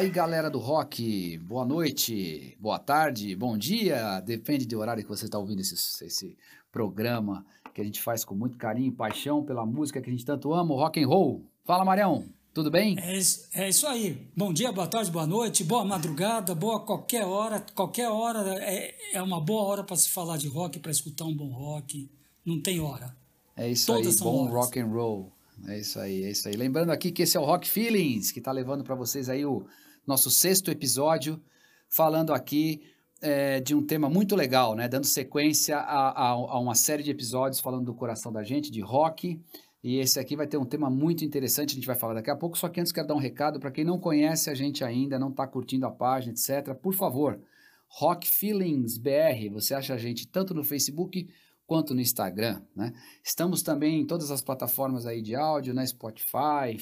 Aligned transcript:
Aí, 0.00 0.08
galera 0.08 0.48
do 0.48 0.58
rock, 0.58 1.36
boa 1.42 1.62
noite, 1.62 2.56
boa 2.58 2.78
tarde, 2.78 3.36
bom 3.36 3.58
dia, 3.58 4.18
depende 4.20 4.64
do 4.64 4.78
horário 4.78 5.02
que 5.02 5.08
você 5.10 5.26
está 5.26 5.38
ouvindo 5.38 5.60
esse, 5.60 5.74
esse 6.02 6.38
programa 6.72 7.44
que 7.74 7.82
a 7.82 7.84
gente 7.84 8.00
faz 8.00 8.24
com 8.24 8.34
muito 8.34 8.56
carinho 8.56 8.88
e 8.88 8.90
paixão 8.90 9.44
pela 9.44 9.66
música 9.66 10.00
que 10.00 10.08
a 10.08 10.10
gente 10.10 10.24
tanto 10.24 10.54
ama, 10.54 10.72
o 10.72 10.78
rock 10.78 11.04
and 11.04 11.06
roll. 11.06 11.44
Fala, 11.66 11.84
Marião, 11.84 12.24
tudo 12.54 12.70
bem? 12.70 12.98
É, 12.98 13.18
é 13.62 13.68
isso 13.68 13.86
aí. 13.86 14.26
Bom 14.34 14.54
dia, 14.54 14.72
boa 14.72 14.86
tarde, 14.86 15.10
boa 15.10 15.26
noite, 15.26 15.62
boa 15.64 15.84
madrugada, 15.84 16.54
boa 16.54 16.80
qualquer 16.80 17.26
hora. 17.26 17.62
Qualquer 17.74 18.08
hora 18.08 18.54
é, 18.58 18.94
é 19.12 19.22
uma 19.22 19.38
boa 19.38 19.64
hora 19.64 19.84
para 19.84 19.96
se 19.96 20.08
falar 20.08 20.38
de 20.38 20.48
rock, 20.48 20.78
para 20.78 20.90
escutar 20.90 21.26
um 21.26 21.36
bom 21.36 21.50
rock. 21.50 22.10
Não 22.42 22.58
tem 22.58 22.80
hora. 22.80 23.14
É 23.54 23.68
isso 23.68 23.92
Todas 23.92 24.16
aí, 24.16 24.24
bom 24.24 24.44
horas. 24.44 24.54
rock 24.54 24.80
and 24.80 24.86
roll. 24.86 25.30
É 25.68 25.78
isso 25.78 26.00
aí, 26.00 26.24
é 26.24 26.30
isso 26.30 26.48
aí. 26.48 26.56
Lembrando 26.56 26.90
aqui 26.90 27.10
que 27.10 27.22
esse 27.22 27.36
é 27.36 27.40
o 27.40 27.44
Rock 27.44 27.68
Feelings, 27.68 28.32
que 28.32 28.38
está 28.38 28.50
levando 28.50 28.82
para 28.82 28.94
vocês 28.94 29.28
aí 29.28 29.44
o 29.44 29.66
nosso 30.06 30.30
sexto 30.30 30.70
episódio, 30.70 31.40
falando 31.88 32.32
aqui 32.32 32.82
é, 33.20 33.60
de 33.60 33.74
um 33.74 33.84
tema 33.84 34.08
muito 34.08 34.34
legal, 34.34 34.74
né? 34.74 34.88
Dando 34.88 35.06
sequência 35.06 35.76
a, 35.76 36.10
a, 36.10 36.28
a, 36.30 36.58
uma 36.58 36.74
série 36.74 37.02
de 37.02 37.10
episódios 37.10 37.60
falando 37.60 37.84
do 37.84 37.94
coração 37.94 38.32
da 38.32 38.42
gente, 38.42 38.70
de 38.70 38.80
rock. 38.80 39.40
E 39.82 39.98
esse 39.98 40.18
aqui 40.18 40.36
vai 40.36 40.46
ter 40.46 40.58
um 40.58 40.64
tema 40.64 40.90
muito 40.90 41.24
interessante, 41.24 41.70
a 41.70 41.74
gente 41.74 41.86
vai 41.86 41.96
falar 41.96 42.14
daqui 42.14 42.30
a 42.30 42.36
pouco. 42.36 42.56
Só 42.56 42.68
que 42.68 42.80
antes 42.80 42.92
quero 42.92 43.06
dar 43.06 43.14
um 43.14 43.18
recado 43.18 43.58
para 43.58 43.70
quem 43.70 43.84
não 43.84 43.98
conhece 43.98 44.50
a 44.50 44.54
gente 44.54 44.84
ainda, 44.84 45.18
não 45.18 45.30
está 45.30 45.46
curtindo 45.46 45.86
a 45.86 45.90
página, 45.90 46.32
etc. 46.32 46.74
Por 46.74 46.94
favor, 46.94 47.40
Rock 47.88 48.28
Feelings 48.28 48.98
BR, 48.98 49.50
você 49.52 49.74
acha 49.74 49.94
a 49.94 49.98
gente 49.98 50.26
tanto 50.28 50.54
no 50.54 50.62
Facebook 50.62 51.28
quanto 51.66 51.94
no 51.94 52.00
Instagram, 52.00 52.62
né? 52.74 52.92
Estamos 53.22 53.62
também 53.62 54.00
em 54.00 54.06
todas 54.06 54.30
as 54.30 54.42
plataformas 54.42 55.06
aí 55.06 55.22
de 55.22 55.34
áudio, 55.34 55.72
né? 55.72 55.86
Spotify, 55.86 56.76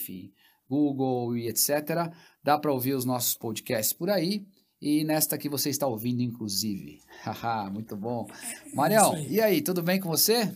Google 0.68 1.36
e 1.36 1.48
etc. 1.48 2.12
Dá 2.48 2.58
para 2.58 2.72
ouvir 2.72 2.94
os 2.94 3.04
nossos 3.04 3.34
podcasts 3.34 3.92
por 3.92 4.08
aí. 4.08 4.42
E 4.80 5.04
nesta 5.04 5.36
que 5.36 5.50
você 5.50 5.68
está 5.68 5.86
ouvindo, 5.86 6.22
inclusive. 6.22 6.98
Haha, 7.22 7.68
muito 7.68 7.94
bom. 7.94 8.26
É 8.32 8.74
Mariel, 8.74 9.12
aí. 9.12 9.32
e 9.32 9.38
aí, 9.38 9.60
tudo 9.60 9.82
bem 9.82 10.00
com 10.00 10.08
você? 10.08 10.50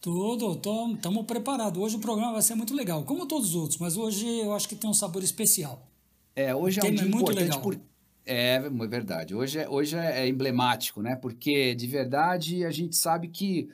Tudo, 0.00 0.60
estamos 0.94 1.24
preparados. 1.26 1.80
Hoje 1.80 1.94
o 1.94 2.00
programa 2.00 2.32
vai 2.32 2.42
ser 2.42 2.56
muito 2.56 2.74
legal, 2.74 3.04
como 3.04 3.24
todos 3.24 3.50
os 3.50 3.54
outros, 3.54 3.78
mas 3.78 3.96
hoje 3.96 4.26
eu 4.26 4.52
acho 4.52 4.68
que 4.68 4.74
tem 4.74 4.90
um 4.90 4.92
sabor 4.92 5.22
especial. 5.22 5.86
É, 6.34 6.52
hoje 6.52 6.80
é 6.80 6.84
um 6.84 6.92
dia 6.92 7.06
é 7.06 7.08
muito 7.08 7.30
legal. 7.30 7.60
Por... 7.60 7.80
É, 8.26 8.54
é 8.56 8.86
verdade. 8.88 9.32
Hoje, 9.32 9.60
é, 9.60 9.68
hoje 9.68 9.94
é 9.94 10.26
emblemático, 10.26 11.00
né? 11.00 11.14
Porque 11.14 11.72
de 11.72 11.86
verdade 11.86 12.64
a 12.64 12.72
gente 12.72 12.96
sabe 12.96 13.28
que 13.28 13.68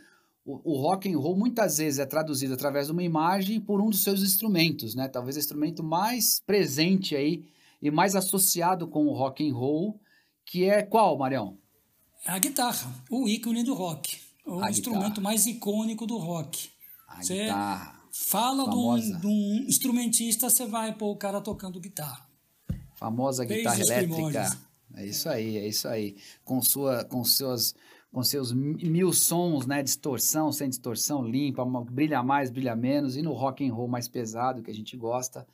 o, 0.44 0.74
o 0.74 0.82
rock 0.82 1.10
and 1.10 1.16
roll 1.16 1.34
muitas 1.34 1.78
vezes 1.78 1.98
é 1.98 2.04
traduzido 2.04 2.52
através 2.52 2.88
de 2.88 2.92
uma 2.92 3.02
imagem 3.02 3.58
por 3.58 3.80
um 3.80 3.88
dos 3.88 4.02
seus 4.02 4.22
instrumentos, 4.22 4.94
né? 4.94 5.08
Talvez 5.08 5.36
o 5.36 5.38
instrumento 5.38 5.82
mais 5.82 6.42
presente 6.46 7.16
aí 7.16 7.53
e 7.84 7.90
mais 7.90 8.16
associado 8.16 8.88
com 8.88 9.04
o 9.06 9.12
rock 9.12 9.46
and 9.46 9.54
roll, 9.54 10.00
que 10.46 10.64
é 10.64 10.82
qual, 10.82 11.18
Marião? 11.18 11.58
A 12.26 12.38
guitarra, 12.38 12.90
o 13.10 13.28
ícone 13.28 13.62
do 13.62 13.74
rock, 13.74 14.18
o 14.46 14.58
a 14.60 14.70
instrumento 14.70 15.08
guitarra. 15.08 15.20
mais 15.20 15.46
icônico 15.46 16.06
do 16.06 16.16
rock. 16.16 16.70
A 17.06 17.22
você 17.22 17.42
guitarra. 17.42 18.02
Fala 18.10 18.70
de 18.70 18.76
um, 18.76 19.20
de 19.20 19.26
um, 19.26 19.66
instrumentista, 19.68 20.48
você 20.48 20.66
vai 20.66 20.94
pôr 20.94 21.10
o 21.10 21.16
cara 21.16 21.42
tocando 21.42 21.78
guitarra. 21.78 22.26
Famosa 22.94 23.44
guitarra 23.44 23.78
elétrica. 23.78 24.58
É 24.94 25.04
isso 25.04 25.28
aí, 25.28 25.58
é 25.58 25.68
isso 25.68 25.86
aí. 25.86 26.16
Com, 26.42 26.62
sua, 26.62 27.04
com 27.04 27.22
suas 27.22 27.74
com 28.10 28.22
seus 28.22 28.52
mil 28.52 29.12
sons, 29.12 29.66
né, 29.66 29.82
distorção, 29.82 30.52
sem 30.52 30.68
distorção, 30.68 31.26
limpa, 31.26 31.64
brilha 31.90 32.22
mais, 32.22 32.48
brilha 32.48 32.76
menos, 32.76 33.16
e 33.16 33.22
no 33.22 33.32
rock 33.32 33.68
and 33.68 33.74
roll 33.74 33.88
mais 33.88 34.06
pesado 34.06 34.62
que 34.62 34.70
a 34.70 34.74
gente 34.74 34.96
gosta, 34.96 35.44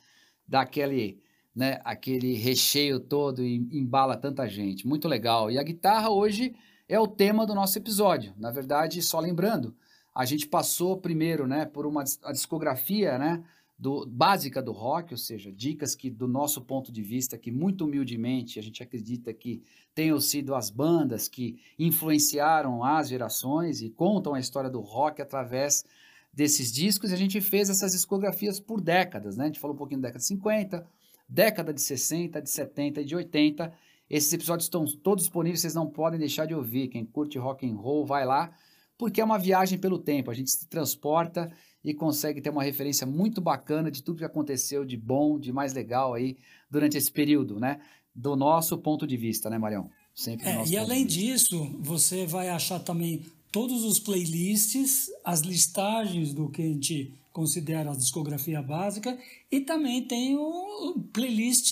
dá 0.47 0.61
aquele, 0.61 1.19
né, 1.55 1.81
aquele 1.83 2.33
recheio 2.33 2.99
todo 2.99 3.43
e 3.43 3.55
embala 3.71 4.15
tanta 4.15 4.47
gente. 4.47 4.87
Muito 4.87 5.07
legal. 5.07 5.51
E 5.51 5.57
a 5.57 5.63
guitarra 5.63 6.09
hoje 6.09 6.55
é 6.87 6.99
o 6.99 7.07
tema 7.07 7.45
do 7.45 7.55
nosso 7.55 7.77
episódio. 7.77 8.33
Na 8.37 8.51
verdade, 8.51 9.01
só 9.01 9.19
lembrando, 9.19 9.75
a 10.13 10.25
gente 10.25 10.47
passou 10.47 10.97
primeiro, 10.97 11.47
né, 11.47 11.65
por 11.65 11.85
uma 11.85 12.03
a 12.23 12.31
discografia, 12.31 13.17
né, 13.17 13.43
do, 13.81 14.05
básica 14.05 14.61
do 14.61 14.71
rock, 14.71 15.13
ou 15.13 15.17
seja, 15.17 15.51
dicas 15.51 15.95
que, 15.95 16.09
do 16.09 16.27
nosso 16.27 16.61
ponto 16.61 16.91
de 16.91 17.01
vista, 17.01 17.37
que 17.37 17.51
muito 17.51 17.85
humildemente 17.85 18.59
a 18.59 18.61
gente 18.61 18.83
acredita 18.83 19.33
que 19.33 19.63
tenham 19.95 20.19
sido 20.19 20.53
as 20.53 20.69
bandas 20.69 21.27
que 21.27 21.59
influenciaram 21.79 22.83
as 22.83 23.09
gerações 23.09 23.81
e 23.81 23.89
contam 23.89 24.35
a 24.35 24.39
história 24.39 24.69
do 24.69 24.79
rock 24.79 25.21
através 25.21 25.83
desses 26.31 26.71
discos. 26.71 27.09
E 27.09 27.13
a 27.15 27.17
gente 27.17 27.41
fez 27.41 27.69
essas 27.69 27.93
discografias 27.93 28.59
por 28.59 28.79
décadas, 28.79 29.35
né? 29.35 29.45
A 29.45 29.47
gente 29.47 29.59
falou 29.59 29.73
um 29.73 29.79
pouquinho 29.79 29.99
da 29.99 30.09
década 30.09 30.21
de 30.21 30.27
50, 30.27 30.87
década 31.31 31.73
de 31.73 31.81
60, 31.81 32.41
de 32.41 32.49
70 32.49 33.01
e 33.01 33.05
de 33.05 33.15
80. 33.15 33.73
Esses 34.09 34.33
episódios 34.33 34.65
estão 34.65 34.85
todos 34.85 35.23
disponíveis, 35.23 35.61
vocês 35.61 35.73
não 35.73 35.87
podem 35.87 36.19
deixar 36.19 36.45
de 36.45 36.53
ouvir. 36.53 36.89
Quem 36.89 37.05
curte 37.05 37.37
rock 37.37 37.65
and 37.65 37.75
roll, 37.75 38.05
vai 38.05 38.25
lá, 38.25 38.53
porque 38.97 39.21
é 39.21 39.23
uma 39.23 39.39
viagem 39.39 39.79
pelo 39.79 39.97
tempo. 39.97 40.29
A 40.29 40.33
gente 40.33 40.51
se 40.51 40.67
transporta 40.67 41.49
e 41.83 41.93
consegue 41.93 42.41
ter 42.41 42.49
uma 42.49 42.61
referência 42.61 43.07
muito 43.07 43.39
bacana 43.39 43.89
de 43.89 44.03
tudo 44.03 44.17
que 44.17 44.25
aconteceu 44.25 44.83
de 44.83 44.97
bom, 44.97 45.39
de 45.39 45.53
mais 45.53 45.73
legal 45.73 46.13
aí 46.13 46.37
durante 46.69 46.97
esse 46.97 47.11
período, 47.11 47.59
né? 47.59 47.79
Do 48.13 48.35
nosso 48.35 48.77
ponto 48.77 49.07
de 49.07 49.15
vista, 49.15 49.49
né, 49.49 49.57
Marião? 49.57 49.89
Sempre 50.13 50.49
é, 50.49 50.65
e 50.67 50.77
além 50.77 51.05
disso, 51.05 51.73
você 51.79 52.25
vai 52.25 52.49
achar 52.49 52.79
também 52.79 53.25
todos 53.49 53.85
os 53.85 53.97
playlists, 53.97 55.09
as 55.23 55.39
listagens 55.39 56.33
do 56.33 56.49
que 56.49 56.61
a 56.61 56.65
gente 56.65 57.13
considera 57.31 57.91
a 57.91 57.95
discografia 57.95 58.61
básica 58.61 59.17
e 59.49 59.61
também 59.61 60.05
tem 60.05 60.37
o 60.37 60.95
playlist 61.13 61.71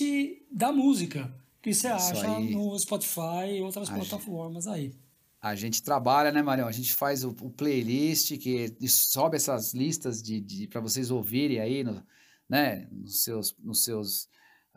da 0.50 0.72
música 0.72 1.32
que 1.62 1.74
você 1.74 1.88
acha 1.88 2.36
aí. 2.36 2.54
no 2.54 2.78
Spotify 2.78 3.56
e 3.56 3.60
outras 3.62 3.90
a 3.90 3.94
plataformas 3.94 4.64
gente... 4.64 4.74
aí 4.74 4.94
a 5.40 5.54
gente 5.54 5.82
trabalha, 5.82 6.30
né, 6.30 6.42
Marião? 6.42 6.68
A 6.68 6.72
gente 6.72 6.92
faz 6.92 7.24
o, 7.24 7.30
o 7.40 7.50
playlist 7.50 8.36
que 8.36 8.76
sobe 8.86 9.36
essas 9.36 9.72
listas 9.72 10.22
de, 10.22 10.38
de 10.38 10.66
para 10.68 10.80
vocês 10.80 11.10
ouvirem 11.10 11.58
aí, 11.60 11.82
no, 11.82 12.04
né, 12.48 12.86
nos 12.92 13.24
seus, 13.24 13.56
nos 13.58 13.82
seus, 13.82 14.28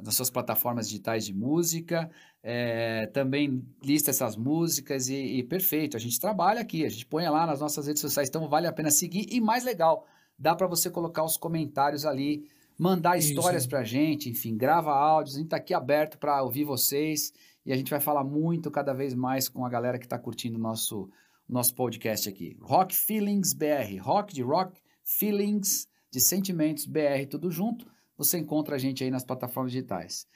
nas 0.01 0.15
suas 0.15 0.29
plataformas 0.29 0.87
digitais 0.87 1.25
de 1.25 1.33
música. 1.33 2.09
É, 2.41 3.07
também 3.07 3.65
lista 3.83 4.09
essas 4.09 4.37
músicas 4.37 5.09
e, 5.09 5.15
e, 5.15 5.43
perfeito. 5.43 5.97
A 5.97 5.99
gente 5.99 6.19
trabalha 6.19 6.61
aqui, 6.61 6.85
a 6.85 6.89
gente 6.89 7.05
põe 7.05 7.27
lá 7.27 7.45
nas 7.45 7.59
nossas 7.59 7.87
redes 7.87 8.01
sociais, 8.01 8.29
então 8.29 8.47
vale 8.47 8.67
a 8.67 8.73
pena 8.73 8.89
seguir. 8.89 9.27
E 9.29 9.41
mais 9.41 9.65
legal, 9.65 10.07
dá 10.37 10.55
para 10.55 10.67
você 10.67 10.89
colocar 10.89 11.23
os 11.23 11.37
comentários 11.37 12.05
ali, 12.05 12.47
mandar 12.77 13.17
histórias 13.17 13.67
para 13.67 13.79
a 13.79 13.83
gente, 13.83 14.29
enfim, 14.29 14.57
grava 14.57 14.91
áudios. 14.91 15.35
A 15.35 15.39
gente 15.39 15.47
está 15.47 15.57
aqui 15.57 15.73
aberto 15.73 16.17
para 16.17 16.41
ouvir 16.43 16.63
vocês 16.63 17.31
e 17.65 17.71
a 17.71 17.75
gente 17.75 17.89
vai 17.89 17.99
falar 17.99 18.23
muito 18.23 18.69
cada 18.71 18.93
vez 18.93 19.13
mais 19.13 19.47
com 19.47 19.65
a 19.65 19.69
galera 19.69 19.99
que 19.99 20.05
está 20.05 20.17
curtindo 20.17 20.57
o 20.57 20.61
nosso, 20.61 21.09
nosso 21.47 21.73
podcast 21.75 22.27
aqui. 22.27 22.57
Rock 22.61 22.95
Feelings 22.95 23.53
BR, 23.53 23.99
rock 24.01 24.33
de 24.33 24.41
rock, 24.41 24.81
feelings 25.03 25.87
de 26.11 26.19
sentimentos 26.19 26.85
BR, 26.85 27.25
tudo 27.29 27.49
junto. 27.49 27.91
Você 28.17 28.37
encontra 28.37 28.75
a 28.75 28.79
gente 28.79 29.03
aí 29.03 29.09
nas 29.09 29.23
plataformas 29.23 29.71
digitais. 29.71 30.27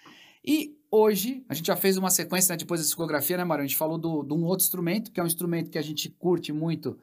E 0.44 0.78
hoje, 0.90 1.44
a 1.50 1.53
gente 1.53 1.68
já 1.68 1.75
fez 1.75 1.97
uma 1.97 2.09
sequência 2.09 2.53
né, 2.53 2.58
depois 2.58 2.79
da 2.79 2.85
discografia, 2.85 3.38
né, 3.38 3.44
Mário? 3.44 3.64
A 3.64 3.68
gente 3.68 3.78
falou 3.78 3.97
de 4.00 4.34
um 4.34 4.46
outro 4.46 4.64
instrumento, 4.64 5.12
que 5.12 5.19
é 5.19 5.24
um 5.24 5.28
instrumento 5.28 5.69
que 5.69 5.78
a 5.78 5.81
gente 5.81 6.09
curte 6.09 6.53
muito 6.53 6.97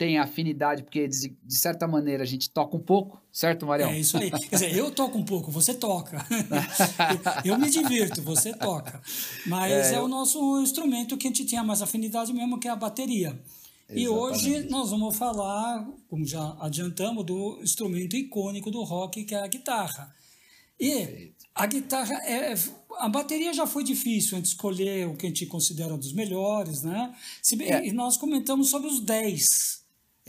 tem 0.00 0.16
afinidade, 0.16 0.82
porque 0.82 1.06
de, 1.06 1.36
de, 1.44 1.54
certa 1.54 1.86
maneira 1.86 2.22
a 2.22 2.26
gente 2.26 2.48
toca 2.48 2.74
um 2.74 2.80
pouco, 2.80 3.20
certo, 3.30 3.66
Marião? 3.66 3.90
É 3.90 4.00
isso 4.00 4.16
aí. 4.16 4.30
Quer 4.30 4.56
dizer, 4.56 4.74
eu 4.74 4.90
toco 4.90 5.18
um 5.18 5.22
pouco, 5.22 5.50
você 5.50 5.74
toca. 5.74 6.26
eu 7.44 7.58
me 7.58 7.68
divirto, 7.68 8.22
você 8.22 8.54
toca. 8.54 8.98
Mas 9.46 9.70
é, 9.70 9.96
é 9.96 9.98
eu... 9.98 10.04
o 10.04 10.08
nosso 10.08 10.58
instrumento 10.62 11.18
que 11.18 11.26
a 11.26 11.30
gente 11.30 11.44
tinha 11.44 11.62
mais 11.62 11.82
afinidade 11.82 12.32
mesmo, 12.32 12.58
que 12.58 12.66
é 12.66 12.70
a 12.70 12.76
bateria. 12.76 13.38
Exatamente. 13.90 14.02
E 14.02 14.08
hoje 14.08 14.70
nós 14.70 14.88
vamos 14.88 15.18
falar, 15.18 15.86
como 16.08 16.24
já 16.24 16.56
adiantamos, 16.60 17.22
do 17.26 17.60
instrumento 17.62 18.16
icônico 18.16 18.70
do 18.70 18.82
rock, 18.82 19.22
que 19.24 19.34
é 19.34 19.42
a 19.42 19.48
guitarra. 19.48 20.16
E 20.80 20.92
Perfeito. 20.92 21.46
a 21.54 21.66
guitarra 21.66 22.14
é. 22.24 22.54
A 23.00 23.08
bateria 23.10 23.52
já 23.52 23.66
foi 23.66 23.84
difícil 23.84 24.32
a 24.32 24.40
gente 24.40 24.46
escolher 24.46 25.06
o 25.08 25.14
que 25.14 25.26
a 25.26 25.28
gente 25.28 25.44
considera 25.44 25.94
dos 25.94 26.14
melhores, 26.14 26.80
né? 26.82 27.14
Se 27.42 27.54
bem, 27.54 27.70
é. 27.70 27.86
E 27.86 27.92
nós 27.92 28.16
comentamos 28.16 28.70
sobre 28.70 28.88
os 28.88 28.98
10 29.00 29.79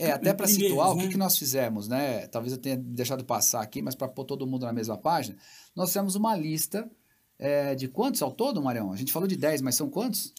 é, 0.02 0.12
até 0.12 0.34
para 0.34 0.46
situar, 0.46 0.88
né? 0.88 0.94
o 0.94 0.98
que, 0.98 1.08
que 1.12 1.16
nós 1.16 1.38
fizemos, 1.38 1.88
né? 1.88 2.26
Talvez 2.26 2.52
eu 2.52 2.58
tenha 2.58 2.76
deixado 2.76 3.24
passar 3.24 3.62
aqui, 3.62 3.80
mas 3.80 3.94
para 3.94 4.08
pôr 4.08 4.24
todo 4.24 4.46
mundo 4.46 4.66
na 4.66 4.72
mesma 4.72 4.98
página, 4.98 5.36
nós 5.74 5.90
fizemos 5.90 6.16
uma 6.16 6.36
lista 6.36 6.90
é, 7.38 7.74
de 7.74 7.88
quantos 7.88 8.20
ao 8.22 8.32
todo, 8.32 8.62
Marião? 8.62 8.92
A 8.92 8.96
gente 8.96 9.12
falou 9.12 9.28
de 9.28 9.36
10, 9.36 9.62
mas 9.62 9.74
são 9.74 9.88
quantos? 9.88 10.32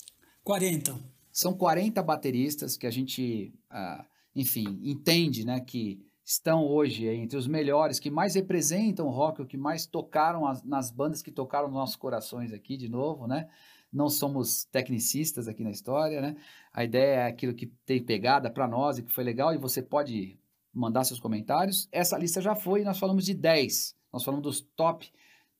40. 0.43 0.99
São 1.31 1.53
40 1.53 2.03
bateristas 2.03 2.77
que 2.77 2.85
a 2.85 2.91
gente, 2.91 3.53
ah, 3.69 4.05
enfim, 4.35 4.79
entende, 4.83 5.45
né, 5.45 5.59
que 5.59 6.05
estão 6.23 6.65
hoje 6.65 7.07
entre 7.07 7.37
os 7.37 7.47
melhores, 7.47 7.99
que 7.99 8.09
mais 8.09 8.35
representam 8.35 9.07
o 9.07 9.11
rock, 9.11 9.41
o 9.41 9.45
que 9.45 9.57
mais 9.57 9.85
tocaram 9.85 10.47
as, 10.47 10.63
nas 10.63 10.91
bandas 10.91 11.21
que 11.21 11.31
tocaram 11.31 11.67
nos 11.67 11.75
nossos 11.75 11.95
corações 11.95 12.53
aqui, 12.53 12.77
de 12.77 12.87
novo, 12.87 13.27
né? 13.27 13.47
Não 13.93 14.09
somos 14.09 14.65
tecnicistas 14.65 15.47
aqui 15.47 15.63
na 15.63 15.71
história, 15.71 16.19
né? 16.19 16.35
A 16.73 16.83
ideia 16.83 17.21
é 17.21 17.27
aquilo 17.27 17.53
que 17.53 17.67
tem 17.85 18.03
pegada 18.03 18.49
para 18.49 18.67
nós 18.67 18.97
e 18.97 19.03
que 19.03 19.13
foi 19.13 19.23
legal 19.23 19.53
e 19.53 19.57
você 19.57 19.81
pode 19.81 20.39
mandar 20.73 21.03
seus 21.03 21.19
comentários. 21.19 21.87
Essa 21.91 22.17
lista 22.17 22.41
já 22.41 22.55
foi, 22.55 22.83
nós 22.83 22.97
falamos 22.97 23.25
de 23.25 23.33
10. 23.33 23.95
Nós 24.11 24.23
falamos 24.23 24.43
dos 24.43 24.61
top 24.75 25.07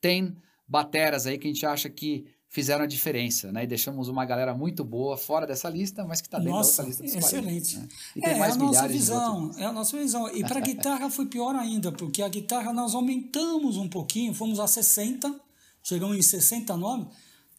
10 0.01 0.33
bateras 0.67 1.27
aí 1.27 1.37
que 1.37 1.47
a 1.47 1.51
gente 1.53 1.65
acha 1.65 1.89
que 1.89 2.25
fizeram 2.49 2.83
a 2.83 2.87
diferença, 2.87 3.51
né? 3.51 3.63
E 3.63 3.67
deixamos 3.67 4.07
uma 4.07 4.25
galera 4.25 4.53
muito 4.53 4.83
boa 4.83 5.17
fora 5.17 5.45
dessa 5.45 5.69
lista, 5.69 6.05
mas 6.05 6.21
que 6.21 6.27
está 6.27 6.37
dentro 6.37 6.53
Nossa, 6.53 6.83
da 6.83 6.87
lista 6.87 7.03
dos 7.03 7.15
excelente. 7.15 7.75
40, 7.75 7.79
né? 7.79 7.89
é, 8.21 8.29
é 8.29 8.43
a 8.43 8.55
nossa 8.55 8.87
visão, 8.87 9.51
é 9.57 9.65
a 9.65 9.71
nossa 9.71 9.97
visão. 9.97 10.29
E 10.35 10.43
para 10.43 10.59
a 10.59 10.61
guitarra 10.61 11.09
foi 11.09 11.25
pior 11.25 11.55
ainda, 11.55 11.91
porque 11.91 12.21
a 12.21 12.29
guitarra 12.29 12.71
nós 12.71 12.93
aumentamos 12.93 13.77
um 13.77 13.89
pouquinho, 13.89 14.35
fomos 14.35 14.59
a 14.59 14.67
60, 14.67 15.33
chegamos 15.81 16.15
em 16.15 16.21
69, 16.21 17.07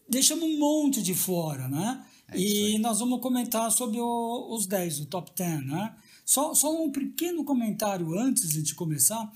deixamos 0.08 0.44
um 0.44 0.58
monte 0.58 1.02
de 1.02 1.14
fora, 1.14 1.68
né? 1.68 2.04
É 2.28 2.38
e 2.38 2.78
nós 2.78 3.00
vamos 3.00 3.20
comentar 3.20 3.70
sobre 3.70 4.00
o, 4.00 4.54
os 4.54 4.66
10, 4.66 5.00
o 5.00 5.06
top 5.06 5.30
10, 5.36 5.66
né? 5.66 5.94
Só, 6.24 6.54
só 6.54 6.74
um 6.82 6.90
pequeno 6.90 7.44
comentário 7.44 8.18
antes 8.18 8.62
de 8.62 8.74
começar. 8.74 9.30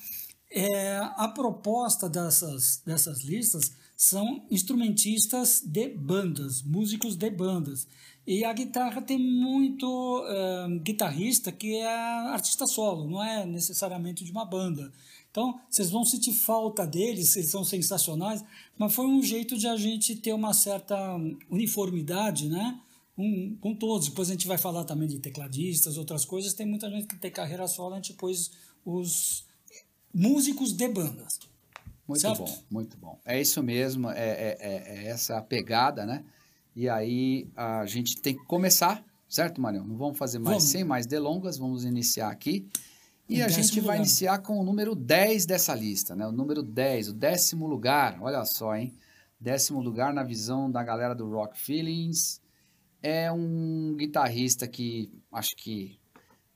É, 0.51 0.97
a 1.17 1.29
proposta 1.29 2.09
dessas, 2.09 2.83
dessas 2.85 3.23
listas 3.23 3.73
são 3.95 4.47
instrumentistas 4.51 5.61
de 5.61 5.89
bandas, 5.89 6.63
músicos 6.63 7.17
de 7.17 7.29
bandas. 7.31 7.87
E 8.27 8.45
a 8.45 8.53
guitarra 8.53 9.03
tem 9.03 9.19
muito 9.19 9.87
uh, 9.87 10.81
guitarrista 10.81 11.51
que 11.51 11.77
é 11.77 11.87
artista 11.87 12.67
solo, 12.67 13.09
não 13.09 13.25
é 13.25 13.45
necessariamente 13.45 14.25
de 14.25 14.31
uma 14.31 14.45
banda. 14.45 14.93
Então, 15.39 15.61
vocês 15.71 15.89
vão 15.89 16.05
sentir 16.05 16.33
falta 16.33 16.85
deles, 16.85 17.37
eles 17.37 17.49
são 17.49 17.63
sensacionais, 17.63 18.45
mas 18.77 18.93
foi 18.93 19.07
um 19.07 19.23
jeito 19.23 19.57
de 19.57 19.69
a 19.69 19.77
gente 19.77 20.17
ter 20.17 20.33
uma 20.33 20.53
certa 20.53 20.97
uniformidade, 21.49 22.49
né? 22.49 22.81
Um, 23.17 23.57
com 23.61 23.73
todos. 23.73 24.09
Depois 24.09 24.29
a 24.31 24.33
gente 24.33 24.49
vai 24.49 24.59
falar 24.59 24.83
também 24.83 25.07
de 25.07 25.21
tecladistas, 25.21 25.97
outras 25.97 26.25
coisas. 26.25 26.55
Tem 26.55 26.67
muita 26.67 26.91
gente 26.91 27.07
que 27.07 27.17
tem 27.17 27.31
carreira 27.31 27.69
solo, 27.69 27.95
a 27.95 27.97
gente 27.99 28.15
pôs 28.15 28.51
os 28.85 29.45
músicos 30.13 30.73
de 30.73 30.89
bandas. 30.89 31.39
Muito 32.09 32.21
certo? 32.21 32.39
bom, 32.39 32.59
muito 32.69 32.97
bom. 32.97 33.21
É 33.25 33.41
isso 33.41 33.63
mesmo, 33.63 34.11
é, 34.11 34.19
é, 34.19 34.59
é, 34.61 35.05
é, 35.05 35.07
essa 35.07 35.39
a 35.39 35.43
pegada, 35.43 36.05
né? 36.05 36.25
E 36.75 36.89
aí 36.89 37.49
a 37.55 37.87
gente 37.87 38.21
tem 38.21 38.37
que 38.37 38.45
começar, 38.45 39.05
certo, 39.29 39.61
Marião? 39.61 39.87
Não 39.87 39.97
vamos 39.97 40.19
fazer 40.19 40.41
mais, 40.41 40.57
vamos. 40.57 40.71
sem 40.71 40.83
mais 40.83 41.07
delongas, 41.07 41.59
vamos 41.59 41.85
iniciar 41.85 42.29
aqui. 42.29 42.69
E 43.29 43.43
a 43.43 43.49
gente 43.49 43.75
vai 43.81 43.97
lugar. 43.97 43.97
iniciar 43.99 44.39
com 44.39 44.59
o 44.59 44.65
número 44.65 44.95
10 44.95 45.45
dessa 45.45 45.75
lista, 45.75 46.17
né? 46.17 46.27
O 46.27 46.33
número 46.33 46.63
10, 46.63 47.09
o 47.09 47.13
décimo 47.13 47.67
lugar, 47.67 48.19
olha 48.23 48.45
só, 48.45 48.75
hein? 48.75 48.95
Décimo 49.39 49.81
lugar 49.81 50.15
na 50.15 50.23
visão 50.23 50.71
da 50.71 50.83
galera 50.83 51.15
do 51.15 51.29
Rock 51.29 51.59
Feelings. 51.59 52.41
É 53.03 53.31
um 53.31 53.95
guitarrista 53.97 54.67
que, 54.67 55.11
acho 55.31 55.55
que, 55.57 55.99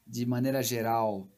de 0.06 0.24
maneira 0.24 0.62
geral, 0.62 1.28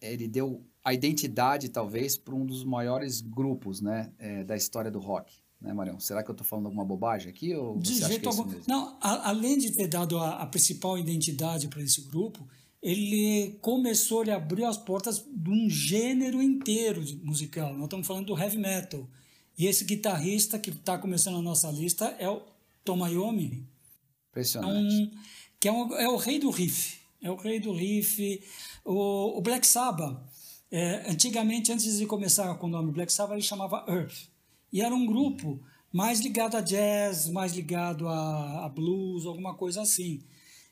ele 0.00 0.28
deu 0.28 0.62
a 0.84 0.94
identidade, 0.94 1.68
talvez, 1.70 2.16
para 2.16 2.34
um 2.34 2.46
dos 2.46 2.64
maiores 2.64 3.20
grupos 3.20 3.80
né, 3.80 4.12
é, 4.18 4.44
da 4.44 4.54
história 4.56 4.90
do 4.90 5.00
rock. 5.00 5.34
Né, 5.60 5.72
Marião? 5.72 5.98
Será 5.98 6.22
que 6.22 6.30
eu 6.30 6.34
estou 6.34 6.46
falando 6.46 6.66
alguma 6.66 6.84
bobagem 6.84 7.30
aqui? 7.30 7.54
Ou 7.54 7.78
de 7.78 7.94
jeito 7.94 8.28
é 8.28 8.32
algum. 8.32 8.54
Não, 8.68 8.96
a, 9.00 9.30
além 9.30 9.58
de 9.58 9.72
ter 9.72 9.88
dado 9.88 10.18
a, 10.18 10.42
a 10.42 10.46
principal 10.46 10.98
identidade 10.98 11.68
para 11.68 11.82
esse 11.82 12.02
grupo, 12.02 12.46
ele 12.84 13.58
começou, 13.62 14.20
ele 14.20 14.30
abriu 14.30 14.66
as 14.66 14.76
portas 14.76 15.24
de 15.26 15.48
um 15.48 15.70
gênero 15.70 16.42
inteiro 16.42 17.02
musical. 17.22 17.72
Nós 17.72 17.84
estamos 17.84 18.06
falando 18.06 18.26
do 18.26 18.38
heavy 18.38 18.58
metal. 18.58 19.08
E 19.56 19.66
esse 19.66 19.84
guitarrista 19.84 20.58
que 20.58 20.68
está 20.68 20.98
começando 20.98 21.38
a 21.38 21.42
nossa 21.42 21.70
lista 21.70 22.14
é 22.18 22.28
o 22.28 22.42
Tom 22.84 23.06
Iommi. 23.08 23.66
Impressionante. 24.28 24.94
É 24.94 25.02
um, 25.02 25.10
que 25.58 25.68
é, 25.68 25.72
um, 25.72 25.94
é 25.94 26.08
o 26.10 26.16
rei 26.16 26.38
do 26.38 26.50
riff. 26.50 26.98
É 27.22 27.30
o 27.30 27.36
rei 27.36 27.58
do 27.58 27.72
riff. 27.72 28.42
O, 28.84 29.38
o 29.38 29.40
Black 29.40 29.66
Sabbath 29.66 30.20
é, 30.70 31.10
antigamente, 31.10 31.72
antes 31.72 31.96
de 31.96 32.04
começar 32.04 32.54
com 32.56 32.66
o 32.66 32.70
nome 32.70 32.92
Black 32.92 33.10
Sabbath, 33.10 33.36
ele 33.36 33.42
chamava 33.42 33.82
Earth. 33.88 34.28
E 34.70 34.82
era 34.82 34.94
um 34.94 35.06
grupo 35.06 35.58
mais 35.90 36.20
ligado 36.20 36.56
a 36.56 36.60
jazz, 36.60 37.30
mais 37.30 37.54
ligado 37.54 38.06
a, 38.08 38.66
a 38.66 38.68
blues, 38.68 39.24
alguma 39.24 39.54
coisa 39.54 39.80
assim. 39.80 40.20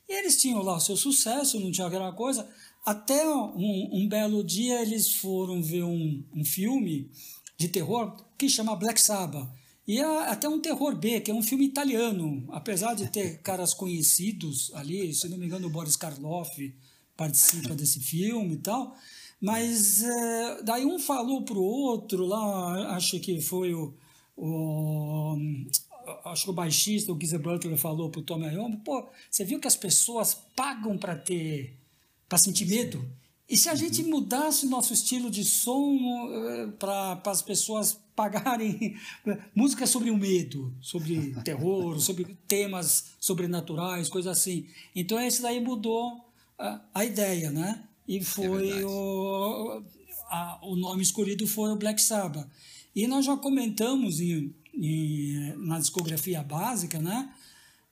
E 0.07 0.13
eles 0.19 0.41
tinham 0.41 0.61
lá 0.61 0.77
o 0.77 0.79
seu 0.79 0.97
sucesso, 0.97 1.59
não 1.59 1.71
tinha 1.71 1.87
aquela 1.87 2.11
coisa. 2.11 2.47
Até 2.85 3.27
um, 3.27 3.89
um 3.93 4.07
belo 4.07 4.43
dia 4.43 4.81
eles 4.81 5.11
foram 5.13 5.61
ver 5.61 5.83
um, 5.83 6.23
um 6.33 6.43
filme 6.43 7.09
de 7.57 7.67
terror 7.69 8.15
que 8.37 8.49
chama 8.49 8.75
Black 8.75 8.99
Sabbath. 8.99 9.49
E 9.87 9.99
é 9.99 10.29
até 10.29 10.47
um 10.47 10.59
terror 10.59 10.95
B, 10.95 11.19
que 11.19 11.31
é 11.31 11.33
um 11.33 11.41
filme 11.41 11.65
italiano. 11.65 12.45
Apesar 12.49 12.93
de 12.93 13.09
ter 13.09 13.39
caras 13.43 13.73
conhecidos 13.73 14.71
ali, 14.75 15.13
se 15.13 15.27
não 15.29 15.37
me 15.37 15.45
engano, 15.45 15.67
o 15.67 15.69
Boris 15.69 15.95
Karloff 15.95 16.73
participa 17.15 17.75
desse 17.75 17.99
filme 17.99 18.55
e 18.55 18.57
tal. 18.57 18.95
Mas 19.39 20.01
é, 20.03 20.63
daí 20.63 20.85
um 20.85 20.97
falou 20.97 21.43
pro 21.43 21.61
outro 21.61 22.25
lá, 22.25 22.95
acho 22.95 23.19
que 23.19 23.41
foi 23.41 23.73
o, 23.73 23.93
o 24.37 25.35
acho 26.25 26.45
que 26.45 26.49
o 26.49 26.53
baixista, 26.53 27.11
o 27.11 27.19
Geezer 27.19 27.39
Butler 27.39 27.77
falou 27.77 28.09
pro 28.09 28.21
Tom 28.21 28.43
Iommi, 28.43 28.77
pô, 28.77 29.07
você 29.29 29.43
viu 29.43 29.59
que 29.59 29.67
as 29.67 29.75
pessoas 29.75 30.33
pagam 30.55 30.97
para 30.97 31.15
ter, 31.15 31.77
para 32.27 32.37
sentir 32.37 32.65
medo? 32.65 33.07
E 33.49 33.57
se 33.57 33.69
a 33.69 33.75
gente 33.75 34.01
uhum. 34.01 34.09
mudasse 34.09 34.65
o 34.65 34.69
nosso 34.69 34.93
estilo 34.93 35.29
de 35.29 35.43
som 35.43 35.97
é, 36.31 36.67
para 36.67 37.21
as 37.25 37.41
pessoas 37.41 37.99
pagarem 38.15 38.95
música 39.55 39.85
sobre 39.85 40.09
o 40.09 40.17
medo, 40.17 40.73
sobre 40.81 41.33
terror, 41.43 41.99
sobre 42.01 42.37
temas 42.47 43.13
sobrenaturais, 43.19 44.09
coisas 44.09 44.37
assim. 44.37 44.67
Então 44.95 45.19
esse 45.19 45.41
daí 45.41 45.59
mudou 45.59 46.25
a, 46.57 46.81
a 46.93 47.05
ideia, 47.05 47.51
né? 47.51 47.83
e 48.07 48.17
é 48.17 48.21
foi 48.21 48.69
é 48.69 48.85
o, 48.85 49.81
a, 50.29 50.59
o 50.63 50.75
nome 50.75 51.01
escolhido 51.01 51.47
foi 51.47 51.71
o 51.71 51.75
Black 51.75 52.01
Sabbath. 52.01 52.47
E 52.95 53.07
nós 53.07 53.25
já 53.25 53.35
comentamos 53.35 54.19
em, 54.19 54.53
em, 54.73 55.53
na 55.57 55.79
discografia 55.79 56.41
básica, 56.43 56.99
né? 56.99 57.33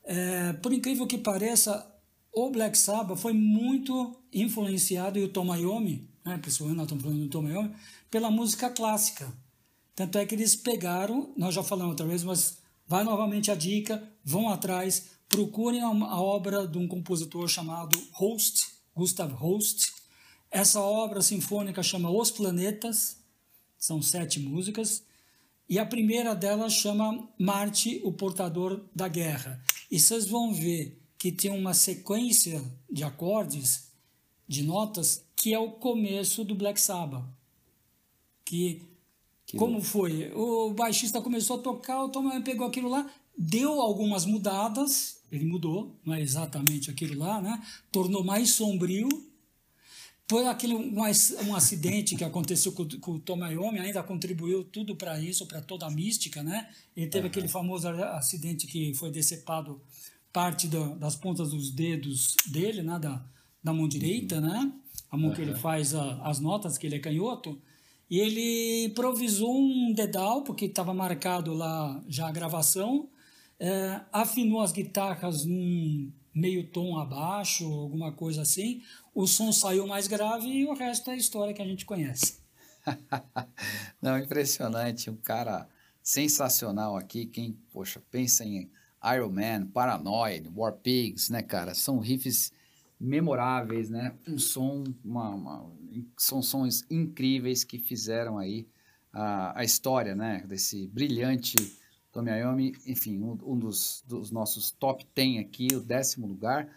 É, 0.04 0.54
por 0.54 0.74
incrível 0.74 1.06
que 1.06 1.18
pareça, 1.18 1.88
o 2.34 2.50
Black 2.50 2.78
Sabbath 2.78 3.20
foi 3.20 3.34
muito 3.34 4.16
influenciado, 4.34 5.20
e 5.20 5.24
o 5.24 5.30
Tom 5.30 5.54
Iommi, 5.56 6.10
né, 6.24 6.38
principalmente 6.38 6.78
nós 6.78 6.86
estamos 6.86 7.04
falando 7.04 7.22
do 7.22 7.30
Tom 7.30 7.48
Iommi, 7.48 7.76
pela 8.10 8.32
música 8.32 8.70
clássica. 8.70 9.32
Tanto 9.96 10.18
é 10.18 10.26
que 10.26 10.34
eles 10.34 10.56
pegaram, 10.56 11.34
nós 11.38 11.54
já 11.54 11.62
falamos 11.62 11.92
outra 11.92 12.08
vez, 12.08 12.24
mas 12.24 12.58
vai 12.88 13.04
novamente 13.04 13.52
a 13.52 13.56
dica, 13.56 14.02
vão 14.24 14.50
atrás, 14.50 15.08
procurem 15.30 15.82
a, 15.82 15.88
a 15.88 16.22
obra 16.22 16.68
de 16.68 16.78
um 16.78 16.88
compositor 16.88 17.48
chamado 17.48 18.02
Holst, 18.14 18.70
Gustav 18.96 19.32
Holst, 19.34 20.02
essa 20.50 20.82
obra 20.82 21.22
sinfônica 21.22 21.82
chama 21.82 22.12
Os 22.12 22.30
Planetas, 22.30 23.18
são 23.78 24.02
sete 24.02 24.40
músicas, 24.40 25.04
e 25.72 25.80
a 25.80 25.86
primeira 25.86 26.36
delas 26.36 26.74
chama 26.74 27.30
Marte, 27.40 28.02
o 28.04 28.12
Portador 28.12 28.84
da 28.94 29.08
Guerra. 29.08 29.64
E 29.90 29.98
vocês 29.98 30.28
vão 30.28 30.54
ver 30.54 31.02
que 31.18 31.32
tem 31.32 31.50
uma 31.50 31.74
sequência 31.74 32.62
de 32.92 33.06
acordes, 33.06 33.90
de 34.46 34.64
notas, 34.64 35.24
que 35.34 35.54
é 35.54 35.58
o 35.58 35.72
começo 35.72 36.44
do 36.44 36.54
Black 36.54 36.78
Sabbath. 36.78 37.24
Que, 38.44 38.82
que 39.46 39.56
como 39.56 39.76
louco. 39.76 39.88
foi? 39.88 40.30
O 40.34 40.74
baixista 40.74 41.22
começou 41.22 41.58
a 41.58 41.64
tocar, 41.64 42.04
o 42.04 42.10
Tom 42.10 42.42
pegou 42.42 42.68
aquilo 42.68 42.90
lá, 42.90 43.10
deu 43.38 43.80
algumas 43.80 44.26
mudadas, 44.26 45.22
ele 45.32 45.46
mudou, 45.46 45.96
não 46.04 46.14
é 46.14 46.22
exatamente 46.22 46.92
aquilo 46.92 47.18
lá, 47.18 47.40
né? 47.42 47.66
Tornou 47.90 48.26
mais 48.26 48.50
sombrio, 48.50 49.08
foi 50.32 50.48
aquele 50.48 50.74
um, 50.74 50.96
um 50.96 51.54
acidente 51.54 52.16
que 52.16 52.24
aconteceu 52.24 52.72
com, 52.72 52.88
com 53.02 53.12
o 53.12 53.20
Tomayomi, 53.20 53.80
ainda 53.80 54.02
contribuiu 54.02 54.64
tudo 54.64 54.96
para 54.96 55.20
isso, 55.20 55.46
para 55.46 55.62
toda 55.62 55.86
a 55.86 55.92
mística, 55.92 56.42
né? 56.42 56.70
Ele 56.96 57.08
teve 57.08 57.26
uhum. 57.26 57.32
aquele 57.32 57.48
famoso 57.50 57.90
acidente 57.90 58.66
que 58.66 58.94
foi 58.94 59.12
decepado 59.12 59.82
parte 60.32 60.70
do, 60.70 60.96
das 60.96 61.18
pontas 61.18 61.50
dos 61.50 61.70
dedos 61.70 62.38
dele, 62.48 62.82
né? 62.82 62.98
Da, 62.98 63.22
da 63.62 63.74
mão 63.74 63.90
direita, 63.90 64.36
uhum. 64.36 64.42
né? 64.42 64.72
A 65.12 65.18
mão 65.18 65.32
uhum. 65.32 65.36
que 65.36 65.42
ele 65.42 65.54
faz 65.54 65.94
a, 65.94 66.22
as 66.22 66.40
notas, 66.40 66.78
que 66.78 66.88
ele 66.88 66.96
é 66.96 67.00
canhoto. 67.00 67.62
E 68.10 68.18
ele 68.18 68.86
improvisou 68.86 69.54
um 69.54 69.92
dedal, 69.92 70.46
porque 70.46 70.64
estava 70.64 70.94
marcado 70.94 71.54
lá 71.54 72.02
já 72.08 72.30
a 72.30 72.32
gravação, 72.32 73.10
é, 73.60 74.00
afinou 74.14 74.62
as 74.62 74.72
guitarras 74.72 75.44
num 75.44 76.10
meio 76.34 76.66
tom 76.68 76.98
abaixo, 76.98 77.66
alguma 77.66 78.14
coisa 78.14 78.44
assim. 78.44 78.82
O 79.14 79.28
som 79.28 79.52
saiu 79.52 79.86
mais 79.86 80.08
grave 80.08 80.48
e 80.48 80.66
o 80.66 80.74
resto 80.74 81.10
é 81.12 81.18
história 81.18 81.54
que 81.54 81.62
a 81.62 81.66
gente 81.66 81.86
conhece. 81.86 82.40
Não, 84.02 84.18
impressionante, 84.18 85.10
um 85.10 85.18
cara 85.18 85.68
sensacional 86.02 86.96
aqui. 86.96 87.26
Quem, 87.26 87.54
poxa, 87.72 88.02
pensa 88.10 88.44
em 88.44 88.72
Iron 89.14 89.32
Man, 89.32 89.68
Paranoid, 89.68 90.50
War 90.56 90.74
Pigs, 90.74 91.30
né, 91.30 91.42
cara? 91.42 91.74
São 91.74 92.00
riffs 92.00 92.52
memoráveis, 93.00 93.90
né? 93.90 94.14
Um 94.28 94.38
som, 94.38 94.84
uma, 95.04 95.30
uma, 95.30 95.72
são 96.18 96.42
sons 96.42 96.86
incríveis 96.90 97.64
que 97.64 97.80
fizeram 97.80 98.38
aí 98.38 98.68
a, 99.12 99.60
a 99.60 99.64
história, 99.64 100.16
né? 100.16 100.44
Desse 100.48 100.88
brilhante 100.88 101.56
Tommy 102.12 102.32
Iommi, 102.32 102.74
enfim, 102.86 103.20
um, 103.20 103.38
um 103.44 103.58
dos, 103.58 104.04
dos, 104.08 104.32
nossos 104.32 104.72
top 104.72 105.08
10 105.16 105.40
aqui, 105.40 105.68
o 105.74 105.80
décimo 105.80 106.28
lugar. 106.28 106.70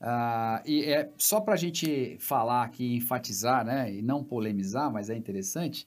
Uh, 0.00 0.60
e 0.66 0.84
é 0.84 1.10
só 1.16 1.40
para 1.40 1.54
a 1.54 1.56
gente 1.56 2.16
falar 2.20 2.64
aqui, 2.64 2.96
enfatizar, 2.96 3.64
né, 3.64 3.92
e 3.92 4.02
não 4.02 4.22
polemizar, 4.22 4.92
mas 4.92 5.08
é 5.08 5.16
interessante. 5.16 5.86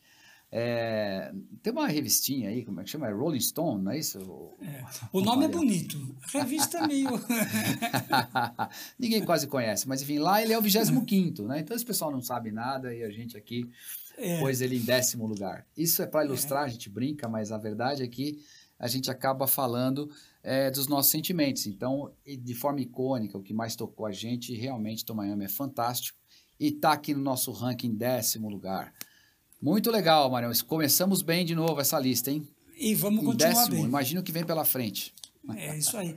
É, 0.52 1.32
tem 1.62 1.72
uma 1.72 1.88
revistinha 1.88 2.50
aí, 2.50 2.66
como 2.66 2.82
é 2.82 2.84
que 2.84 2.90
chama? 2.90 3.08
É 3.08 3.12
Rolling 3.12 3.40
Stone, 3.40 3.84
não 3.84 3.92
é 3.92 4.00
isso? 4.00 4.18
É. 4.62 4.84
O 5.14 5.22
nome 5.22 5.46
é 5.46 5.48
bonito. 5.48 6.16
revista 6.34 6.80
é 6.80 6.88
meio. 6.88 7.10
Ninguém 8.98 9.24
quase 9.24 9.46
conhece, 9.46 9.88
mas 9.88 10.02
enfim, 10.02 10.18
lá 10.18 10.42
ele 10.42 10.52
é 10.52 10.58
o 10.58 10.62
25, 10.62 11.44
né? 11.44 11.60
Então 11.60 11.76
esse 11.76 11.86
pessoal 11.86 12.10
não 12.10 12.22
sabe 12.22 12.52
nada 12.52 12.94
e 12.94 13.04
a 13.04 13.12
gente 13.12 13.38
aqui 13.38 13.70
é. 14.18 14.40
pôs 14.40 14.60
ele 14.60 14.78
em 14.78 14.84
décimo 14.84 15.28
lugar. 15.28 15.68
Isso 15.78 16.02
é 16.02 16.08
para 16.08 16.26
ilustrar, 16.26 16.64
é. 16.64 16.66
a 16.66 16.70
gente 16.70 16.90
brinca, 16.90 17.28
mas 17.28 17.52
a 17.52 17.58
verdade 17.60 18.02
é 18.02 18.08
que 18.08 18.40
a 18.80 18.88
gente 18.88 19.12
acaba 19.12 19.46
falando 19.46 20.10
é, 20.44 20.72
dos 20.72 20.88
nossos 20.88 21.12
sentimentos. 21.12 21.66
Então, 21.66 22.12
de 22.26 22.54
forma 22.54 22.82
icônica, 22.82 23.38
o 23.38 23.42
que 23.42 23.54
mais 23.54 23.76
tocou 23.76 24.06
a 24.06 24.12
gente, 24.12 24.54
realmente, 24.54 25.06
Tom 25.06 25.16
Miami 25.16 25.46
é 25.46 25.50
fantástico 25.50 26.18
e 26.60 26.68
está 26.68 26.92
aqui 26.92 27.14
no 27.14 27.22
nosso 27.22 27.52
ranking 27.52 27.94
décimo 27.94 28.50
lugar. 28.50 28.94
Muito 29.62 29.92
legal, 29.92 30.30
Marião. 30.30 30.52
Começamos 30.68 31.22
bem 31.22 31.46
de 31.46 31.56
novo 31.56 31.80
essa 31.82 32.00
lista, 32.00 32.32
hein? 32.32 32.48
E 32.78 32.96
vamos 32.96 33.22
em 33.22 33.26
continuar 33.26 33.54
décimo, 33.54 33.76
bem. 33.76 33.86
Imagina 33.86 34.22
o 34.22 34.24
que 34.24 34.32
vem 34.32 34.46
pela 34.46 34.64
frente. 34.64 35.14
É 35.56 35.78
isso 35.78 35.98
aí. 35.98 36.16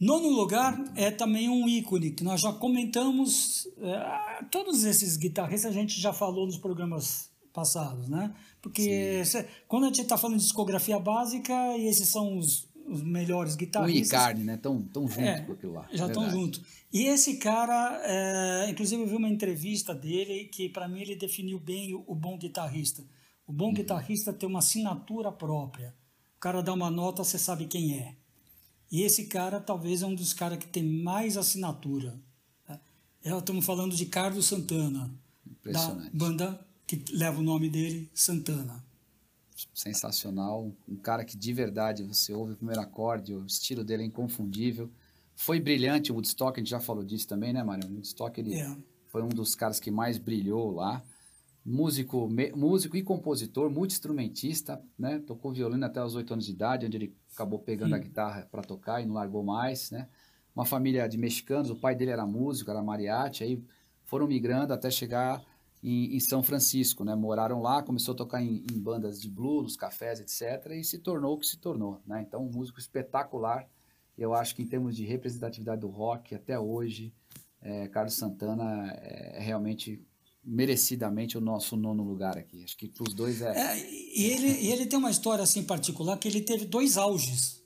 Nono 0.00 0.28
lugar 0.28 0.92
é 0.96 1.10
também 1.10 1.48
um 1.48 1.68
ícone 1.68 2.10
que 2.10 2.24
nós 2.24 2.40
já 2.40 2.52
comentamos. 2.52 3.68
É, 3.78 4.44
todos 4.50 4.84
esses 4.84 5.16
guitarristas 5.16 5.70
a 5.70 5.74
gente 5.74 6.00
já 6.00 6.12
falou 6.12 6.46
nos 6.46 6.58
programas 6.58 7.30
passados, 7.52 8.08
né? 8.08 8.34
Porque 8.60 9.24
cê, 9.24 9.46
quando 9.68 9.84
a 9.84 9.86
gente 9.86 10.00
está 10.00 10.18
falando 10.18 10.38
de 10.38 10.42
discografia 10.42 10.98
básica, 10.98 11.54
e 11.76 11.86
esses 11.86 12.08
são 12.08 12.36
os, 12.36 12.68
os 12.86 13.02
melhores 13.02 13.56
guitarristas. 13.56 14.18
O 14.18 14.22
Icardi, 14.22 14.44
né? 14.44 14.56
Tão, 14.56 14.82
tão 14.82 15.08
junto 15.08 15.20
é, 15.20 15.40
com 15.40 15.52
aquilo 15.52 15.72
lá. 15.72 15.88
Já 15.92 16.06
estão 16.06 16.28
junto. 16.30 16.60
E 16.92 17.04
esse 17.04 17.36
cara, 17.36 18.00
é, 18.04 18.70
inclusive 18.70 19.02
eu 19.02 19.08
vi 19.08 19.16
uma 19.16 19.28
entrevista 19.28 19.94
dele 19.94 20.44
que 20.44 20.68
para 20.68 20.88
mim 20.88 21.00
ele 21.00 21.16
definiu 21.16 21.58
bem 21.58 21.94
o, 21.94 22.04
o 22.06 22.14
bom 22.14 22.38
guitarrista. 22.38 23.02
O 23.46 23.52
bom 23.52 23.66
uhum. 23.66 23.74
guitarrista 23.74 24.32
tem 24.32 24.48
uma 24.48 24.60
assinatura 24.60 25.32
própria. 25.32 25.94
O 26.36 26.40
cara 26.40 26.62
dá 26.62 26.72
uma 26.72 26.90
nota, 26.90 27.24
você 27.24 27.38
sabe 27.38 27.66
quem 27.66 27.98
é. 27.98 28.14
E 28.90 29.02
esse 29.02 29.26
cara 29.26 29.60
talvez 29.60 30.02
é 30.02 30.06
um 30.06 30.14
dos 30.14 30.32
caras 30.32 30.58
que 30.58 30.66
tem 30.66 30.82
mais 30.82 31.36
assinatura. 31.36 32.18
Né? 32.68 32.78
É, 33.24 33.36
estamos 33.36 33.64
falando 33.64 33.96
de 33.96 34.06
Carlos 34.06 34.46
Santana, 34.46 35.10
da 35.64 35.88
banda 36.12 36.60
que 36.86 37.02
leva 37.12 37.40
o 37.40 37.42
nome 37.42 37.68
dele, 37.68 38.10
Santana 38.14 38.84
sensacional, 39.72 40.72
um 40.88 40.96
cara 40.96 41.24
que 41.24 41.36
de 41.36 41.52
verdade 41.52 42.02
você 42.02 42.32
ouve 42.32 42.52
o 42.52 42.56
primeiro 42.56 42.80
acorde, 42.80 43.34
o 43.34 43.46
estilo 43.46 43.84
dele 43.84 44.02
é 44.02 44.06
inconfundível. 44.06 44.90
Foi 45.36 45.60
brilhante 45.60 46.10
o 46.10 46.14
Woodstock, 46.14 46.58
a 46.58 46.62
gente 46.62 46.70
já 46.70 46.80
falou 46.80 47.04
disso 47.04 47.26
também, 47.26 47.52
né, 47.52 47.62
Mário? 47.62 47.88
O 47.88 47.94
Woodstock 47.94 48.40
ele 48.40 48.54
yeah. 48.54 48.74
É. 48.74 48.82
foi 49.08 49.22
um 49.22 49.28
dos 49.28 49.54
caras 49.54 49.80
que 49.80 49.90
mais 49.90 50.18
brilhou 50.18 50.72
lá. 50.72 51.02
Músico, 51.64 52.28
me, 52.28 52.52
músico 52.52 52.96
e 52.96 53.02
compositor, 53.02 53.70
multi-instrumentista, 53.70 54.82
né? 54.98 55.18
Tocou 55.20 55.52
violino 55.52 55.84
até 55.86 56.04
os 56.04 56.14
oito 56.14 56.32
anos 56.32 56.44
de 56.44 56.52
idade, 56.52 56.86
onde 56.86 56.96
ele 56.96 57.16
acabou 57.32 57.58
pegando 57.58 57.94
a 57.94 57.98
guitarra 57.98 58.46
para 58.50 58.62
tocar 58.62 59.00
e 59.00 59.06
não 59.06 59.14
largou 59.14 59.42
mais, 59.42 59.90
né? 59.90 60.08
Uma 60.54 60.64
família 60.64 61.08
de 61.08 61.16
mexicanos, 61.16 61.70
o 61.70 61.76
pai 61.76 61.94
dele 61.94 62.10
era 62.10 62.26
músico, 62.26 62.70
era 62.70 62.82
mariachi, 62.82 63.44
aí 63.44 63.64
foram 64.04 64.26
migrando 64.26 64.72
até 64.72 64.90
chegar 64.90 65.42
em, 65.84 66.16
em, 66.16 66.20
São 66.20 66.42
Francisco, 66.42 67.04
né? 67.04 67.14
Moraram 67.14 67.60
lá, 67.60 67.82
começou 67.82 68.14
a 68.14 68.16
tocar 68.16 68.42
em, 68.42 68.64
em, 68.72 68.80
bandas 68.80 69.20
de 69.20 69.28
blues, 69.28 69.64
nos 69.64 69.76
cafés, 69.76 70.18
etc. 70.18 70.72
E 70.72 70.82
se 70.82 70.98
tornou 70.98 71.34
o 71.34 71.38
que 71.38 71.46
se 71.46 71.58
tornou, 71.58 72.00
né? 72.06 72.24
Então, 72.26 72.42
um 72.42 72.50
músico 72.50 72.80
espetacular. 72.80 73.68
Eu 74.16 74.32
acho 74.32 74.56
que 74.56 74.62
em 74.62 74.66
termos 74.66 74.96
de 74.96 75.04
representatividade 75.04 75.82
do 75.82 75.88
rock, 75.88 76.34
até 76.34 76.58
hoje, 76.58 77.12
é, 77.60 77.86
Carlos 77.88 78.14
Santana 78.14 78.90
é 78.92 79.40
realmente 79.40 80.02
merecidamente 80.42 81.36
o 81.36 81.40
nosso 81.40 81.76
nono 81.76 82.02
lugar 82.02 82.38
aqui. 82.38 82.64
Acho 82.64 82.76
que 82.76 82.88
para 82.88 83.02
os 83.02 83.12
dois 83.12 83.42
é... 83.42 83.52
é. 83.54 83.90
e, 83.90 84.30
ele, 84.30 84.66
ele 84.68 84.86
tem 84.86 84.98
uma 84.98 85.10
história 85.10 85.42
assim 85.42 85.62
particular 85.62 86.16
que 86.18 86.28
ele 86.28 86.40
teve 86.40 86.64
dois 86.64 86.96
auges, 86.96 87.62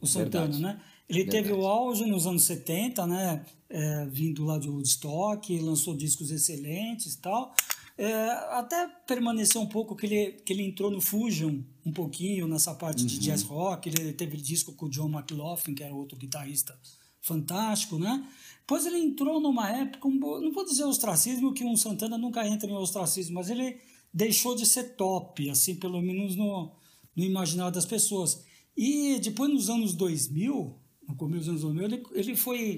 o 0.00 0.06
Santana, 0.06 0.52
Verdade. 0.52 0.62
né? 0.62 0.80
Ele 1.10 1.24
Verdade. 1.24 1.42
teve 1.42 1.52
o 1.52 1.66
auge 1.66 2.06
nos 2.06 2.26
anos 2.26 2.44
70, 2.44 3.06
né? 3.06 3.44
É, 3.68 4.06
vindo 4.06 4.44
lá 4.44 4.58
de 4.58 4.68
Woodstock, 4.68 5.58
lançou 5.58 5.94
discos 5.96 6.30
excelentes 6.30 7.14
e 7.14 7.20
tal. 7.20 7.52
É, 7.98 8.30
até 8.52 8.88
permaneceu 9.06 9.60
um 9.60 9.66
pouco 9.66 9.94
que 9.94 10.06
ele, 10.06 10.32
que 10.32 10.52
ele 10.52 10.62
entrou 10.62 10.90
no 10.90 11.00
Fusion 11.00 11.60
um 11.84 11.92
pouquinho 11.92 12.48
nessa 12.48 12.74
parte 12.74 13.02
uhum. 13.02 13.06
de 13.06 13.18
jazz 13.18 13.42
rock. 13.42 13.88
Ele 13.88 14.12
teve 14.12 14.36
disco 14.36 14.72
com 14.72 14.86
o 14.86 14.88
John 14.88 15.08
McLaughlin, 15.08 15.74
que 15.74 15.82
era 15.82 15.94
outro 15.94 16.16
guitarrista 16.16 16.78
fantástico, 17.20 17.98
né? 17.98 18.24
Depois 18.60 18.86
ele 18.86 18.98
entrou 18.98 19.40
numa 19.40 19.68
época, 19.68 20.08
não 20.08 20.52
vou 20.52 20.64
dizer 20.64 20.84
ostracismo, 20.84 21.52
que 21.52 21.64
um 21.64 21.76
Santana 21.76 22.16
nunca 22.16 22.46
entra 22.46 22.70
em 22.70 22.74
ostracismo, 22.74 23.34
mas 23.34 23.50
ele 23.50 23.76
deixou 24.14 24.54
de 24.54 24.64
ser 24.64 24.94
top, 24.94 25.50
assim, 25.50 25.74
pelo 25.74 26.00
menos 26.00 26.36
no, 26.36 26.72
no 27.16 27.24
imaginário 27.24 27.74
das 27.74 27.84
pessoas. 27.84 28.44
E 28.76 29.18
depois, 29.18 29.52
nos 29.52 29.68
anos 29.68 29.92
2000, 29.92 30.78
no 31.10 31.16
começo 31.16 31.40
dos 31.40 31.48
anos 31.48 31.62
2000, 31.62 31.84
ele, 31.84 32.02
ele 32.12 32.36
foi. 32.36 32.76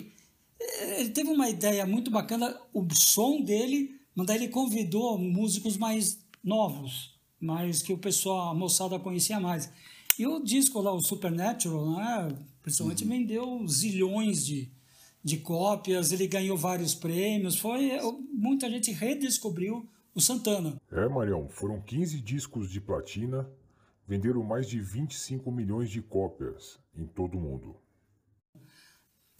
Ele 0.98 1.10
teve 1.10 1.30
uma 1.30 1.48
ideia 1.48 1.84
muito 1.84 2.10
bacana, 2.10 2.56
o 2.72 2.86
som 2.94 3.40
dele, 3.40 4.00
mas 4.14 4.26
daí 4.26 4.36
ele 4.36 4.48
convidou 4.48 5.18
músicos 5.18 5.76
mais 5.76 6.24
novos, 6.42 7.18
mais 7.40 7.82
que 7.82 7.92
o 7.92 7.98
pessoal, 7.98 8.50
a 8.50 8.54
moçada 8.54 8.98
conhecia 8.98 9.40
mais. 9.40 9.70
E 10.18 10.26
o 10.26 10.40
disco 10.40 10.80
lá, 10.80 10.92
o 10.92 11.00
Supernatural, 11.00 11.90
né, 11.96 12.38
principalmente 12.62 13.02
uhum. 13.02 13.10
vendeu 13.10 13.66
zilhões 13.66 14.46
de, 14.46 14.70
de 15.22 15.38
cópias, 15.38 16.12
ele 16.12 16.26
ganhou 16.26 16.56
vários 16.56 16.94
prêmios, 16.94 17.58
foi 17.58 17.90
muita 18.32 18.70
gente 18.70 18.92
redescobriu 18.92 19.88
o 20.14 20.20
Santana. 20.20 20.80
É, 20.90 21.08
Marião, 21.08 21.48
foram 21.48 21.80
15 21.80 22.20
discos 22.20 22.70
de 22.70 22.80
platina, 22.80 23.48
venderam 24.06 24.42
mais 24.42 24.68
de 24.68 24.78
25 24.78 25.50
milhões 25.50 25.90
de 25.90 26.02
cópias 26.02 26.78
em 26.94 27.06
todo 27.06 27.36
o 27.36 27.40
mundo. 27.40 27.76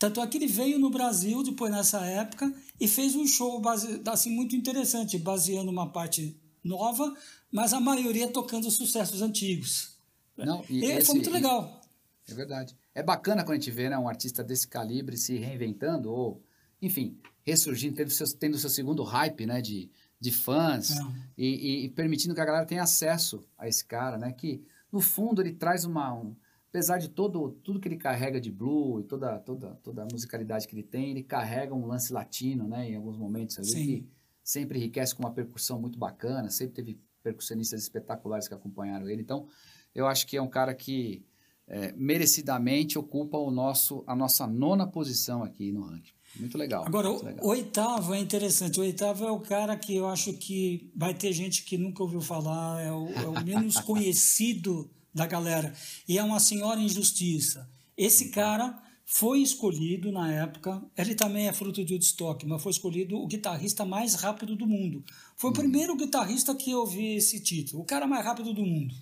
Tanto 0.03 0.21
é 0.21 0.27
que 0.27 0.37
ele 0.37 0.49
veio 0.49 0.81
no 0.81 0.91
Brasil 0.91 1.45
depois 1.45 1.71
nessa 1.71 2.05
época 2.05 2.53
e 2.81 2.89
fez 2.89 3.15
um 3.15 3.25
show 3.25 3.61
base, 3.61 4.03
assim, 4.09 4.35
muito 4.35 4.57
interessante, 4.57 5.17
baseando 5.17 5.71
uma 5.71 5.93
parte 5.93 6.37
nova, 6.65 7.17
mas 7.53 7.73
a 7.73 7.79
maioria 7.79 8.27
tocando 8.27 8.69
sucessos 8.69 9.23
antigos. 9.23 9.97
Não, 10.37 10.65
e, 10.69 10.81
e 10.81 10.85
esse, 10.87 11.07
foi 11.07 11.15
muito 11.15 11.31
legal. 11.31 11.81
É 12.29 12.35
verdade. 12.35 12.77
É 12.93 13.01
bacana 13.01 13.45
quando 13.45 13.53
a 13.53 13.61
gente 13.61 13.71
vê 13.71 13.89
né, 13.89 13.97
um 13.97 14.09
artista 14.09 14.43
desse 14.43 14.67
calibre 14.67 15.17
se 15.17 15.37
reinventando 15.39 16.13
ou, 16.13 16.43
enfim, 16.81 17.17
ressurgindo, 17.47 17.95
tendo 17.95 18.11
seu, 18.11 18.27
tendo 18.37 18.59
seu 18.59 18.71
segundo 18.71 19.05
hype 19.05 19.47
né, 19.47 19.61
de, 19.61 19.89
de 20.19 20.33
fãs 20.33 20.99
é. 20.99 21.05
e, 21.39 21.85
e, 21.85 21.89
permitindo 21.91 22.35
que 22.35 22.41
a 22.41 22.45
galera 22.45 22.67
tenha 22.67 22.83
acesso 22.83 23.47
a 23.57 23.69
esse 23.69 23.85
cara, 23.85 24.19
né? 24.19 24.33
Que, 24.33 24.65
no 24.91 25.01
fundo, 25.01 25.41
ele 25.41 25.53
traz 25.53 25.85
uma... 25.85 26.13
Um, 26.13 26.35
apesar 26.73 26.97
de 26.97 27.11
todo 27.11 27.53
tudo 27.63 27.79
que 27.79 27.87
ele 27.87 27.99
carrega 27.99 28.41
de 28.41 28.51
blue 28.51 28.99
e 29.01 29.05
toda 29.05 29.39
toda 29.39 29.75
toda 29.83 30.03
a 30.03 30.09
musicalidade 30.11 30.67
que 30.67 30.75
ele 30.75 30.83
tem, 30.83 31.11
ele 31.11 31.23
carrega 31.23 31.75
um 31.75 31.87
lance 31.87 32.11
latino, 32.11 32.67
né, 32.67 32.89
em 32.89 32.97
alguns 32.97 33.19
momentos 33.19 33.59
ali 33.59 33.69
Sim. 33.69 33.85
que 33.85 34.09
sempre 34.43 34.79
enriquece 34.79 35.15
com 35.15 35.23
uma 35.23 35.33
percussão 35.33 35.79
muito 35.79 35.99
bacana, 35.99 36.49
sempre 36.49 36.75
teve 36.75 37.01
percussionistas 37.23 37.83
espetaculares 37.83 38.49
que 38.49 38.55
acompanharam 38.55 39.09
ele. 39.09 39.23
Então, 39.23 39.47
eu 39.95 40.07
acho 40.07 40.27
que 40.27 40.37
é 40.37 40.43
um 40.43 40.49
cara 40.49 40.75
que 40.75 41.25
é, 41.69 41.93
merecidamente 41.93 42.99
ocupa 42.99 43.37
o 43.37 43.51
nosso 43.51 44.03
a 44.07 44.17
nossa 44.17 44.47
nona 44.47 44.87
posição 44.87 45.45
aqui 45.45 45.71
no 45.71 45.83
ranking. 45.83 46.13
Muito 46.41 46.57
legal. 46.57 46.87
Agora, 46.87 47.11
muito 47.11 47.25
legal. 47.27 47.45
o 47.45 47.49
oitavo 47.51 48.15
é 48.15 48.19
interessante. 48.19 48.81
O 48.81 48.83
oitavo 48.83 49.27
é 49.27 49.31
o 49.31 49.41
cara 49.41 49.77
que 49.77 49.95
eu 49.95 50.09
acho 50.09 50.33
que 50.33 50.91
vai 50.97 51.13
ter 51.13 51.35
gente 51.35 51.65
que 51.65 51.77
nunca 51.77 52.03
ouviu 52.03 52.23
falar, 52.23 52.81
é 52.81 52.91
o, 52.91 53.09
é 53.13 53.29
o 53.29 53.45
menos 53.45 53.77
conhecido 53.83 54.91
da 55.13 55.27
galera. 55.27 55.75
E 56.09 56.19
é 56.19 56.23
uma 56.23 56.41
senhora 56.41 56.81
injustiça. 56.81 57.69
Esse 57.97 58.31
cara 58.31 58.83
foi 59.05 59.41
escolhido 59.41 60.11
na 60.11 60.33
época, 60.33 60.83
ele 60.97 61.15
também 61.15 61.47
é 61.47 61.53
fruto 61.53 61.85
de 61.85 61.93
Woodstock, 61.93 62.47
mas 62.47 62.63
foi 62.63 62.73
escolhido 62.73 63.17
o 63.17 63.27
guitarrista 63.27 63.85
mais 63.85 64.15
rápido 64.15 64.57
do 64.57 64.67
mundo. 64.67 65.05
Foi 65.37 65.51
o 65.51 65.53
hum. 65.53 65.57
primeiro 65.57 65.97
guitarrista 65.97 66.55
que 66.55 66.71
eu 66.71 66.87
vi 66.87 67.17
esse 67.17 67.41
título, 67.41 67.83
o 67.83 67.85
cara 67.85 68.07
mais 68.07 68.25
rápido 68.25 68.55
do 68.55 68.65
mundo. 68.65 68.95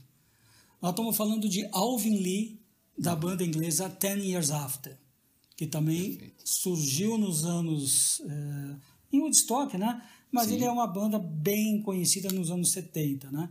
Nós 0.83 0.91
estamos 0.91 1.17
falando 1.17 1.49
de 1.49 1.69
Alvin 1.73 2.19
Lee, 2.19 2.61
da 2.99 3.15
banda 3.15 3.45
inglesa 3.45 3.89
Ten 3.89 4.19
Years 4.19 4.51
After, 4.51 4.99
que 5.57 5.67
também 5.67 6.17
Perfeito. 6.17 6.43
surgiu 6.45 7.17
nos 7.17 7.45
anos. 7.45 8.21
É, 8.21 8.77
em 9.13 9.21
Woodstock, 9.21 9.77
né? 9.77 10.03
Mas 10.31 10.49
Sim. 10.49 10.55
ele 10.55 10.65
é 10.65 10.71
uma 10.71 10.87
banda 10.87 11.19
bem 11.19 11.83
conhecida 11.83 12.31
nos 12.31 12.51
anos 12.51 12.71
70, 12.73 13.31
né? 13.31 13.49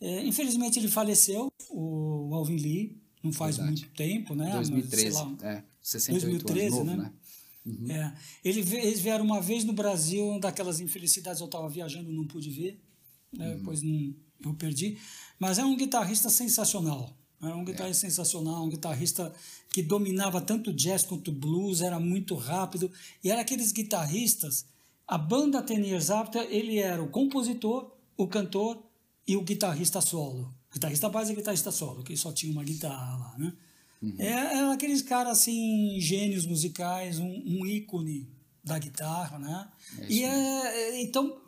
É, 0.00 0.24
infelizmente 0.24 0.78
ele 0.78 0.88
faleceu, 0.88 1.52
o 1.70 2.30
Alvin 2.34 2.56
Lee, 2.56 3.00
não 3.22 3.32
faz 3.32 3.56
Verdade. 3.56 3.82
muito 3.82 3.94
tempo, 3.94 4.34
né? 4.34 4.50
2013, 4.52 5.04
Mas, 5.04 5.14
lá, 5.14 5.48
é, 5.50 5.64
68 5.82 6.44
2013, 6.44 6.66
anos 6.66 6.86
novo, 6.86 7.02
né? 7.02 7.04
né? 7.04 7.12
Uhum. 7.66 7.90
É, 7.90 8.16
eles 8.42 9.00
vieram 9.00 9.24
uma 9.24 9.40
vez 9.40 9.64
no 9.64 9.72
Brasil, 9.72 10.38
daquelas 10.40 10.80
infelicidades, 10.80 11.40
eu 11.40 11.46
estava 11.46 11.68
viajando, 11.68 12.10
não 12.10 12.26
pude 12.26 12.50
ver, 12.50 12.80
né? 13.36 13.50
uhum. 13.50 13.58
depois 13.58 13.82
não, 13.82 14.14
eu 14.44 14.54
perdi. 14.54 14.96
Mas 15.38 15.58
é 15.58 15.64
um 15.64 15.76
guitarrista 15.76 16.30
sensacional. 16.30 17.16
É 17.42 17.54
um 17.54 17.64
guitarrista 17.64 18.06
é. 18.06 18.10
sensacional, 18.10 18.64
um 18.64 18.68
guitarrista 18.68 19.32
que 19.70 19.82
dominava 19.82 20.40
tanto 20.40 20.72
jazz 20.72 21.04
quanto 21.04 21.32
blues, 21.32 21.80
era 21.80 21.98
muito 21.98 22.34
rápido. 22.34 22.90
E 23.24 23.30
era 23.30 23.40
aqueles 23.40 23.72
guitarristas. 23.72 24.66
A 25.06 25.16
banda 25.16 25.62
Ten 25.62 25.80
Years 25.86 26.10
After, 26.10 26.46
ele 26.50 26.78
era 26.78 27.02
o 27.02 27.08
compositor, 27.08 27.90
o 28.16 28.28
cantor 28.28 28.82
e 29.26 29.36
o 29.36 29.42
guitarrista 29.42 30.00
solo. 30.00 30.54
Guitarrista 30.72 31.08
base 31.08 31.32
e 31.32 31.36
guitarrista 31.36 31.70
solo, 31.70 32.02
que 32.02 32.16
só 32.16 32.32
tinha 32.32 32.52
uma 32.52 32.64
guitarra 32.64 33.16
lá, 33.16 33.38
né? 33.38 33.52
Uhum. 34.02 34.16
É, 34.18 34.28
é, 34.28 34.72
aqueles 34.72 35.02
caras 35.02 35.38
assim, 35.38 35.98
gênios 36.00 36.46
musicais, 36.46 37.18
um, 37.18 37.42
um 37.46 37.66
ícone 37.66 38.28
da 38.64 38.78
guitarra, 38.78 39.38
né? 39.38 39.68
É 39.98 40.06
e 40.08 40.24
é, 40.24 40.28
é, 40.28 41.02
então, 41.02 41.38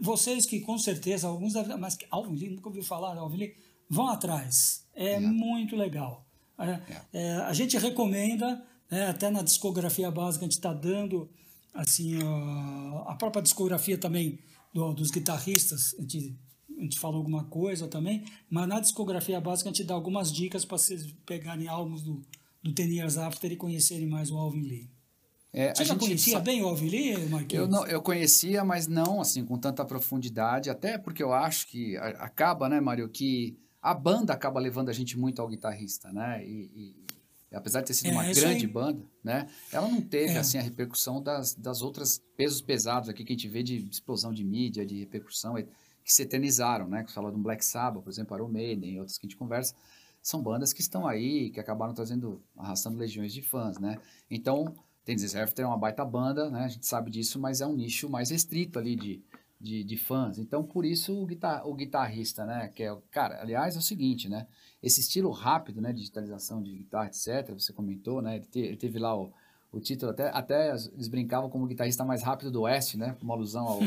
vocês 0.00 0.46
que 0.46 0.60
com 0.60 0.78
certeza, 0.78 1.28
alguns 1.28 1.52
devem, 1.52 1.76
mas 1.78 1.96
Alvin 2.10 2.36
Lee, 2.36 2.50
nunca 2.50 2.68
ouviu 2.68 2.82
falar 2.82 3.16
Alvin 3.16 3.36
Lee, 3.36 3.54
vão 3.88 4.08
atrás. 4.08 4.86
É 4.94 5.16
yeah. 5.16 5.28
muito 5.28 5.76
legal. 5.76 6.26
É, 6.58 6.80
é, 7.12 7.32
a 7.36 7.52
gente 7.52 7.78
recomenda, 7.78 8.62
né, 8.90 9.08
até 9.08 9.30
na 9.30 9.42
discografia 9.42 10.10
básica 10.10 10.44
a 10.44 10.48
gente 10.48 10.58
está 10.58 10.72
dando, 10.72 11.30
assim, 11.72 12.18
a, 12.22 13.12
a 13.12 13.14
própria 13.14 13.42
discografia 13.42 13.96
também 13.96 14.38
do, 14.74 14.92
dos 14.92 15.10
guitarristas, 15.10 15.94
a 15.98 16.02
gente, 16.02 16.36
a 16.80 16.82
gente 16.82 16.98
fala 16.98 17.16
alguma 17.16 17.44
coisa 17.44 17.86
também, 17.86 18.24
mas 18.48 18.66
na 18.66 18.80
discografia 18.80 19.40
básica 19.40 19.68
a 19.68 19.72
gente 19.72 19.84
dá 19.84 19.94
algumas 19.94 20.32
dicas 20.32 20.64
para 20.64 20.78
vocês 20.78 21.14
pegarem 21.26 21.68
álbuns 21.68 22.02
do, 22.02 22.22
do 22.62 22.72
Ten 22.72 22.88
Years 22.88 23.18
After 23.18 23.50
e 23.52 23.56
conhecerem 23.56 24.06
mais 24.06 24.30
o 24.30 24.38
Alvin 24.38 24.62
Lee. 24.62 24.90
É, 25.52 25.74
Você 25.74 25.84
já 25.84 25.96
conhecia 25.96 26.34
sabe... 26.34 26.46
bem 26.46 26.62
o 26.62 26.68
Alvin 26.68 26.88
Lee, 26.88 27.28
Marquinhos? 27.28 27.64
Eu, 27.64 27.68
não, 27.68 27.86
eu 27.86 28.00
conhecia, 28.00 28.64
mas 28.64 28.86
não 28.86 29.20
assim 29.20 29.44
com 29.44 29.58
tanta 29.58 29.84
profundidade, 29.84 30.70
até 30.70 30.96
porque 30.96 31.22
eu 31.22 31.32
acho 31.32 31.66
que 31.66 31.96
acaba, 31.96 32.68
né, 32.68 32.80
Mário, 32.80 33.08
que 33.08 33.58
a 33.82 33.92
banda 33.92 34.32
acaba 34.32 34.60
levando 34.60 34.88
a 34.88 34.92
gente 34.92 35.18
muito 35.18 35.42
ao 35.42 35.48
guitarrista, 35.48 36.12
né? 36.12 36.46
E, 36.46 36.70
e 37.50 37.56
apesar 37.56 37.80
de 37.80 37.88
ter 37.88 37.94
sido 37.94 38.10
é, 38.10 38.12
uma 38.12 38.22
grande 38.24 38.64
aí. 38.64 38.66
banda, 38.66 39.04
né? 39.24 39.48
Ela 39.72 39.88
não 39.88 40.00
teve 40.00 40.34
é. 40.34 40.38
assim 40.38 40.58
a 40.58 40.62
repercussão 40.62 41.20
das, 41.20 41.54
das 41.54 41.82
outras 41.82 42.22
pesos 42.36 42.60
pesados 42.60 43.08
aqui 43.08 43.24
que 43.24 43.32
a 43.32 43.36
gente 43.36 43.48
vê 43.48 43.62
de 43.62 43.76
explosão 43.90 44.32
de 44.32 44.44
mídia, 44.44 44.86
de 44.86 45.00
repercussão 45.00 45.56
que 46.10 46.14
se 46.14 46.22
eternizaram, 46.22 46.88
né? 46.88 47.04
Que 47.04 47.12
fala 47.12 47.30
do 47.30 47.38
Black 47.38 47.64
Sabbath, 47.64 48.02
por 48.02 48.10
exemplo, 48.10 48.36
Iron 48.36 48.48
Maiden 48.48 48.98
outras 48.98 49.16
que 49.16 49.26
a 49.26 49.28
gente 49.28 49.38
conversa, 49.38 49.76
são 50.20 50.42
bandas 50.42 50.72
que 50.72 50.80
estão 50.80 51.06
aí, 51.06 51.50
que 51.50 51.60
acabaram 51.60 51.94
trazendo, 51.94 52.42
arrastando 52.56 52.98
legiões 52.98 53.32
de 53.32 53.42
fãs, 53.42 53.78
né? 53.78 53.96
Então, 54.28 54.74
Tennessee 55.04 55.40
After 55.40 55.64
é 55.64 55.68
uma 55.68 55.78
baita 55.78 56.04
banda, 56.04 56.50
né? 56.50 56.64
A 56.64 56.68
gente 56.68 56.84
sabe 56.84 57.12
disso, 57.12 57.38
mas 57.38 57.60
é 57.60 57.66
um 57.66 57.76
nicho 57.76 58.10
mais 58.10 58.30
restrito 58.30 58.76
ali 58.76 58.96
de 58.96 59.22
de, 59.60 59.84
de 59.84 59.96
fãs. 59.98 60.38
Então, 60.38 60.64
por 60.64 60.86
isso 60.86 61.14
o, 61.14 61.26
guitar, 61.26 61.66
o 61.66 61.74
guitarrista, 61.74 62.46
né? 62.46 62.68
Que 62.68 62.84
é, 62.84 62.96
cara, 63.10 63.40
aliás, 63.42 63.76
é 63.76 63.78
o 63.78 63.82
seguinte, 63.82 64.26
né? 64.28 64.46
Esse 64.82 65.00
estilo 65.00 65.30
rápido, 65.30 65.82
né? 65.82 65.92
Digitalização 65.92 66.62
de 66.62 66.78
guitarra, 66.78 67.08
etc. 67.08 67.52
Você 67.52 67.72
comentou, 67.72 68.22
né? 68.22 68.36
Ele, 68.36 68.46
te, 68.46 68.58
ele 68.58 68.76
teve 68.78 68.98
lá 68.98 69.14
o, 69.14 69.30
o 69.72 69.78
título, 69.78 70.10
até, 70.10 70.28
até 70.30 70.70
eles 70.70 71.06
brincavam 71.06 71.48
como 71.48 71.64
o 71.64 71.66
guitarrista 71.68 72.04
mais 72.04 72.22
rápido 72.22 72.50
do 72.50 72.62
Oeste, 72.62 72.98
né? 72.98 73.16
Uma 73.22 73.34
alusão 73.34 73.66
ao, 73.66 73.80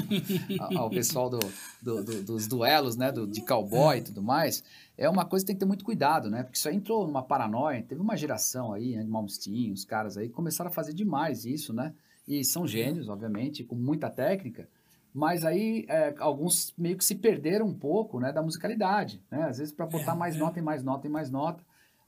ao 0.77 0.89
pessoal 0.89 1.29
do, 1.29 1.39
do, 1.81 2.03
do, 2.03 2.23
dos 2.23 2.47
duelos, 2.47 2.95
né? 2.95 3.11
Do, 3.11 3.27
de 3.27 3.41
cowboy 3.41 3.97
e 3.97 4.01
tudo 4.01 4.23
mais. 4.23 4.63
É 4.97 5.09
uma 5.09 5.25
coisa 5.25 5.43
que 5.43 5.47
tem 5.47 5.55
que 5.55 5.59
ter 5.59 5.65
muito 5.65 5.83
cuidado, 5.83 6.29
né? 6.29 6.43
Porque 6.43 6.57
isso 6.57 6.69
aí 6.69 6.75
entrou 6.75 7.05
numa 7.05 7.21
paranoia. 7.21 7.83
Teve 7.83 7.99
uma 7.99 8.15
geração 8.15 8.71
aí, 8.71 8.95
né? 8.95 9.03
Malmsteen, 9.03 9.73
os 9.73 9.83
caras 9.83 10.17
aí, 10.17 10.29
começaram 10.29 10.69
a 10.69 10.73
fazer 10.73 10.93
demais 10.93 11.45
isso, 11.45 11.73
né? 11.73 11.93
E 12.25 12.45
são 12.45 12.65
gênios, 12.65 13.09
obviamente, 13.09 13.63
com 13.63 13.75
muita 13.75 14.09
técnica 14.09 14.67
mas 15.13 15.45
aí 15.45 15.85
é, 15.87 16.15
alguns 16.17 16.73
meio 16.75 16.97
que 16.97 17.05
se 17.05 17.13
perderam 17.13 17.67
um 17.67 17.73
pouco 17.73 18.19
né, 18.19 18.31
da 18.31 18.41
musicalidade. 18.41 19.21
Né? 19.29 19.43
Às 19.43 19.59
vezes, 19.59 19.71
para 19.71 19.85
botar 19.85 20.15
mais 20.15 20.35
nota 20.35 20.57
e 20.57 20.61
mais 20.61 20.83
nota 20.83 21.05
e 21.05 21.09
mais 21.09 21.29
nota, 21.29 21.63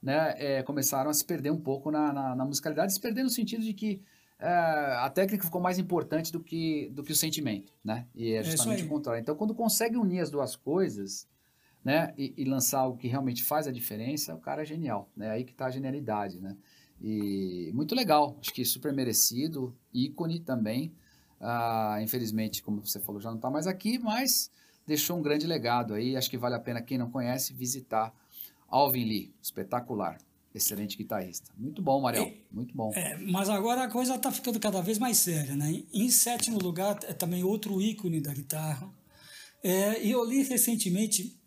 né, 0.05 0.35
é, 0.37 0.61
começaram 0.61 1.09
a 1.09 1.13
se 1.15 1.25
perder 1.25 1.49
um 1.49 1.59
pouco 1.59 1.89
na, 1.89 2.13
na, 2.13 2.35
na 2.35 2.45
musicalidade, 2.45 2.93
se 2.93 3.01
perder 3.01 3.23
no 3.23 3.29
sentido 3.29 3.63
de 3.63 3.73
que 3.73 4.03
é, 4.37 4.47
a 4.47 5.09
técnica 5.09 5.43
ficou 5.43 5.59
mais 5.59 5.79
importante 5.79 6.31
do 6.31 6.39
que, 6.39 6.91
do 6.93 7.03
que 7.03 7.11
o 7.11 7.15
sentimento. 7.15 7.73
Né? 7.83 8.05
E 8.13 8.33
é, 8.33 8.37
é 8.37 8.43
justamente 8.43 8.83
o 8.83 8.87
contrário. 8.87 9.19
Então, 9.19 9.35
quando 9.35 9.55
consegue 9.55 9.97
unir 9.97 10.19
as 10.19 10.29
duas 10.29 10.55
coisas 10.55 11.27
né, 11.83 12.13
e, 12.15 12.35
e, 12.37 12.45
lançar 12.45 12.81
algo 12.81 12.99
que 12.99 13.07
realmente 13.07 13.43
faz 13.43 13.65
a 13.65 13.71
diferença, 13.71 14.35
o 14.35 14.39
cara 14.39 14.61
é 14.61 14.65
genial. 14.65 15.09
Né? 15.17 15.31
Aí 15.31 15.43
que 15.43 15.53
está 15.53 15.65
a 15.65 15.71
genialidade. 15.71 16.39
Né? 16.39 16.55
E 17.01 17.71
muito 17.73 17.95
legal, 17.95 18.37
acho 18.39 18.53
que 18.53 18.63
super 18.63 18.93
merecido, 18.93 19.75
ícone 19.91 20.39
também. 20.39 20.93
Ah, 21.41 21.97
infelizmente, 21.99 22.61
como 22.61 22.85
você 22.85 22.99
falou, 22.99 23.19
já 23.19 23.29
não 23.29 23.37
está 23.37 23.49
mais 23.49 23.65
aqui, 23.65 23.97
mas 23.97 24.51
deixou 24.85 25.17
um 25.17 25.21
grande 25.23 25.47
legado 25.47 25.95
aí. 25.95 26.15
Acho 26.15 26.29
que 26.29 26.37
vale 26.37 26.53
a 26.53 26.59
pena 26.59 26.79
quem 26.79 26.99
não 26.99 27.09
conhece 27.09 27.53
visitar 27.53 28.13
Alvin 28.67 29.05
Lee, 29.05 29.33
espetacular. 29.41 30.19
Excelente 30.53 30.97
guitarrista. 30.97 31.51
Muito 31.57 31.81
bom, 31.81 31.99
Mariel. 31.99 32.31
Muito 32.49 32.73
bom. 32.73 32.93
É, 32.95 33.17
mas 33.17 33.49
agora 33.49 33.83
a 33.83 33.89
coisa 33.89 34.15
está 34.15 34.31
ficando 34.31 34.57
cada 34.57 34.81
vez 34.81 34.97
mais 34.97 35.17
séria, 35.17 35.53
né? 35.53 35.83
Em 35.93 36.09
sétimo 36.09 36.57
lugar, 36.59 36.97
é 37.03 37.13
também 37.13 37.43
outro 37.43 37.81
ícone 37.81 38.21
da 38.21 38.33
guitarra. 38.33 38.89
É, 39.61 40.01
e 40.01 40.11
eu 40.11 40.23
li 40.23 40.43
recentemente, 40.43 41.37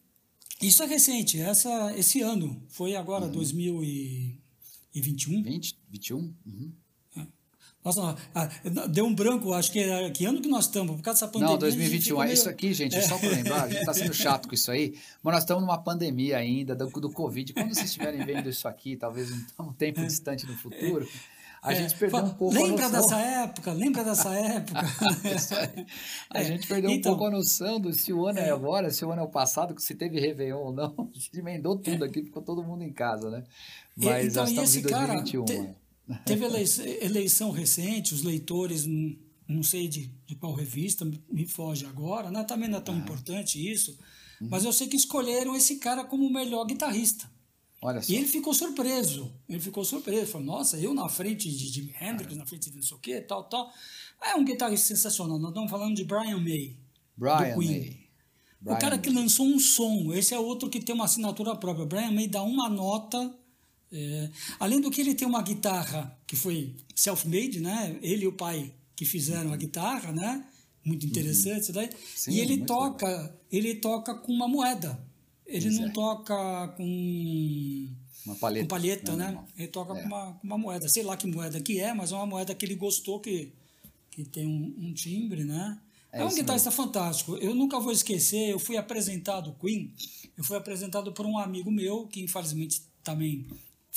isso 0.60 0.82
é 0.82 0.86
recente, 0.86 1.40
essa, 1.40 1.96
esse 1.96 2.20
ano, 2.20 2.62
foi 2.68 2.96
agora 2.96 3.24
uhum. 3.24 3.32
2021. 3.32 5.42
20, 5.42 5.78
21? 5.88 6.18
Uhum. 6.18 6.74
Nossa, 7.96 8.16
ah, 8.34 8.48
deu 8.88 9.06
um 9.06 9.14
branco, 9.14 9.52
acho 9.54 9.72
que 9.72 9.78
era. 9.78 10.10
Que 10.10 10.26
ano 10.26 10.42
que 10.42 10.48
nós 10.48 10.66
estamos? 10.66 10.96
Por 10.96 11.02
causa 11.02 11.20
dessa 11.20 11.32
pandemia. 11.32 11.54
Não, 11.54 11.58
2021. 11.58 12.18
Meio... 12.18 12.32
Isso 12.32 12.48
aqui, 12.48 12.74
gente, 12.74 12.96
é. 12.96 13.00
só 13.02 13.16
para 13.16 13.30
lembrar, 13.30 13.64
a 13.64 13.68
gente 13.68 13.80
está 13.80 13.94
sendo 13.94 14.12
chato 14.14 14.48
com 14.48 14.54
isso 14.54 14.70
aí, 14.70 14.94
mas 15.22 15.34
nós 15.34 15.42
estamos 15.42 15.62
numa 15.62 15.78
pandemia 15.78 16.36
ainda 16.36 16.74
do, 16.74 16.86
do 16.86 17.10
Covid. 17.10 17.54
Quando 17.54 17.74
vocês 17.74 17.86
estiverem 17.86 18.24
vendo 18.24 18.48
isso 18.48 18.68
aqui, 18.68 18.96
talvez 18.96 19.30
um, 19.30 19.64
um 19.64 19.72
tempo 19.72 20.00
é. 20.00 20.04
distante 20.04 20.46
no 20.46 20.54
futuro. 20.54 21.08
A 21.62 21.72
é. 21.72 21.76
gente 21.76 21.96
perdeu 21.96 22.20
um 22.20 22.30
pouco 22.30 22.54
lembra 22.54 22.86
a 22.86 22.88
noção. 22.88 23.18
dessa 23.18 23.20
época, 23.20 23.72
lembra 23.72 24.04
dessa 24.04 24.34
época. 24.36 24.80
a 26.30 26.42
gente 26.42 26.66
perdeu 26.68 26.90
então, 26.90 27.12
um 27.12 27.16
pouco 27.16 27.26
a 27.26 27.36
noção 27.36 27.80
do 27.80 27.92
se 27.92 28.12
o 28.12 28.26
ano 28.26 28.38
é, 28.38 28.48
é 28.48 28.50
agora, 28.50 28.90
se 28.90 29.04
o 29.04 29.10
ano 29.10 29.22
é 29.22 29.24
o 29.24 29.28
passado, 29.28 29.74
se 29.80 29.94
teve 29.94 30.20
Réveillon 30.20 30.58
ou 30.58 30.72
não. 30.72 30.94
A 30.98 31.18
gente 31.18 31.30
emendou 31.36 31.76
tudo 31.76 32.04
aqui, 32.04 32.22
ficou 32.22 32.42
todo 32.42 32.62
mundo 32.62 32.82
em 32.84 32.92
casa, 32.92 33.30
né? 33.30 33.44
Mas 33.96 34.28
então, 34.28 34.42
nós 34.42 34.50
estamos 34.50 34.76
em 34.76 34.82
2021. 34.82 35.44
Cara, 35.44 35.64
te, 35.64 35.87
Teve 36.24 36.46
eleição 36.46 37.50
recente, 37.50 38.14
os 38.14 38.22
leitores, 38.22 38.86
não 39.46 39.62
sei 39.62 39.88
de, 39.88 40.10
de 40.26 40.34
qual 40.36 40.54
revista, 40.54 41.04
me 41.30 41.46
foge 41.46 41.84
agora, 41.84 42.30
né? 42.30 42.44
também 42.44 42.68
não 42.68 42.78
é 42.78 42.80
tão 42.80 42.94
ah. 42.94 42.98
importante 42.98 43.58
isso, 43.58 43.98
uhum. 44.40 44.48
mas 44.50 44.64
eu 44.64 44.72
sei 44.72 44.88
que 44.88 44.96
escolheram 44.96 45.54
esse 45.54 45.76
cara 45.76 46.04
como 46.04 46.26
o 46.26 46.32
melhor 46.32 46.64
guitarrista. 46.64 47.30
Olha 47.80 48.02
só. 48.02 48.12
E 48.12 48.16
ele 48.16 48.26
ficou 48.26 48.52
surpreso. 48.52 49.32
Ele 49.48 49.60
ficou 49.60 49.84
surpreso. 49.84 50.32
Falou, 50.32 50.46
nossa, 50.46 50.78
eu 50.78 50.92
na 50.92 51.08
frente 51.08 51.48
de 51.48 51.68
Jimi 51.68 51.94
Hendrix, 52.00 52.36
na 52.36 52.44
frente 52.44 52.70
de 52.70 52.76
não 52.76 52.82
sei 52.82 52.96
o 52.96 53.00
quê, 53.00 53.20
tal, 53.20 53.44
tal. 53.44 53.70
É 54.22 54.34
um 54.34 54.44
guitarrista 54.44 54.88
sensacional. 54.88 55.38
Nós 55.38 55.50
estamos 55.50 55.70
falando 55.70 55.94
de 55.94 56.04
Brian 56.04 56.38
May. 56.38 56.76
Brian 57.16 57.56
May. 57.56 58.08
Brian 58.60 58.76
o 58.76 58.80
cara 58.80 58.98
que 58.98 59.10
lançou 59.10 59.46
um 59.46 59.60
som. 59.60 60.12
Esse 60.12 60.34
é 60.34 60.38
outro 60.38 60.68
que 60.68 60.80
tem 60.80 60.94
uma 60.94 61.04
assinatura 61.04 61.54
própria. 61.54 61.86
Brian 61.86 62.10
May 62.10 62.26
dá 62.26 62.42
uma 62.42 62.68
nota 62.68 63.32
é, 63.92 64.30
além 64.58 64.80
do 64.80 64.90
que 64.90 65.00
ele 65.00 65.14
tem 65.14 65.26
uma 65.26 65.42
guitarra 65.42 66.16
que 66.26 66.36
foi 66.36 66.74
self-made, 66.94 67.60
né? 67.60 67.98
Ele 68.02 68.24
e 68.24 68.28
o 68.28 68.32
pai 68.32 68.72
que 68.94 69.04
fizeram 69.04 69.52
a 69.52 69.56
guitarra, 69.56 70.12
né? 70.12 70.44
Muito 70.84 71.04
uhum. 71.04 71.10
interessante, 71.10 71.70
uhum. 71.72 71.88
Sim, 72.14 72.32
e 72.32 72.40
ele 72.40 72.64
toca, 72.64 73.06
legal. 73.06 73.32
ele 73.50 73.74
toca 73.76 74.14
com 74.14 74.32
uma 74.32 74.48
moeda. 74.48 74.98
Ele 75.46 75.70
não 75.70 75.90
toca 75.90 76.68
com 76.76 77.88
uma 78.26 78.34
palheta, 78.36 78.64
com 78.64 78.68
palheta 78.68 79.16
né? 79.16 79.38
Ele 79.56 79.68
toca 79.68 79.94
é. 79.94 80.02
com, 80.02 80.06
uma, 80.06 80.32
com 80.34 80.46
uma 80.46 80.58
moeda. 80.58 80.88
Sei 80.88 81.02
lá 81.02 81.16
que 81.16 81.26
moeda 81.26 81.60
que 81.60 81.80
é, 81.80 81.94
mas 81.94 82.12
é 82.12 82.14
uma 82.14 82.26
moeda 82.26 82.54
que 82.54 82.66
ele 82.66 82.74
gostou 82.74 83.20
que 83.20 83.52
que 84.10 84.24
tem 84.24 84.46
um, 84.46 84.74
um 84.88 84.92
timbre, 84.92 85.44
né? 85.44 85.78
É, 86.12 86.22
é 86.22 86.24
um 86.24 86.34
guitarrista 86.34 86.70
mesmo. 86.70 86.84
fantástico. 86.84 87.36
Eu 87.36 87.54
nunca 87.54 87.78
vou 87.78 87.92
esquecer, 87.92 88.50
eu 88.50 88.58
fui 88.58 88.76
apresentado 88.76 89.54
Queen, 89.60 89.94
eu 90.36 90.42
fui 90.42 90.56
apresentado 90.56 91.12
por 91.12 91.24
um 91.24 91.38
amigo 91.38 91.70
meu 91.70 92.06
que 92.08 92.20
infelizmente 92.20 92.82
também 93.04 93.46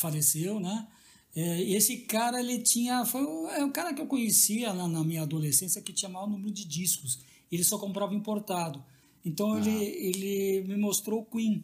faleceu, 0.01 0.59
né? 0.59 0.87
É, 1.35 1.61
esse 1.61 1.97
cara, 1.99 2.39
ele 2.39 2.59
tinha. 2.59 3.05
Foi 3.05 3.23
o, 3.23 3.47
é 3.49 3.63
o 3.63 3.71
cara 3.71 3.93
que 3.93 4.01
eu 4.01 4.07
conhecia 4.07 4.73
na, 4.73 4.87
na, 4.87 5.03
minha 5.03 5.21
adolescência 5.21 5.81
que 5.81 5.93
tinha 5.93 6.09
maior 6.09 6.27
número 6.27 6.51
de 6.51 6.65
discos. 6.65 7.19
Ele 7.51 7.63
só 7.63 7.77
comprava 7.77 8.13
importado. 8.13 8.83
Então 9.23 9.53
ah. 9.53 9.59
ele, 9.59 9.83
ele 9.85 10.67
me 10.67 10.75
mostrou 10.75 11.21
o 11.21 11.25
Queen. 11.25 11.63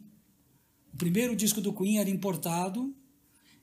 O 0.94 0.96
primeiro 0.96 1.36
disco 1.36 1.60
do 1.60 1.72
Queen 1.72 1.98
era 1.98 2.08
importado. 2.08 2.94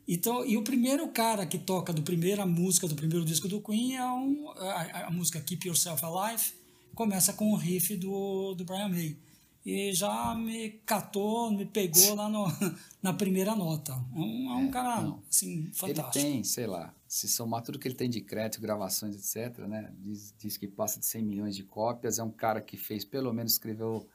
Então, 0.07 0.45
e 0.45 0.55
o 0.55 0.61
primeiro 0.61 1.07
cara 1.07 1.47
que 1.47 1.57
toca 1.57 1.91
do 1.91 2.03
primeira 2.03 2.45
música 2.45 2.87
do 2.87 2.93
primeiro 2.93 3.25
disco 3.25 3.47
do 3.47 3.59
Queen 3.59 3.95
é 3.95 4.05
um, 4.05 4.49
a, 4.51 5.07
a 5.07 5.11
música 5.11 5.41
Keep 5.41 5.67
Yourself 5.67 6.05
Alive. 6.05 6.53
Começa 6.93 7.33
com 7.33 7.51
o 7.51 7.55
riff 7.55 7.95
do, 7.95 8.53
do 8.53 8.63
Brian 8.63 8.89
May 8.89 9.17
e 9.65 9.91
já 9.93 10.35
me 10.35 10.69
catou, 10.85 11.49
me 11.49 11.65
pegou 11.65 12.13
lá 12.13 12.29
no, 12.29 12.45
na 13.01 13.13
primeira 13.13 13.55
nota. 13.55 13.93
É 13.93 14.19
um, 14.19 14.51
é 14.51 14.55
um 14.57 14.67
é, 14.67 14.69
cara, 14.69 15.01
não. 15.01 15.23
assim, 15.27 15.65
fantástico. 15.73 16.19
Ele 16.19 16.33
tem, 16.33 16.43
sei 16.43 16.67
lá, 16.67 16.93
se 17.07 17.27
somar 17.27 17.63
tudo 17.63 17.79
que 17.79 17.87
ele 17.87 17.95
tem 17.95 18.07
de 18.07 18.21
crédito, 18.21 18.61
gravações, 18.61 19.15
etc., 19.15 19.65
né? 19.65 19.91
Diz, 19.97 20.35
diz 20.37 20.55
que 20.55 20.67
passa 20.67 20.99
de 20.99 21.07
100 21.07 21.23
milhões 21.23 21.55
de 21.55 21.63
cópias. 21.63 22.19
É 22.19 22.23
um 22.23 22.29
cara 22.29 22.61
que 22.61 22.77
fez, 22.77 23.03
pelo 23.03 23.33
menos, 23.33 23.53
escreveu 23.53 24.07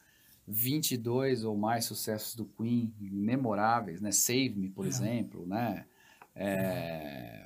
22 0.46 1.42
ou 1.42 1.56
mais 1.56 1.84
sucessos 1.84 2.36
do 2.36 2.44
Queen, 2.44 2.94
memoráveis, 3.00 4.00
né? 4.00 4.12
Save 4.12 4.50
Me, 4.50 4.68
por 4.68 4.84
é. 4.84 4.88
exemplo, 4.88 5.44
né? 5.46 5.84
É, 6.32 7.44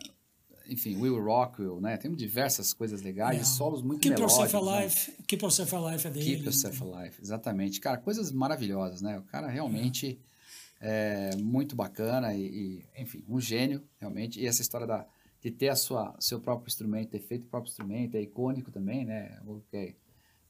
enfim, 0.68 0.96
Will 0.96 1.22
Rockwell, 1.22 1.80
né? 1.80 1.96
Tem 1.96 2.12
diversas 2.12 2.72
coisas 2.72 3.02
legais, 3.02 3.40
é. 3.40 3.44
solos 3.44 3.82
muito 3.82 4.00
Keep 4.00 4.14
melódicos. 4.14 4.52
Yourself 4.52 4.66
né? 4.66 4.76
Alive, 4.78 4.94
né? 5.08 5.24
Keep 5.26 5.44
Yourself 5.44 5.74
Alive 5.74 6.06
é 6.06 6.10
dele. 6.10 6.24
Keep 6.24 6.44
Yourself 6.44 6.82
Alive, 6.82 7.16
exatamente. 7.20 7.80
Cara, 7.80 7.98
coisas 7.98 8.32
maravilhosas, 8.32 9.02
né? 9.02 9.18
O 9.18 9.22
cara 9.22 9.48
realmente 9.48 10.18
é, 10.80 11.30
é 11.32 11.36
muito 11.36 11.74
bacana 11.74 12.34
e, 12.34 12.44
e, 12.44 13.02
enfim, 13.02 13.24
um 13.28 13.40
gênio, 13.40 13.82
realmente. 13.98 14.40
E 14.40 14.46
essa 14.46 14.62
história 14.62 14.86
da, 14.86 15.06
de 15.40 15.50
ter 15.50 15.68
a 15.68 15.76
sua, 15.76 16.14
seu 16.18 16.40
próprio 16.40 16.68
instrumento, 16.68 17.10
ter 17.10 17.20
feito 17.20 17.44
o 17.44 17.48
próprio 17.48 17.70
instrumento, 17.70 18.16
é 18.16 18.22
icônico 18.22 18.70
também, 18.70 19.04
né? 19.04 19.38
É, 19.72 19.94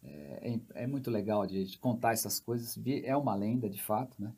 é, 0.02 0.60
é 0.74 0.86
muito 0.86 1.10
legal 1.10 1.46
de, 1.46 1.64
de 1.64 1.78
contar 1.78 2.12
essas 2.12 2.38
coisas. 2.40 2.78
É 3.02 3.16
uma 3.16 3.34
lenda, 3.34 3.68
de 3.68 3.82
fato, 3.82 4.22
né? 4.22 4.32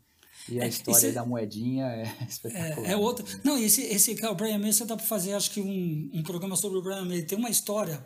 E 0.48 0.60
a 0.60 0.64
é, 0.64 0.68
história 0.68 1.06
esse, 1.06 1.12
da 1.12 1.24
moedinha 1.24 1.86
é 1.86 2.16
espetacular. 2.28 2.88
É, 2.88 2.92
é 2.92 2.96
outra. 2.96 3.24
Não, 3.42 3.58
esse, 3.58 3.82
esse 3.82 4.14
cara, 4.14 4.32
o 4.32 4.36
Brian 4.36 4.58
May, 4.58 4.72
você 4.72 4.84
dá 4.84 4.96
para 4.96 5.06
fazer, 5.06 5.32
acho 5.32 5.50
que 5.50 5.60
um, 5.60 6.10
um 6.12 6.22
programa 6.22 6.56
sobre 6.56 6.78
o 6.78 6.82
Brian 6.82 7.04
May. 7.04 7.22
Tem 7.22 7.38
uma 7.38 7.50
história, 7.50 8.04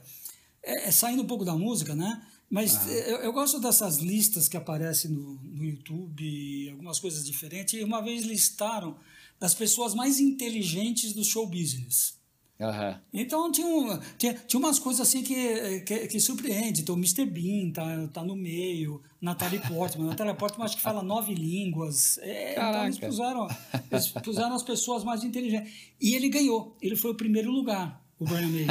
é, 0.62 0.88
é 0.88 0.90
saindo 0.90 1.23
um 1.23 1.27
pouco 1.27 1.45
da 1.45 1.55
música, 1.55 1.95
né? 1.95 2.23
Mas 2.49 2.77
ah. 2.77 2.90
eu, 2.90 3.19
eu, 3.19 3.33
gosto 3.33 3.61
dessas 3.61 3.99
listas 3.99 4.49
que 4.49 4.57
aparecem 4.57 5.11
no, 5.11 5.35
no 5.43 5.64
YouTube, 5.64 6.71
algumas 6.71 6.99
coisas 6.99 7.25
diferentes. 7.25 7.75
E 7.75 7.85
uma 7.85 8.03
vez 8.03 8.25
listaram 8.25 8.99
das 9.38 9.55
pessoas 9.55 9.95
mais 9.95 10.19
inteligentes 10.19 11.12
do 11.12 11.25
show 11.25 11.47
business. 11.47 12.19
Uhum. 12.61 12.94
Então 13.14 13.51
tinha, 13.51 13.66
um, 13.66 13.99
tinha, 14.18 14.35
tinha 14.35 14.61
umas 14.61 14.79
coisas 14.79 15.01
assim 15.01 15.23
que, 15.23 15.81
que, 15.81 16.07
que 16.09 16.20
surpreende. 16.20 16.83
Então 16.83 16.94
o 16.94 16.99
Mr. 16.99 17.25
Bean 17.25 17.70
tá, 17.73 18.09
tá 18.12 18.23
no 18.23 18.37
meio, 18.37 19.01
Natalie 19.18 19.59
Portman. 19.61 20.09
Natalie 20.09 20.35
Portman 20.35 20.66
acho 20.66 20.77
que 20.77 20.83
fala 20.83 21.03
nove 21.03 21.35
línguas. 21.35 22.18
É, 22.18 22.53
então 22.53 22.85
eles 22.85 22.99
puseram, 22.99 23.49
eles 23.90 24.09
puseram 24.09 24.55
as 24.55 24.62
pessoas 24.62 25.03
mais 25.03 25.25
inteligentes. 25.25 25.73
E 25.99 26.14
ele 26.14 26.29
ganhou. 26.29 26.77
Ele 26.83 26.96
foi 26.96 27.12
o 27.12 27.14
primeiro 27.14 27.51
lugar, 27.51 28.05
o 28.18 28.27
Brian 28.27 28.49
May. 28.49 28.66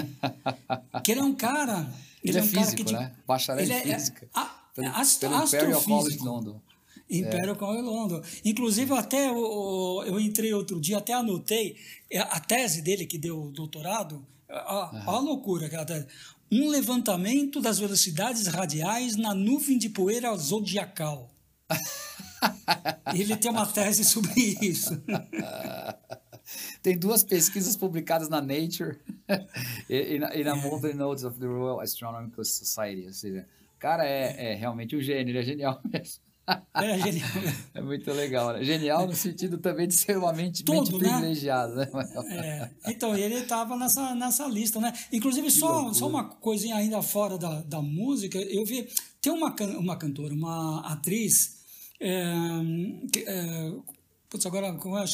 que 1.04 1.12
ele 1.12 1.22
é 1.22 1.24
um 1.24 1.34
cara. 1.34 1.92
Ele, 2.24 2.32
ele 2.32 2.38
é, 2.38 2.42
um 2.42 2.46
físico, 2.46 2.86
cara 2.86 3.08
que, 3.08 3.12
né? 3.12 3.16
Bacharel 3.26 3.66
em 3.66 3.72
é, 3.72 3.96
física. 3.96 4.26
É, 4.26 4.30
a, 4.40 4.56
pelo, 4.76 4.92
pelo 5.20 5.44
Imperial 5.46 5.82
College 5.82 6.18
London. 6.20 6.62
Império 7.10 7.52
é. 7.52 7.56
College 7.56 7.84
London. 7.84 8.22
Inclusive, 8.46 8.94
até 8.94 9.30
eu, 9.30 10.04
eu 10.06 10.20
entrei 10.20 10.54
outro 10.54 10.80
dia, 10.80 11.00
até 11.00 11.14
anotei 11.14 11.76
é, 12.10 12.20
a 12.20 12.40
tese 12.40 12.82
dele, 12.82 13.06
que 13.06 13.18
deu 13.18 13.42
o 13.42 13.52
doutorado. 13.52 14.26
Olha 14.48 15.02
a 15.06 15.20
loucura 15.20 15.68
aquela 15.68 15.86
tese. 15.86 16.08
Um 16.52 16.70
levantamento 16.70 17.62
das 17.62 17.80
velocidades 17.80 18.48
radiais 18.48 19.16
na 19.16 19.34
nuvem 19.34 19.78
de 19.78 19.90
poeira 19.90 20.36
zodiacal. 20.36 21.30
Ele 23.14 23.36
tem 23.38 23.52
uma 23.52 23.66
tese 23.66 24.04
sobre 24.04 24.58
isso. 24.62 25.00
Tem 26.82 26.98
duas 26.98 27.24
pesquisas 27.24 27.76
publicadas 27.76 28.30
na 28.30 28.42
Nature 28.42 28.98
e, 29.90 30.16
e, 30.16 30.20
na, 30.20 30.36
e 30.36 30.44
na 30.44 30.58
é. 30.58 30.62
Modern 30.62 30.98
Notes 30.98 31.24
of 31.24 31.40
the 31.40 31.46
Royal 31.46 31.80
Astronomical 31.80 32.44
Society. 32.44 33.06
Ou 33.06 33.14
seja, 33.14 33.48
o 33.76 33.80
cara 33.80 34.04
é, 34.08 34.54
é 34.54 34.56
realmente 34.56 34.96
um 34.96 35.02
gênio, 35.02 35.32
ele 35.32 35.40
é 35.40 35.44
genial 35.44 35.80
mesmo. 35.86 36.24
É 36.74 36.98
genial. 36.98 37.30
É 37.74 37.82
muito 37.82 38.12
legal, 38.12 38.54
né? 38.54 38.64
Genial 38.64 39.08
no 39.08 39.16
sentido 39.16 39.58
também 39.58 39.88
de 39.88 39.94
ser 39.94 40.18
uma 40.18 40.34
mente, 40.34 40.64
Todo, 40.64 40.92
mente 40.92 41.04
né? 41.04 41.10
privilegiada, 41.10 41.76
né? 41.76 41.90
É. 42.30 42.92
Então, 42.92 43.16
ele 43.16 43.36
estava 43.36 43.78
nessa, 43.78 44.16
nessa 44.16 44.48
lista, 44.48 44.80
né? 44.80 44.92
Inclusive, 45.12 45.50
só, 45.52 45.94
só 45.94 46.08
uma 46.08 46.26
coisinha 46.26 46.76
ainda 46.76 47.02
fora 47.02 47.38
da, 47.38 47.62
da 47.62 47.82
música, 47.82 48.38
eu 48.38 48.66
vi. 48.66 48.88
Tem 49.22 49.32
uma, 49.32 49.56
uma 49.78 49.96
cantora, 49.98 50.34
uma 50.34 50.82
atriz. 50.82 51.60
É, 52.00 52.24
é, 53.26 53.74
putz, 54.30 54.46
agora, 54.46 54.74
como 54.74 54.98
é? 54.98 55.06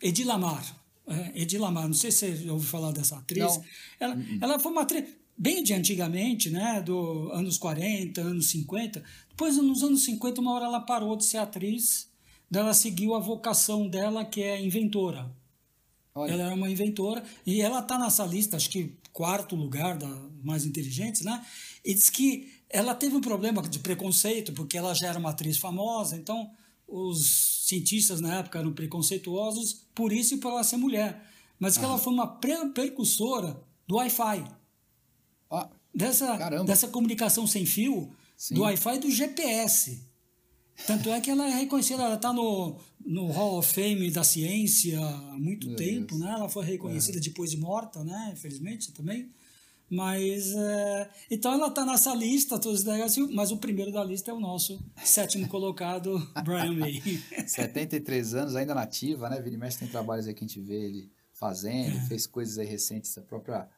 Edilamar. 0.00 0.64
É, 1.06 1.42
Edilamar, 1.42 1.86
não 1.86 1.94
sei 1.94 2.10
se 2.10 2.36
você 2.36 2.50
ouviu 2.50 2.68
falar 2.68 2.92
dessa 2.92 3.16
atriz. 3.16 3.44
Não. 3.44 3.64
Ela, 4.00 4.14
uhum. 4.14 4.38
ela 4.40 4.58
foi 4.58 4.72
uma 4.72 4.82
atriz 4.82 5.04
bem 5.38 5.62
de 5.62 5.72
antigamente, 5.72 6.50
né, 6.50 6.82
do 6.82 7.30
anos 7.32 7.56
40, 7.56 8.20
anos 8.20 8.50
50. 8.50 9.02
Depois, 9.38 9.56
nos 9.56 9.84
anos 9.84 10.02
50, 10.02 10.40
uma 10.40 10.52
hora 10.52 10.64
ela 10.64 10.80
parou 10.80 11.14
de 11.14 11.24
ser 11.24 11.36
atriz, 11.36 12.10
ela 12.52 12.74
seguiu 12.74 13.14
a 13.14 13.20
vocação 13.20 13.88
dela, 13.88 14.24
que 14.24 14.42
é 14.42 14.60
inventora. 14.60 15.32
Olha. 16.12 16.32
Ela 16.32 16.42
era 16.46 16.54
uma 16.56 16.68
inventora 16.68 17.22
e 17.46 17.60
ela 17.60 17.78
está 17.78 17.96
nessa 17.96 18.26
lista, 18.26 18.56
acho 18.56 18.68
que 18.68 18.96
quarto 19.12 19.54
lugar 19.54 19.96
da 19.96 20.08
mais 20.42 20.66
inteligentes, 20.66 21.20
né? 21.20 21.46
E 21.84 21.94
diz 21.94 22.10
que 22.10 22.52
ela 22.68 22.96
teve 22.96 23.14
um 23.14 23.20
problema 23.20 23.62
de 23.62 23.78
preconceito 23.78 24.52
porque 24.52 24.76
ela 24.76 24.92
já 24.92 25.06
era 25.06 25.20
uma 25.20 25.30
atriz 25.30 25.56
famosa, 25.56 26.16
então 26.16 26.50
os 26.88 27.68
cientistas 27.68 28.20
na 28.20 28.38
época 28.40 28.58
eram 28.58 28.72
preconceituosos 28.72 29.84
por 29.94 30.12
isso 30.12 30.34
e 30.34 30.38
por 30.38 30.50
ela 30.50 30.64
ser 30.64 30.78
mulher. 30.78 31.24
Mas 31.60 31.78
que 31.78 31.84
ah. 31.84 31.90
ela 31.90 31.98
foi 31.98 32.12
uma 32.12 32.26
precursora 32.26 33.62
do 33.86 33.98
Wi-Fi. 33.98 34.44
Ah, 35.48 35.70
dessa, 35.94 36.36
dessa 36.64 36.88
comunicação 36.88 37.46
sem 37.46 37.64
fio, 37.64 38.12
Sim. 38.38 38.54
do 38.54 38.60
Wi-Fi 38.62 38.94
e 38.94 38.98
do 39.00 39.10
GPS. 39.10 40.00
Tanto 40.86 41.10
é 41.10 41.20
que 41.20 41.28
ela 41.28 41.44
é 41.44 41.50
reconhecida, 41.50 42.04
ela 42.04 42.14
está 42.14 42.32
no, 42.32 42.78
no 43.04 43.26
Hall 43.32 43.58
of 43.58 43.74
Fame 43.74 44.12
da 44.12 44.22
ciência 44.22 44.98
há 45.00 45.36
muito 45.36 45.66
Meu 45.66 45.76
tempo, 45.76 46.16
Deus. 46.16 46.20
né? 46.20 46.30
Ela 46.30 46.48
foi 46.48 46.64
reconhecida 46.64 47.18
é. 47.18 47.20
depois 47.20 47.50
de 47.50 47.56
morta, 47.56 48.04
né? 48.04 48.30
Infelizmente 48.32 48.92
também. 48.92 49.28
Mas, 49.90 50.54
é, 50.54 51.10
então 51.30 51.52
ela 51.52 51.68
está 51.68 51.84
nessa 51.84 52.14
lista, 52.14 52.58
todos 52.58 52.84
mas 53.32 53.50
o 53.50 53.56
primeiro 53.56 53.90
da 53.90 54.04
lista 54.04 54.30
é 54.30 54.34
o 54.34 54.38
nosso 54.38 54.78
sétimo 55.02 55.48
colocado, 55.48 56.18
Brian 56.44 56.74
May. 56.74 57.02
73 57.44 58.34
anos, 58.34 58.54
ainda 58.54 58.74
nativa, 58.74 59.28
né? 59.28 59.40
Vini 59.40 59.56
Mestre 59.56 59.84
tem 59.84 59.90
trabalhos 59.90 60.26
aí 60.26 60.34
que 60.34 60.44
a 60.44 60.46
gente 60.46 60.60
vê 60.60 60.84
ele 60.84 61.10
fazendo, 61.32 61.96
é. 61.96 62.00
fez 62.02 62.26
coisas 62.26 62.58
aí 62.58 62.66
recentes, 62.66 63.16
a 63.16 63.22
própria 63.22 63.68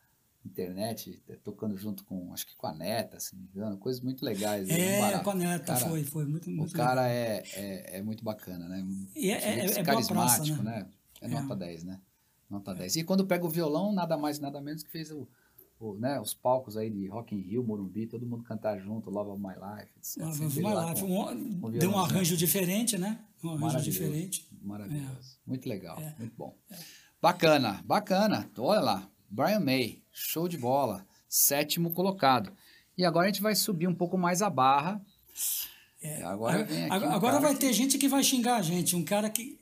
internet, 0.45 1.23
é, 1.29 1.37
tocando 1.37 1.77
junto 1.77 2.05
com, 2.05 2.33
acho 2.33 2.47
que 2.47 2.57
com 2.57 2.67
a 2.67 2.75
Neta, 2.75 3.21
se 3.21 3.35
não 3.35 3.43
me 3.43 3.49
engano, 3.49 3.79
coisas 3.79 4.03
muito 4.03 4.25
legais. 4.25 4.69
É, 4.69 5.19
com 5.19 5.31
a 5.31 5.35
Neta, 5.35 5.75
cara, 5.75 5.89
foi, 5.89 6.05
foi 6.05 6.25
muito, 6.25 6.51
muito 6.51 6.71
O 6.71 6.77
cara 6.77 7.09
é, 7.09 7.43
é, 7.55 7.99
é, 7.99 8.03
muito 8.03 8.25
bacana, 8.25 8.69
né? 8.69 8.85
E 9.15 9.31
é, 9.31 9.35
é, 9.35 9.67
é 9.67 9.83
carismático, 9.83 10.57
praça, 10.57 10.63
né? 10.63 10.81
né? 10.81 10.87
É 11.21 11.29
nota 11.29 11.55
10, 11.55 11.85
né? 11.85 12.01
Nota 12.49 12.75
10. 12.75 12.97
E 12.97 13.05
quando 13.05 13.27
pega 13.27 13.45
o 13.45 13.51
violão, 13.51 13.93
nada 13.93 14.17
mais, 14.17 14.39
nada 14.39 14.61
menos 14.61 14.83
que 14.83 14.91
fez 14.91 15.11
o, 15.11 15.29
o, 15.79 15.95
né, 15.95 16.19
os 16.19 16.35
palcos 16.35 16.77
aí 16.77 16.91
de 16.91 17.07
Rock 17.07 17.35
in 17.35 17.41
Rio, 17.41 17.63
Morumbi, 17.63 18.07
todo 18.07 18.27
mundo 18.27 18.43
cantar 18.43 18.79
junto, 18.79 19.11
Love 19.11 19.31
of 19.31 19.41
My 19.41 19.55
Life, 19.55 19.93
etc. 19.99 20.23
Love 20.25 20.45
of 20.45 20.61
My 20.61 20.91
Life. 20.91 21.05
Um, 21.05 21.67
um 21.67 21.71
deu 21.71 21.91
um 21.91 21.99
arranjo 21.99 22.37
diferente, 22.37 22.97
né? 22.99 23.19
Um 23.45 23.67
arranjo 23.67 23.85
diferente. 23.85 24.49
Maravilhoso. 24.63 25.39
Muito 25.47 25.69
legal, 25.69 25.99
muito 26.19 26.35
bom. 26.37 26.57
Bacana, 27.21 27.83
bacana. 27.85 28.51
Olha 28.59 28.81
lá, 28.81 29.11
Brian 29.31 29.61
May, 29.61 30.03
show 30.13 30.49
de 30.49 30.59
bola, 30.59 31.07
sétimo 31.29 31.93
colocado. 31.93 32.53
E 32.99 33.05
agora 33.05 33.29
a 33.29 33.31
gente 33.31 33.41
vai 33.41 33.55
subir 33.55 33.87
um 33.87 33.95
pouco 33.95 34.19
mais 34.19 34.43
a 34.43 34.51
barra. 34.51 35.01
É, 36.03 36.23
agora 36.25 36.67
agora, 36.91 37.15
agora 37.15 37.41
vai 37.41 37.55
que... 37.55 37.61
ter 37.61 37.73
gente 37.73 37.97
que 37.97 38.09
vai 38.09 38.25
xingar 38.25 38.57
a 38.57 38.63
gente, 38.63 38.97
um 38.97 39.05
cara 39.05 39.31
que. 39.31 39.59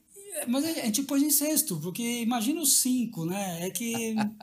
Mas 0.46 0.64
a 0.64 0.72
gente 0.72 1.02
pôs 1.02 1.22
em 1.22 1.30
sexto, 1.30 1.78
porque 1.80 2.22
imagina 2.22 2.60
os 2.60 2.78
cinco, 2.80 3.26
né? 3.26 3.66
É 3.66 3.70
que. 3.70 4.14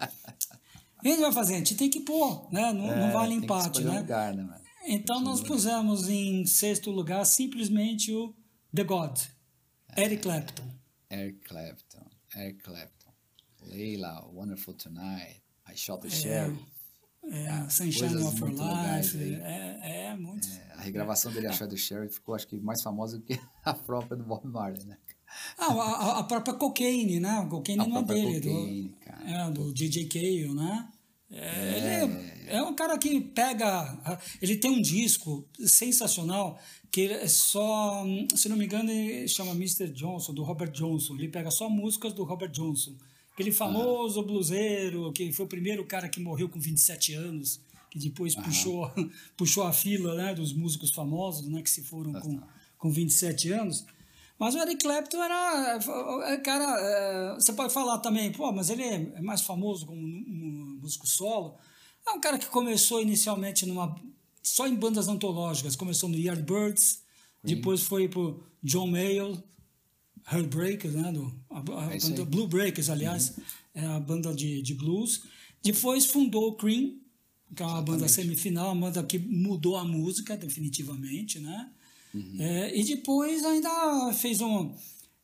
a 1.03 1.07
gente 1.07 1.21
vai 1.21 1.31
fazer? 1.31 1.55
A 1.55 1.57
gente 1.57 1.75
tem 1.75 1.89
que 1.89 2.01
pôr, 2.01 2.47
né? 2.51 2.71
Não, 2.71 2.91
é, 2.91 2.99
não 2.99 3.11
vale 3.11 3.33
empate, 3.33 3.83
né? 3.83 3.99
Lugar, 3.99 4.33
né 4.33 4.61
então 4.87 5.19
nós 5.19 5.41
pusemos 5.41 6.07
em 6.07 6.45
sexto 6.45 6.91
lugar 6.91 7.25
simplesmente 7.25 8.13
o 8.13 8.35
The 8.73 8.83
God, 8.83 9.19
é, 9.95 10.03
Eric 10.03 10.21
Clapton. 10.21 10.69
Eric 11.09 11.39
Clapton, 11.39 12.05
Eric 12.35 12.61
Clapton. 12.61 12.94
Leila, 13.67 14.27
Wonderful 14.33 14.73
Tonight, 14.73 15.41
I 15.67 15.75
Shot 15.75 16.01
the 16.01 16.07
é, 16.07 16.11
Sheriff. 16.11 16.65
É, 17.27 17.47
ah, 17.47 17.69
Sunshine 17.69 18.23
of 18.23 18.39
Your 18.39 18.51
Life. 18.51 19.17
É, 19.41 20.09
é, 20.09 20.15
muito. 20.15 20.47
É, 20.47 20.73
a 20.73 20.81
regravação 20.81 21.31
dele, 21.31 21.47
I 21.47 21.53
Shot 21.53 21.69
the 21.69 21.77
Sheriff, 21.77 22.15
ficou 22.15 22.35
acho 22.35 22.47
que 22.47 22.55
mais 22.57 22.81
famosa 22.81 23.17
do 23.17 23.23
que 23.23 23.39
a 23.65 23.73
própria 23.73 24.15
do 24.15 24.23
Bob 24.23 24.47
Marley, 24.47 24.85
né? 24.85 24.97
Ah, 25.57 25.73
a, 25.73 26.19
a 26.19 26.23
própria 26.23 26.53
Cocaine, 26.53 27.19
né? 27.19 27.39
O 27.39 27.49
Cocaine 27.49 27.81
a 27.81 27.87
não 27.87 27.97
é 27.97 28.03
dele. 28.03 28.41
Cocaine, 28.41 28.89
do, 28.89 28.95
cara. 28.97 29.47
É, 29.47 29.51
do 29.51 29.73
DJ 29.73 30.05
Cale, 30.05 30.53
né? 30.53 30.89
É, 31.31 31.77
ele 31.77 31.87
é, 32.47 32.57
é, 32.57 32.61
um 32.61 32.75
cara 32.75 32.97
que 32.97 33.19
pega. 33.19 34.19
Ele 34.41 34.57
tem 34.57 34.71
um 34.71 34.81
disco 34.81 35.47
sensacional 35.59 36.59
que 36.91 37.07
é 37.07 37.27
só, 37.27 38.05
se 38.35 38.47
não 38.47 38.55
me 38.55 38.65
engano, 38.65 38.89
ele 38.89 39.27
chama 39.27 39.51
Mr. 39.51 39.89
Johnson, 39.89 40.33
do 40.33 40.43
Robert 40.43 40.71
Johnson. 40.71 41.15
Ele 41.15 41.27
pega 41.27 41.51
só 41.51 41.69
músicas 41.69 42.13
do 42.13 42.23
Robert 42.23 42.51
Johnson. 42.51 42.95
Aquele 43.35 43.51
famoso 43.51 44.21
uhum. 44.21 44.27
bluseiro, 44.27 45.11
que 45.11 45.29
foi 45.33 45.45
o 45.45 45.49
primeiro 45.49 45.85
cara 45.85 46.07
que 46.07 46.21
morreu 46.21 46.47
com 46.47 46.57
27 46.57 47.15
anos, 47.15 47.59
que 47.91 47.99
depois 47.99 48.33
uhum. 48.33 48.43
puxou, 48.43 48.91
puxou 49.35 49.63
a 49.63 49.73
fila 49.73 50.15
né, 50.15 50.33
dos 50.33 50.53
músicos 50.53 50.91
famosos, 50.91 51.45
né, 51.45 51.61
que 51.61 51.69
se 51.69 51.83
foram 51.83 52.13
com, 52.13 52.39
com 52.77 52.89
27 52.89 53.51
anos. 53.51 53.85
Mas 54.39 54.55
o 54.55 54.59
Eric 54.59 54.81
Clapton 54.81 55.21
era. 55.21 55.79
É, 56.27 56.37
cara, 56.37 56.79
é, 56.79 57.33
você 57.35 57.51
pode 57.51 57.73
falar 57.73 57.97
também, 57.97 58.31
pô, 58.31 58.53
mas 58.53 58.69
ele 58.69 58.83
é 58.83 59.21
mais 59.21 59.41
famoso 59.41 59.85
como 59.85 60.01
músico 60.01 61.05
solo. 61.05 61.57
É 62.07 62.11
um 62.11 62.21
cara 62.21 62.37
que 62.37 62.47
começou 62.47 63.01
inicialmente 63.01 63.65
numa, 63.65 63.99
só 64.41 64.65
em 64.65 64.75
bandas 64.75 65.09
antológicas. 65.09 65.75
Começou 65.75 66.07
no 66.07 66.17
Yardbirds, 66.17 67.01
depois 67.43 67.81
foi 67.81 68.07
pro 68.07 68.41
John 68.63 68.87
Mayall, 68.87 69.43
Heartbreakers, 70.31 70.93
né? 70.93 71.11
Do, 71.11 71.33
a, 71.49 71.59
a 71.59 71.93
é 71.93 71.99
banda 71.99 72.25
Blue 72.25 72.47
Breakers, 72.47 72.89
aliás, 72.89 73.29
uhum. 73.37 73.43
é 73.75 73.85
a 73.85 73.99
banda 73.99 74.33
de, 74.33 74.61
de 74.61 74.73
blues. 74.73 75.23
Depois 75.63 76.05
fundou 76.05 76.49
o 76.49 76.55
Cream, 76.55 76.97
que 77.55 77.61
é 77.61 77.65
uma 77.65 77.73
Exatamente. 77.73 77.85
banda 77.85 78.07
semifinal, 78.07 78.73
uma 78.73 78.87
banda 78.87 79.03
que 79.03 79.19
mudou 79.19 79.77
a 79.77 79.83
música 79.83 80.35
definitivamente, 80.35 81.39
né? 81.39 81.71
Uhum. 82.13 82.35
É, 82.39 82.77
e 82.77 82.83
depois 82.83 83.43
ainda 83.43 84.13
fez 84.13 84.41
um 84.41 84.73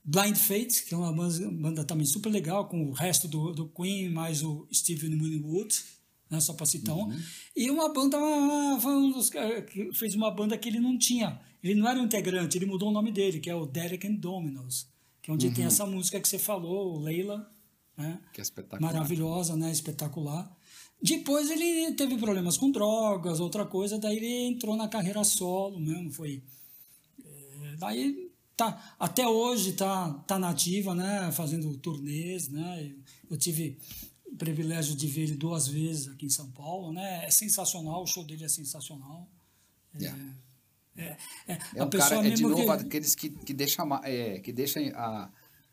Blind 0.04 0.36
Fate, 0.36 0.84
que 0.84 0.94
é 0.94 0.98
uma 0.98 1.12
banda, 1.14 1.52
banda, 1.52 1.84
também 1.84 2.06
super 2.06 2.30
legal, 2.30 2.68
com 2.68 2.86
o 2.86 2.92
resto 2.92 3.28
do, 3.28 3.54
do 3.54 3.68
Queen, 3.70 4.10
mais 4.10 4.44
o 4.44 4.68
Steven 4.74 5.18
Winwood, 5.18 5.84
né, 6.30 6.40
só 6.40 6.54
para 6.54 6.66
citar 6.66 6.96
um. 6.96 7.04
Uhum. 7.04 7.20
E 7.56 7.70
uma 7.70 7.94
banda, 7.94 8.18
um 8.18 9.12
dos, 9.12 9.30
que 9.30 9.94
fez 9.94 10.16
uma 10.16 10.32
banda 10.32 10.58
que 10.58 10.70
ele 10.70 10.80
não 10.80 10.98
tinha, 10.98 11.40
ele 11.64 11.76
não 11.76 11.88
era 11.88 12.00
um 12.00 12.06
integrante, 12.06 12.58
ele 12.58 12.66
mudou 12.66 12.90
o 12.90 12.94
nome 12.94 13.12
dele, 13.12 13.40
que 13.40 13.50
é 13.50 13.56
o 13.56 13.66
Derek 13.66 14.08
and 14.08 14.16
Dominos, 14.16 14.88
que 15.22 15.30
é 15.30 15.34
onde 15.34 15.48
uhum. 15.48 15.54
tem 15.54 15.66
essa 15.66 15.86
música 15.86 16.20
que 16.20 16.28
você 16.28 16.40
falou, 16.40 17.00
Leila, 17.00 17.50
né? 17.98 18.20
Que 18.34 18.42
é 18.42 18.44
espetacular. 18.44 18.94
Maravilhosa, 18.94 19.56
né? 19.56 19.72
Espetacular. 19.72 20.58
Depois 21.02 21.50
ele 21.50 21.94
teve 21.94 22.18
problemas 22.18 22.58
com 22.58 22.72
drogas, 22.72 23.40
outra 23.40 23.66
coisa, 23.66 23.98
daí 23.98 24.18
ele 24.18 24.48
entrou 24.48 24.76
na 24.76 24.88
carreira 24.88 25.24
solo 25.24 25.80
mesmo, 25.80 26.12
foi... 26.12 26.44
É, 27.24 27.76
daí 27.78 28.32
tá, 28.56 28.96
até 29.00 29.28
hoje 29.28 29.74
tá, 29.74 30.14
tá 30.28 30.38
nativa, 30.38 30.94
né? 30.94 31.32
Fazendo 31.32 31.76
turnês, 31.78 32.50
né? 32.50 32.94
Eu 33.30 33.38
tive 33.38 33.80
o 34.26 34.36
privilégio 34.36 34.96
de 34.96 35.08
ver 35.08 35.24
ele 35.24 35.36
duas 35.36 35.68
vezes 35.68 36.08
aqui 36.08 36.26
em 36.26 36.30
São 36.30 36.50
Paulo, 36.52 36.94
né? 36.94 37.26
É 37.26 37.32
sensacional, 37.32 38.04
o 38.04 38.08
show 38.08 38.24
dele 38.24 38.44
é 38.44 38.50
sensacional. 38.50 39.28
É, 39.96 40.04
yeah. 40.04 40.24
é, 40.24 40.51
é, 40.98 41.18
é 41.76 41.84
um 41.84 41.90
cara, 41.90 42.28
é 42.28 42.30
de 42.32 42.44
novo 42.44 42.64
que... 42.64 42.70
aqueles 42.70 43.16
que, 43.16 43.30
que 43.30 43.54
deixa, 43.54 43.84
é, 44.04 44.40
que 44.40 44.52
deixa 44.52 44.80
a 44.96 45.30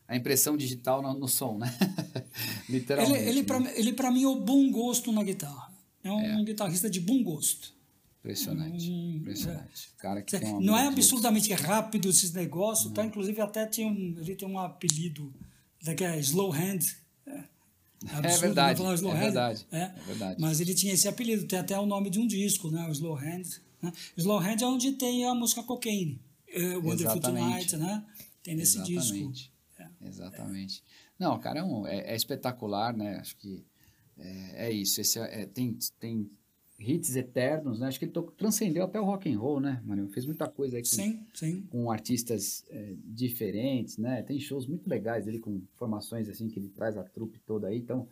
a 0.09 0.15
impressão 0.15 0.57
digital 0.57 1.03
no, 1.03 1.13
no 1.13 1.27
som, 1.27 1.59
né? 1.59 1.71
Literalmente. 2.67 3.19
Ele, 3.19 3.29
ele 3.29 3.43
para 3.43 3.71
ele 3.75 3.93
pra 3.93 4.11
mim 4.11 4.23
é 4.23 4.27
o 4.27 4.39
bom 4.39 4.71
gosto 4.71 5.11
na 5.11 5.23
guitarra. 5.23 5.71
É 6.03 6.11
um, 6.11 6.19
é. 6.19 6.35
um 6.35 6.43
guitarrista 6.43 6.89
de 6.89 6.99
bom 6.99 7.21
gosto. 7.21 7.77
Impressionante. 8.19 8.89
Um, 8.89 9.17
impressionante. 9.17 9.93
É. 9.95 10.01
Cara 10.01 10.21
que 10.23 10.37
tem 10.37 10.59
não 10.61 10.75
é 10.75 10.87
absurdamente 10.87 11.53
rápido 11.53 12.09
esses 12.09 12.33
negócios, 12.33 12.91
tá? 12.91 13.05
Inclusive 13.05 13.39
até 13.39 13.67
tem 13.67 13.85
um, 13.85 14.19
ele 14.19 14.35
tem 14.35 14.47
um 14.47 14.57
apelido 14.57 15.31
que 15.95 16.03
é 16.03 16.19
Slow 16.19 16.51
Hand. 16.51 16.79
É, 17.27 17.31
é, 17.31 18.33
é 18.33 18.37
verdade. 18.37 18.81
É 18.81 19.19
verdade. 19.19 19.67
É. 19.71 19.81
é 19.81 19.93
verdade. 20.07 20.41
Mas 20.41 20.59
ele 20.59 20.73
tinha 20.73 20.93
esse 20.93 21.07
apelido, 21.07 21.45
tem 21.45 21.59
até 21.59 21.77
o 21.79 21.85
nome 21.85 22.09
de 22.09 22.19
um 22.19 22.25
disco, 22.25 22.71
né? 22.71 22.87
O 22.87 22.91
Slow 22.91 23.15
Hand. 23.15 23.43
Né? 23.81 23.91
Slow 24.17 24.39
Hand 24.39 24.61
é 24.61 24.65
onde 24.65 24.93
tem 24.93 25.25
a 25.25 25.33
música 25.33 25.63
Cocaine. 25.63 26.19
Uh, 26.49 26.85
Wonderful 26.85 27.19
Tonight, 27.19 27.77
né? 27.77 28.05
Tem 28.43 28.55
nesse 28.55 28.77
Exatamente. 28.77 29.31
disco. 29.31 29.59
Exatamente. 30.01 30.83
Não, 31.17 31.37
cara, 31.39 31.59
é, 31.59 31.63
um, 31.63 31.85
é, 31.85 32.11
é, 32.11 32.15
espetacular, 32.15 32.95
né? 32.95 33.17
Acho 33.17 33.35
que 33.37 33.63
é, 34.17 34.67
é 34.67 34.71
isso. 34.71 35.01
Esse 35.01 35.19
é, 35.19 35.41
é, 35.41 35.45
tem, 35.45 35.77
tem 35.99 36.29
hits 36.79 37.15
eternos, 37.15 37.79
né? 37.79 37.87
Acho 37.87 37.99
que 37.99 38.05
ele 38.05 38.13
transcendeu 38.37 38.85
até 38.85 38.99
o 38.99 39.03
rock 39.03 39.31
and 39.31 39.37
roll, 39.37 39.59
né, 39.59 39.81
Mario? 39.85 40.07
Fez 40.09 40.25
muita 40.25 40.47
coisa 40.47 40.77
aí 40.77 40.83
com, 40.83 40.87
sim, 40.87 41.25
sim. 41.33 41.61
com 41.69 41.91
artistas 41.91 42.65
é, 42.69 42.95
diferentes, 43.03 43.97
né? 43.97 44.23
Tem 44.23 44.39
shows 44.39 44.65
muito 44.65 44.89
legais 44.89 45.25
dele 45.25 45.39
com 45.39 45.61
formações 45.75 46.29
assim 46.29 46.47
que 46.47 46.57
ele 46.57 46.69
traz 46.69 46.97
a 46.97 47.03
trupe 47.03 47.39
toda 47.39 47.67
aí. 47.67 47.77
Então, 47.77 48.07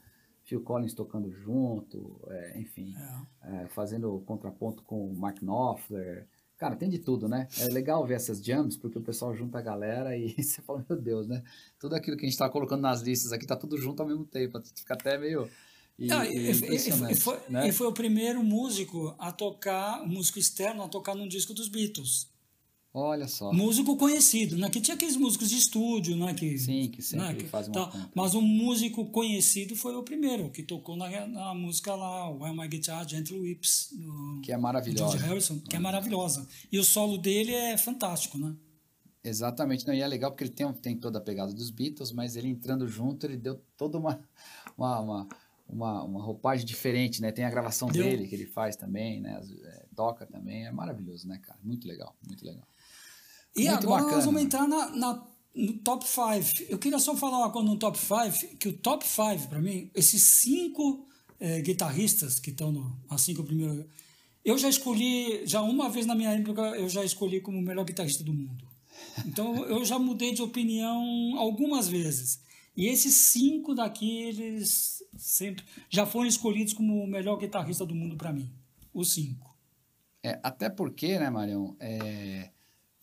Phil 0.48 0.62
Collins 0.62 0.94
tocando 0.94 1.30
junto, 1.30 2.22
é, 2.30 2.58
enfim, 2.58 2.96
é. 3.44 3.68
fazendo 3.68 4.24
contraponto 4.26 4.82
com 4.82 5.06
o 5.06 5.14
Mark 5.14 5.42
Knopfler. 5.42 6.26
Cara, 6.58 6.76
tem 6.76 6.90
de 6.90 7.00
tudo, 7.00 7.28
né? 7.28 7.48
É 7.60 7.66
legal 7.66 8.04
ver 8.08 8.16
essas 8.16 8.44
jams, 8.44 8.78
porque 8.78 8.98
o 8.98 9.02
pessoal 9.02 9.36
junta 9.36 9.60
a 9.60 9.62
galera 9.62 10.18
e 10.18 10.34
você 10.42 10.62
fala, 10.62 10.84
meu 10.90 11.00
Deus, 11.00 11.28
né? 11.28 11.44
Tudo 11.78 11.96
aquilo 11.96 12.16
que 12.16 12.26
a 12.26 12.30
gente 12.30 12.38
tá 12.38 12.50
colocando 12.50 12.82
nas 12.82 13.02
listas 13.02 13.34
aqui 13.34 13.46
tá 13.46 13.58
tudo 13.58 13.78
junto 13.78 14.02
ao 14.02 14.08
mesmo 14.08 14.26
tempo. 14.26 14.60
Fica 14.74 14.94
até 14.94 15.18
meio. 15.18 15.50
E, 16.00 16.08
Não, 16.08 16.24
e, 16.24 16.52
e, 16.52 17.16
foi, 17.16 17.40
né? 17.50 17.68
e 17.68 17.72
foi 17.74 17.88
o 17.88 17.92
primeiro 17.92 18.42
músico 18.42 19.16
a 19.20 19.32
tocar, 19.32 20.08
músico 20.08 20.40
externo 20.40 20.82
a 20.82 20.88
tocar 20.88 21.14
num 21.14 21.28
disco 21.28 21.54
dos 21.54 21.68
Beatles. 21.68 22.30
Olha 23.00 23.28
só. 23.28 23.54
Músico 23.54 23.96
conhecido, 23.96 24.58
né? 24.58 24.72
Que 24.72 24.82
tinha 24.82 24.96
aqueles 24.96 25.16
músicos 25.16 25.50
de 25.50 25.58
estúdio, 25.58 26.16
né? 26.16 26.34
Que, 26.34 26.58
Sim, 26.58 26.90
que 26.90 27.00
sempre 27.00 27.28
né? 27.28 27.36
que, 27.36 27.46
faz 27.46 27.68
uma 27.68 28.10
Mas 28.16 28.34
um 28.34 28.42
músico 28.42 29.06
conhecido 29.12 29.76
foi 29.76 29.96
o 29.96 30.02
primeiro, 30.02 30.50
que 30.50 30.64
tocou 30.64 30.98
na, 30.98 31.28
na 31.28 31.54
música 31.54 31.94
lá, 31.94 32.28
Where 32.32 32.58
My 32.58 32.68
Guitar 32.68 33.08
Gentle 33.08 33.40
Whips. 33.40 33.90
Do, 33.92 34.42
que 34.42 34.52
é 34.52 34.58
maravilhosa. 34.58 35.12
George 35.12 35.28
Harrison, 35.28 35.60
que 35.60 35.76
é 35.76 35.80
maravilhosa. 35.80 36.48
E 36.72 36.80
o 36.80 36.84
solo 36.84 37.20
dele 37.20 37.54
é 37.54 37.78
fantástico, 37.78 38.36
né? 38.40 38.56
Exatamente. 39.24 39.86
Não, 39.86 39.94
e 39.94 40.02
é 40.02 40.08
legal 40.08 40.32
porque 40.32 40.46
ele 40.46 40.52
tem, 40.52 40.74
tem 40.74 40.98
toda 40.98 41.20
a 41.20 41.22
pegada 41.22 41.54
dos 41.54 41.70
Beatles, 41.70 42.12
mas 42.12 42.36
ele 42.36 42.48
entrando 42.48 42.88
junto, 42.88 43.28
ele 43.28 43.38
deu 43.38 43.62
toda 43.78 44.00
uma, 44.00 44.20
uma, 44.76 45.00
uma, 45.02 45.28
uma, 45.70 46.04
uma 46.04 46.24
roupagem 46.24 46.66
diferente, 46.66 47.22
né? 47.22 47.32
Tem 47.32 47.46
a 47.46 47.50
gravação 47.52 47.90
dele 47.90 48.28
que 48.28 48.34
ele 48.34 48.48
faz 48.48 48.76
também, 48.76 49.22
né? 49.22 49.40
É, 49.66 49.86
toca 49.96 50.26
também. 50.26 50.66
É 50.66 50.72
maravilhoso, 50.72 51.28
né, 51.28 51.38
cara? 51.38 51.60
Muito 51.64 51.88
legal, 51.88 52.16
muito 52.26 52.44
legal. 52.44 52.68
E 53.58 53.66
Muito 53.66 53.84
agora 53.84 54.04
bacana. 54.04 54.18
nós 54.18 54.26
vamos 54.26 54.42
entrar 54.42 54.68
na, 54.68 54.90
na, 54.96 55.28
no 55.56 55.74
top 55.80 56.06
5. 56.06 56.70
Eu 56.70 56.78
queria 56.78 57.00
só 57.00 57.16
falar 57.18 57.40
uma 57.40 57.50
coisa 57.52 57.68
no 57.68 57.78
top 57.78 57.98
5, 57.98 58.58
que 58.58 58.70
o 58.70 58.74
top 58.74 59.06
5, 59.06 59.50
para 59.50 59.60
mim, 59.60 59.90
esses 59.96 60.22
cinco 60.42 61.06
é, 61.40 61.60
guitarristas 61.62 62.40
que 62.40 62.52
estão 62.52 62.72
no, 62.72 62.96
as 63.10 63.22
cinco 63.22 63.44
primeiras. 63.44 63.86
Eu 64.46 64.58
já 64.58 64.70
escolhi, 64.70 65.46
já 65.46 65.62
uma 65.62 65.90
vez 65.90 66.06
na 66.06 66.14
minha 66.14 66.30
época, 66.30 66.62
eu 66.78 66.88
já 66.88 67.04
escolhi 67.04 67.42
como 67.42 67.58
o 67.58 67.62
melhor 67.62 67.84
guitarrista 67.84 68.24
do 68.24 68.32
mundo. 68.32 68.64
Então 69.26 69.56
eu 69.66 69.84
já 69.84 69.98
mudei 69.98 70.34
de 70.34 70.42
opinião 70.44 71.36
algumas 71.38 71.88
vezes. 71.88 72.40
E 72.76 72.86
esses 72.86 73.16
cinco 73.16 73.74
daqui, 73.74 74.22
eles 74.22 75.02
sempre 75.18 75.66
já 75.90 76.06
foram 76.06 76.28
escolhidos 76.28 76.74
como 76.74 77.04
o 77.04 77.08
melhor 77.08 77.38
guitarrista 77.38 77.84
do 77.84 77.96
mundo 77.96 78.16
para 78.16 78.32
mim. 78.32 78.52
Os 78.94 79.14
cinco. 79.14 79.58
É, 80.24 80.40
até 80.44 80.70
porque, 80.70 81.18
né, 81.18 81.30
Marião? 81.30 81.76
É, 81.80 82.52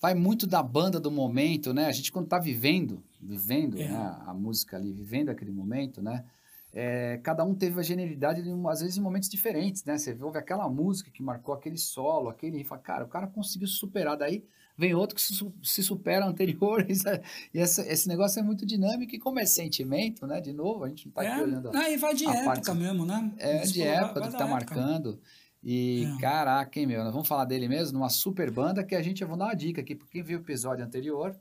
vai 0.04 0.12
muito 0.12 0.46
da 0.46 0.62
banda 0.62 1.00
do 1.00 1.10
momento, 1.10 1.72
né? 1.72 1.86
A 1.86 1.92
gente 1.92 2.12
quando 2.12 2.28
tá 2.28 2.38
vivendo, 2.38 3.02
vivendo 3.18 3.80
é. 3.80 3.88
né? 3.88 4.16
a 4.26 4.34
música 4.34 4.76
ali, 4.76 4.92
vivendo 4.92 5.30
aquele 5.30 5.50
momento, 5.50 6.02
né? 6.02 6.26
É, 6.74 7.18
cada 7.22 7.42
um 7.42 7.54
teve 7.54 7.80
a 7.80 7.82
genialidade, 7.82 8.42
de, 8.42 8.50
às 8.68 8.80
vezes, 8.82 8.98
em 8.98 9.00
momentos 9.00 9.30
diferentes, 9.30 9.82
né? 9.82 9.96
Você 9.96 10.14
ouve 10.20 10.36
aquela 10.36 10.68
música 10.68 11.10
que 11.10 11.22
marcou 11.22 11.54
aquele 11.54 11.78
solo, 11.78 12.28
aquele 12.28 12.58
riff, 12.58 12.70
cara, 12.82 13.02
o 13.02 13.08
cara 13.08 13.26
conseguiu 13.26 13.66
superar, 13.66 14.14
daí 14.14 14.44
vem 14.76 14.92
outro 14.92 15.16
que 15.16 15.22
se, 15.22 15.82
supera 15.82 16.26
anterior, 16.28 16.86
e 17.54 17.58
essa, 17.58 17.80
esse 17.90 18.06
negócio 18.06 18.38
é 18.38 18.42
muito 18.42 18.66
dinâmico, 18.66 19.14
e 19.14 19.18
como 19.18 19.40
é 19.40 19.46
sentimento, 19.46 20.26
né? 20.26 20.38
De 20.38 20.52
novo, 20.52 20.84
a 20.84 20.88
gente 20.90 21.06
não 21.06 21.14
tá 21.14 21.24
é, 21.24 21.28
aqui 21.28 21.42
olhando... 21.44 21.74
A, 21.74 21.88
e 21.88 21.96
vai 21.96 22.14
de 22.14 22.26
época 22.26 22.44
parte, 22.44 22.74
mesmo, 22.74 23.06
né? 23.06 23.32
É, 23.38 23.62
de 23.62 23.80
época, 23.80 24.20
do 24.20 24.26
que 24.26 24.36
tá 24.36 24.44
época. 24.44 24.50
marcando... 24.50 25.18
E, 25.64 26.05
é. 26.05 26.20
caraca, 26.20 26.79
hein, 26.79 26.87
meu? 26.87 27.03
Nós 27.03 27.12
vamos 27.12 27.27
falar 27.27 27.46
dele 27.46 27.66
mesmo, 27.66 27.98
numa 27.98 28.11
super 28.11 28.50
banda 28.50 28.85
que 28.85 28.94
a 28.94 29.00
gente, 29.00 29.22
eu 29.22 29.29
vou 29.29 29.37
dar 29.37 29.46
uma 29.46 29.55
dica 29.55 29.81
aqui, 29.81 29.94
para 29.94 30.07
quem 30.09 30.22
viu 30.22 30.38
o 30.38 30.42
episódio 30.42 30.85
anterior, 30.85 31.35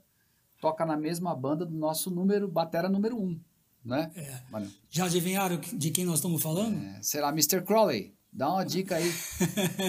toca 0.60 0.86
na 0.86 0.96
mesma 0.96 1.34
banda 1.34 1.66
do 1.66 1.74
nosso 1.76 2.10
número, 2.10 2.48
batera 2.48 2.88
número 2.88 3.20
um, 3.20 3.38
né? 3.84 4.10
É. 4.16 4.40
Já 4.88 5.04
adivinharam 5.04 5.58
de 5.58 5.90
quem 5.90 6.06
nós 6.06 6.16
estamos 6.16 6.42
falando? 6.42 6.82
É, 6.82 7.02
sei 7.02 7.20
lá, 7.20 7.28
Mr. 7.28 7.60
Crowley, 7.60 8.14
dá 8.32 8.50
uma 8.50 8.64
dica 8.64 8.96
aí. 8.96 9.12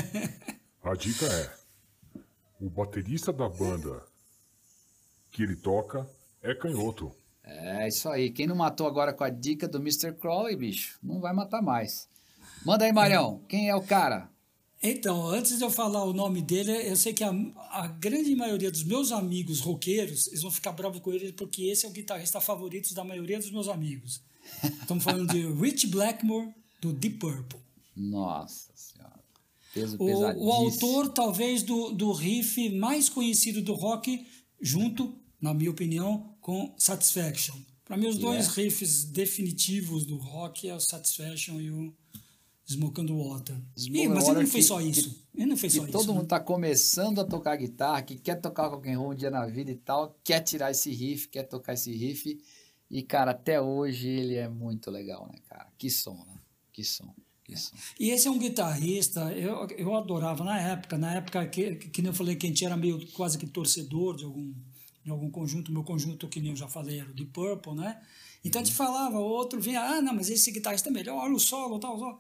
a 0.84 0.94
dica 0.96 1.26
é, 1.26 1.54
o 2.60 2.70
baterista 2.70 3.32
da 3.32 3.48
banda 3.48 4.04
que 5.32 5.44
ele 5.44 5.56
toca 5.56 6.06
é 6.42 6.54
canhoto. 6.54 7.16
É, 7.42 7.88
isso 7.88 8.10
aí. 8.10 8.32
Quem 8.32 8.48
não 8.48 8.56
matou 8.56 8.86
agora 8.86 9.14
com 9.14 9.24
a 9.24 9.30
dica 9.30 9.68
do 9.68 9.78
Mr. 9.78 10.14
Crowley, 10.14 10.58
bicho, 10.58 11.00
não 11.02 11.22
vai 11.22 11.32
matar 11.32 11.62
mais. 11.62 12.10
Manda 12.66 12.86
aí, 12.86 12.92
Marião. 12.92 13.42
Quem 13.48 13.70
é 13.70 13.76
o 13.76 13.84
cara? 13.84 14.30
Então, 14.82 15.28
antes 15.28 15.58
de 15.58 15.64
eu 15.64 15.70
falar 15.70 16.04
o 16.04 16.14
nome 16.14 16.42
dele, 16.42 16.72
eu 16.72 16.96
sei 16.96 17.14
que 17.14 17.24
a, 17.24 17.32
a, 17.72 17.88
grande 17.88 18.36
maioria 18.36 18.72
dos 18.72 18.84
meus 18.84 19.12
amigos 19.12 19.60
roqueiros, 19.60 20.28
eles 20.28 20.42
vão 20.42 20.52
ficar 20.52 20.72
bravos 20.74 21.00
com 21.00 21.12
ele 21.12 21.32
porque 21.34 21.64
esse 21.64 21.86
é 21.86 21.90
o 21.90 21.92
guitarrista 21.92 22.42
favorito 22.42 22.94
da 22.94 23.04
maioria 23.04 23.40
dos 23.40 23.52
meus 23.52 23.68
amigos. 23.68 24.22
Estamos 24.64 25.04
falando 25.04 25.32
de 25.32 25.46
Rich 25.60 25.88
Blackmore, 25.88 26.54
do 26.82 26.92
Deep 26.92 27.18
Purple. 27.18 27.60
Nossa 27.96 28.72
Senhora. 28.76 29.24
Peso 29.74 29.98
o, 30.00 30.46
o 30.46 30.52
autor, 30.52 31.10
talvez, 31.10 31.64
do, 31.64 31.92
do 31.92 32.12
riff 32.12 32.70
mais 32.70 33.10
conhecido 33.10 33.62
do 33.62 33.74
rock, 33.74 34.26
junto, 34.62 35.16
na 35.42 35.54
minha 35.54 35.72
opinião, 35.72 36.36
com 36.42 36.74
Satisfaction. 36.78 37.56
Para 37.84 37.98
mim, 37.98 38.08
os 38.08 38.16
yeah. 38.18 38.38
dois 38.38 38.48
riffs 38.56 39.04
definitivos 39.04 40.06
do 40.06 40.18
rock 40.18 40.68
é 40.68 40.76
o 40.76 40.80
Satisfaction 40.80 41.60
e 41.60 41.72
o 41.72 41.94
The 42.68 43.14
Water. 43.14 43.62
Ih, 43.78 44.08
mas 44.08 44.28
ele 44.28 44.40
não 44.40 44.48
fez 44.48 44.66
só 44.66 44.82
isso. 44.82 45.10
Que, 45.10 45.42
ele 45.42 45.46
não 45.46 45.58
fez 45.58 45.74
só 45.74 45.84
isso. 45.84 45.92
Todo 45.92 46.08
né? 46.08 46.14
mundo 46.16 46.28
tá 46.28 46.40
começando 46.40 47.20
a 47.20 47.24
tocar 47.24 47.56
guitarra, 47.56 48.02
que 48.02 48.16
quer 48.16 48.42
tocar 48.42 48.68
rock 48.68 48.90
and 48.90 48.98
roll 48.98 49.12
um 49.12 49.16
dia 49.16 49.30
na 49.30 49.46
vida 49.46 49.72
e 49.72 49.76
tal, 49.76 50.20
quer 50.24 50.42
tirar 50.42 50.72
esse 50.72 50.92
riff, 50.92 51.28
quer 51.28 51.44
tocar 51.44 51.74
esse 51.74 51.92
riff. 51.92 52.40
E, 52.90 53.04
cara, 53.04 53.32
até 53.32 53.62
hoje 53.62 54.08
ele 54.08 54.36
é 54.36 54.50
muito 54.50 54.90
legal, 54.90 55.28
né, 55.28 55.38
cara? 55.48 55.68
Que 55.78 55.90
som, 55.90 56.16
né? 56.26 56.40
Que 56.72 56.84
som. 56.84 57.14
Que 57.44 57.56
som. 57.56 57.76
E 58.00 58.10
esse 58.10 58.28
é 58.28 58.32
um 58.32 58.40
guitarrista, 58.40 59.32
eu, 59.34 59.68
eu 59.78 59.96
adorava 59.96 60.44
na 60.44 60.60
época, 60.60 60.98
na 60.98 61.14
época 61.14 61.46
que, 61.48 61.76
que 61.76 62.06
eu 62.06 62.14
falei 62.14 62.36
que 62.36 62.48
a 62.48 62.50
gente 62.50 62.66
era 62.66 62.76
meio 62.76 63.06
quase 63.12 63.38
que 63.38 63.46
torcedor 63.46 64.16
de 64.16 64.26
algum 64.26 64.54
de 65.06 65.12
algum 65.12 65.30
conjunto, 65.30 65.72
meu 65.72 65.84
conjunto, 65.84 66.28
que 66.28 66.42
nem 66.42 66.50
eu 66.50 66.58
já 66.58 66.68
falei, 66.68 67.00
era 67.00 67.12
o 67.12 67.14
de 67.14 67.26
Purple, 67.26 67.76
né? 67.76 68.02
Então 68.44 68.60
a 68.60 68.66
gente 68.66 68.76
falava, 68.76 69.20
o 69.20 69.24
outro 69.24 69.62
vinha, 69.62 69.80
ah, 69.80 70.02
não, 70.02 70.16
mas 70.16 70.32
esse 70.32 70.52
guitarrista 70.52 70.90
é 70.90 70.92
melhor, 70.92 71.16
olha 71.24 71.36
o 71.36 71.40
solo, 71.40 71.78
tal, 71.78 72.00
tal. 72.00 72.20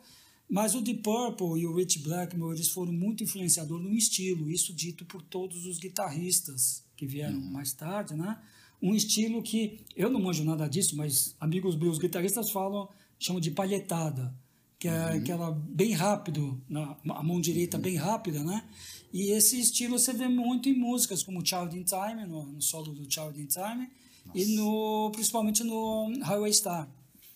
Mas 0.49 0.75
o 0.75 0.81
Deep 0.81 1.01
Purple 1.01 1.60
e 1.60 1.65
o 1.65 1.75
Rich 1.75 1.99
Blackmore, 1.99 2.55
eles 2.55 2.69
foram 2.69 2.93
muito 2.93 3.23
influenciadores 3.23 3.84
no 3.84 3.93
estilo, 3.93 4.49
isso 4.49 4.73
dito 4.73 5.03
por 5.05 5.21
todos 5.21 5.65
os 5.65 5.79
guitarristas 5.79 6.84
que 6.95 7.05
vieram 7.05 7.38
uhum. 7.38 7.51
mais 7.51 7.73
tarde, 7.73 8.13
né? 8.13 8.39
Um 8.81 8.93
estilo 8.93 9.41
que, 9.41 9.79
eu 9.95 10.10
não 10.10 10.21
manjo 10.21 10.43
nada 10.43 10.67
disso, 10.67 10.95
mas 10.95 11.36
amigos 11.39 11.75
meus 11.75 11.97
guitarristas 11.97 12.51
falam, 12.51 12.88
chamam 13.17 13.41
de 13.41 13.51
palhetada, 13.51 14.34
que 14.77 14.88
é 14.88 14.91
uhum. 14.91 15.17
aquela 15.17 15.51
bem 15.51 15.93
rápido, 15.93 16.62
na, 16.69 16.95
a 17.10 17.23
mão 17.23 17.41
direita 17.41 17.77
uhum. 17.77 17.84
bem 17.84 17.95
rápida, 17.95 18.43
né? 18.43 18.63
E 19.12 19.31
esse 19.31 19.60
estilo 19.60 19.97
você 19.97 20.13
vê 20.13 20.27
muito 20.27 20.69
em 20.69 20.77
músicas 20.77 21.23
como 21.23 21.45
Child 21.45 21.77
in 21.77 21.84
Time, 21.84 22.25
no, 22.27 22.45
no 22.45 22.62
solo 22.62 22.93
do 22.93 23.12
Child 23.12 23.41
in 23.41 23.47
Time, 23.47 23.89
Nossa. 24.25 24.39
e 24.39 24.55
no, 24.55 25.10
principalmente 25.12 25.63
no 25.63 26.12
Highway 26.21 26.53
Star. 26.53 26.88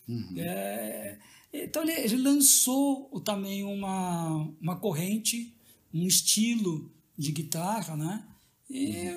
Uhum. 0.06 0.34
É, 0.36 1.18
então 1.52 1.82
ele, 1.82 1.92
ele, 1.92 2.16
lançou 2.16 3.20
também 3.24 3.64
uma, 3.64 4.48
uma 4.60 4.76
corrente, 4.76 5.54
um 5.92 6.06
estilo 6.06 6.90
de 7.16 7.32
guitarra, 7.32 7.96
né? 7.96 8.24
E, 8.68 9.08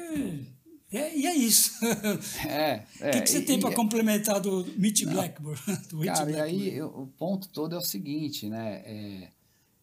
é, 0.92 1.18
e 1.18 1.26
é 1.26 1.36
isso. 1.36 1.74
É, 2.48 2.86
é, 3.00 3.10
o 3.10 3.12
que, 3.14 3.22
que 3.22 3.30
você 3.30 3.42
tem 3.42 3.60
para 3.60 3.72
é 3.72 3.76
complementar 3.76 4.40
do 4.40 4.66
Mitch 4.78 5.04
Blackburn? 5.06 5.60
Do 5.90 6.00
cara, 6.02 6.26
Blackburn? 6.26 6.34
e 6.34 6.72
aí 6.72 6.82
o 6.82 7.08
ponto 7.18 7.50
todo 7.50 7.76
é 7.76 7.78
o 7.78 7.82
seguinte, 7.82 8.48
né? 8.48 8.82
É, 8.86 9.32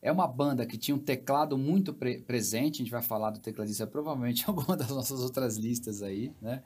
é 0.03 0.11
uma 0.11 0.27
banda 0.27 0.65
que 0.65 0.79
tinha 0.79 0.95
um 0.95 0.99
teclado 0.99 1.59
muito 1.59 1.93
pre 1.93 2.23
presente, 2.23 2.77
a 2.77 2.79
gente 2.79 2.91
vai 2.91 3.03
falar 3.03 3.31
do 3.31 3.39
tecladista 3.39 3.87
provavelmente 3.87 4.43
em 4.43 4.47
alguma 4.49 4.77
das 4.77 4.89
nossas 4.89 5.21
outras 5.21 5.57
listas 5.57 6.03
aí, 6.03 6.35
né? 6.41 6.63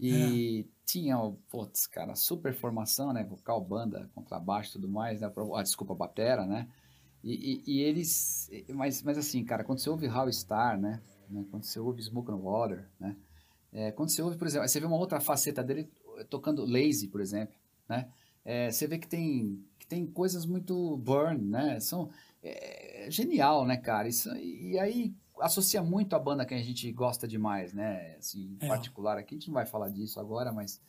E 0.00 0.66
é. 0.66 0.82
tinha, 0.84 1.16
putz, 1.48 1.86
cara, 1.86 2.14
super 2.16 2.52
formação, 2.54 3.12
né? 3.12 3.22
Vocal, 3.22 3.60
banda, 3.60 4.10
contrabaixo 4.14 4.70
e 4.70 4.72
tudo 4.72 4.88
mais, 4.88 5.20
né? 5.20 5.32
Ah, 5.54 5.62
desculpa, 5.62 5.94
batera, 5.94 6.44
né? 6.44 6.68
E, 7.22 7.62
e, 7.66 7.72
e, 7.76 7.80
eles... 7.80 8.50
Mas, 8.74 9.00
mas 9.02 9.16
assim, 9.16 9.44
cara, 9.44 9.62
quando 9.62 9.78
você 9.78 9.88
ouve 9.88 10.08
How 10.08 10.30
Star, 10.32 10.80
né? 10.80 11.00
Quando 11.50 11.64
você 11.64 11.78
ouve 11.78 12.02
Smoke 12.02 12.30
on 12.32 12.38
Water, 12.38 12.88
né? 12.98 13.16
É, 13.72 13.90
quando 13.92 14.10
você 14.10 14.20
ouve, 14.20 14.36
por 14.36 14.46
exemplo, 14.46 14.68
você 14.68 14.80
vê 14.80 14.86
uma 14.86 14.96
outra 14.96 15.20
faceta 15.20 15.62
dele 15.62 15.88
tocando 16.28 16.64
Lazy, 16.64 17.08
por 17.08 17.20
exemplo, 17.20 17.54
né? 17.88 18.08
É, 18.44 18.70
você 18.70 18.86
vê 18.86 18.98
que 18.98 19.06
tem, 19.06 19.64
que 19.78 19.86
tem 19.86 20.04
coisas 20.04 20.44
muito 20.44 20.96
burn, 20.98 21.40
né? 21.40 21.80
São 21.80 22.10
é, 22.42 23.06
genial, 23.08 23.64
né, 23.66 23.76
cara? 23.76 24.08
Isso, 24.08 24.34
e 24.36 24.78
aí 24.78 25.14
associa 25.40 25.82
muito 25.82 26.14
a 26.14 26.18
banda 26.18 26.44
que 26.44 26.54
a 26.54 26.62
gente 26.62 26.90
gosta 26.92 27.26
demais, 27.26 27.72
né? 27.72 28.16
Assim, 28.18 28.56
em 28.60 28.64
é. 28.64 28.68
particular 28.68 29.18
aqui, 29.18 29.34
a 29.34 29.38
gente 29.38 29.48
não 29.48 29.54
vai 29.54 29.66
falar 29.66 29.88
disso 29.88 30.20
agora, 30.20 30.52
mas 30.52 30.80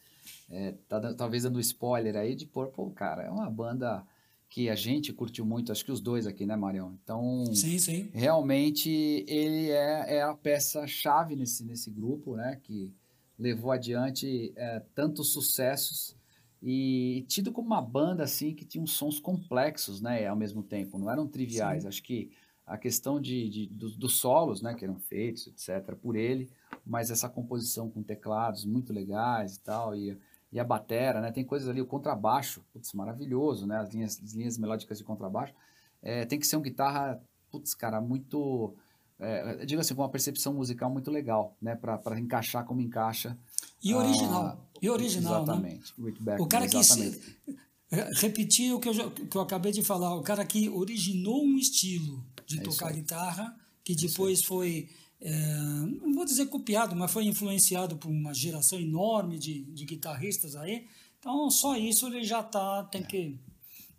é, 0.49 0.73
tá, 0.87 1.13
talvez 1.13 1.43
dando 1.43 1.59
spoiler 1.59 2.15
aí 2.15 2.35
de 2.35 2.45
Purple, 2.45 2.91
cara, 2.91 3.23
é 3.23 3.29
uma 3.29 3.49
banda 3.49 4.05
que 4.49 4.69
a 4.69 4.75
gente 4.75 5.11
curtiu 5.11 5.43
muito, 5.45 5.71
acho 5.71 5.83
que 5.83 5.91
os 5.91 5.99
dois 5.99 6.27
aqui, 6.27 6.45
né, 6.45 6.55
Marião? 6.55 6.95
Então, 7.03 7.43
sim, 7.55 7.79
sim. 7.79 8.09
realmente 8.13 8.89
ele 9.27 9.71
é, 9.71 10.17
é 10.17 10.21
a 10.21 10.33
peça-chave 10.35 11.35
nesse, 11.35 11.65
nesse 11.65 11.89
grupo, 11.89 12.35
né? 12.35 12.59
Que 12.61 12.93
levou 13.37 13.71
adiante 13.71 14.53
é, 14.55 14.79
tantos 14.93 15.33
sucessos 15.33 16.15
e 16.65 17.25
tido 17.27 17.51
como 17.51 17.67
uma 17.67 17.81
banda 17.81 18.23
assim 18.23 18.55
que 18.55 18.63
tinha 18.63 18.81
uns 18.81 18.93
sons 18.93 19.19
complexos, 19.19 19.99
né, 19.99 20.25
ao 20.25 20.35
mesmo 20.35 20.63
tempo, 20.63 20.97
não 20.97 21.11
eram 21.11 21.27
triviais. 21.27 21.83
Sim. 21.83 21.89
Acho 21.89 22.01
que 22.01 22.31
a 22.65 22.77
questão 22.77 23.19
de, 23.19 23.49
de 23.49 23.67
dos, 23.67 23.97
dos, 23.97 24.15
solos, 24.17 24.61
né, 24.61 24.73
que 24.73 24.85
eram 24.85 24.97
feitos, 24.97 25.47
etc, 25.47 25.93
por 25.95 26.15
ele, 26.15 26.49
mas 26.85 27.11
essa 27.11 27.27
composição 27.27 27.89
com 27.89 28.01
teclados 28.01 28.63
muito 28.63 28.93
legais 28.93 29.57
e 29.57 29.59
tal 29.59 29.93
e, 29.93 30.17
e 30.53 30.59
a 30.59 30.63
batera, 30.63 31.19
né, 31.19 31.33
tem 31.33 31.43
coisas 31.43 31.67
ali 31.67 31.81
o 31.81 31.85
contrabaixo, 31.85 32.63
putz, 32.71 32.93
maravilhoso, 32.93 33.67
né, 33.67 33.79
as 33.79 33.93
linhas, 33.93 34.21
as 34.23 34.31
linhas 34.31 34.57
melódicas 34.57 34.97
de 34.97 35.03
contrabaixo, 35.03 35.53
é, 36.01 36.25
tem 36.25 36.39
que 36.39 36.47
ser 36.47 36.55
um 36.55 36.61
guitarra, 36.61 37.21
putz, 37.51 37.73
cara, 37.73 37.99
muito 37.99 38.73
é, 39.19 39.65
digo 39.65 39.81
assim, 39.81 39.95
com 39.95 40.01
uma 40.01 40.09
percepção 40.09 40.53
musical 40.53 40.89
muito 40.89 41.11
legal, 41.11 41.55
né, 41.61 41.75
para 41.75 42.19
encaixar 42.19 42.65
como 42.65 42.81
encaixa. 42.81 43.37
E 43.83 43.93
original. 43.93 44.45
Ah, 44.45 44.57
e 44.81 44.89
original, 44.89 45.43
exatamente. 45.43 45.93
né? 45.97 46.37
O 46.39 46.47
cara 46.47 46.65
exatamente. 46.65 47.19
que 47.19 48.19
repetir 48.19 48.73
o 48.73 48.79
que 48.79 48.89
eu, 48.89 49.11
que 49.11 49.37
eu 49.37 49.41
acabei 49.41 49.71
de 49.71 49.83
falar, 49.83 50.15
o 50.15 50.23
cara 50.23 50.43
que 50.45 50.69
originou 50.69 51.43
um 51.43 51.57
estilo 51.57 52.25
de 52.45 52.59
é 52.59 52.61
tocar 52.61 52.91
guitarra, 52.91 53.55
que 53.83 53.95
depois 53.95 54.43
foi, 54.43 54.89
é, 55.21 55.55
não 56.01 56.13
vou 56.13 56.25
dizer 56.25 56.47
copiado, 56.47 56.95
mas 56.95 57.11
foi 57.11 57.25
influenciado 57.25 57.97
por 57.97 58.09
uma 58.09 58.33
geração 58.33 58.79
enorme 58.79 59.37
de, 59.37 59.63
de 59.65 59.85
guitarristas 59.85 60.55
aí. 60.55 60.85
Então, 61.19 61.49
só 61.51 61.77
isso 61.77 62.07
ele 62.07 62.23
já 62.23 62.41
tá, 62.41 62.83
tem 62.83 63.01
é. 63.01 63.05
que 63.05 63.39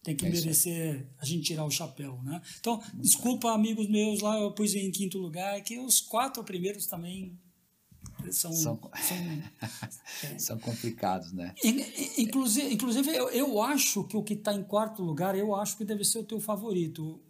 tem 0.03 0.15
que 0.15 0.27
é 0.27 0.29
merecer 0.29 1.07
a 1.19 1.25
gente 1.25 1.45
tirar 1.45 1.65
o 1.65 1.71
chapéu, 1.71 2.21
né? 2.23 2.43
Então, 2.61 2.79
desculpa, 2.93 3.55
amigos 3.55 3.89
meus, 3.89 4.21
lá 4.21 4.39
eu 4.39 4.53
pus 4.53 4.75
em 4.75 4.91
quinto 4.91 5.17
lugar, 5.17 5.59
que 5.63 5.79
os 5.79 5.99
quatro 5.99 6.45
primeiros 6.45 6.87
também 6.87 7.33
são 8.33 8.53
são, 8.53 8.81
são, 8.81 9.17
é. 10.31 10.39
são 10.39 10.59
complicados, 10.59 11.33
né? 11.33 11.55
Inclusive, 12.19 12.73
inclusive 12.73 13.15
eu, 13.15 13.29
eu 13.31 13.63
acho 13.63 14.05
que 14.05 14.17
o 14.17 14.23
que 14.23 14.35
está 14.35 14.53
em 14.53 14.63
quarto 14.63 15.03
lugar, 15.03 15.37
eu 15.37 15.55
acho 15.55 15.77
que 15.77 15.85
deve 15.85 16.05
ser 16.05 16.19
o 16.19 16.25
teu 16.25 16.41
favorito. 16.41 17.21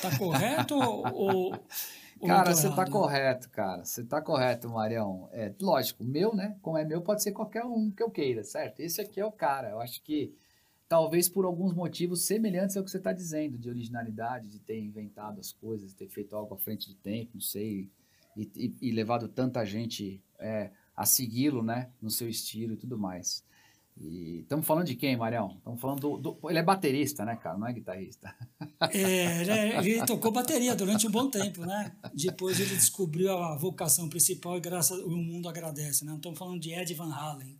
Tá 0.00 0.16
correto 0.18 0.74
ou, 0.78 1.52
ou 2.20 2.26
Cara, 2.26 2.54
você 2.54 2.68
está 2.68 2.90
correto, 2.90 3.50
cara. 3.50 3.84
Você 3.84 4.00
está 4.00 4.22
correto, 4.22 4.70
Marião. 4.70 5.28
É, 5.32 5.52
lógico, 5.60 6.02
meu, 6.02 6.34
né? 6.34 6.56
Como 6.62 6.78
é 6.78 6.84
meu, 6.84 7.02
pode 7.02 7.22
ser 7.22 7.32
qualquer 7.32 7.64
um 7.64 7.90
que 7.90 8.02
eu 8.02 8.10
queira, 8.10 8.42
certo? 8.42 8.80
Esse 8.80 9.00
aqui 9.00 9.20
é 9.20 9.24
o 9.24 9.32
cara. 9.32 9.70
Eu 9.70 9.80
acho 9.80 10.02
que 10.02 10.34
talvez 10.88 11.28
por 11.28 11.44
alguns 11.44 11.74
motivos 11.74 12.24
semelhantes 12.24 12.76
ao 12.76 12.84
que 12.84 12.90
você 12.90 12.96
está 12.96 13.12
dizendo, 13.12 13.58
de 13.58 13.68
originalidade, 13.68 14.48
de 14.48 14.58
ter 14.60 14.78
inventado 14.80 15.40
as 15.40 15.52
coisas, 15.52 15.90
de 15.90 15.96
ter 15.96 16.08
feito 16.08 16.34
algo 16.34 16.54
à 16.54 16.58
frente 16.58 16.88
do 16.88 16.94
tempo, 16.94 17.32
não 17.34 17.40
sei, 17.40 17.90
e, 18.36 18.50
e, 18.54 18.88
e 18.88 18.90
levado 18.92 19.28
tanta 19.28 19.64
gente 19.64 20.22
é, 20.38 20.70
a 20.96 21.06
segui-lo, 21.06 21.62
né, 21.62 21.90
no 22.00 22.10
seu 22.10 22.28
estilo 22.28 22.74
e 22.74 22.76
tudo 22.76 22.98
mais. 22.98 23.44
E 23.98 24.40
estamos 24.40 24.66
falando 24.66 24.86
de 24.86 24.94
quem, 24.94 25.16
Marião? 25.16 25.54
Estamos 25.56 25.80
falando 25.80 26.00
do, 26.00 26.18
do, 26.18 26.50
Ele 26.50 26.58
é 26.58 26.62
baterista, 26.62 27.24
né, 27.24 27.34
cara? 27.34 27.56
Não 27.56 27.66
é 27.66 27.72
guitarrista. 27.72 28.34
É, 28.92 29.40
ele, 29.40 29.50
é, 29.50 29.78
ele, 29.78 30.06
tocou 30.06 30.30
bateria 30.30 30.76
durante 30.76 31.06
um 31.06 31.10
bom 31.10 31.30
tempo, 31.30 31.64
né? 31.64 31.92
Depois 32.14 32.60
ele 32.60 32.74
descobriu 32.74 33.32
a 33.38 33.56
vocação 33.56 34.06
principal 34.08 34.58
e 34.58 34.60
graças 34.60 34.98
o 34.98 35.16
mundo 35.16 35.48
agradece, 35.48 36.04
né? 36.04 36.14
Estamos 36.14 36.38
falando 36.38 36.60
de 36.60 36.72
Ed 36.72 36.92
Van 36.92 37.10
Halen, 37.10 37.58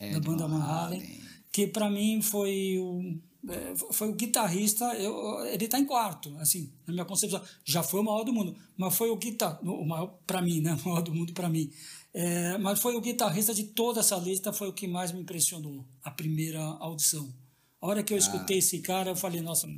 Ed 0.00 0.14
da 0.14 0.20
banda 0.20 0.48
Van 0.48 0.62
Halen. 0.62 1.00
Halen 1.00 1.34
que 1.54 1.68
para 1.68 1.88
mim 1.88 2.20
foi 2.20 2.74
é, 2.76 3.33
foi 3.92 4.08
o 4.08 4.14
guitarrista, 4.14 4.84
eu, 4.94 5.44
ele 5.46 5.66
está 5.66 5.78
em 5.78 5.84
quarto, 5.84 6.34
assim, 6.38 6.72
na 6.86 6.92
minha 6.92 7.04
concepção. 7.04 7.42
Já 7.64 7.82
foi 7.82 8.00
o 8.00 8.02
maior 8.02 8.24
do 8.24 8.32
mundo, 8.32 8.56
mas 8.76 8.94
foi 8.96 9.10
o 9.10 9.16
guitar, 9.16 9.58
o 9.62 9.84
maior 9.84 10.18
para 10.26 10.40
mim, 10.40 10.60
né? 10.60 10.76
O 10.84 10.88
maior 10.88 11.02
do 11.02 11.14
mundo 11.14 11.32
para 11.32 11.48
mim. 11.48 11.70
É, 12.12 12.56
mas 12.58 12.80
foi 12.80 12.94
o 12.96 13.00
guitarrista 13.00 13.52
de 13.52 13.64
toda 13.64 14.00
essa 14.00 14.16
lista, 14.16 14.52
foi 14.52 14.68
o 14.68 14.72
que 14.72 14.86
mais 14.86 15.12
me 15.12 15.20
impressionou, 15.20 15.84
a 16.02 16.10
primeira 16.10 16.60
audição. 16.60 17.32
A 17.80 17.86
hora 17.86 18.02
que 18.02 18.12
eu 18.12 18.16
ah. 18.16 18.20
escutei 18.20 18.58
esse 18.58 18.78
cara, 18.80 19.10
eu 19.10 19.16
falei, 19.16 19.40
nossa, 19.40 19.68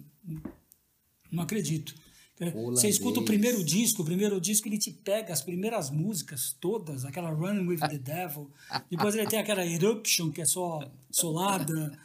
não 1.30 1.42
acredito. 1.42 1.94
Holandês. 2.38 2.80
Você 2.80 2.88
escuta 2.88 3.20
o 3.20 3.24
primeiro 3.24 3.64
disco, 3.64 4.02
o 4.02 4.04
primeiro 4.04 4.38
disco 4.40 4.68
ele 4.68 4.76
te 4.76 4.90
pega 4.90 5.32
as 5.32 5.40
primeiras 5.40 5.90
músicas 5.90 6.54
todas, 6.60 7.04
aquela 7.04 7.30
Run 7.30 7.66
with 7.66 7.78
the 7.78 7.98
Devil. 7.98 8.50
Depois 8.90 9.14
ele 9.14 9.26
tem 9.26 9.38
aquela 9.38 9.64
Eruption, 9.64 10.30
que 10.30 10.42
é 10.42 10.44
só 10.44 10.80
solada. 11.10 11.98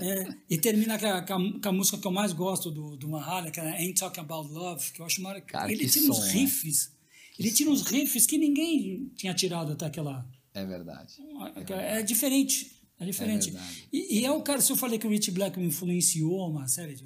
É, 0.00 0.28
e 0.48 0.58
termina 0.58 0.98
com 0.98 1.06
a, 1.06 1.22
com 1.22 1.68
a, 1.68 1.72
música 1.72 1.98
que 1.98 2.06
eu 2.06 2.12
mais 2.12 2.32
gosto 2.32 2.70
do, 2.70 2.96
do 2.96 3.08
Mahalia, 3.08 3.50
que 3.50 3.58
é 3.58 3.68
Ain't 3.78 3.98
Talking 3.98 4.20
About 4.20 4.52
Love, 4.52 4.92
que 4.92 5.00
eu 5.00 5.06
acho 5.06 5.20
maravilhoso. 5.20 5.68
Ele 5.68 5.88
tira 5.88 6.10
uns 6.10 6.20
né? 6.20 6.32
riffs. 6.32 6.86
Né? 6.86 6.94
Ele 7.40 7.50
tira 7.50 7.70
uns 7.70 7.82
riffs 7.82 8.26
que 8.26 8.38
ninguém 8.38 9.10
tinha 9.16 9.34
tirado 9.34 9.72
até 9.72 9.86
aquela. 9.86 10.24
É 10.52 10.64
verdade. 10.64 11.14
É, 11.20 11.50
verdade. 11.50 11.72
é 11.72 12.02
diferente. 12.02 12.74
É 12.98 13.04
diferente. 13.04 13.56
É 13.56 13.60
e, 13.92 14.20
e, 14.20 14.24
é 14.24 14.30
o 14.30 14.40
cara, 14.40 14.60
se 14.60 14.70
eu 14.70 14.76
falei 14.76 15.00
que 15.00 15.06
o 15.06 15.10
Rich 15.10 15.32
Black 15.32 15.58
me 15.58 15.66
influenciou 15.66 16.48
uma 16.48 16.68
série 16.68 16.94
de. 16.94 17.04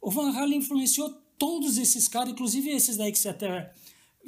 O 0.00 0.10
Van 0.10 0.30
Halen 0.30 0.58
influenciou 0.58 1.21
todos 1.42 1.76
esses 1.76 2.06
caras, 2.06 2.30
inclusive 2.30 2.70
esses 2.70 2.96
daí 2.96 3.10
que 3.10 3.18
você 3.18 3.28
até 3.28 3.74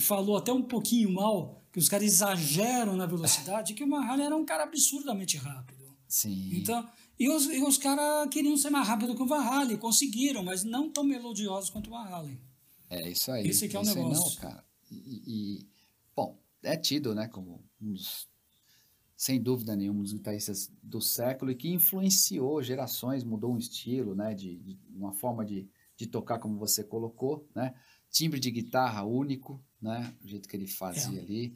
falou 0.01 0.37
até 0.37 0.53
um 0.53 0.65
pouquinho 0.65 1.13
mal, 1.13 1.63
que 1.73 1.79
os 1.79 1.89
caras 1.89 2.07
exageram 2.07 2.97
na 2.97 3.07
velocidade, 3.07 3.73
que 3.73 3.85
o 3.85 3.87
Mahalia 3.87 4.25
era 4.25 4.37
um 4.37 4.45
cara 4.45 4.65
absurdamente 4.65 5.37
rápido. 5.37 5.97
Sim. 6.09 6.51
Então, 6.57 6.85
e 7.17 7.29
os, 7.29 7.47
e 7.47 7.63
os 7.63 7.79
caras 7.79 8.29
queriam 8.31 8.57
ser 8.57 8.71
mais 8.71 8.89
rápido 8.89 9.15
que 9.15 9.23
o 9.23 9.27
Van 9.27 9.45
Halen, 9.45 9.77
conseguiram, 9.77 10.43
mas 10.43 10.65
não 10.65 10.91
tão 10.91 11.05
melodiosos 11.05 11.71
quanto 11.71 11.87
o 11.87 11.91
Van 11.91 12.03
Halen. 12.03 12.41
É 12.91 13.09
isso 13.09 13.31
aí. 13.31 13.47
Esse 13.47 13.69
que 13.69 13.77
é 13.77 13.79
o 13.79 13.85
negócio. 13.85 14.35
Não, 14.35 14.35
cara. 14.41 14.65
E, 14.91 15.23
e, 15.25 15.69
bom, 16.17 16.37
é 16.65 16.77
tido, 16.77 17.15
né, 17.15 17.29
como 17.29 17.65
um 17.81 17.93
dos, 17.93 18.29
sem 19.17 19.41
dúvida 19.41 19.77
nenhuma, 19.77 20.01
um 20.01 20.03
dos 20.03 20.13
guitarristas 20.13 20.69
do 20.83 21.01
século 21.01 21.53
e 21.53 21.55
que 21.55 21.69
influenciou 21.69 22.61
gerações, 22.61 23.23
mudou 23.23 23.55
um 23.55 23.59
estilo, 23.59 24.17
né, 24.17 24.35
de, 24.35 24.57
de 24.57 24.79
uma 24.97 25.13
forma 25.13 25.45
de 25.45 25.69
de 25.97 26.07
tocar 26.07 26.39
como 26.39 26.59
você 26.59 26.83
colocou, 26.83 27.49
né? 27.55 27.75
Timbre 28.11 28.39
de 28.39 28.51
guitarra 28.51 29.05
único, 29.05 29.63
né? 29.81 30.15
O 30.23 30.29
jeito 30.29 30.49
que 30.49 30.57
ele 30.57 30.67
fazia 30.67 31.19
é. 31.19 31.23
ali. 31.23 31.55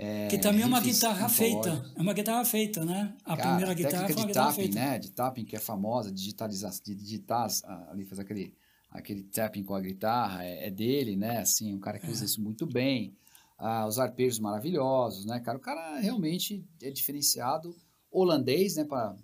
É, 0.00 0.28
que 0.28 0.38
também 0.38 0.62
é 0.62 0.66
uma 0.66 0.80
guitarra 0.80 1.28
feita, 1.28 1.84
é 1.96 2.00
uma 2.00 2.12
guitarra 2.12 2.44
feita, 2.44 2.84
né? 2.84 3.16
A 3.24 3.36
Cara, 3.36 3.48
primeira 3.48 3.74
guitarra 3.74 4.06
foi 4.06 4.14
uma 4.14 4.20
de 4.20 4.26
guitarra 4.28 4.50
tapping, 4.50 4.62
feita. 4.62 4.78
né? 4.78 4.98
De 5.00 5.10
tapping 5.10 5.44
que 5.44 5.56
é 5.56 5.58
famosa, 5.58 6.12
digitalizar, 6.12 6.72
de 6.84 6.94
digitar 6.94 7.48
ali, 7.88 8.04
fazer 8.04 8.22
aquele, 8.22 8.54
aquele 8.88 9.24
tapping 9.24 9.64
com 9.64 9.74
a 9.74 9.80
guitarra, 9.80 10.44
é, 10.44 10.68
é 10.68 10.70
dele, 10.70 11.16
né? 11.16 11.38
Assim, 11.38 11.74
um 11.74 11.80
cara 11.80 11.98
que 11.98 12.08
usa 12.08 12.22
é. 12.22 12.26
isso 12.26 12.40
muito 12.40 12.64
bem. 12.64 13.16
Ah, 13.58 13.88
os 13.88 13.98
arpejos 13.98 14.38
maravilhosos, 14.38 15.26
né, 15.26 15.40
cara? 15.40 15.58
O 15.58 15.60
cara 15.60 15.98
realmente 15.98 16.64
é 16.80 16.92
diferenciado, 16.92 17.76
holandês, 18.08 18.76
né? 18.76 18.84
Para 18.84 19.16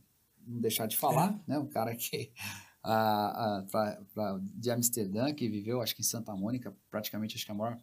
não 0.45 0.61
deixar 0.61 0.87
de 0.87 0.97
falar, 0.97 1.41
é. 1.47 1.53
né? 1.53 1.59
Um 1.61 1.69
cara 1.69 1.95
que 1.95 2.33
ah, 2.85 3.57
ah, 3.59 3.63
pra, 3.71 4.03
pra, 4.13 4.41
de 4.43 4.71
Amsterdã, 4.71 5.33
que 5.33 5.49
viveu, 5.49 5.81
acho 5.81 5.97
que 5.97 6.03
em 6.03 6.05
Santa 6.05 6.37
Mônica, 6.37 6.77
praticamente 6.91 7.35
acho 7.35 7.47
que 7.47 7.51
a 7.51 7.55
maior 7.55 7.79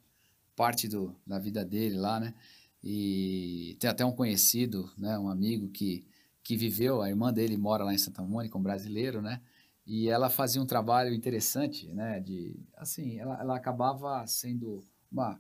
parte 0.56 0.88
do, 0.88 1.16
da 1.26 1.40
vida 1.40 1.66
dele 1.66 1.98
lá, 1.98 2.20
né? 2.20 2.36
E 2.84 3.76
tem 3.80 3.90
até 3.90 4.06
um 4.06 4.12
conhecido, 4.12 4.92
né, 4.98 5.18
um 5.18 5.28
amigo 5.28 5.70
que, 5.70 6.06
que 6.44 6.56
viveu, 6.56 7.02
a 7.02 7.10
irmã 7.10 7.34
dele 7.34 7.58
mora 7.58 7.84
lá 7.84 7.94
em 7.94 7.98
Santa 7.98 8.22
Mônica, 8.22 8.58
um 8.58 8.62
brasileiro, 8.62 9.24
né? 9.24 9.42
E 9.88 10.08
ela 10.08 10.30
fazia 10.30 10.62
um 10.62 10.66
trabalho 10.68 11.14
interessante, 11.14 11.92
né? 11.94 12.20
De, 12.20 12.60
assim, 12.78 13.20
ela, 13.20 13.40
ela 13.42 13.56
acabava 13.56 14.26
sendo 14.28 14.84
uma... 15.12 15.40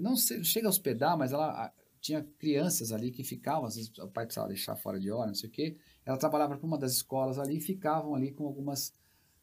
Não 0.00 0.16
chega 0.16 0.66
a 0.66 0.70
hospedar, 0.70 1.16
mas 1.18 1.32
ela 1.32 1.72
tinha 2.00 2.22
crianças 2.38 2.92
ali 2.92 3.10
que 3.10 3.22
ficavam, 3.22 3.66
às 3.66 3.76
vezes 3.76 3.90
o 3.98 4.08
pai 4.08 4.24
precisava 4.24 4.48
deixar 4.48 4.76
fora 4.76 4.98
de 4.98 5.10
hora, 5.10 5.26
não 5.26 5.34
sei 5.34 5.48
o 5.48 5.52
quê. 5.52 5.76
Ela 6.08 6.16
trabalhava 6.16 6.56
para 6.56 6.66
uma 6.66 6.78
das 6.78 6.92
escolas 6.92 7.38
ali 7.38 7.58
e 7.58 7.60
ficavam 7.60 8.14
ali 8.14 8.32
com 8.32 8.46
algumas, 8.46 8.94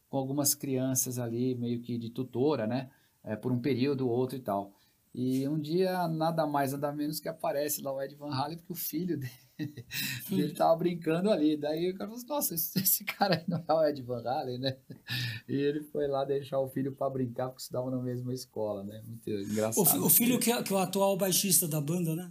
com 0.08 0.18
algumas 0.18 0.52
crianças 0.52 1.16
ali, 1.16 1.54
meio 1.54 1.80
que 1.80 1.96
de 1.96 2.10
tutora, 2.10 2.66
né? 2.66 2.90
É, 3.22 3.36
por 3.36 3.52
um 3.52 3.60
período 3.60 4.08
ou 4.08 4.10
outro 4.10 4.36
e 4.36 4.40
tal. 4.40 4.72
E 5.14 5.46
um 5.46 5.60
dia, 5.60 6.08
nada 6.08 6.44
mais, 6.44 6.72
nada 6.72 6.92
menos 6.92 7.20
que 7.20 7.28
aparece 7.28 7.80
lá 7.82 7.92
o 7.92 8.02
Ed 8.02 8.16
Van 8.16 8.34
Halen, 8.34 8.58
porque 8.58 8.72
o 8.72 8.76
filho 8.76 9.16
dele, 9.16 9.32
ele 10.28 10.54
tava 10.54 10.74
brincando 10.74 11.30
ali. 11.30 11.56
Daí 11.56 11.88
o 11.88 11.94
cara 11.94 12.10
falou 12.10 12.16
assim, 12.16 12.26
nossa, 12.26 12.54
esse, 12.56 12.78
esse, 12.80 13.04
cara 13.04 13.36
aí 13.36 13.44
não 13.46 13.62
é 13.66 13.72
o 13.72 13.86
Ed 13.86 14.02
Van 14.02 14.28
Halen, 14.28 14.58
né? 14.58 14.76
E 15.48 15.54
ele 15.54 15.84
foi 15.84 16.08
lá 16.08 16.24
deixar 16.24 16.58
o 16.58 16.68
filho 16.68 16.90
para 16.90 17.08
brincar, 17.08 17.46
porque 17.46 17.62
estudavam 17.62 17.92
na 17.92 18.02
mesma 18.02 18.34
escola, 18.34 18.82
né? 18.82 19.00
Muito 19.06 19.30
engraçado. 19.30 20.02
O, 20.02 20.06
o 20.06 20.10
filho 20.10 20.40
que 20.40 20.50
é, 20.50 20.60
que 20.64 20.72
é 20.72 20.76
o 20.76 20.80
atual 20.80 21.16
baixista 21.16 21.68
da 21.68 21.80
banda, 21.80 22.16
né? 22.16 22.28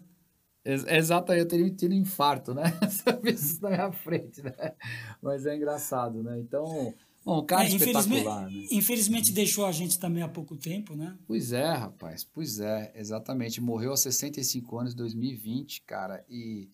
Exato, 0.65 1.31
eu 1.31 1.47
teria 1.47 1.69
tido 1.69 1.93
um 1.93 1.99
infarto, 1.99 2.53
né? 2.53 2.63
isso 3.31 3.61
na 3.61 3.69
minha 3.69 3.91
frente, 3.91 4.41
né? 4.41 4.73
Mas 5.21 5.45
é 5.45 5.55
engraçado, 5.55 6.23
né? 6.23 6.39
Então, 6.39 6.91
Bom, 7.23 7.39
um 7.39 7.45
cara 7.45 7.65
é, 7.65 7.67
espetacular, 7.67 8.47
infelizmente, 8.47 8.71
né? 8.71 8.77
Infelizmente 8.77 9.31
deixou 9.31 9.65
a 9.65 9.71
gente 9.71 9.99
também 9.99 10.23
há 10.23 10.27
pouco 10.27 10.57
tempo, 10.57 10.95
né? 10.95 11.15
Pois 11.27 11.53
é, 11.53 11.71
rapaz, 11.71 12.23
pois 12.23 12.59
é, 12.59 12.91
exatamente. 12.95 13.61
Morreu 13.61 13.91
aos 13.91 13.99
65 14.01 14.79
anos, 14.79 14.95
2020, 14.95 15.81
cara, 15.81 16.25
e 16.27 16.67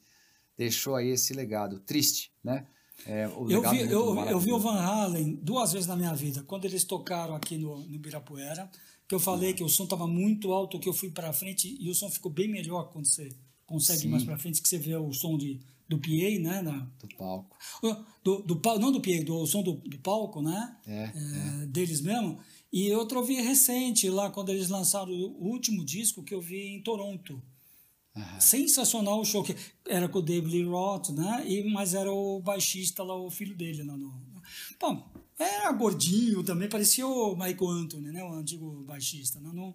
deixou 0.57 0.95
aí 0.95 1.09
esse 1.09 1.33
legado 1.33 1.77
triste, 1.79 2.31
né? 2.41 2.65
É, 3.05 3.25
eu, 3.25 3.61
vi, 3.69 3.81
eu, 3.91 4.19
eu 4.25 4.39
vi 4.39 4.51
o 4.53 4.59
Van 4.59 4.79
Halen 4.79 5.39
duas 5.41 5.73
vezes 5.73 5.87
na 5.87 5.95
minha 5.95 6.13
vida. 6.13 6.43
Quando 6.43 6.65
eles 6.65 6.83
tocaram 6.83 7.35
aqui 7.35 7.57
no, 7.57 7.77
no 7.77 7.95
Ibirapuera, 7.95 8.69
que 9.07 9.15
eu 9.15 9.19
falei 9.19 9.49
uhum. 9.49 9.55
que 9.55 9.63
o 9.63 9.69
som 9.69 9.85
estava 9.85 10.07
muito 10.07 10.53
alto, 10.53 10.79
que 10.79 10.87
eu 10.87 10.93
fui 10.93 11.09
para 11.09 11.33
frente 11.33 11.75
e 11.79 11.89
o 11.89 11.95
som 11.95 12.09
ficou 12.09 12.31
bem 12.31 12.47
melhor 12.47 12.91
quando 12.91 13.05
você 13.05 13.29
consegue 13.71 14.01
Sim. 14.01 14.09
mais 14.09 14.23
para 14.23 14.37
frente, 14.37 14.61
que 14.61 14.67
você 14.67 14.77
vê 14.77 14.95
o 14.95 15.13
som 15.13 15.37
de 15.37 15.59
do 15.91 15.99
PA, 15.99 16.39
né? 16.39 16.61
Na, 16.61 16.87
do 16.99 17.15
palco. 17.17 17.57
Do, 18.23 18.41
do, 18.43 18.79
não 18.79 18.91
do 18.91 19.01
PA, 19.01 19.23
do 19.25 19.45
som 19.45 19.61
do, 19.61 19.73
do 19.73 19.97
palco, 19.99 20.41
né? 20.41 20.77
É, 20.87 20.93
é, 20.93 21.63
é. 21.63 21.65
Deles 21.65 21.99
mesmo. 21.99 22.39
E 22.71 22.93
outro 22.93 23.19
eu 23.19 23.25
vi 23.25 23.35
recente, 23.35 24.09
lá 24.09 24.29
quando 24.29 24.49
eles 24.49 24.69
lançaram 24.69 25.11
o 25.11 25.49
último 25.49 25.83
disco 25.83 26.23
que 26.23 26.33
eu 26.33 26.39
vi 26.39 26.67
em 26.67 26.81
Toronto. 26.81 27.41
Uhum. 28.15 28.39
Sensacional 28.39 29.19
o 29.19 29.25
show, 29.25 29.43
que 29.43 29.55
era 29.85 30.07
com 30.07 30.19
o 30.19 30.21
David 30.21 30.53
Lee 30.53 30.65
Roth, 30.65 31.09
né? 31.09 31.43
E, 31.47 31.63
mas 31.69 31.93
era 31.93 32.11
o 32.11 32.41
baixista 32.41 33.03
lá, 33.03 33.15
o 33.15 33.29
filho 33.29 33.55
dele. 33.55 33.83
Lá 33.83 33.97
no, 33.97 34.13
bom, 34.79 35.05
era 35.43 35.71
gordinho 35.71 36.43
também, 36.43 36.69
parecia 36.69 37.07
o 37.07 37.35
Michael 37.35 37.69
Anthony, 37.69 38.11
né? 38.11 38.23
O 38.23 38.33
antigo 38.33 38.83
baixista. 38.83 39.39
Né? 39.39 39.49
Não, 39.53 39.73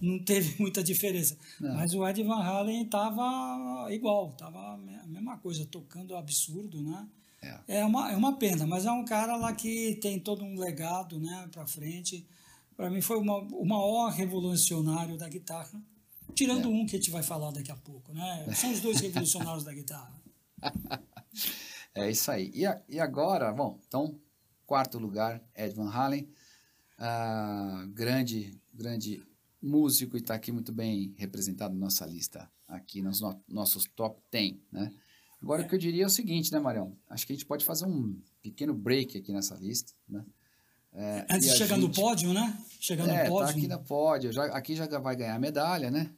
não 0.00 0.18
teve 0.18 0.56
muita 0.60 0.82
diferença. 0.82 1.36
Não. 1.60 1.74
Mas 1.74 1.94
o 1.94 2.06
Ed 2.06 2.22
Van 2.22 2.42
Halen 2.42 2.84
estava 2.84 3.88
igual, 3.90 4.30
estava 4.32 4.74
a 4.74 5.06
mesma 5.06 5.38
coisa, 5.38 5.64
tocando 5.66 6.16
absurdo, 6.16 6.82
né? 6.82 7.08
É. 7.42 7.78
é, 7.78 7.84
uma, 7.84 8.10
é 8.10 8.16
uma 8.16 8.36
pena, 8.36 8.66
mas 8.66 8.86
é 8.86 8.90
um 8.90 9.04
cara 9.04 9.36
lá 9.36 9.52
que 9.52 9.96
tem 9.96 10.18
todo 10.18 10.42
um 10.44 10.58
legado 10.58 11.20
né, 11.20 11.48
para 11.52 11.66
frente. 11.66 12.26
Para 12.76 12.90
mim 12.90 13.00
foi 13.00 13.18
uma, 13.18 13.38
o 13.38 13.64
maior 13.64 14.10
revolucionário 14.10 15.16
da 15.16 15.28
guitarra, 15.28 15.80
tirando 16.34 16.64
é. 16.64 16.68
um 16.68 16.84
que 16.86 16.96
a 16.96 16.98
gente 16.98 17.10
vai 17.10 17.22
falar 17.22 17.52
daqui 17.52 17.70
a 17.70 17.76
pouco. 17.76 18.12
Né? 18.12 18.46
São 18.54 18.72
os 18.72 18.80
dois 18.80 19.00
revolucionários 19.00 19.64
da 19.64 19.72
guitarra. 19.72 20.20
É 21.94 22.10
isso 22.10 22.30
aí. 22.30 22.50
E, 22.54 22.66
a, 22.66 22.80
e 22.88 23.00
agora, 23.00 23.52
bom, 23.52 23.78
então, 23.86 24.18
quarto 24.66 24.98
lugar, 24.98 25.42
Ed 25.54 25.74
Van 25.74 25.88
Halen. 25.88 26.28
Uh, 26.98 27.86
grande, 27.88 28.58
grande 28.72 29.22
músico 29.62 30.16
e 30.16 30.20
está 30.20 30.34
aqui 30.34 30.50
muito 30.50 30.72
bem 30.72 31.14
representado 31.18 31.74
na 31.74 31.80
nossa 31.80 32.06
lista, 32.06 32.50
aqui 32.66 33.02
nos 33.02 33.20
no, 33.20 33.38
nossos 33.48 33.84
top 33.94 34.20
10, 34.30 34.54
né? 34.72 34.92
Agora, 35.42 35.62
o 35.62 35.68
que 35.68 35.74
eu 35.74 35.78
diria 35.78 36.04
é 36.04 36.06
o 36.06 36.10
seguinte, 36.10 36.50
né, 36.50 36.58
Marião? 36.58 36.96
Acho 37.08 37.26
que 37.26 37.32
a 37.32 37.36
gente 37.36 37.44
pode 37.44 37.64
fazer 37.64 37.84
um 37.84 38.18
pequeno 38.42 38.72
break 38.72 39.18
aqui 39.18 39.32
nessa 39.32 39.54
lista, 39.56 39.92
né? 40.08 40.24
É, 40.98 41.26
Antes 41.30 41.50
de 41.50 41.58
chegar 41.58 41.76
gente... 41.78 41.88
no 41.88 41.92
pódio, 41.92 42.32
né? 42.32 42.58
Chegar 42.80 43.06
é, 43.06 43.24
no 43.24 43.28
pódio. 43.28 43.52
Tá 43.52 43.58
aqui 43.58 43.68
no 43.68 43.84
pódio. 43.84 44.32
Já, 44.32 44.44
aqui 44.46 44.74
já 44.74 44.86
vai 44.98 45.14
ganhar 45.14 45.38
medalha, 45.38 45.90
né? 45.90 46.10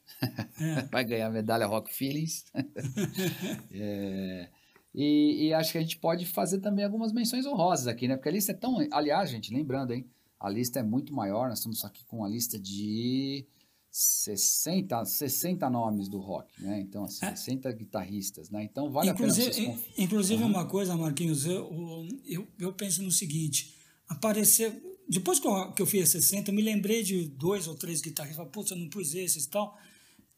É. 0.60 0.82
vai 0.92 1.04
ganhar 1.04 1.28
medalha 1.30 1.66
Rock 1.66 1.92
Feelings. 1.92 2.44
é, 3.72 4.48
e, 4.94 5.48
e, 5.48 5.54
acho 5.54 5.72
que 5.72 5.78
a 5.78 5.80
gente 5.80 5.98
pode 5.98 6.24
fazer 6.24 6.58
também 6.58 6.84
algumas 6.84 7.12
menções 7.12 7.46
honrosas 7.46 7.86
aqui, 7.86 8.08
né? 8.08 8.16
Porque 8.16 8.28
a 8.28 8.32
lista 8.32 8.52
é 8.52 8.54
tão. 8.54 8.78
Aliás, 8.90 9.30
gente, 9.30 9.52
lembrando, 9.52 9.92
hein? 9.92 10.06
A 10.40 10.48
lista 10.48 10.80
é 10.80 10.82
muito 10.82 11.12
maior, 11.12 11.48
nós 11.48 11.58
estamos 11.58 11.84
aqui 11.84 12.04
com 12.04 12.18
uma 12.18 12.28
lista 12.28 12.58
de 12.58 13.46
60, 13.90 15.04
60 15.04 15.68
nomes 15.68 16.08
do 16.08 16.18
rock, 16.18 16.62
né? 16.62 16.80
Então, 16.80 17.04
assim, 17.04 17.26
é. 17.26 17.34
60 17.34 17.72
guitarristas, 17.72 18.50
né? 18.50 18.62
Então, 18.62 18.90
vale 18.90 19.10
inclusive, 19.10 19.48
a 19.48 19.54
pena 19.54 19.72
vocês 19.72 19.98
Inclusive, 19.98 20.42
uhum. 20.42 20.48
uma 20.48 20.66
coisa, 20.66 20.96
Marquinhos, 20.96 21.44
eu, 21.46 22.06
eu, 22.24 22.46
eu 22.58 22.72
penso 22.72 23.02
no 23.02 23.10
seguinte, 23.10 23.74
aparecer... 24.08 24.82
Depois 25.08 25.40
que 25.40 25.48
eu, 25.48 25.72
que 25.72 25.82
eu 25.82 25.86
fiz 25.86 26.10
60, 26.10 26.50
eu 26.50 26.54
me 26.54 26.62
lembrei 26.62 27.02
de 27.02 27.26
dois 27.28 27.66
ou 27.66 27.74
três 27.74 28.00
guitarristas, 28.00 28.46
putz, 28.52 28.70
eu 28.70 28.76
não 28.76 28.88
pus 28.88 29.14
esses 29.14 29.44
e 29.46 29.48
tal. 29.48 29.76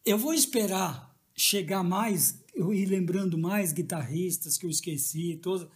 Eu 0.07 0.17
vou 0.17 0.33
esperar 0.33 1.15
chegar 1.37 1.83
mais, 1.83 2.40
ir 2.55 2.87
lembrando 2.87 3.39
mais 3.39 3.73
guitarristas 3.73 4.57
que 4.57 4.67
eu 4.67 4.71
esqueci, 4.71 5.39
todos, 5.43 5.67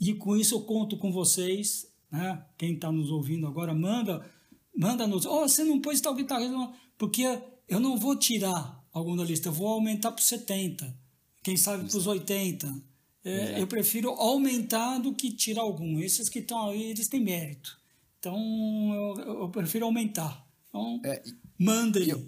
e 0.00 0.14
com 0.14 0.36
isso 0.36 0.54
eu 0.54 0.62
conto 0.62 0.96
com 0.96 1.10
vocês 1.12 1.88
né? 2.10 2.42
Quem 2.56 2.74
está 2.74 2.90
nos 2.90 3.10
ouvindo 3.10 3.46
agora, 3.46 3.74
manda, 3.74 4.24
manda 4.76 5.06
nos. 5.06 5.26
Oh, 5.26 5.46
você 5.46 5.62
não 5.62 5.80
pôs 5.80 6.00
tal 6.00 6.14
guitarrista, 6.14 6.72
porque 6.96 7.22
eu 7.68 7.78
não 7.78 7.96
vou 7.96 8.16
tirar 8.16 8.82
algum 8.92 9.16
da 9.16 9.24
lista, 9.24 9.48
eu 9.48 9.52
vou 9.52 9.68
aumentar 9.68 10.12
para 10.12 10.24
70, 10.24 10.96
quem 11.42 11.56
sabe 11.56 11.88
para 11.88 11.98
os 11.98 12.06
80. 12.06 12.88
É, 13.24 13.60
eu 13.60 13.66
prefiro 13.66 14.10
aumentar 14.10 14.98
do 14.98 15.12
que 15.12 15.30
tirar 15.30 15.62
algum. 15.62 16.00
Esses 16.00 16.28
que 16.28 16.38
estão 16.38 16.70
aí, 16.70 16.84
eles 16.84 17.08
têm 17.08 17.20
mérito. 17.20 17.78
Então, 18.18 18.34
eu, 18.94 19.40
eu 19.40 19.48
prefiro 19.50 19.84
aumentar. 19.84 20.46
Então, 20.68 21.00
é, 21.04 21.22
manda 21.58 22.00
E 22.00 22.08
eu, 22.08 22.24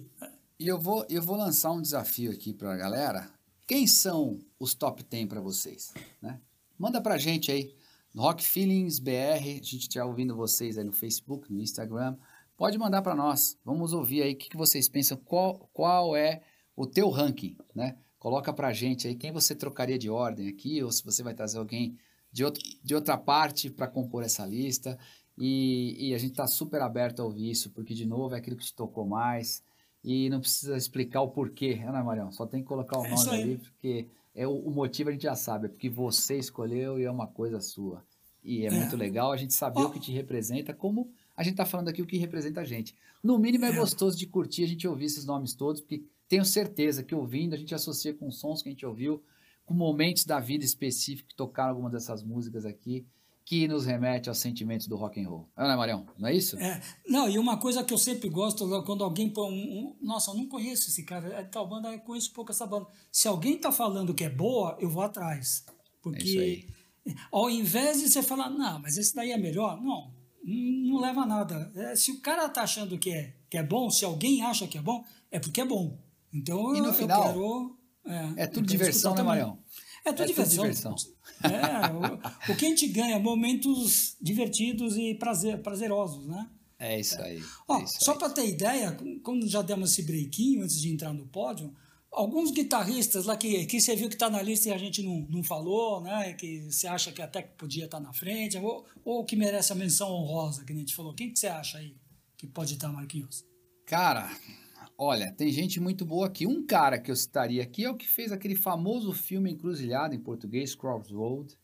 eu, 0.59 0.79
vou, 0.79 1.05
eu 1.09 1.21
vou 1.23 1.37
lançar 1.37 1.71
um 1.71 1.81
desafio 1.81 2.29
aqui 2.29 2.53
para 2.53 2.73
a 2.73 2.77
galera. 2.77 3.33
Quem 3.71 3.87
são 3.87 4.37
os 4.59 4.73
top 4.73 5.01
10 5.01 5.27
para 5.27 5.39
vocês? 5.39 5.93
Né? 6.21 6.41
Manda 6.77 6.99
para 6.99 7.17
gente 7.17 7.49
aí 7.53 7.73
Rock 8.13 8.43
Feelings 8.43 8.99
BR, 8.99 9.39
a 9.39 9.63
gente 9.63 9.87
está 9.87 10.03
ouvindo 10.03 10.35
vocês 10.35 10.77
aí 10.77 10.83
no 10.83 10.91
Facebook, 10.91 11.49
no 11.53 11.61
Instagram. 11.61 12.17
Pode 12.57 12.77
mandar 12.77 13.01
para 13.01 13.15
nós. 13.15 13.57
Vamos 13.63 13.93
ouvir 13.93 14.23
aí 14.23 14.33
o 14.33 14.35
que, 14.35 14.49
que 14.49 14.57
vocês 14.57 14.89
pensam, 14.89 15.15
qual, 15.15 15.69
qual 15.71 16.17
é 16.17 16.41
o 16.75 16.85
teu 16.85 17.09
ranking, 17.09 17.55
né? 17.73 17.95
Coloca 18.19 18.51
para 18.51 18.73
gente 18.73 19.07
aí 19.07 19.15
quem 19.15 19.31
você 19.31 19.55
trocaria 19.55 19.97
de 19.97 20.09
ordem 20.09 20.49
aqui, 20.49 20.83
ou 20.83 20.91
se 20.91 21.01
você 21.01 21.23
vai 21.23 21.33
trazer 21.33 21.57
alguém 21.57 21.97
de, 22.29 22.43
outro, 22.43 22.61
de 22.83 22.93
outra 22.93 23.17
parte 23.17 23.69
para 23.69 23.87
compor 23.87 24.21
essa 24.21 24.45
lista. 24.45 24.99
E, 25.37 26.09
e 26.09 26.13
a 26.13 26.17
gente 26.17 26.31
está 26.31 26.45
super 26.45 26.81
aberto 26.81 27.21
a 27.21 27.23
ouvir 27.23 27.49
isso, 27.49 27.69
porque, 27.69 27.93
de 27.93 28.05
novo, 28.05 28.35
é 28.35 28.37
aquilo 28.37 28.57
que 28.57 28.65
te 28.65 28.75
tocou 28.75 29.07
mais. 29.07 29.63
E 30.03 30.29
não 30.29 30.39
precisa 30.39 30.75
explicar 30.75 31.21
o 31.21 31.29
porquê, 31.29 31.75
né, 31.75 32.03
Marião? 32.03 32.31
Só 32.31 32.45
tem 32.45 32.61
que 32.61 32.67
colocar 32.67 32.99
o 32.99 33.05
é 33.05 33.09
nome 33.09 33.29
ali, 33.29 33.57
porque 33.57 34.07
é 34.33 34.47
o, 34.47 34.51
o, 34.51 34.71
motivo 34.71 35.09
a 35.09 35.11
gente 35.11 35.23
já 35.23 35.35
sabe, 35.35 35.67
é 35.67 35.69
porque 35.69 35.89
você 35.89 36.37
escolheu 36.37 36.99
e 36.99 37.03
é 37.03 37.11
uma 37.11 37.27
coisa 37.27 37.59
sua. 37.59 38.03
E 38.43 38.65
é, 38.65 38.67
é. 38.67 38.71
muito 38.71 38.97
legal 38.97 39.31
a 39.31 39.37
gente 39.37 39.53
saber 39.53 39.81
oh. 39.81 39.85
o 39.85 39.91
que 39.91 39.99
te 39.99 40.11
representa, 40.11 40.73
como 40.73 41.11
a 41.35 41.43
gente 41.43 41.53
está 41.53 41.65
falando 41.65 41.89
aqui 41.89 42.01
o 42.01 42.05
que 42.05 42.17
representa 42.17 42.61
a 42.61 42.65
gente. 42.65 42.95
No 43.23 43.37
mínimo 43.37 43.65
é, 43.65 43.69
é, 43.69 43.75
gostoso 43.75 44.17
de 44.17 44.25
curtir 44.25 44.63
a 44.63 44.67
gente 44.67 44.87
ouvir 44.87 45.05
esses 45.05 45.25
nomes 45.25 45.53
todos, 45.53 45.81
porque 45.81 46.03
tenho 46.27 46.43
certeza 46.45 47.03
que 47.03 47.13
ouvindo 47.13 47.53
a 47.53 47.57
gente 47.57 47.75
associa 47.75 48.13
com 48.13 48.31
sons 48.31 48.63
que 48.63 48.69
a 48.69 48.71
gente 48.71 48.85
ouviu, 48.85 49.23
com 49.65 49.73
momentos 49.73 50.25
da 50.25 50.39
vida 50.39 50.65
específicos 50.65 51.31
que 51.31 51.35
tocaram 51.35 51.69
algumas 51.69 51.91
dessas 51.91 52.23
músicas 52.23 52.65
aqui, 52.65 53.05
que 53.51 53.67
nos 53.67 53.85
remete 53.85 54.29
aos 54.29 54.37
sentimentos 54.37 54.87
do 54.87 54.95
rock 54.95 55.21
and 55.21 55.27
roll. 55.27 55.49
Não 55.57 55.69
é, 55.69 55.75
Marião? 55.75 56.05
Não 56.17 56.29
é 56.29 56.33
isso? 56.33 56.57
É. 56.57 56.81
Não, 57.05 57.27
e 57.27 57.37
uma 57.37 57.57
coisa 57.57 57.83
que 57.83 57.93
eu 57.93 57.97
sempre 57.97 58.29
gosto, 58.29 58.65
quando 58.85 59.03
alguém 59.03 59.29
põe 59.29 59.51
um, 59.51 59.51
um 59.51 59.97
Nossa, 60.01 60.31
eu 60.31 60.35
não 60.35 60.47
conheço 60.47 60.87
esse 60.87 61.03
cara, 61.03 61.27
é 61.33 61.43
tal 61.43 61.67
banda, 61.67 61.91
eu 61.91 61.99
conheço 61.99 62.31
pouco 62.31 62.53
essa 62.53 62.65
banda. 62.65 62.87
Se 63.11 63.27
alguém 63.27 63.57
tá 63.57 63.69
falando 63.69 64.13
que 64.13 64.23
é 64.23 64.29
boa, 64.29 64.77
eu 64.79 64.89
vou 64.89 65.03
atrás. 65.03 65.65
Porque 66.01 66.65
é 67.05 67.13
ao 67.29 67.49
invés 67.49 67.99
de 67.99 68.09
você 68.09 68.23
falar, 68.23 68.49
não, 68.49 68.79
mas 68.79 68.95
esse 68.95 69.13
daí 69.13 69.33
é 69.33 69.37
melhor, 69.37 69.81
não, 69.81 70.13
não 70.45 71.01
leva 71.01 71.23
a 71.23 71.25
nada. 71.25 71.73
É, 71.75 71.93
se 71.93 72.09
o 72.09 72.21
cara 72.21 72.47
tá 72.47 72.61
achando 72.61 72.97
que 72.97 73.11
é, 73.11 73.35
que 73.49 73.57
é 73.57 73.63
bom, 73.63 73.89
se 73.89 74.05
alguém 74.05 74.41
acha 74.43 74.65
que 74.65 74.77
é 74.77 74.81
bom, 74.81 75.03
é 75.29 75.41
porque 75.41 75.59
é 75.59 75.65
bom. 75.65 75.99
Então 76.31 76.73
e 76.73 76.79
no 76.79 76.87
eu, 76.87 76.93
final, 76.93 77.21
quero. 77.21 77.77
É, 78.05 78.43
é 78.43 78.47
tudo 78.47 78.65
diversão, 78.65 79.13
né, 79.13 79.21
Marião? 79.21 79.59
É 80.05 80.11
tudo 80.11 80.23
é 80.23 80.27
diversão. 80.27 80.63
Diversão. 80.63 80.95
É, 81.43 82.49
o, 82.49 82.53
o, 82.53 82.55
que 82.55 82.65
a 82.65 82.69
gente 82.69 82.87
ganha? 82.87 83.19
Momentos 83.19 84.15
divertidos 84.21 84.97
e 84.97 85.15
prazer, 85.15 85.61
prazerosos, 85.61 86.27
né? 86.27 86.49
É 86.79 86.99
isso 86.99 87.21
aí. 87.21 87.41
Ó, 87.67 87.79
é 87.79 87.83
isso 87.83 87.97
só 88.03 88.15
para 88.15 88.29
ter 88.29 88.47
ideia, 88.47 88.97
quando 89.23 89.47
já 89.47 89.61
demos 89.61 89.91
esse 89.91 90.03
breakinho 90.03 90.63
antes 90.63 90.81
de 90.81 90.91
entrar 90.91 91.13
no 91.13 91.27
pódio, 91.27 91.71
alguns 92.11 92.51
guitarristas 92.51 93.25
lá 93.25 93.37
que, 93.37 93.65
que 93.65 93.79
você 93.79 93.95
viu 93.95 94.09
que 94.09 94.15
está 94.15 94.29
na 94.29 94.41
lista 94.41 94.69
e 94.69 94.73
a 94.73 94.77
gente 94.77 95.01
não, 95.01 95.25
não 95.29 95.43
falou, 95.43 96.01
né? 96.01 96.33
Que 96.33 96.71
você 96.71 96.87
acha 96.87 97.11
que 97.11 97.21
até 97.21 97.41
podia 97.41 97.85
estar 97.85 97.97
tá 97.99 98.03
na 98.03 98.13
frente, 98.13 98.57
ou, 98.57 98.85
ou 99.05 99.23
que 99.23 99.35
merece 99.35 99.71
a 99.71 99.75
menção 99.75 100.11
honrosa, 100.11 100.65
que 100.65 100.73
a 100.73 100.75
gente 100.75 100.95
falou. 100.95 101.13
Quem 101.13 101.31
que 101.31 101.39
você 101.39 101.47
acha 101.47 101.77
aí 101.77 101.95
que 102.37 102.47
pode 102.47 102.73
estar, 102.73 102.87
tá, 102.87 102.93
Marquinhos? 102.93 103.45
Cara, 103.85 104.29
olha, 104.97 105.31
tem 105.31 105.51
gente 105.51 105.79
muito 105.79 106.05
boa 106.05 106.27
aqui. 106.27 106.45
Um 106.45 106.65
cara 106.65 106.99
que 106.99 107.11
eu 107.11 107.15
citaria 107.15 107.63
aqui 107.63 107.85
é 107.85 107.89
o 107.89 107.95
que 107.95 108.07
fez 108.07 108.31
aquele 108.31 108.55
famoso 108.55 109.13
filme 109.13 109.51
Encruzilhada, 109.51 110.15
em 110.15 110.19
português, 110.19 110.75
Crossroad, 110.75 111.57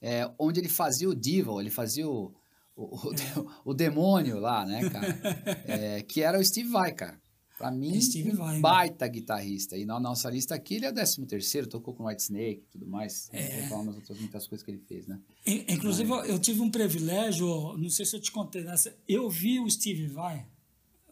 é, 0.00 0.30
onde 0.38 0.60
ele 0.60 0.68
fazia 0.68 1.08
o 1.08 1.14
Devil, 1.14 1.60
ele 1.60 1.70
fazia 1.70 2.08
o, 2.08 2.34
o, 2.74 3.08
o, 3.08 3.14
é. 3.14 3.16
o 3.64 3.74
demônio 3.74 4.38
lá, 4.38 4.66
né, 4.66 4.88
cara? 4.90 5.18
É, 5.66 6.02
que 6.02 6.22
era 6.22 6.38
o 6.38 6.44
Steve 6.44 6.68
Vai, 6.68 6.92
cara. 6.92 7.20
Pra 7.56 7.70
mim, 7.70 8.00
Steve 8.00 8.32
Vai, 8.32 8.58
baita 8.58 9.04
né? 9.04 9.12
guitarrista. 9.12 9.76
E 9.76 9.84
na 9.84 10.00
nossa 10.00 10.28
lista 10.28 10.54
aqui, 10.54 10.74
ele 10.74 10.86
é 10.86 10.90
o 10.90 10.94
13 10.94 11.26
terceiro, 11.26 11.68
tocou 11.68 11.94
com 11.94 12.06
White 12.06 12.22
Snake 12.22 12.64
e 12.64 12.72
tudo 12.72 12.88
mais. 12.88 13.28
É. 13.32 13.68
Falar 13.68 13.82
umas 13.82 13.96
outras 13.96 14.18
muitas 14.18 14.48
coisas 14.48 14.64
que 14.64 14.70
ele 14.72 14.80
fez, 14.80 15.06
né? 15.06 15.20
Inclusive, 15.46 16.08
Mas... 16.08 16.28
eu 16.28 16.40
tive 16.40 16.60
um 16.60 16.70
privilégio, 16.70 17.76
não 17.78 17.88
sei 17.88 18.04
se 18.04 18.16
eu 18.16 18.20
te 18.20 18.32
contei 18.32 18.64
nessa, 18.64 18.92
eu 19.08 19.30
vi 19.30 19.60
o 19.60 19.70
Steve 19.70 20.08
Vai 20.08 20.44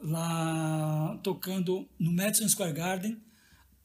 lá 0.01 1.19
tocando 1.23 1.89
no 1.99 2.13
Madison 2.13 2.49
Square 2.49 2.73
Garden, 2.73 3.21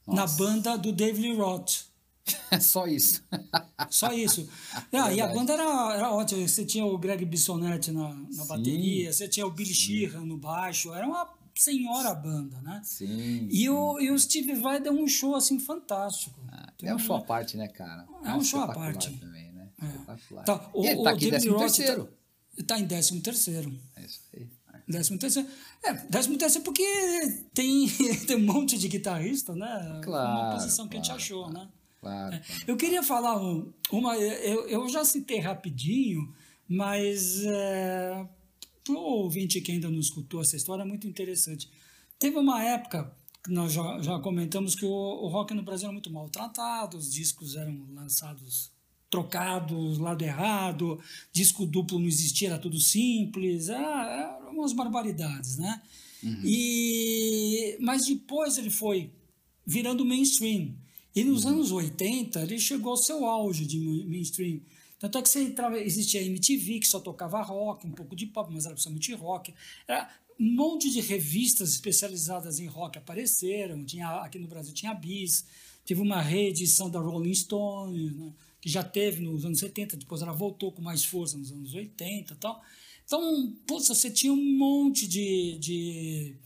Nossa. 0.06 0.20
na 0.20 0.38
banda 0.38 0.76
do 0.76 0.92
David 0.92 1.28
Lee 1.28 1.36
Roth. 1.36 1.86
Só 2.60 2.86
isso. 2.86 3.22
Só 3.90 4.12
isso. 4.12 4.48
Ah, 4.92 5.12
e 5.12 5.20
a 5.20 5.28
banda 5.28 5.52
era, 5.52 5.94
era 5.94 6.12
ótima. 6.12 6.46
Você 6.46 6.64
tinha 6.64 6.84
o 6.84 6.98
Greg 6.98 7.24
Bissonette 7.24 7.92
na, 7.92 8.14
na 8.14 8.44
bateria, 8.46 9.12
você 9.12 9.28
tinha 9.28 9.46
o 9.46 9.50
Billy 9.50 9.74
Sheehan 9.74 10.24
no 10.24 10.36
baixo. 10.36 10.92
Era 10.92 11.06
uma 11.06 11.28
senhora 11.54 12.14
banda, 12.14 12.60
né? 12.62 12.80
Sim. 12.84 13.48
E, 13.48 13.58
sim. 13.58 13.68
O, 13.68 14.00
e 14.00 14.10
o 14.10 14.18
Steve 14.18 14.54
Vai 14.54 14.80
deu 14.80 14.92
um 14.92 15.06
show 15.06 15.34
assim 15.34 15.58
fantástico. 15.58 16.40
Ah, 16.50 16.72
é 16.82 16.94
um 16.94 16.98
show 16.98 17.16
à 17.16 17.22
parte, 17.22 17.56
né, 17.56 17.68
cara? 17.68 18.06
É, 18.24 18.34
um 18.34 18.42
show 18.42 18.60
à 18.60 18.72
parte. 18.72 19.16
Também, 19.18 19.52
né? 19.52 19.68
É. 19.82 20.42
Tá, 20.42 20.70
o, 20.74 20.84
ele 20.84 21.02
tá 21.02 21.10
aqui 21.10 21.28
em 21.28 21.30
décimo 21.30 21.58
terceiro. 21.58 22.04
Tá, 22.04 22.64
tá 22.66 22.80
em 22.80 22.84
décimo 22.84 23.20
terceiro. 23.20 23.80
É 23.94 24.04
isso 24.04 24.20
aí. 24.34 24.48
Décimo 24.88 25.18
terceiro. 25.18 25.48
É, 25.82 25.92
décimo 25.92 26.38
terceiro 26.38 26.64
porque 26.64 26.84
tem, 27.52 27.88
tem 28.26 28.36
um 28.36 28.44
monte 28.44 28.78
de 28.78 28.86
guitarrista, 28.88 29.54
né? 29.54 30.00
Claro. 30.02 30.30
Uma 30.30 30.54
posição 30.54 30.86
que 30.86 30.96
a 30.96 31.00
gente 31.00 31.12
achou, 31.12 31.50
claro, 31.50 31.58
né? 31.58 31.68
Claro, 32.00 32.34
é. 32.36 32.42
Eu 32.66 32.76
queria 32.76 33.02
falar 33.02 33.36
uma. 33.90 34.16
Eu, 34.16 34.68
eu 34.68 34.88
já 34.88 35.04
citei 35.04 35.40
rapidinho, 35.40 36.32
mas 36.68 37.44
é, 37.44 38.26
para 38.84 38.94
o 38.94 38.98
ouvinte 38.98 39.60
que 39.60 39.72
ainda 39.72 39.90
não 39.90 39.98
escutou 39.98 40.40
essa 40.40 40.56
história, 40.56 40.82
é 40.82 40.86
muito 40.86 41.08
interessante. 41.08 41.68
Teve 42.18 42.38
uma 42.38 42.62
época 42.62 43.12
nós 43.48 43.72
já, 43.72 44.00
já 44.00 44.18
comentamos 44.18 44.74
que 44.74 44.84
o, 44.84 44.90
o 44.90 45.28
rock 45.28 45.54
no 45.54 45.62
Brasil 45.62 45.86
era 45.86 45.92
muito 45.92 46.12
maltratado, 46.12 46.96
os 46.96 47.12
discos 47.12 47.56
eram 47.56 47.86
lançados 47.94 48.72
trocados, 49.16 49.96
lado 49.96 50.22
errado, 50.22 51.00
disco 51.32 51.64
duplo 51.64 51.98
não 51.98 52.06
existia, 52.06 52.48
era 52.48 52.58
tudo 52.58 52.78
simples, 52.78 53.70
era, 53.70 54.36
eram 54.42 54.52
umas 54.52 54.74
barbaridades, 54.74 55.56
né? 55.56 55.80
Uhum. 56.22 56.42
E, 56.44 57.78
mas 57.80 58.06
depois 58.06 58.58
ele 58.58 58.68
foi 58.68 59.10
virando 59.66 60.04
mainstream. 60.04 60.74
E 61.14 61.24
nos 61.24 61.44
uhum. 61.44 61.52
anos 61.52 61.72
80 61.72 62.42
ele 62.42 62.58
chegou 62.58 62.90
ao 62.90 62.96
seu 62.98 63.24
auge 63.24 63.64
de 63.64 64.04
mainstream. 64.06 64.60
Tanto 64.98 65.16
é 65.16 65.22
que 65.22 65.28
você 65.30 65.42
entrava, 65.42 65.78
existia 65.78 66.20
a 66.20 66.24
MTV, 66.24 66.80
que 66.80 66.86
só 66.86 67.00
tocava 67.00 67.40
rock, 67.40 67.86
um 67.86 67.92
pouco 67.92 68.14
de 68.14 68.26
pop, 68.26 68.52
mas 68.52 68.66
era 68.66 68.74
principalmente 68.74 69.14
rock. 69.14 69.54
Era, 69.88 70.10
um 70.38 70.52
monte 70.54 70.90
de 70.90 71.00
revistas 71.00 71.70
especializadas 71.70 72.60
em 72.60 72.66
rock 72.66 72.98
apareceram. 72.98 73.82
Tinha, 73.82 74.08
aqui 74.16 74.38
no 74.38 74.46
Brasil 74.46 74.74
tinha 74.74 74.92
a 74.92 74.94
Bis, 74.94 75.46
teve 75.86 76.02
uma 76.02 76.20
reedição 76.20 76.90
da 76.90 77.00
Rolling 77.00 77.34
Stone, 77.34 78.10
né? 78.10 78.32
Que 78.66 78.72
já 78.72 78.82
teve 78.82 79.22
nos 79.22 79.44
anos 79.44 79.60
70, 79.60 79.96
depois 79.96 80.20
ela 80.20 80.32
voltou 80.32 80.72
com 80.72 80.82
mais 80.82 81.04
força 81.04 81.38
nos 81.38 81.52
anos 81.52 81.72
80 81.72 82.32
e 82.32 82.36
tal. 82.36 82.60
Então, 83.04 83.54
poxa, 83.64 83.94
você 83.94 84.10
tinha 84.10 84.32
um 84.32 84.58
monte 84.58 85.06
de, 85.06 85.56
de, 85.60 86.36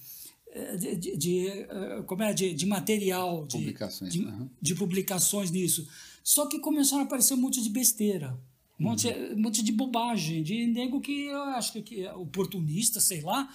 de, 0.78 0.96
de, 0.96 1.16
de 1.16 1.48
eh, 1.48 2.02
como 2.06 2.22
é, 2.22 2.34
de, 2.34 2.52
de 2.52 2.66
material, 2.66 3.46
de 3.46 3.56
publicações, 3.56 4.12
de, 4.12 4.20
uhum. 4.20 4.50
de, 4.60 4.74
publicações 4.74 5.50
nisso. 5.50 5.88
Só 6.22 6.44
que 6.44 6.58
começaram 6.58 7.04
a 7.04 7.06
aparecer 7.06 7.32
um 7.32 7.38
monte 7.38 7.62
de 7.62 7.70
besteira. 7.70 8.38
Um 8.78 8.84
monte, 8.84 9.08
uhum. 9.08 9.36
um 9.36 9.40
monte 9.40 9.62
de 9.62 9.72
bobagem, 9.72 10.42
de 10.42 10.66
nego 10.66 11.00
que 11.00 11.24
eu 11.24 11.42
acho 11.42 11.82
que, 11.82 12.04
é 12.04 12.12
oportunista, 12.12 13.00
sei 13.00 13.22
lá, 13.22 13.50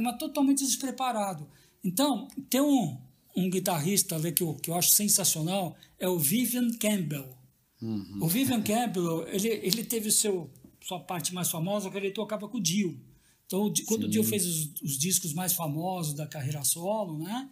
mas 0.00 0.16
totalmente 0.16 0.64
despreparado. 0.64 1.46
Então, 1.84 2.28
tem 2.48 2.62
um, 2.62 2.96
um 3.36 3.50
guitarrista 3.50 4.16
ali 4.16 4.32
que 4.32 4.42
eu, 4.42 4.54
que 4.54 4.70
eu 4.70 4.74
acho 4.74 4.88
sensacional, 4.88 5.76
é 5.98 6.08
o 6.08 6.18
Vivian 6.18 6.70
Campbell. 6.78 7.38
Uhum. 7.82 8.18
O 8.20 8.28
Vivian 8.28 8.62
Campbell, 8.62 9.26
ele, 9.28 9.48
ele 9.48 9.84
teve 9.84 10.10
seu, 10.10 10.50
sua 10.82 11.00
parte 11.00 11.34
mais 11.34 11.50
famosa, 11.50 11.90
que 11.90 11.96
ele 11.96 12.10
tocava 12.10 12.48
com 12.48 12.58
o 12.58 12.62
Dio. 12.62 12.98
Então, 13.46 13.72
quando 13.86 14.02
Sim. 14.02 14.06
o 14.06 14.10
Dio 14.10 14.24
fez 14.24 14.46
os, 14.46 14.80
os, 14.82 14.98
discos 14.98 15.32
mais 15.32 15.52
famosos 15.54 16.14
da 16.14 16.26
carreira 16.26 16.62
solo, 16.62 17.18
né? 17.18 17.48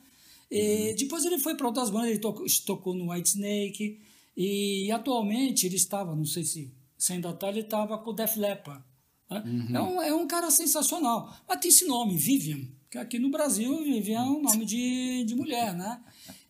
E 0.50 0.90
uhum. 0.90 0.96
depois 0.96 1.24
ele 1.24 1.38
foi 1.38 1.54
para 1.54 1.66
outras 1.66 1.90
bandas, 1.90 2.10
ele 2.10 2.20
tocou, 2.20 2.46
tocou 2.64 2.94
no 2.94 3.10
White 3.12 3.30
Snake. 3.30 4.00
E 4.36 4.90
atualmente 4.92 5.66
ele 5.66 5.74
estava, 5.74 6.14
não 6.14 6.24
sei 6.24 6.44
se, 6.44 6.72
se 6.96 7.12
ainda 7.12 7.30
está, 7.30 7.48
ele 7.48 7.60
estava 7.60 7.98
com 7.98 8.10
o 8.10 8.12
Def 8.12 8.36
Leppard. 8.36 8.84
Né? 9.28 9.42
Uhum. 9.44 9.76
É, 9.76 9.82
um, 9.82 10.02
é 10.02 10.14
um 10.14 10.26
cara 10.28 10.50
sensacional. 10.50 11.36
Mas 11.48 11.60
tem 11.60 11.70
esse 11.70 11.86
nome, 11.86 12.16
Vivian, 12.16 12.60
que 12.88 12.98
aqui 12.98 13.18
no 13.18 13.30
Brasil, 13.30 13.76
Vivian 13.82 14.20
é 14.20 14.22
um 14.22 14.42
nome 14.42 14.64
de, 14.64 15.24
de 15.24 15.34
mulher, 15.34 15.74
né? 15.74 16.00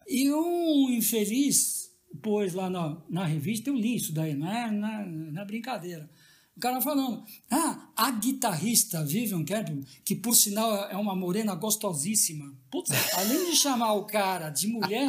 E 0.07 0.31
um 0.31 0.91
infeliz 0.91 1.88
pôs 2.23 2.55
lá 2.55 2.69
na, 2.69 2.97
na 3.09 3.25
revista, 3.25 3.71
eu 3.71 3.75
li 3.75 3.97
isso 3.97 4.13
daí, 4.13 4.35
não 4.35 4.51
é, 4.51 4.71
na, 4.71 5.05
na 5.07 5.45
brincadeira. 5.45 6.09
O 6.57 6.61
cara 6.61 6.81
falando, 6.81 7.23
ah, 7.49 7.89
a 7.97 8.11
guitarrista 8.11 9.05
Vivian 9.05 9.45
Campbell, 9.45 9.85
que 10.05 10.17
por 10.17 10.35
sinal 10.35 10.89
é 10.91 10.97
uma 10.97 11.15
morena 11.15 11.55
gostosíssima. 11.55 12.53
Putz, 12.69 12.91
além 13.15 13.49
de 13.49 13.57
chamar 13.57 13.93
o 13.93 14.07
cara 14.07 14.51
de 14.51 14.67
mulher, 14.67 15.07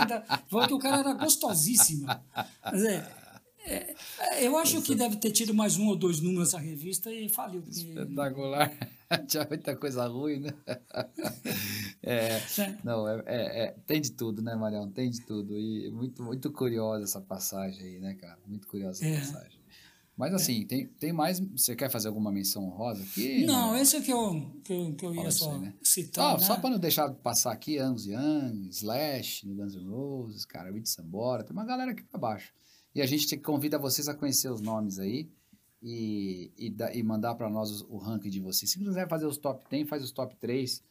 falou 0.48 0.68
que 0.68 0.74
o 0.76 0.78
cara 0.78 1.00
era 1.00 1.14
gostosíssima. 1.16 2.24
Quer 2.64 2.76
dizer, 2.76 3.08
é, 3.66 3.96
eu 4.40 4.58
acho 4.58 4.82
que 4.82 4.96
deve 4.96 5.18
ter 5.18 5.32
tido 5.32 5.54
mais 5.54 5.78
um 5.78 5.88
ou 5.88 5.96
dois 5.96 6.20
números 6.20 6.50
essa 6.50 6.60
revista 6.60 7.12
e 7.12 7.30
faliu. 7.30 7.64
Espetacular. 7.68 8.72
Tinha 9.28 9.46
muita 9.48 9.76
coisa 9.76 10.08
ruim, 10.08 10.40
né? 10.40 10.54
É, 12.02 12.38
é, 12.38 12.78
não, 12.84 13.08
é, 13.08 13.24
é, 13.26 13.64
é, 13.64 13.76
tem 13.86 14.00
de 14.00 14.12
tudo, 14.12 14.42
né, 14.42 14.56
Marião? 14.56 14.90
Tem 14.90 15.10
de 15.10 15.22
tudo. 15.22 15.58
E 15.58 15.90
muito, 15.92 16.24
muito 16.24 16.52
curiosa 16.52 17.04
essa 17.04 17.22
passagem 17.22 17.82
aí, 17.82 18.00
né, 18.00 18.14
cara? 18.14 18.38
Muito 18.48 18.68
curiosa 18.68 19.04
essa 19.04 19.16
é. 19.16 19.20
passagem. 19.20 19.60
Mas 20.20 20.34
assim, 20.34 20.66
tem, 20.66 20.86
tem 20.86 21.14
mais. 21.14 21.40
Você 21.40 21.76
quer 21.78 21.90
fazer 21.90 22.10
alguma 22.10 22.30
menção 22.30 22.66
honrosa 22.66 23.02
aqui? 23.04 23.46
Não, 23.46 23.76
esse 23.78 23.96
é 23.96 24.02
que 24.02 24.12
eu, 24.12 24.52
que 24.66 24.74
eu, 24.74 24.94
que 24.94 25.06
eu 25.06 25.16
ia 25.16 25.32
só 25.32 25.54
aí, 25.54 25.60
né? 25.60 25.74
citar. 25.82 26.36
Ah, 26.36 26.38
né? 26.38 26.44
Só 26.44 26.58
para 26.58 26.72
não 26.72 26.78
deixar 26.78 27.10
passar 27.10 27.54
aqui, 27.54 27.78
Angus 27.78 28.06
Young, 28.06 28.68
Slash, 28.70 29.48
Guns 29.48 29.76
N' 29.76 29.88
Roses, 29.88 30.44
cara, 30.44 30.74
Beat 30.74 30.88
Sambora, 30.88 31.44
tem 31.44 31.54
uma 31.54 31.64
galera 31.64 31.92
aqui 31.92 32.04
para 32.04 32.20
baixo. 32.20 32.52
E 33.00 33.02
a 33.02 33.06
gente 33.06 33.38
convida 33.38 33.78
vocês 33.78 34.10
a 34.10 34.14
conhecer 34.14 34.52
os 34.52 34.60
nomes 34.60 35.00
aí 35.00 35.30
e, 35.82 36.52
e, 36.58 36.70
da, 36.70 36.94
e 36.94 37.02
mandar 37.02 37.34
para 37.36 37.50
nós 37.50 37.80
o, 37.84 37.98
ranking 37.98 38.30
de 38.30 38.42
vocês. 38.42 38.70
Se 38.70 38.78
quiser 38.78 39.08
fazer 39.08 39.26
os 39.26 39.38
top 39.38 39.64
10, 39.70 39.88
faz 39.88 40.04
os 40.04 40.12
top 40.12 40.36
3 40.36 40.84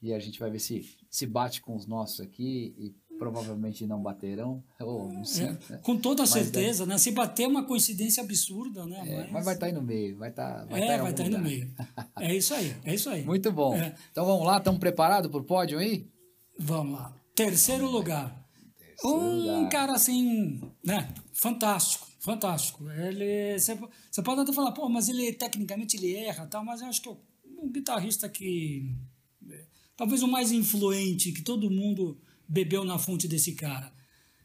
e 0.00 0.14
a 0.14 0.18
gente 0.20 0.38
vai 0.38 0.48
ver 0.48 0.60
se 0.60 0.96
se 1.10 1.26
bate 1.26 1.60
com 1.60 1.74
os 1.74 1.84
nossos 1.84 2.20
aqui 2.20 2.72
e 2.78 2.94
provavelmente 3.18 3.84
não 3.84 4.00
baterão. 4.00 4.62
Ou 4.78 5.12
não 5.12 5.24
sei, 5.24 5.46
é, 5.46 5.58
né? 5.70 5.80
Com 5.82 5.96
toda 5.96 6.24
certeza, 6.24 6.86
né? 6.86 6.98
Se 6.98 7.10
bater 7.10 7.42
é 7.42 7.48
uma 7.48 7.64
coincidência 7.64 8.22
absurda, 8.22 8.86
né? 8.86 9.02
É, 9.04 9.22
mas... 9.22 9.32
mas... 9.32 9.44
vai 9.44 9.54
estar 9.54 9.66
tá 9.66 9.66
aí 9.66 9.72
no 9.72 9.82
meio, 9.82 10.16
vai 10.18 10.30
estar. 10.30 10.60
Tá, 10.60 10.64
vai 10.66 10.80
é, 10.80 10.96
tá 10.96 11.02
vai 11.02 11.10
estar 11.10 11.24
tá 11.24 11.28
aí 11.28 11.34
no 11.36 11.42
meio. 11.42 11.74
É 12.20 12.32
isso 12.32 12.54
aí, 12.54 12.76
é 12.84 12.94
isso 12.94 13.10
aí. 13.10 13.24
Muito 13.24 13.50
bom. 13.50 13.74
É. 13.74 13.92
Então 14.12 14.24
vamos 14.24 14.46
lá, 14.46 14.58
estamos 14.58 14.78
preparados 14.78 15.28
para 15.28 15.40
o 15.40 15.44
pódio 15.44 15.80
aí? 15.80 16.08
Vamos 16.56 16.92
lá. 16.92 17.12
Terceiro 17.34 17.90
lugar 17.90 18.46
um 19.04 19.56
lugar. 19.58 19.68
cara 19.70 19.92
assim, 19.92 20.60
né, 20.84 21.08
fantástico. 21.36 22.08
fantástico. 22.18 22.88
Ele, 22.90 23.58
você 23.58 24.22
pode 24.22 24.40
até 24.40 24.52
falar, 24.52 24.72
pô, 24.72 24.88
mas 24.88 25.08
ele 25.08 25.32
tecnicamente 25.32 25.96
ele 25.96 26.14
erra, 26.14 26.46
tal, 26.46 26.64
mas 26.64 26.80
eu 26.80 26.88
acho 26.88 27.02
que 27.02 27.08
o, 27.08 27.18
um 27.58 27.70
guitarrista 27.70 28.28
que 28.28 28.94
talvez 29.96 30.22
o 30.22 30.28
mais 30.28 30.52
influente 30.52 31.32
que 31.32 31.42
todo 31.42 31.70
mundo 31.70 32.20
bebeu 32.48 32.84
na 32.84 32.98
fonte 32.98 33.26
desse 33.26 33.52
cara, 33.52 33.92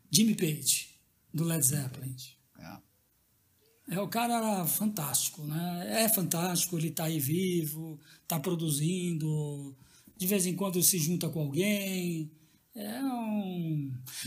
Jimmy 0.10 0.36
Page, 0.36 0.90
do 1.34 1.44
Led 1.44 1.66
Zeppelin. 1.66 2.16
É. 2.60 3.96
é, 3.96 4.02
o 4.02 4.08
cara 4.08 4.36
era 4.36 4.66
fantástico, 4.66 5.44
né? 5.44 6.04
É 6.04 6.10
fantástico, 6.10 6.78
ele 6.78 6.90
está 6.90 7.06
aí 7.06 7.20
vivo, 7.20 8.00
está 8.24 8.40
produzindo, 8.40 9.76
de 10.18 10.28
vez 10.28 10.46
em 10.46 10.56
quando 10.56 10.82
se 10.82 10.98
junta 10.98 11.30
com 11.30 11.42
alguém. 11.42 12.32
É 12.76 13.04
um. 13.04 13.41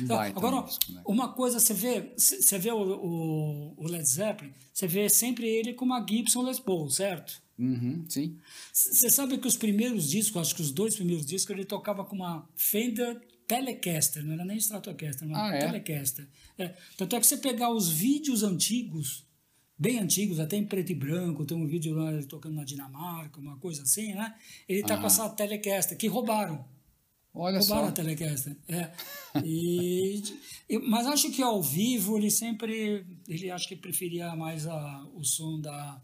Então, 0.00 0.18
agora, 0.18 0.62
né? 0.88 1.02
uma 1.06 1.32
coisa, 1.32 1.60
você 1.60 1.74
vê, 1.74 2.12
você 2.16 2.58
vê 2.58 2.70
o, 2.70 2.76
o, 2.76 3.74
o, 3.76 3.86
Led 3.86 4.04
Zeppelin, 4.04 4.52
você 4.72 4.86
vê 4.86 5.08
sempre 5.08 5.48
ele 5.48 5.74
com 5.74 5.84
uma 5.84 6.04
Gibson 6.06 6.42
Les 6.42 6.58
Paul, 6.58 6.90
certo? 6.90 7.42
Uhum, 7.58 8.04
sim. 8.08 8.38
Você 8.72 9.08
sabe 9.10 9.38
que 9.38 9.46
os 9.46 9.56
primeiros 9.56 10.10
discos, 10.10 10.40
acho 10.40 10.54
que 10.56 10.62
os 10.62 10.72
dois 10.72 10.96
primeiros 10.96 11.24
discos, 11.24 11.54
ele 11.54 11.64
tocava 11.64 12.04
com 12.04 12.16
uma 12.16 12.48
Fender 12.56 13.20
Telecaster, 13.46 14.24
não 14.24 14.32
era 14.32 14.44
nem 14.44 14.56
Stratocaster, 14.56 15.28
uma 15.28 15.50
ah, 15.50 15.54
é? 15.54 15.58
Telecaster. 15.60 16.26
É. 16.58 16.74
Tanto 16.96 17.14
é 17.14 17.20
que 17.20 17.26
você 17.26 17.36
pegar 17.36 17.70
os 17.70 17.88
vídeos 17.88 18.42
antigos, 18.42 19.24
bem 19.78 19.98
antigos, 19.98 20.40
até 20.40 20.56
em 20.56 20.64
preto 20.64 20.90
e 20.90 20.94
branco, 20.94 21.44
tem 21.44 21.56
um 21.56 21.66
vídeo 21.66 21.94
lá 21.94 22.10
tocando 22.24 22.56
na 22.56 22.64
Dinamarca, 22.64 23.38
uma 23.38 23.56
coisa 23.58 23.82
assim, 23.82 24.14
né? 24.14 24.34
Ele 24.68 24.82
tá 24.82 24.94
ah. 24.94 24.98
com 24.98 25.06
essa 25.06 25.28
Telecaster, 25.28 25.96
que 25.96 26.08
roubaram. 26.08 26.64
Olha 27.34 27.58
roubaram 27.58 27.84
só. 27.84 27.88
a 27.88 27.92
Telecaster. 27.92 28.56
É. 28.68 28.92
E, 29.44 30.22
mas 30.84 31.06
acho 31.06 31.32
que 31.32 31.42
ao 31.42 31.60
vivo 31.60 32.16
ele 32.16 32.30
sempre, 32.30 33.04
ele 33.28 33.50
acho 33.50 33.68
que 33.68 33.74
preferia 33.74 34.36
mais 34.36 34.66
a, 34.68 35.04
o 35.14 35.24
som 35.24 35.60
da, 35.60 36.00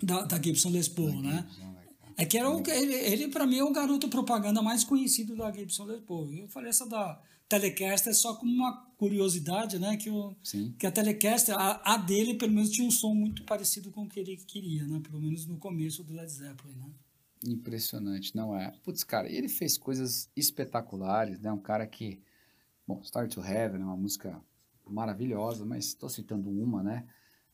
da, 0.00 0.22
da 0.22 0.40
Gibson 0.40 0.70
Les 0.70 0.88
Paul, 0.88 1.20
da 1.20 1.28
né? 1.28 1.46
Gibson, 1.48 1.74
é 2.16 2.24
que 2.24 2.38
era 2.38 2.48
o, 2.48 2.62
ele, 2.70 2.94
ele 2.94 3.28
para 3.28 3.44
mim, 3.44 3.58
é 3.58 3.64
o 3.64 3.72
garoto 3.72 4.08
propaganda 4.08 4.62
mais 4.62 4.84
conhecido 4.84 5.34
da 5.34 5.50
Gibson 5.50 5.84
Les 5.86 6.00
Paul. 6.02 6.32
Eu 6.32 6.48
falei 6.48 6.70
essa 6.70 6.86
da 6.86 7.20
Telecaster 7.48 8.14
só 8.14 8.34
como 8.36 8.52
uma 8.52 8.72
curiosidade, 8.96 9.80
né? 9.80 9.96
Que, 9.96 10.10
o, 10.10 10.36
que 10.78 10.86
a 10.86 10.92
Telecaster, 10.92 11.56
a, 11.56 11.94
a, 11.94 11.96
dele, 11.96 12.34
pelo 12.34 12.52
menos, 12.52 12.70
tinha 12.70 12.86
um 12.86 12.90
som 12.90 13.12
muito 13.12 13.42
parecido 13.44 13.90
com 13.90 14.04
o 14.04 14.08
que 14.08 14.20
ele 14.20 14.36
queria, 14.36 14.86
né? 14.86 15.00
Pelo 15.00 15.20
menos 15.20 15.44
no 15.46 15.58
começo 15.58 16.04
do 16.04 16.14
Led 16.14 16.30
Zeppelin, 16.30 16.76
né? 16.76 16.90
Impressionante, 17.46 18.34
não 18.34 18.56
é? 18.56 18.72
Putz, 18.82 19.04
cara, 19.04 19.30
ele 19.30 19.48
fez 19.48 19.76
coisas 19.76 20.30
espetaculares, 20.36 21.38
né? 21.40 21.52
Um 21.52 21.60
cara 21.60 21.86
que... 21.86 22.22
Bom, 22.86 23.00
Start 23.02 23.32
to 23.32 23.40
Heaven 23.40 23.80
é 23.80 23.84
uma 23.84 23.96
música 23.96 24.40
maravilhosa, 24.86 25.64
mas 25.64 25.86
estou 25.86 26.08
citando 26.08 26.50
uma, 26.50 26.82
né? 26.82 27.06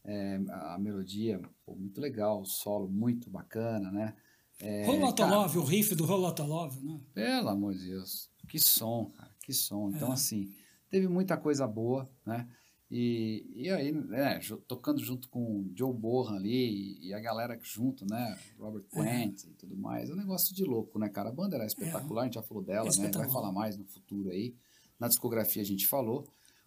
É, 0.05 0.41
a 0.49 0.79
melodia, 0.79 1.41
pô, 1.65 1.75
muito 1.75 2.01
legal, 2.01 2.41
o 2.41 2.47
solo 2.47 2.89
muito 2.89 3.31
bacana, 3.31 3.91
né? 3.93 4.15
É, 4.59 4.85
Rolatolov, 4.85 5.57
o 5.57 5.65
riff 5.65 5.95
do 5.95 6.05
Rolatolov, 6.05 6.77
né? 6.83 7.01
Pelo 7.15 7.49
amor 7.49 7.75
de 7.75 7.87
Deus, 7.87 8.31
que 8.49 8.59
som, 8.59 9.11
cara, 9.17 9.31
que 9.43 9.53
som. 9.53 9.91
Então, 9.91 10.11
é. 10.11 10.13
assim, 10.13 10.55
teve 10.89 11.09
muita 11.09 11.37
coisa 11.37 11.67
boa, 11.67 12.09
né? 12.27 12.49
E, 12.91 13.47
e 13.55 13.71
aí, 13.71 13.93
né, 13.93 14.41
tocando 14.67 14.99
junto 15.01 15.29
com 15.29 15.71
Joe 15.77 15.95
Bohan 15.95 16.35
ali 16.35 16.99
e, 17.01 17.15
a 17.15 17.21
galera 17.21 17.57
junto, 17.63 18.05
né? 18.05 18.37
Robert 18.59 18.85
é. 18.93 18.97
Quent 18.97 19.45
é. 19.45 19.49
e 19.49 19.55
tudo 19.55 19.77
mais. 19.77 20.11
É 20.11 20.13
um 20.13 20.17
negócio 20.17 20.53
de 20.53 20.65
louco, 20.65 20.99
né, 20.99 21.09
cara? 21.09 21.29
A 21.29 21.33
banda 21.33 21.55
era 21.55 21.65
espetacular, 21.65 22.23
é. 22.23 22.25
a 22.25 22.27
gente 22.27 22.35
já 22.35 22.43
falou 22.43 22.65
dela, 22.65 22.91
né? 22.99 23.11
Vai 23.15 23.31
falar 23.31 23.53
mais 23.53 23.77
no 23.77 23.85
futuro 23.85 24.31
aí. 24.31 24.57
Na 24.99 25.07
discografia 25.07 25.63
a 25.63 25.65
gente 25.65 25.87
falou. 25.87 26.27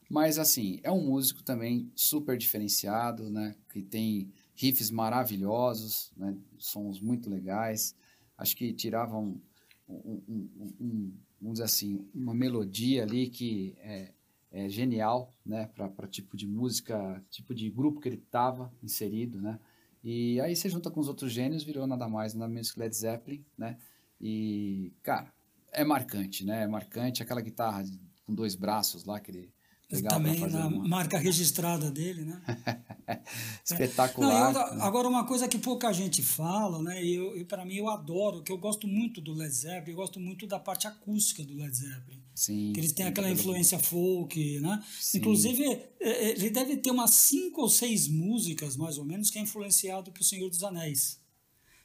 Mas, 0.09 0.39
assim, 0.39 0.79
é 0.81 0.91
um 0.91 1.05
músico 1.05 1.43
também 1.43 1.91
super 1.93 2.37
diferenciado, 2.37 3.29
né? 3.29 3.55
Que 3.69 3.81
tem 3.81 4.31
riffs 4.55 4.89
maravilhosos, 4.91 6.13
né? 6.15 6.37
sons 6.57 7.01
muito 7.01 7.29
legais. 7.29 7.95
Acho 8.37 8.55
que 8.55 8.73
tiravam 8.73 9.41
um, 9.89 10.21
um, 10.27 10.73
um, 10.79 11.13
vamos 11.41 11.55
dizer 11.55 11.65
assim, 11.65 12.07
uma 12.13 12.33
melodia 12.33 13.03
ali 13.03 13.29
que 13.29 13.75
é, 13.79 14.13
é 14.53 14.69
genial, 14.69 15.33
né, 15.43 15.67
para 15.75 16.07
tipo 16.07 16.37
de 16.37 16.47
música, 16.47 17.21
tipo 17.29 17.55
de 17.55 17.69
grupo 17.71 17.99
que 17.99 18.07
ele 18.07 18.17
estava 18.23 18.71
inserido, 18.83 19.41
né. 19.41 19.59
E 20.03 20.39
aí 20.41 20.55
você 20.55 20.69
junta 20.69 20.91
com 20.91 20.99
os 20.99 21.07
outros 21.07 21.31
gênios, 21.31 21.63
virou 21.63 21.87
nada 21.87 22.07
mais, 22.07 22.35
nada 22.35 22.51
menos 22.51 22.71
que 22.71 22.79
Led 22.79 22.95
Zeppelin, 22.95 23.43
né. 23.57 23.77
E 24.21 24.93
cara, 25.01 25.33
é 25.71 25.83
marcante, 25.83 26.45
né, 26.45 26.63
é 26.63 26.67
marcante 26.67 27.23
aquela 27.23 27.41
guitarra 27.41 27.83
com 28.25 28.33
dois 28.33 28.53
braços 28.55 29.03
lá 29.03 29.19
que 29.19 29.31
ele 29.31 29.51
Legal 29.91 30.13
também 30.13 30.39
na 30.39 30.67
uma... 30.67 30.87
marca 30.87 31.17
registrada 31.19 31.91
dele, 31.91 32.25
né? 32.25 32.41
Espetacular. 33.63 34.51
Não, 34.51 34.59
eu, 34.59 34.81
agora, 34.81 35.07
uma 35.07 35.25
coisa 35.25 35.47
que 35.47 35.59
pouca 35.59 35.93
gente 35.93 36.23
fala, 36.23 36.81
né? 36.81 37.03
E, 37.03 37.13
eu, 37.13 37.45
para 37.45 37.63
mim 37.63 37.75
eu 37.75 37.87
adoro, 37.87 38.41
que 38.41 38.51
eu 38.51 38.57
gosto 38.57 38.87
muito 38.87 39.21
do 39.21 39.33
Led 39.33 39.53
Zeppelin, 39.53 39.91
eu 39.91 39.95
gosto 39.95 40.19
muito 40.19 40.47
da 40.47 40.59
parte 40.59 40.87
acústica 40.87 41.43
do 41.43 41.55
Led 41.55 41.75
Zeppelin. 41.75 42.22
Sim. 42.35 42.73
Que 42.73 42.79
eles 42.79 42.91
têm 42.91 43.05
aquela 43.05 43.29
influência 43.29 43.77
folk, 43.77 44.59
né? 44.59 44.83
Sim. 44.99 45.19
Inclusive, 45.19 45.63
é, 45.63 45.91
é, 45.99 46.29
ele 46.31 46.49
deve 46.49 46.77
ter 46.77 46.91
umas 46.91 47.11
cinco 47.11 47.61
ou 47.61 47.69
seis 47.69 48.07
músicas, 48.07 48.75
mais 48.75 48.97
ou 48.97 49.05
menos, 49.05 49.29
que 49.29 49.37
é 49.37 49.41
influenciado 49.41 50.11
pelo 50.11 50.25
Senhor 50.25 50.49
dos 50.49 50.63
Anéis. 50.63 51.21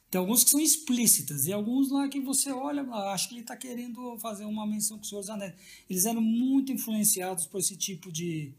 Tem 0.09 0.17
alguns 0.17 0.43
que 0.43 0.49
são 0.49 0.59
explícitas 0.59 1.45
e 1.45 1.53
alguns 1.53 1.91
lá 1.91 2.07
que 2.07 2.19
você 2.19 2.51
olha, 2.51 2.81
acho 3.11 3.27
que 3.27 3.35
ele 3.35 3.41
está 3.41 3.55
querendo 3.55 4.17
fazer 4.17 4.43
uma 4.45 4.65
menção 4.65 4.97
com 4.97 5.03
o 5.03 5.07
Senhor 5.07 5.21
dos 5.21 5.29
Anéis. 5.29 5.53
Eles 5.87 6.05
eram 6.05 6.21
muito 6.21 6.71
influenciados 6.71 7.45
por 7.45 7.59
esse 7.59 7.75
tipo 7.75 8.11
de, 8.11 8.51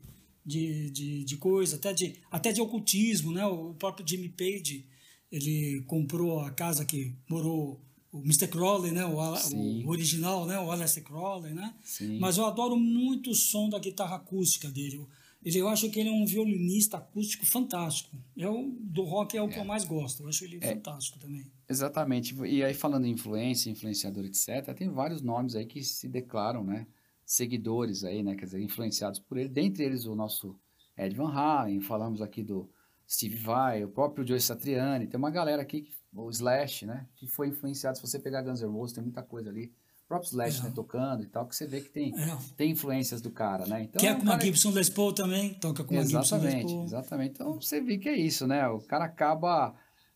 de, 0.47 0.91
de, 0.91 1.25
de, 1.25 1.37
coisa, 1.37 1.75
até 1.75 1.93
de, 1.93 2.15
até 2.31 2.53
de 2.53 2.61
ocultismo, 2.61 3.33
né? 3.33 3.45
O 3.47 3.75
próprio 3.75 4.07
Jimmy 4.07 4.29
Page, 4.29 4.87
ele 5.31 5.83
comprou 5.89 6.39
a 6.39 6.53
casa 6.53 6.85
que 6.85 7.17
morou 7.29 7.81
o 8.13 8.21
Mr. 8.21 8.49
Crowley, 8.49 8.93
né? 8.93 9.05
O, 9.05 9.17
o, 9.17 9.89
original, 9.89 10.47
né? 10.47 10.59
O 10.59 10.71
Aleister 10.71 11.03
Crowley, 11.03 11.55
né? 11.55 11.75
Sim. 11.83 12.19
Mas 12.19 12.37
eu 12.37 12.45
adoro 12.45 12.77
muito 12.77 13.31
o 13.31 13.35
som 13.35 13.69
da 13.69 13.79
guitarra 13.79 14.17
acústica 14.17 14.69
dele. 14.69 15.07
Ele, 15.43 15.59
eu 15.59 15.69
acho 15.69 15.89
que 15.91 15.99
ele 15.99 16.11
é 16.11 16.13
um 16.13 16.27
violinista 16.27 16.99
acústico 16.99 17.47
fantástico. 17.47 18.15
Eu, 18.37 18.77
do 18.79 19.05
rock 19.05 19.37
é 19.37 19.43
o 19.43 19.47
é. 19.47 19.49
que 19.49 19.59
eu 19.59 19.65
mais 19.65 19.85
gosto. 19.85 20.23
Eu 20.23 20.29
acho 20.29 20.45
ele 20.45 20.59
é. 20.61 20.75
fantástico 20.75 21.19
também. 21.19 21.51
Exatamente. 21.69 22.35
E 22.45 22.63
aí, 22.63 22.75
falando 22.75 23.07
em 23.07 23.13
influência, 23.13 23.71
influenciador, 23.71 24.25
etc., 24.25 24.75
tem 24.77 24.91
vários 24.91 25.23
nomes 25.23 25.55
aí 25.55 25.65
que 25.65 25.83
se 25.83 26.09
declaram, 26.09 26.63
né? 26.63 26.87
Seguidores 27.25 28.05
aí, 28.05 28.23
né? 28.23 28.35
Quer 28.35 28.47
dizer, 28.47 28.61
influenciados 28.61 29.21
por 29.21 29.39
ele. 29.39 29.49
Dentre 29.49 29.85
eles, 29.85 30.05
o 30.05 30.15
nosso 30.15 30.59
Ed 30.99 31.15
Van 31.15 31.31
Halen, 31.31 31.81
falamos 31.81 32.21
aqui 32.21 32.43
do 32.43 32.69
Steve 33.11 33.37
Vai, 33.37 33.83
o 33.85 33.89
próprio 33.89 34.27
Joe 34.27 34.41
Satriani. 34.41 35.09
Tem 35.09 35.19
uma 35.19 35.31
galera 35.31 35.63
aqui, 35.63 35.89
o 36.15 36.31
Slash, 36.31 36.87
né? 36.87 37.09
Que 37.17 37.27
foi 37.27 37.49
influenciado. 37.49 37.97
Se 37.97 38.03
você 38.03 38.19
pegar 38.19 38.43
Guns 38.43 38.63
N' 38.63 38.69
Roses, 38.69 38.95
tem 38.95 39.03
muita 39.03 39.23
coisa 39.23 39.51
ali 39.51 39.73
próprio 40.11 40.29
Slash, 40.29 40.61
é. 40.61 40.65
né, 40.65 40.73
tocando 40.75 41.23
e 41.23 41.27
tal, 41.29 41.47
que 41.47 41.55
você 41.55 41.69
vê 41.69 41.81
que 41.81 41.89
tem, 41.89 42.13
é. 42.19 42.37
tem 42.57 42.73
influências 42.73 43.21
do 43.21 43.31
cara, 43.31 43.65
né? 43.65 43.85
Então, 43.85 44.01
que 44.01 44.09
é 44.09 44.15
com 44.15 44.23
uma 44.23 44.41
Gibson 44.41 44.73
Les 44.73 44.91
Paul 44.91 45.13
também, 45.13 45.55
toca 45.55 45.85
com 45.85 45.95
uma 45.95 46.05
Gibson 46.05 46.39
Les 46.39 46.65
Paul. 46.65 46.85
Exatamente, 46.85 47.31
então 47.35 47.55
você 47.55 47.81
vê 47.81 47.97
que 47.97 48.09
é 48.09 48.17
isso, 48.17 48.45
né? 48.45 48.67
O 48.69 48.81
cara 48.81 49.05
acaba, 49.05 49.71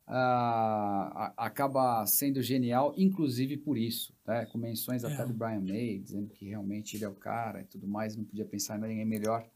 uh, 0.08 1.32
acaba 1.36 2.04
sendo 2.06 2.42
genial, 2.42 2.92
inclusive 2.96 3.56
por 3.56 3.78
isso, 3.78 4.12
né? 4.26 4.46
Com 4.46 4.58
menções 4.58 5.04
até 5.04 5.22
é. 5.22 5.26
do 5.26 5.32
Brian 5.32 5.60
May, 5.60 6.00
dizendo 6.00 6.28
que 6.28 6.48
realmente 6.48 6.96
ele 6.96 7.04
é 7.04 7.08
o 7.08 7.14
cara 7.14 7.60
e 7.60 7.64
tudo 7.64 7.86
mais, 7.86 8.16
não 8.16 8.24
podia 8.24 8.44
pensar 8.44 8.76
em 8.76 8.80
ninguém 8.80 9.06
melhor 9.06 9.48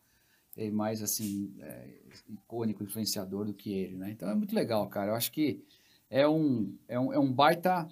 e 0.66 0.70
mais, 0.70 1.02
assim, 1.02 1.54
é, 1.60 1.88
icônico, 2.28 2.82
influenciador 2.82 3.46
do 3.46 3.54
que 3.54 3.72
ele, 3.72 3.96
né? 3.96 4.10
Então 4.10 4.28
é 4.28 4.34
muito 4.34 4.54
legal, 4.54 4.86
cara. 4.88 5.12
Eu 5.12 5.14
acho 5.14 5.30
que 5.30 5.62
é 6.10 6.26
um, 6.26 6.74
é 6.88 6.98
um, 6.98 7.12
é 7.12 7.18
um 7.18 7.32
baita 7.32 7.88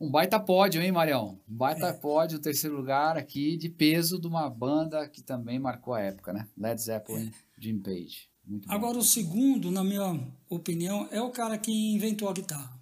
um 0.00 0.10
baita 0.10 0.40
pódio, 0.40 0.82
hein, 0.82 0.90
Marião? 0.90 1.38
Um 1.48 1.56
baita 1.56 1.86
é. 1.86 1.92
pódio, 1.92 2.40
terceiro 2.40 2.76
lugar 2.76 3.16
aqui, 3.16 3.56
de 3.56 3.68
peso 3.68 4.20
de 4.20 4.26
uma 4.26 4.50
banda 4.50 5.08
que 5.08 5.22
também 5.22 5.60
marcou 5.60 5.94
a 5.94 6.00
época, 6.00 6.32
né? 6.32 6.48
Led 6.56 6.80
Zeppelin, 6.80 7.28
é. 7.28 7.32
Jim 7.56 7.78
Page. 7.78 8.28
Muito 8.44 8.70
Agora, 8.70 8.94
bom. 8.94 8.98
o 8.98 9.04
segundo, 9.04 9.70
na 9.70 9.84
minha 9.84 10.20
opinião, 10.50 11.08
é 11.12 11.22
o 11.22 11.30
cara 11.30 11.56
que 11.56 11.70
inventou 11.94 12.28
a 12.28 12.32
guitarra. 12.32 12.80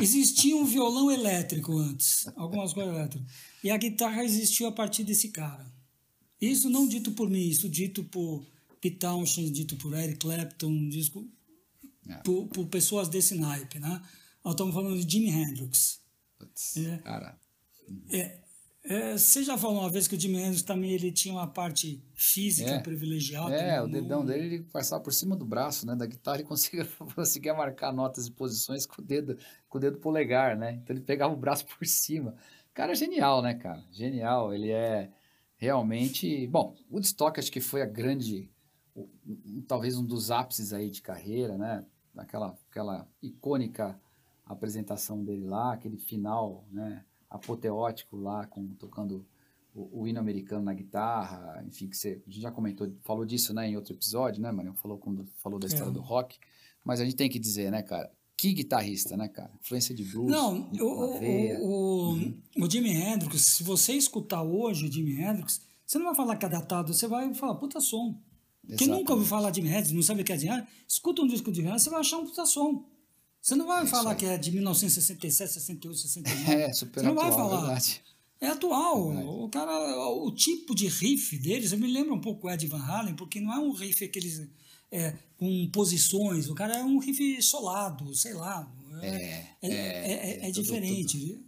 Existia 0.00 0.56
um 0.56 0.64
violão 0.64 1.12
elétrico 1.12 1.78
antes, 1.78 2.26
algumas 2.34 2.72
coisas 2.72 2.92
elétricas. 2.92 3.32
E 3.62 3.70
a 3.70 3.76
guitarra 3.76 4.24
existiu 4.24 4.66
a 4.66 4.72
partir 4.72 5.04
desse 5.04 5.28
cara. 5.28 5.64
Isso 6.40 6.68
não 6.68 6.86
dito 6.86 7.12
por 7.12 7.30
mim, 7.30 7.48
isso 7.48 7.68
dito 7.68 8.04
por 8.04 8.46
Pete 8.80 8.98
Townshend, 8.98 9.50
dito 9.50 9.76
por 9.76 9.94
Eric 9.94 10.18
Clapton, 10.18 10.88
disco, 10.88 11.28
é. 12.08 12.14
por, 12.16 12.46
por 12.48 12.66
pessoas 12.66 13.08
desse 13.08 13.34
naipe, 13.34 13.78
né? 13.78 14.02
Nós 14.44 14.54
estamos 14.54 14.74
falando 14.74 15.02
de 15.02 15.10
Jimi 15.10 15.30
Hendrix. 15.30 16.00
Putz, 16.38 16.76
é, 16.76 16.98
cara. 16.98 17.38
É, 18.10 18.38
é, 18.84 19.18
você 19.18 19.42
já 19.42 19.58
falou 19.58 19.80
uma 19.80 19.90
vez 19.90 20.06
que 20.06 20.14
o 20.14 20.20
Jimi 20.20 20.38
Hendrix 20.38 20.62
também 20.62 20.92
ele 20.92 21.10
tinha 21.10 21.34
uma 21.34 21.48
parte 21.48 22.00
física 22.14 22.70
é, 22.70 22.78
privilegiada. 22.78 23.52
É, 23.54 23.82
o 23.82 23.88
dedão 23.88 24.24
dele 24.24 24.46
ele 24.46 24.62
passava 24.62 25.02
por 25.02 25.12
cima 25.12 25.34
do 25.34 25.44
braço, 25.44 25.84
né, 25.84 25.96
da 25.96 26.06
guitarra 26.06 26.40
e 26.40 26.44
conseguia, 26.46 26.86
conseguia 27.14 27.54
marcar 27.54 27.92
notas 27.92 28.28
e 28.28 28.30
posições 28.30 28.86
com 28.86 29.02
o 29.02 29.04
dedo, 29.04 29.36
com 29.68 29.78
o 29.78 29.80
dedo 29.80 29.98
polegar, 29.98 30.56
né? 30.56 30.74
Então 30.74 30.94
ele 30.94 31.04
pegava 31.04 31.34
o 31.34 31.36
braço 31.36 31.66
por 31.66 31.84
cima. 31.84 32.36
Cara, 32.72 32.94
genial, 32.94 33.42
né, 33.42 33.54
cara? 33.54 33.82
Genial. 33.90 34.54
Ele 34.54 34.70
é 34.70 35.10
realmente, 35.56 36.46
bom, 36.46 36.76
o 36.88 36.94
Woodstock 36.94 37.38
acho 37.38 37.50
que 37.50 37.60
foi 37.60 37.82
a 37.82 37.86
grande 37.86 38.50
talvez 39.66 39.96
um 39.96 40.04
dos 40.04 40.30
ápices 40.30 40.72
aí 40.72 40.90
de 40.90 41.02
carreira, 41.02 41.58
né? 41.58 41.84
Aquela, 42.16 42.56
aquela 42.70 43.06
icônica 43.22 44.00
apresentação 44.44 45.22
dele 45.24 45.44
lá, 45.44 45.74
aquele 45.74 45.98
final, 45.98 46.64
né? 46.70 47.04
Apoteótico 47.28 48.16
lá, 48.16 48.46
com, 48.46 48.68
tocando 48.74 49.26
o, 49.74 50.02
o 50.02 50.08
hino 50.08 50.18
americano 50.18 50.64
na 50.64 50.72
guitarra, 50.72 51.62
enfim, 51.66 51.88
que 51.88 51.96
você, 51.96 52.22
a 52.26 52.30
gente 52.30 52.40
já 52.40 52.50
comentou, 52.50 52.90
falou 53.02 53.26
disso, 53.26 53.52
né, 53.52 53.68
em 53.68 53.76
outro 53.76 53.92
episódio, 53.92 54.40
né, 54.40 54.50
Marinho? 54.50 54.74
Falou, 54.74 54.96
quando 54.96 55.26
falou 55.36 55.58
da 55.58 55.66
história 55.66 55.90
é. 55.90 55.92
do 55.92 56.00
rock, 56.00 56.38
mas 56.84 57.00
a 57.00 57.04
gente 57.04 57.16
tem 57.16 57.28
que 57.28 57.38
dizer, 57.38 57.70
né, 57.70 57.82
cara, 57.82 58.10
que 58.36 58.52
guitarrista, 58.52 59.16
né, 59.16 59.28
cara? 59.28 59.50
Influência 59.60 59.94
de 59.94 60.04
blues. 60.04 60.30
Não, 60.30 60.70
o, 60.78 60.84
o, 60.84 61.64
o, 61.64 62.12
uhum. 62.12 62.42
o 62.58 62.70
Jimi 62.70 62.90
Hendrix, 62.90 63.40
se 63.40 63.62
você 63.62 63.94
escutar 63.94 64.42
hoje 64.42 64.86
o 64.86 64.92
Jimi 64.92 65.18
Hendrix, 65.20 65.60
você 65.86 65.98
não 65.98 66.06
vai 66.06 66.14
falar 66.14 66.36
que 66.36 66.44
é 66.44 66.48
datado, 66.48 66.92
você 66.92 67.06
vai 67.06 67.32
falar, 67.34 67.54
puta 67.54 67.80
som. 67.80 68.20
Exatamente. 68.68 68.78
Quem 68.78 68.88
nunca 68.88 69.12
ouviu 69.14 69.26
falar 69.26 69.50
de 69.50 69.60
Jimi 69.60 69.70
Hendrix, 69.70 69.92
não 69.92 70.02
sabe 70.02 70.20
o 70.20 70.24
que 70.24 70.32
é 70.32 70.38
Jimi 70.38 70.52
Hendrix, 70.52 70.72
escuta 70.86 71.22
um 71.22 71.26
disco 71.26 71.50
de 71.50 71.56
Jimi 71.56 71.68
Hendrix, 71.68 71.84
você 71.84 71.90
vai 71.90 72.00
achar 72.00 72.18
um 72.18 72.26
puta 72.26 72.44
som. 72.44 72.84
Você 73.40 73.54
não 73.54 73.66
vai 73.66 73.84
é 73.84 73.86
falar 73.86 74.14
que 74.16 74.26
é 74.26 74.36
de 74.36 74.50
1967, 74.50 75.52
68, 75.52 75.96
69. 75.96 76.52
É, 76.52 76.72
super 76.72 77.00
Você 77.00 77.06
não 77.06 77.12
atual, 77.12 77.30
vai 77.30 77.38
falar. 77.38 77.60
Verdade. 77.60 78.02
É 78.40 78.48
atual. 78.48 79.06
Verdade. 79.06 79.28
O 79.28 79.48
cara, 79.48 80.10
o 80.10 80.30
tipo 80.32 80.74
de 80.74 80.88
riff 80.88 81.38
deles, 81.38 81.72
eu 81.72 81.78
me 81.78 81.86
lembro 81.86 82.14
um 82.14 82.20
pouco 82.20 82.48
o 82.48 82.50
Ed 82.50 82.66
Van 82.66 82.82
Halen, 82.82 83.14
porque 83.14 83.40
não 83.40 83.54
é 83.54 83.58
um 83.58 83.70
riff 83.70 84.04
aqueles 84.04 84.46
é, 84.90 85.14
com 85.38 85.70
posições, 85.70 86.48
o 86.48 86.54
cara 86.54 86.78
é 86.78 86.84
um 86.84 86.98
riff 86.98 87.42
solado, 87.42 88.14
sei 88.14 88.34
lá. 88.34 88.70
É, 89.02 89.08
é, 89.08 89.46
é, 89.62 90.44
é, 90.44 90.48
é 90.48 90.50
diferente. 90.50 91.18
Tudo, 91.18 91.44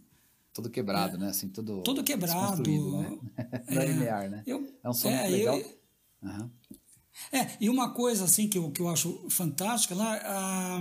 tudo, 0.53 0.69
quebrado, 0.69 1.17
né? 1.17 1.29
Assim, 1.29 1.49
tudo, 1.49 1.81
tudo 1.81 2.03
quebrado. 2.03 2.63
Né? 2.63 3.17
Não 3.71 3.81
é 3.81 3.85
linear, 3.85 4.29
né? 4.29 4.43
Eu, 4.45 4.71
é 4.83 4.89
um 4.89 4.93
som 4.93 5.09
legal. 5.09 5.57
Eu, 5.57 5.79
uhum. 6.23 6.49
É, 7.31 7.57
e 7.59 7.69
uma 7.69 7.93
coisa 7.93 8.25
assim 8.25 8.47
que 8.47 8.57
eu, 8.57 8.71
que 8.71 8.81
eu 8.81 8.87
acho 8.87 9.27
fantástica 9.29 9.93
lá, 9.93 10.19
ah, 10.23 10.79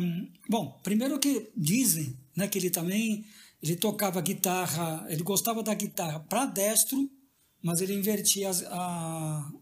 bom, 0.48 0.78
primeiro 0.82 1.18
que 1.18 1.50
dizem 1.56 2.16
né, 2.36 2.46
que 2.46 2.58
ele 2.58 2.70
também 2.70 3.24
ele 3.62 3.76
tocava 3.76 4.20
guitarra, 4.20 5.04
ele 5.08 5.22
gostava 5.22 5.62
da 5.62 5.74
guitarra 5.74 6.20
para 6.20 6.46
destro, 6.46 7.10
mas 7.60 7.80
ele 7.80 7.94
invertia 7.94 8.48
as, 8.48 8.62
a, 8.62 9.52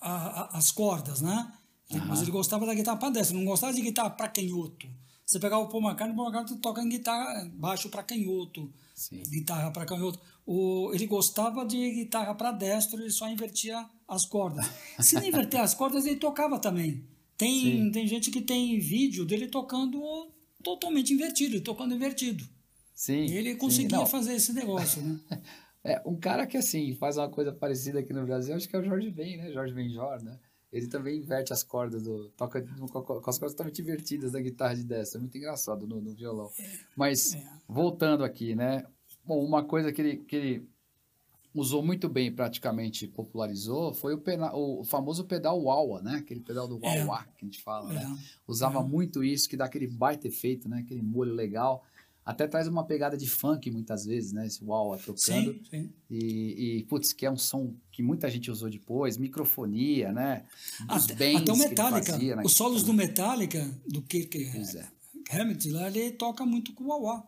a, 0.00 0.58
as 0.58 0.72
cordas, 0.72 1.20
né? 1.20 1.52
Uhum. 1.90 2.06
Mas 2.06 2.22
ele 2.22 2.30
gostava 2.30 2.66
da 2.66 2.74
guitarra 2.74 2.98
para 2.98 3.10
destro, 3.10 3.36
não 3.36 3.44
gostava 3.44 3.72
de 3.72 3.80
guitarra 3.80 4.10
para 4.10 4.28
canhoto. 4.28 4.88
Você 5.24 5.40
pegava 5.40 5.62
o 5.62 5.68
Paul 5.68 5.82
McCartney, 5.82 6.12
o 6.12 6.16
Paul 6.16 6.28
McCartney 6.28 6.60
toca 6.60 6.82
em 6.82 6.88
guitarra 6.88 7.50
baixo 7.54 7.88
para 7.88 8.02
canhoto, 8.02 8.72
Sim. 8.94 9.22
guitarra 9.28 9.70
para 9.70 9.84
canhoto. 9.84 10.20
O, 10.46 10.92
ele 10.94 11.06
gostava 11.06 11.64
de 11.64 11.90
guitarra 11.90 12.34
para 12.34 12.52
destro, 12.52 13.00
ele 13.00 13.10
só 13.10 13.28
invertia 13.28 13.84
as 14.06 14.24
cordas. 14.24 14.64
Se 15.00 15.16
não 15.16 15.24
inverter 15.24 15.60
as 15.60 15.74
cordas, 15.74 16.06
ele 16.06 16.16
tocava 16.16 16.58
também. 16.58 17.04
Tem, 17.36 17.90
tem 17.90 18.06
gente 18.06 18.30
que 18.30 18.40
tem 18.40 18.78
vídeo 18.78 19.24
dele 19.24 19.48
tocando 19.48 20.30
totalmente 20.62 21.12
invertido, 21.12 21.60
tocando 21.60 21.94
invertido. 21.94 22.44
Sim. 22.94 23.26
E 23.26 23.36
ele 23.36 23.56
conseguia 23.56 23.98
sim, 23.98 24.06
fazer 24.06 24.34
esse 24.34 24.52
negócio, 24.52 25.02
né? 25.02 25.20
é, 25.84 26.02
um 26.06 26.16
cara 26.16 26.46
que, 26.46 26.56
assim, 26.56 26.94
faz 26.94 27.18
uma 27.18 27.28
coisa 27.28 27.52
parecida 27.52 27.98
aqui 27.98 28.12
no 28.12 28.24
Brasil, 28.24 28.54
acho 28.54 28.68
que 28.68 28.74
é 28.74 28.78
o 28.78 28.84
Jorge 28.84 29.10
Ben, 29.10 29.36
né? 29.36 29.52
Jorge 29.52 29.74
Benjor, 29.74 30.22
né? 30.22 30.38
Ele 30.76 30.88
também 30.88 31.18
inverte 31.18 31.54
as 31.54 31.62
cordas, 31.62 32.02
do, 32.02 32.28
toca 32.36 32.62
com, 32.62 33.30
as 33.30 33.38
cordas 33.38 33.52
totalmente 33.52 33.80
invertidas 33.80 34.32
da 34.32 34.40
guitarra 34.40 34.74
de 34.74 34.84
dessa. 34.84 35.16
É 35.16 35.20
muito 35.20 35.36
engraçado 35.38 35.86
no, 35.86 36.02
no 36.02 36.14
violão. 36.14 36.50
É, 36.60 36.78
Mas, 36.94 37.34
é. 37.34 37.42
voltando 37.66 38.22
aqui, 38.22 38.54
né? 38.54 38.84
Bom, 39.24 39.42
uma 39.42 39.64
coisa 39.64 39.90
que 39.90 40.02
ele, 40.02 40.16
que 40.18 40.36
ele 40.36 40.68
usou 41.54 41.82
muito 41.82 42.10
bem, 42.10 42.30
praticamente 42.30 43.08
popularizou, 43.08 43.94
foi 43.94 44.12
o, 44.12 44.18
pena, 44.18 44.54
o 44.54 44.84
famoso 44.84 45.24
pedal 45.24 45.62
wah 45.62 46.02
né? 46.02 46.16
Aquele 46.16 46.40
pedal 46.40 46.68
do 46.68 46.78
wah, 46.78 46.94
-wah 47.06 47.24
que 47.34 47.44
a 47.44 47.48
gente 47.48 47.62
fala, 47.62 47.90
né? 47.90 48.02
é. 48.02 48.40
Usava 48.46 48.80
é. 48.80 48.84
muito 48.84 49.24
isso, 49.24 49.48
que 49.48 49.56
dá 49.56 49.64
aquele 49.64 49.86
baita 49.86 50.28
efeito, 50.28 50.68
né? 50.68 50.80
Aquele 50.80 51.00
molho 51.00 51.32
legal. 51.32 51.82
Até 52.26 52.48
traz 52.48 52.66
uma 52.66 52.84
pegada 52.84 53.16
de 53.16 53.28
funk 53.28 53.70
muitas 53.70 54.04
vezes, 54.04 54.32
né? 54.32 54.48
Esse 54.48 54.64
wah 54.64 54.98
tocando. 54.98 55.16
Sim, 55.16 55.60
sim. 55.70 55.92
E, 56.10 56.78
e, 56.78 56.84
putz, 56.86 57.12
que 57.12 57.24
é 57.24 57.30
um 57.30 57.36
som 57.36 57.72
que 57.92 58.02
muita 58.02 58.28
gente 58.28 58.50
usou 58.50 58.68
depois, 58.68 59.16
microfonia, 59.16 60.10
né? 60.10 60.44
Até, 60.88 61.36
até 61.36 61.52
o 61.52 61.56
Metallica, 61.56 62.12
fazia, 62.12 62.34
né? 62.34 62.42
os 62.44 62.52
solos 62.52 62.82
do 62.82 62.92
Metallica, 62.92 63.72
do 63.86 64.02
Kirk 64.02 64.42
é. 64.42 64.88
Hammett, 65.30 65.70
lá 65.70 65.86
ele 65.86 66.10
toca 66.10 66.44
muito 66.44 66.72
com 66.74 66.84
o 66.84 67.02
wah 67.02 67.24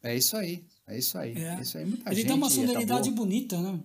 É 0.00 0.16
isso 0.16 0.36
aí. 0.36 0.64
É 0.86 0.96
isso 0.96 1.18
aí. 1.18 1.36
É. 1.36 1.60
Isso 1.60 1.76
aí. 1.76 1.84
Muita 1.84 2.08
Ele 2.08 2.16
gente 2.16 2.26
tem 2.28 2.36
uma 2.36 2.50
sonoridade 2.50 3.08
acabou... 3.08 3.26
bonita, 3.26 3.60
né? 3.60 3.80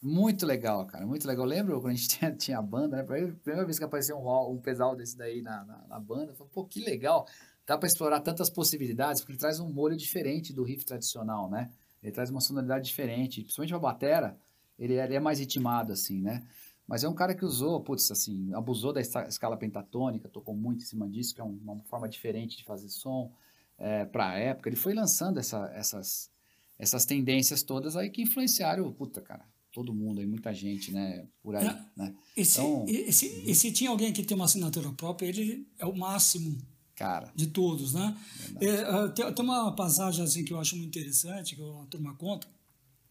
Muito 0.00 0.46
legal, 0.46 0.86
cara. 0.86 1.04
Muito 1.04 1.26
legal. 1.26 1.44
Eu 1.44 1.48
lembro 1.48 1.80
quando 1.80 1.92
a 1.92 1.96
gente 1.96 2.08
tinha, 2.16 2.32
tinha 2.32 2.58
a 2.58 2.62
banda, 2.62 2.96
né? 2.96 3.02
A 3.02 3.04
primeira 3.04 3.64
vez 3.64 3.78
que 3.78 3.84
apareceu 3.84 4.16
um, 4.16 4.52
um 4.52 4.58
pedal 4.58 4.94
desse 4.94 5.16
daí 5.16 5.42
na, 5.42 5.64
na, 5.64 5.86
na 5.88 5.98
banda, 5.98 6.30
eu 6.30 6.36
falei, 6.36 6.52
pô, 6.52 6.64
que 6.64 6.80
legal. 6.80 7.26
Dá 7.70 7.78
para 7.78 7.86
explorar 7.86 8.18
tantas 8.18 8.50
possibilidades, 8.50 9.20
porque 9.20 9.34
ele 9.34 9.38
traz 9.38 9.60
um 9.60 9.72
molho 9.72 9.96
diferente 9.96 10.52
do 10.52 10.64
riff 10.64 10.84
tradicional, 10.84 11.48
né? 11.48 11.70
Ele 12.02 12.10
traz 12.10 12.28
uma 12.28 12.40
sonoridade 12.40 12.84
diferente. 12.84 13.42
Principalmente 13.42 13.72
a 13.72 13.78
batera, 13.78 14.36
ele, 14.76 14.94
ele 14.94 15.14
é 15.14 15.20
mais 15.20 15.38
ritmado, 15.38 15.92
assim, 15.92 16.20
né? 16.20 16.44
Mas 16.84 17.04
é 17.04 17.08
um 17.08 17.14
cara 17.14 17.32
que 17.32 17.44
usou, 17.44 17.80
putz, 17.80 18.10
assim, 18.10 18.52
abusou 18.54 18.92
da 18.92 19.00
escala 19.00 19.56
pentatônica, 19.56 20.28
tocou 20.28 20.52
muito 20.52 20.82
em 20.82 20.84
cima 20.84 21.08
disso, 21.08 21.32
que 21.32 21.40
é 21.40 21.44
uma 21.44 21.78
forma 21.84 22.08
diferente 22.08 22.56
de 22.56 22.64
fazer 22.64 22.88
som 22.88 23.32
é, 23.78 24.04
para 24.04 24.30
a 24.30 24.34
época, 24.34 24.68
ele 24.68 24.74
foi 24.74 24.92
lançando 24.92 25.38
essa, 25.38 25.70
essas, 25.72 26.28
essas 26.76 27.04
tendências 27.04 27.62
todas 27.62 27.94
aí 27.94 28.10
que 28.10 28.22
influenciaram, 28.22 28.92
puta, 28.92 29.20
cara, 29.20 29.44
todo 29.70 29.94
mundo 29.94 30.18
aí, 30.18 30.26
muita 30.26 30.52
gente, 30.52 30.90
né, 30.90 31.24
por 31.40 31.54
aí, 31.54 31.68
é, 31.68 31.84
né? 31.96 32.16
E 32.36 32.44
se, 32.44 32.60
então, 32.60 32.84
e, 32.88 33.12
se, 33.12 33.48
e 33.48 33.54
se 33.54 33.70
tinha 33.70 33.90
alguém 33.90 34.12
que 34.12 34.24
tem 34.24 34.34
uma 34.34 34.46
assinatura 34.46 34.90
própria, 34.90 35.28
ele 35.28 35.68
é 35.78 35.86
o 35.86 35.96
máximo 35.96 36.58
cara. 37.00 37.32
de 37.34 37.46
todos, 37.46 37.94
né? 37.94 38.14
É, 38.60 39.08
tem, 39.08 39.32
tem, 39.32 39.44
uma 39.44 39.72
passagem 39.72 40.22
assim 40.22 40.44
que 40.44 40.52
eu 40.52 40.60
acho 40.60 40.76
muito 40.76 40.98
interessante, 40.98 41.56
que 41.56 41.62
a 41.62 41.86
turma 41.86 42.14
conta. 42.14 42.46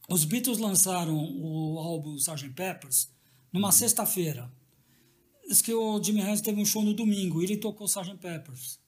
Os 0.07 0.23
Beatles 0.25 0.59
lançaram 0.59 1.15
o 1.15 1.79
álbum 1.79 2.15
Sgt. 2.15 2.49
Peppers 2.51 3.09
numa 3.51 3.69
uhum. 3.69 3.71
sexta-feira. 3.71 4.51
Diz 5.47 5.61
que 5.61 5.73
o 5.73 6.01
Jimmy 6.01 6.21
Hendrix 6.21 6.41
teve 6.41 6.61
um 6.61 6.65
show 6.65 6.83
no 6.83 6.93
domingo 6.93 7.41
e 7.41 7.45
ele 7.45 7.57
tocou 7.57 7.87
Sgt. 7.87 8.17
Peppers. 8.17 8.79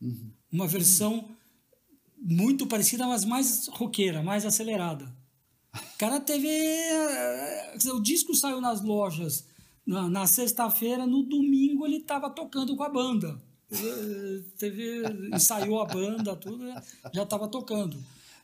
Uhum. 0.00 0.30
Uma 0.52 0.68
versão 0.68 1.28
muito 2.16 2.66
parecida, 2.66 3.06
mas 3.06 3.24
mais 3.24 3.66
roqueira, 3.68 4.22
mais 4.22 4.46
acelerada. 4.46 5.12
O 5.74 5.98
cara 5.98 6.20
teve. 6.20 6.48
Eh, 6.48 7.76
o 7.92 8.00
disco 8.00 8.34
saiu 8.34 8.60
nas 8.60 8.80
lojas 8.80 9.44
na, 9.86 10.08
na 10.08 10.26
sexta-feira, 10.26 11.06
no 11.06 11.22
domingo 11.22 11.86
ele 11.86 11.98
estava 11.98 12.28
tocando 12.30 12.76
com 12.76 12.82
a 12.82 12.88
banda. 12.88 13.40
Eh, 13.70 14.42
teve, 14.58 15.02
ensaiou 15.34 15.80
a 15.80 15.86
banda, 15.86 16.36
tudo, 16.36 16.64
já 17.12 17.22
estava 17.22 17.48
tocando. 17.48 18.02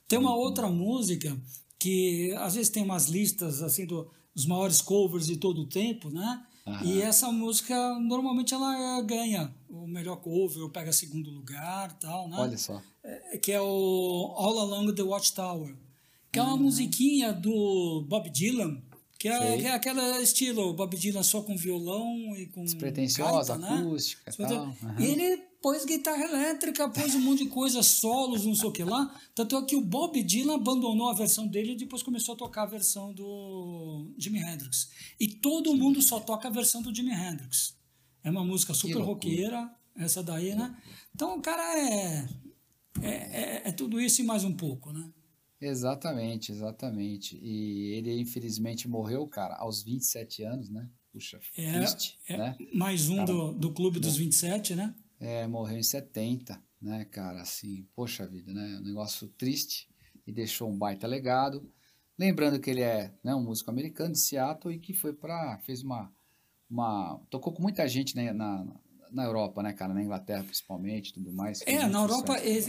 Tem 0.09 0.19
uma 0.19 0.35
outra 0.35 0.69
música 0.69 1.37
que 1.79 2.33
às 2.39 2.55
vezes 2.55 2.71
tem 2.71 2.83
umas 2.83 3.07
listas 3.07 3.63
assim 3.63 3.87
do, 3.87 4.11
dos 4.35 4.47
maiores 4.47 4.81
covers 4.81 5.27
de 5.27 5.37
todo 5.37 5.63
o 5.63 5.67
tempo, 5.67 6.11
né? 6.11 6.45
Uhum. 6.67 6.85
E 6.85 7.03
essa 7.03 7.31
música, 7.33 7.75
normalmente, 7.99 8.55
ela 8.55 9.01
ganha 9.03 9.53
o 9.69 9.87
melhor 9.87 10.17
cover, 10.17 10.63
ou 10.63 10.71
pega 10.71 10.93
segundo 10.93 11.31
lugar 11.31 11.93
tal, 11.99 12.29
né? 12.29 12.37
Olha 12.39 12.59
só. 12.59 12.81
É, 13.03 13.39
que 13.39 13.51
é 13.51 13.61
o 13.61 14.35
All 14.37 14.61
Along 14.61 14.93
the 14.95 15.03
Watchtower. 15.03 15.75
Que 16.31 16.39
uhum. 16.39 16.47
é 16.47 16.49
uma 16.49 16.57
musiquinha 16.57 17.33
do 17.33 18.05
Bob 18.09 18.31
Dylan, 18.31 18.81
que 19.23 19.29
é, 19.29 19.57
que 19.57 19.67
é 19.67 19.71
aquele 19.71 20.01
estilo 20.21 20.75
Bob 20.75 20.97
Dylan 20.97 21.23
só 21.23 21.43
com 21.43 21.57
violão 21.57 22.37
e 22.37 22.49
com. 22.49 22.65
Despretensiosa, 22.65 23.57
né? 23.57 23.69
acústica 23.69 24.29
e 24.29 24.37
tal. 24.37 24.65
Uhum. 24.65 24.99
E 24.99 25.05
ele 25.05 25.37
pôs 25.63 25.85
guitarra 25.85 26.25
elétrica, 26.25 26.89
pôs 26.89 27.15
um 27.15 27.21
monte 27.21 27.45
de 27.45 27.49
coisa, 27.49 27.85
solos, 27.85 28.45
não 28.45 28.57
sei 28.57 28.69
o 28.69 28.73
que 28.73 28.83
lá. 28.83 29.17
Tanto 29.33 29.57
é 29.57 29.63
que 29.65 29.77
o 29.77 29.81
Bob 29.81 30.21
Dylan 30.21 30.57
abandonou 30.57 31.09
a 31.09 31.15
versão 31.15 31.47
dele 31.47 31.75
e 31.75 31.77
depois 31.77 32.03
começou 32.03 32.35
a 32.35 32.37
tocar 32.37 32.65
a 32.65 32.67
versão 32.67 33.13
do 33.13 34.13
Jimi 34.19 34.41
Hendrix. 34.41 34.91
E 35.21 35.29
todo 35.29 35.73
mundo 35.77 36.03
só 36.03 36.19
toca 36.19 36.49
a 36.49 36.51
versão 36.51 36.83
do 36.83 36.93
Jimi 36.93 37.13
Hendrix. 37.13 37.77
É 38.25 38.31
uma 38.31 38.45
música 38.45 38.75
super 38.75 39.03
roqueira, 39.03 39.71
essa 39.95 40.21
daí, 40.21 40.53
né? 40.57 40.77
Então 41.15 41.39
o 41.39 41.41
cara 41.41 41.79
é, 41.79 42.29
é, 43.01 43.09
é, 43.09 43.63
é 43.67 43.71
tudo 43.71 44.01
isso 44.01 44.21
e 44.21 44.25
mais 44.25 44.43
um 44.43 44.53
pouco, 44.53 44.91
né? 44.91 45.09
Exatamente, 45.63 46.51
exatamente. 46.51 47.39
E 47.41 47.93
ele 47.93 48.21
infelizmente 48.21 48.89
morreu, 48.89 49.27
cara, 49.29 49.55
aos 49.57 49.83
27 49.83 50.43
anos, 50.43 50.69
né? 50.69 50.91
Puxa, 51.13 51.39
é, 51.57 51.73
triste, 51.79 52.19
é, 52.29 52.37
né? 52.37 52.57
Mais 52.75 53.09
um 53.09 53.17
cara, 53.17 53.27
do, 53.27 53.53
do 53.53 53.73
Clube 53.73 54.01
dos 54.01 54.17
27, 54.17 54.75
né? 54.75 54.95
É, 55.21 55.47
morreu 55.47 55.79
em 55.79 55.83
70, 55.83 56.61
né, 56.81 57.05
cara? 57.05 57.43
Assim, 57.43 57.87
poxa 57.95 58.27
vida, 58.27 58.53
né? 58.53 58.79
Um 58.81 58.85
negócio 58.85 59.29
triste 59.29 59.89
e 60.27 60.33
deixou 60.33 60.69
um 60.69 60.77
baita 60.77 61.07
legado. 61.07 61.71
Lembrando 62.19 62.59
que 62.59 62.71
ele 62.71 62.83
é 62.83 63.15
né, 63.23 63.35
um 63.35 63.43
músico 63.43 63.71
americano 63.71 64.13
de 64.13 64.19
Seattle 64.19 64.75
e 64.75 64.81
que 64.81 64.93
foi 64.93 65.13
para 65.13 65.59
fez 65.59 65.83
uma 65.83 66.13
uma 66.69 67.21
tocou 67.29 67.53
com 67.53 67.63
muita 67.63 67.87
gente 67.87 68.17
né, 68.17 68.33
na, 68.33 68.67
na 69.13 69.25
Europa, 69.25 69.63
né, 69.63 69.73
cara, 69.73 69.93
na 69.93 70.03
Inglaterra 70.03 70.43
principalmente, 70.45 71.13
tudo 71.13 71.33
mais. 71.33 71.61
É, 71.67 71.87
na 71.87 72.01
Europa, 72.01 72.37
é, 72.37 72.61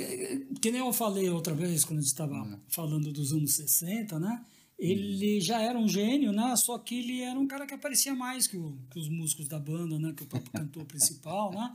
que 0.62 0.72
nem 0.72 0.80
eu 0.80 0.94
falei 0.94 1.30
outra 1.30 1.54
vez 1.54 1.86
quando 1.86 2.00
a 2.00 2.02
gente 2.02 2.12
estava 2.12 2.36
é. 2.36 2.58
falando 2.68 3.12
dos 3.12 3.32
anos 3.34 3.54
60, 3.56 4.20
né? 4.20 4.44
ele 4.78 5.40
já 5.40 5.62
era 5.62 5.80
um 5.80 5.88
gênio, 5.88 6.34
né? 6.34 6.54
Só 6.58 6.78
que 6.78 7.00
ele 7.00 7.22
era 7.22 7.40
um 7.40 7.48
cara 7.48 7.66
que 7.66 7.74
aparecia 7.74 8.14
mais 8.14 8.48
que, 8.48 8.58
o, 8.58 8.78
que 8.92 9.00
os 9.00 9.08
músicos 9.08 9.48
da 9.48 9.58
banda, 9.58 9.98
né? 9.98 10.14
Que 10.16 10.24
o 10.24 10.28
próprio 10.28 10.52
cantor 10.52 10.84
principal, 10.86 11.52
né? 11.54 11.74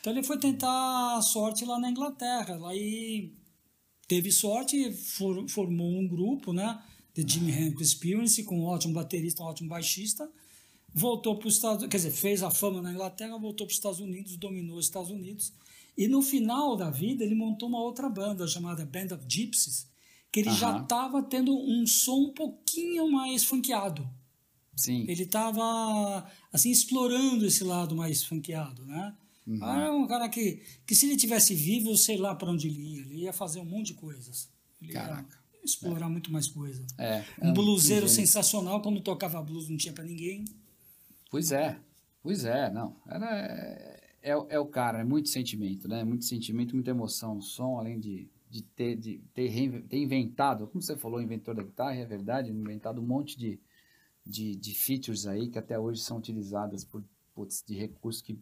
Então 0.00 0.12
ele 0.12 0.22
foi 0.22 0.38
tentar 0.38 1.16
a 1.16 1.22
sorte 1.22 1.64
lá 1.64 1.78
na 1.78 1.90
Inglaterra. 1.90 2.56
Lá 2.56 2.74
e 2.74 3.32
teve 4.06 4.30
sorte, 4.30 4.92
for, 4.92 5.48
formou 5.48 5.90
um 5.90 6.06
grupo, 6.06 6.52
né? 6.52 6.78
The 7.14 7.22
Jimi 7.26 7.50
Hendrix 7.50 7.80
Experience, 7.88 8.42
com 8.44 8.60
um 8.60 8.64
ótimo 8.64 8.94
baterista, 8.94 9.42
um 9.42 9.46
ótimo 9.46 9.68
baixista. 9.68 10.30
Voltou 10.92 11.36
para 11.36 11.48
os 11.48 11.54
Estados 11.54 11.78
Unidos, 11.78 11.90
quer 11.90 11.96
dizer, 11.96 12.10
fez 12.10 12.42
a 12.42 12.50
fama 12.50 12.82
na 12.82 12.92
Inglaterra, 12.92 13.38
voltou 13.38 13.66
para 13.66 13.72
os 13.72 13.78
Estados 13.78 14.00
Unidos, 14.00 14.36
dominou 14.36 14.76
os 14.76 14.86
Estados 14.86 15.10
Unidos. 15.10 15.52
E 15.96 16.08
no 16.08 16.22
final 16.22 16.76
da 16.76 16.90
vida 16.90 17.24
ele 17.24 17.34
montou 17.34 17.68
uma 17.68 17.80
outra 17.80 18.08
banda 18.08 18.46
chamada 18.46 18.84
Band 18.84 19.14
of 19.14 19.24
Gypsies, 19.28 19.88
que 20.32 20.40
ele 20.40 20.48
uh 20.48 20.52
-huh. 20.52 20.58
já 20.58 20.82
estava 20.82 21.22
tendo 21.22 21.56
um 21.56 21.86
som 21.86 22.28
um 22.28 22.32
pouquinho 22.32 23.10
mais 23.10 23.44
funkeado. 23.44 24.08
Sim. 24.76 25.04
Ele 25.08 25.24
estava 25.24 26.26
assim 26.52 26.70
explorando 26.70 27.44
esse 27.44 27.62
lado 27.62 27.94
mais 27.94 28.24
funkeado, 28.24 28.84
né? 28.86 29.14
Uhum. 29.46 29.64
Era 29.64 29.92
um 29.92 30.06
cara 30.06 30.28
que, 30.28 30.62
que 30.86 30.94
se 30.94 31.06
ele 31.06 31.16
tivesse 31.16 31.54
vivo, 31.54 31.96
sei 31.96 32.16
lá 32.16 32.34
para 32.34 32.50
onde 32.50 32.68
ele 32.68 32.80
ia. 32.80 33.00
Ele 33.02 33.14
ia 33.22 33.32
fazer 33.32 33.60
um 33.60 33.64
monte 33.64 33.88
de 33.88 33.94
coisas. 33.94 34.48
Ele 34.80 34.92
Caraca. 34.92 35.38
ia 35.54 35.64
explorar 35.64 36.06
é. 36.06 36.08
muito 36.08 36.32
mais 36.32 36.46
coisa. 36.46 36.86
É, 36.96 37.24
um 37.42 37.52
bluseiro 37.52 38.08
sensacional. 38.08 38.80
Quando 38.80 39.00
tocava 39.00 39.42
blues 39.42 39.68
não 39.68 39.76
tinha 39.76 39.92
para 39.92 40.04
ninguém. 40.04 40.44
Pois 41.30 41.52
é. 41.52 41.80
Pois 42.22 42.44
é. 42.44 42.70
Não. 42.70 42.96
Era, 43.06 43.26
é, 43.30 44.00
é, 44.22 44.32
é, 44.32 44.58
o 44.58 44.66
cara. 44.66 45.00
É 45.00 45.04
muito 45.04 45.28
sentimento, 45.28 45.88
né? 45.88 46.04
Muito 46.04 46.24
sentimento, 46.24 46.74
muita 46.74 46.90
emoção 46.90 47.36
no 47.36 47.42
som, 47.42 47.78
além 47.78 47.98
de, 47.98 48.28
de, 48.50 48.62
ter, 48.62 48.96
de 48.96 49.18
ter, 49.32 49.82
ter 49.84 49.98
inventado, 49.98 50.66
como 50.66 50.82
você 50.82 50.96
falou, 50.96 51.22
inventor 51.22 51.54
da 51.54 51.62
guitarra, 51.62 51.94
é 51.94 52.04
verdade, 52.04 52.50
inventado 52.50 53.00
um 53.00 53.06
monte 53.06 53.38
de, 53.38 53.60
de, 54.26 54.56
de 54.56 54.74
features 54.74 55.26
aí 55.26 55.48
que 55.48 55.58
até 55.58 55.78
hoje 55.78 56.02
são 56.02 56.18
utilizadas 56.18 56.84
por 56.84 57.02
putz, 57.34 57.64
de 57.66 57.74
recursos 57.74 58.20
que 58.20 58.38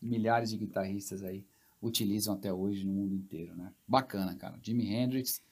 milhares 0.00 0.50
de 0.50 0.56
guitarristas 0.56 1.22
aí 1.22 1.44
utilizam 1.80 2.34
até 2.34 2.52
hoje 2.52 2.84
no 2.84 2.92
mundo 2.92 3.14
inteiro, 3.14 3.54
né? 3.54 3.72
Bacana, 3.86 4.34
cara. 4.34 4.58
Jimi 4.62 4.92
Hendrix, 4.92 5.42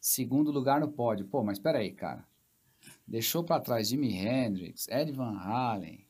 segundo 0.00 0.50
lugar 0.50 0.80
no 0.80 0.88
pódio. 0.88 1.26
Pô, 1.26 1.42
mas 1.42 1.58
espera 1.58 1.78
aí, 1.78 1.92
cara. 1.92 2.26
Deixou 3.06 3.44
para 3.44 3.60
trás 3.60 3.88
Jimi 3.88 4.12
Hendrix, 4.12 4.88
Ed 4.88 5.12
Van 5.12 5.36
Halen, 5.36 6.04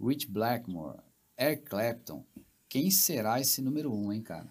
Rich 0.00 0.28
Blackmore, 0.28 0.98
Eric 1.38 1.64
Clapton. 1.64 2.24
Quem 2.68 2.90
será 2.90 3.40
esse 3.40 3.62
número 3.62 3.92
um, 3.92 4.12
hein, 4.12 4.22
cara? 4.22 4.48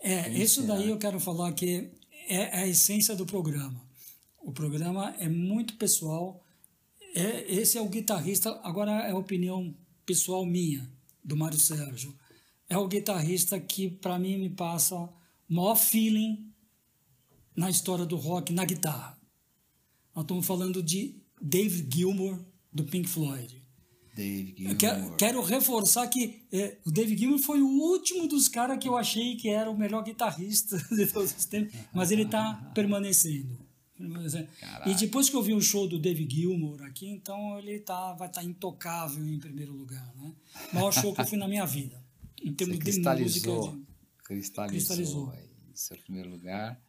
É, 0.00 0.24
Quem 0.24 0.42
isso 0.42 0.62
será? 0.62 0.74
daí 0.74 0.90
eu 0.90 0.98
quero 0.98 1.18
falar 1.18 1.52
que 1.52 1.90
é 2.28 2.58
a 2.58 2.66
essência 2.66 3.14
do 3.16 3.26
programa. 3.26 3.82
O 4.40 4.52
programa 4.52 5.14
é 5.18 5.28
muito 5.28 5.76
pessoal. 5.76 6.42
É, 7.14 7.50
esse 7.52 7.78
é 7.78 7.80
o 7.80 7.88
guitarrista. 7.88 8.60
Agora 8.62 8.90
é 8.90 9.10
a 9.10 9.16
opinião 9.16 9.74
pessoal 10.04 10.44
minha, 10.44 10.90
do 11.24 11.36
Mário 11.36 11.58
Sérgio. 11.58 12.14
É 12.68 12.76
o 12.76 12.86
guitarrista 12.88 13.58
que, 13.58 13.88
para 13.88 14.18
mim, 14.18 14.36
me 14.36 14.50
passa 14.50 14.94
o 14.94 15.12
maior 15.48 15.76
feeling 15.76 16.50
na 17.56 17.70
história 17.70 18.04
do 18.04 18.16
rock 18.16 18.52
na 18.52 18.64
guitarra. 18.64 19.18
Nós 20.14 20.24
estamos 20.24 20.46
falando 20.46 20.82
de 20.82 21.14
Dave 21.40 21.86
Gilmour, 21.92 22.38
do 22.72 22.84
Pink 22.84 23.08
Floyd. 23.08 23.63
Dave. 24.14 24.74
Quero, 24.76 25.16
quero, 25.16 25.42
reforçar 25.42 26.06
que 26.06 26.42
é, 26.52 26.78
o 26.86 26.90
Dave 26.90 27.16
Gilmour 27.16 27.40
foi 27.40 27.60
o 27.60 27.66
último 27.66 28.28
dos 28.28 28.48
caras 28.48 28.78
que 28.78 28.88
eu 28.88 28.96
achei 28.96 29.36
que 29.36 29.48
era 29.48 29.68
o 29.68 29.76
melhor 29.76 30.04
guitarrista 30.04 30.78
de 30.94 31.06
todos 31.06 31.34
os 31.36 31.44
tempos, 31.44 31.74
mas 31.92 32.12
ele 32.12 32.22
está 32.22 32.54
permanecendo. 32.74 33.64
E 34.86 34.94
depois 34.94 35.28
que 35.28 35.36
eu 35.36 35.42
vi 35.42 35.52
o 35.52 35.60
show 35.60 35.88
do 35.88 35.98
David 35.98 36.34
Gilmour 36.34 36.82
aqui, 36.82 37.08
então 37.08 37.58
ele 37.58 37.78
tá, 37.80 38.12
vai 38.12 38.28
estar 38.28 38.40
tá 38.40 38.46
intocável 38.46 39.26
em 39.26 39.38
primeiro 39.38 39.72
lugar. 39.72 40.14
Né? 40.16 40.32
O 40.72 40.74
maior 40.74 40.92
show 40.92 41.14
que 41.14 41.20
eu 41.20 41.26
fui 41.26 41.38
na 41.38 41.48
minha 41.48 41.64
vida. 41.64 42.04
Em 42.42 42.52
termos 42.52 42.78
de 42.78 42.84
música. 42.84 43.50
De, 43.50 43.84
cristalizou, 44.24 44.68
cristalizou. 44.68 45.32
Seu 45.74 45.96
primeiro 45.98 46.30
lugar. 46.30 46.80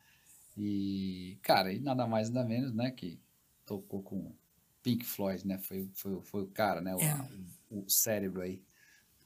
E, 0.57 1.37
cara, 1.41 1.73
e 1.73 1.79
nada 1.79 2.07
mais 2.07 2.29
nada 2.29 2.47
menos, 2.47 2.73
né, 2.73 2.91
que 2.91 3.19
tocou 3.65 4.01
com 4.01 4.33
Pink 4.85 5.03
Floyd, 5.03 5.47
né? 5.47 5.57
Foi, 5.57 5.89
foi, 5.95 6.21
foi 6.21 6.43
o 6.43 6.47
cara, 6.47 6.79
né? 6.79 6.95
O, 6.95 6.99
é. 7.01 7.29
o, 7.71 7.85
o 7.85 7.89
cérebro 7.89 8.43
aí, 8.43 8.61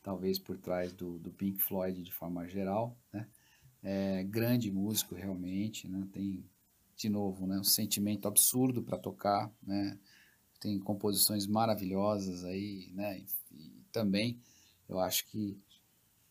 talvez 0.01 0.39
por 0.39 0.57
trás 0.57 0.93
do, 0.93 1.19
do 1.19 1.31
Pink 1.31 1.61
Floyd 1.61 2.01
de 2.01 2.13
forma 2.13 2.47
geral, 2.47 2.97
né? 3.11 3.27
É, 3.83 4.23
grande 4.23 4.71
músico 4.71 5.15
realmente, 5.15 5.85
né? 5.85 6.07
Tem 6.13 6.49
de 6.95 7.09
novo, 7.09 7.47
né, 7.47 7.57
um 7.57 7.63
sentimento 7.63 8.27
absurdo 8.27 8.81
para 8.81 8.97
tocar, 8.97 9.51
né? 9.61 9.99
Tem 10.61 10.79
composições 10.79 11.45
maravilhosas 11.45 12.45
aí, 12.45 12.89
né? 12.93 13.19
E, 13.51 13.69
também 13.91 14.39
eu 14.87 14.99
acho 14.99 15.25
que 15.27 15.57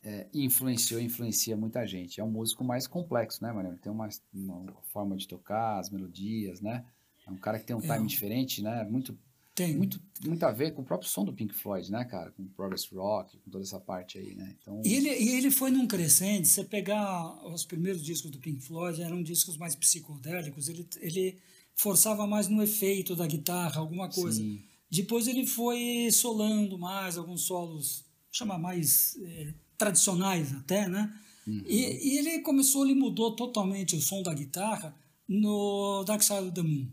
é, 0.03 0.26
influenciou, 0.33 1.01
influencia 1.01 1.57
muita 1.57 1.87
gente. 1.87 2.18
É 2.18 2.24
um 2.24 2.31
músico 2.31 2.64
mais 2.64 2.87
complexo, 2.87 3.43
né, 3.43 3.53
Mariana? 3.53 3.76
Tem 3.76 3.93
uma, 3.93 4.09
uma, 4.33 4.72
forma 4.85 5.16
de 5.16 5.29
tocar, 5.29 5.79
as 5.79 5.91
melodias, 5.91 6.61
né? 6.62 6.85
É 7.29 7.31
um 7.31 7.37
cara 7.37 7.59
que 7.59 7.66
tem 7.66 7.76
um 7.76 7.81
time 7.81 7.95
é. 7.95 8.07
diferente, 8.07 8.62
né? 8.62 8.85
Muito 8.85 9.16
tem. 9.59 9.76
Muito, 9.76 10.01
muito 10.24 10.45
a 10.45 10.53
ver 10.53 10.72
com 10.72 10.83
o 10.83 10.85
próprio 10.85 11.11
som 11.11 11.24
do 11.24 11.33
Pink 11.33 11.53
Floyd, 11.53 11.91
né, 11.91 12.05
cara? 12.05 12.31
Com 12.31 12.45
o 12.45 12.49
Progress 12.51 12.89
Rock, 12.95 13.37
com 13.39 13.51
toda 13.51 13.64
essa 13.64 13.81
parte 13.81 14.16
aí, 14.16 14.37
né? 14.37 14.55
Então... 14.62 14.81
E, 14.85 14.95
ele, 14.95 15.09
e 15.09 15.31
ele 15.31 15.51
foi 15.51 15.72
num 15.72 15.85
crescente. 15.85 16.47
Você 16.47 16.62
pegar 16.62 17.45
os 17.45 17.64
primeiros 17.64 18.05
discos 18.05 18.31
do 18.31 18.39
Pink 18.39 18.62
Floyd, 18.62 19.03
eram 19.03 19.20
discos 19.20 19.57
mais 19.57 19.74
psicodélicos. 19.74 20.68
Ele, 20.68 20.87
ele 21.01 21.39
forçava 21.74 22.24
mais 22.24 22.47
no 22.47 22.62
efeito 22.62 23.16
da 23.16 23.26
guitarra, 23.26 23.81
alguma 23.81 24.09
coisa. 24.09 24.41
Sim. 24.41 24.62
Depois 24.89 25.26
ele 25.26 25.45
foi 25.45 26.09
solando 26.12 26.79
mais, 26.79 27.18
alguns 27.18 27.43
solos, 27.43 28.05
chamar 28.31 28.59
mais 28.59 29.18
é, 29.20 29.55
tradicionais 29.76 30.55
até, 30.55 30.87
né? 30.89 31.12
Uhum. 31.45 31.64
E, 31.66 32.14
e 32.14 32.18
ele 32.18 32.43
começou, 32.43 32.85
ele 32.85 32.95
mudou 32.95 33.35
totalmente 33.35 33.97
o 33.97 34.01
som 34.01 34.22
da 34.22 34.33
guitarra 34.33 34.95
no 35.29 36.05
Dark 36.05 36.22
Side 36.22 36.45
of 36.45 36.53
the 36.53 36.62
Moon. 36.62 36.89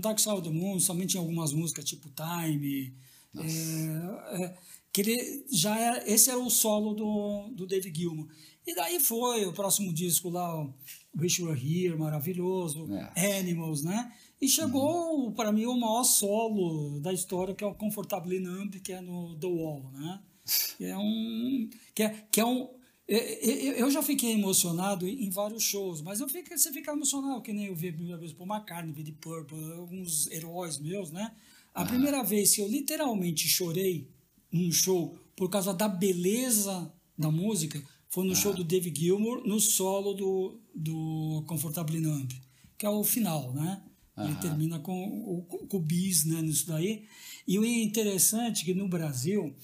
Dark 0.00 0.18
Side 0.18 0.34
of 0.34 0.42
the 0.42 0.50
Moon 0.50 0.78
somente 0.80 1.16
em 1.16 1.20
algumas 1.20 1.52
músicas 1.52 1.84
tipo 1.84 2.10
Time. 2.10 2.94
É, 3.38 4.44
é, 4.44 4.56
que 4.92 5.02
ele 5.02 5.44
já 5.50 5.78
era, 5.78 6.10
esse 6.10 6.30
era 6.30 6.38
o 6.38 6.48
solo 6.48 6.94
do, 6.94 7.48
do 7.54 7.66
David 7.66 7.96
Gilmour. 7.98 8.28
E 8.66 8.74
daí 8.74 8.98
foi 8.98 9.44
o 9.44 9.52
próximo 9.52 9.92
disco 9.92 10.28
lá, 10.28 10.58
o 10.58 10.74
Wish 11.18 11.40
You 11.40 11.48
Were 11.48 11.60
Here, 11.60 11.96
maravilhoso, 11.96 12.88
é. 13.14 13.38
Animals, 13.38 13.82
né? 13.82 14.12
E 14.40 14.48
chegou, 14.48 15.26
uhum. 15.26 15.32
para 15.32 15.52
mim, 15.52 15.66
o 15.66 15.78
maior 15.78 16.02
solo 16.02 16.98
da 17.00 17.12
história, 17.12 17.54
que 17.54 17.62
é 17.62 17.66
o 17.66 17.74
Comfortably 17.74 18.40
Numb, 18.40 18.80
que 18.80 18.92
é 18.92 19.00
no 19.00 19.36
The 19.38 19.46
Wall, 19.46 19.90
né? 19.92 20.20
Que 20.78 20.84
é 20.84 20.96
um, 20.96 21.70
que 21.94 22.02
é, 22.02 22.26
que 22.30 22.40
é 22.40 22.44
um, 22.44 22.68
eu 23.08 23.90
já 23.90 24.02
fiquei 24.02 24.32
emocionado 24.32 25.06
em 25.06 25.30
vários 25.30 25.62
shows, 25.62 26.02
mas 26.02 26.18
eu 26.18 26.28
fico, 26.28 26.56
você 26.56 26.72
fica 26.72 26.90
emocionado, 26.92 27.40
que 27.40 27.52
nem 27.52 27.66
eu 27.66 27.74
vi 27.74 27.88
a 27.88 27.92
primeira 27.92 28.18
vez 28.18 28.32
por 28.32 28.48
McCartney, 28.48 28.92
vi 28.92 29.04
de 29.04 29.12
Purple, 29.12 29.72
alguns 29.74 30.28
heróis 30.30 30.78
meus, 30.78 31.12
né? 31.12 31.32
A 31.72 31.82
ah. 31.82 31.86
primeira 31.86 32.22
vez 32.24 32.54
que 32.54 32.60
eu 32.60 32.68
literalmente 32.68 33.48
chorei 33.48 34.08
num 34.50 34.72
show 34.72 35.16
por 35.36 35.48
causa 35.48 35.72
da 35.72 35.86
beleza 35.86 36.92
da 37.16 37.30
música 37.30 37.80
foi 38.08 38.24
no 38.24 38.32
ah. 38.32 38.36
show 38.36 38.52
do 38.52 38.64
Dave 38.64 38.92
Gilmour, 38.94 39.46
no 39.46 39.60
solo 39.60 40.12
do, 40.12 40.60
do 40.74 41.44
Comfortable 41.46 42.00
Numb, 42.00 42.32
que 42.76 42.86
é 42.86 42.90
o 42.90 43.04
final, 43.04 43.52
né? 43.52 43.82
Ele 44.18 44.34
termina 44.36 44.78
com 44.78 45.06
o, 45.06 45.42
com 45.42 45.76
o 45.76 45.80
bis, 45.80 46.24
né, 46.24 46.40
nisso 46.40 46.66
daí. 46.66 47.04
E 47.46 47.58
o 47.58 47.64
interessante 47.66 48.62
é 48.62 48.64
que 48.64 48.74
no 48.74 48.88
Brasil 48.88 49.54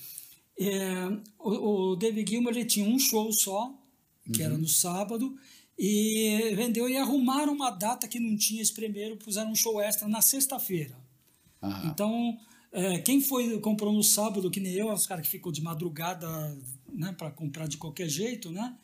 é, 0.58 1.08
o, 1.38 1.92
o, 1.92 1.96
David 1.96 2.30
Gilmour 2.30 2.52
ele 2.52 2.64
tinha 2.64 2.86
um 2.86 2.98
show 2.98 3.32
só, 3.32 3.74
que 4.32 4.40
uhum. 4.40 4.46
era 4.46 4.58
no 4.58 4.68
sábado, 4.68 5.36
e 5.78 6.52
vendeu 6.54 6.88
e 6.88 6.96
arrumaram 6.96 7.52
uma 7.52 7.70
data 7.70 8.06
que 8.06 8.20
não 8.20 8.36
tinha 8.36 8.62
esse 8.62 8.72
primeiro, 8.72 9.16
puseram 9.16 9.50
um 9.50 9.56
show 9.56 9.80
extra 9.80 10.06
na 10.06 10.20
sexta-feira. 10.20 10.96
Uhum. 11.62 11.86
Então, 11.86 12.38
é, 12.72 12.98
quem 12.98 13.20
foi 13.20 13.58
comprou 13.60 13.92
no 13.92 14.02
sábado, 14.02 14.50
que 14.50 14.60
nem 14.60 14.72
eu, 14.72 14.92
os 14.92 15.06
caras 15.06 15.24
que 15.24 15.30
ficou 15.30 15.50
de 15.50 15.62
madrugada 15.62 16.28
né, 16.92 17.14
para 17.16 17.30
comprar 17.30 17.66
de 17.66 17.76
qualquer 17.76 18.08
jeito, 18.08 18.50
né? 18.50 18.76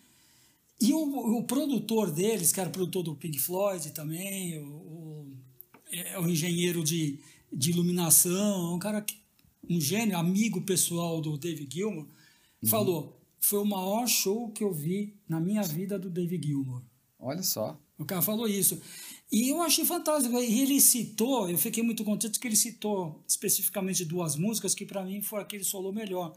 E 0.81 0.93
o, 0.93 1.39
o, 1.39 1.43
produtor 1.43 2.11
deles, 2.13 2.53
que 2.53 2.61
era 2.61 2.71
produtor 2.71 3.03
do 3.03 3.17
Pink 3.17 3.39
Floyd 3.39 3.91
também, 3.91 4.59
o, 4.59 4.67
o, 4.67 5.37
é, 5.91 6.19
o 6.21 6.29
engenheiro 6.29 6.85
de, 6.85 7.19
de 7.53 7.71
iluminação, 7.71 8.75
um 8.75 8.79
cara 8.79 9.03
que 9.03 9.17
um 9.69 9.81
gênio, 9.81 10.17
amigo 10.17 10.63
pessoal 10.63 11.21
do 11.21 11.37
David 11.37 11.73
Gilmour, 11.73 12.07
uhum. 12.63 12.69
falou: 12.69 13.21
foi 13.41 13.61
o 13.61 13.65
maior 13.65 14.07
show 14.07 14.51
que 14.51 14.65
eu 14.65 14.73
vi 14.73 15.15
na 15.29 15.41
minha 15.41 15.63
vida 15.63 15.99
do 15.99 16.11
David 16.11 16.47
Gilmour. 16.47 16.83
Olha 17.19 17.43
só. 17.43 17.79
O 17.99 18.05
cara 18.05 18.23
falou 18.23 18.47
isso. 18.47 18.81
E 19.31 19.49
eu 19.49 19.61
achei 19.61 19.85
fantástico. 19.85 20.39
E 20.39 20.61
ele 20.61 20.81
citou, 20.81 21.51
eu 21.51 21.59
fiquei 21.59 21.83
muito 21.83 22.05
contente 22.05 22.39
que 22.39 22.47
ele 22.47 22.57
citou 22.57 23.23
especificamente 23.27 24.05
duas 24.05 24.37
músicas 24.37 24.75
que 24.75 24.87
para 24.87 25.05
mim 25.05 25.21
foi 25.21 25.41
aquele 25.41 25.65
solo 25.65 25.93
melhor. 25.93 26.33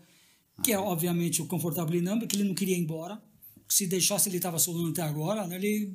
Que 0.63 0.71
é, 0.71 0.75
ah. 0.75 0.81
obviamente, 0.81 1.41
o 1.41 1.45
Comfortable 1.45 2.01
Number, 2.01 2.27
que 2.27 2.35
ele 2.35 2.47
não 2.47 2.55
queria 2.55 2.75
ir 2.75 2.81
embora. 2.81 3.21
Se 3.67 3.87
deixasse, 3.87 4.27
ele 4.27 4.37
estava 4.37 4.59
solando 4.59 4.89
até 4.89 5.01
agora. 5.01 5.47
Né? 5.47 5.55
Ele 5.55 5.93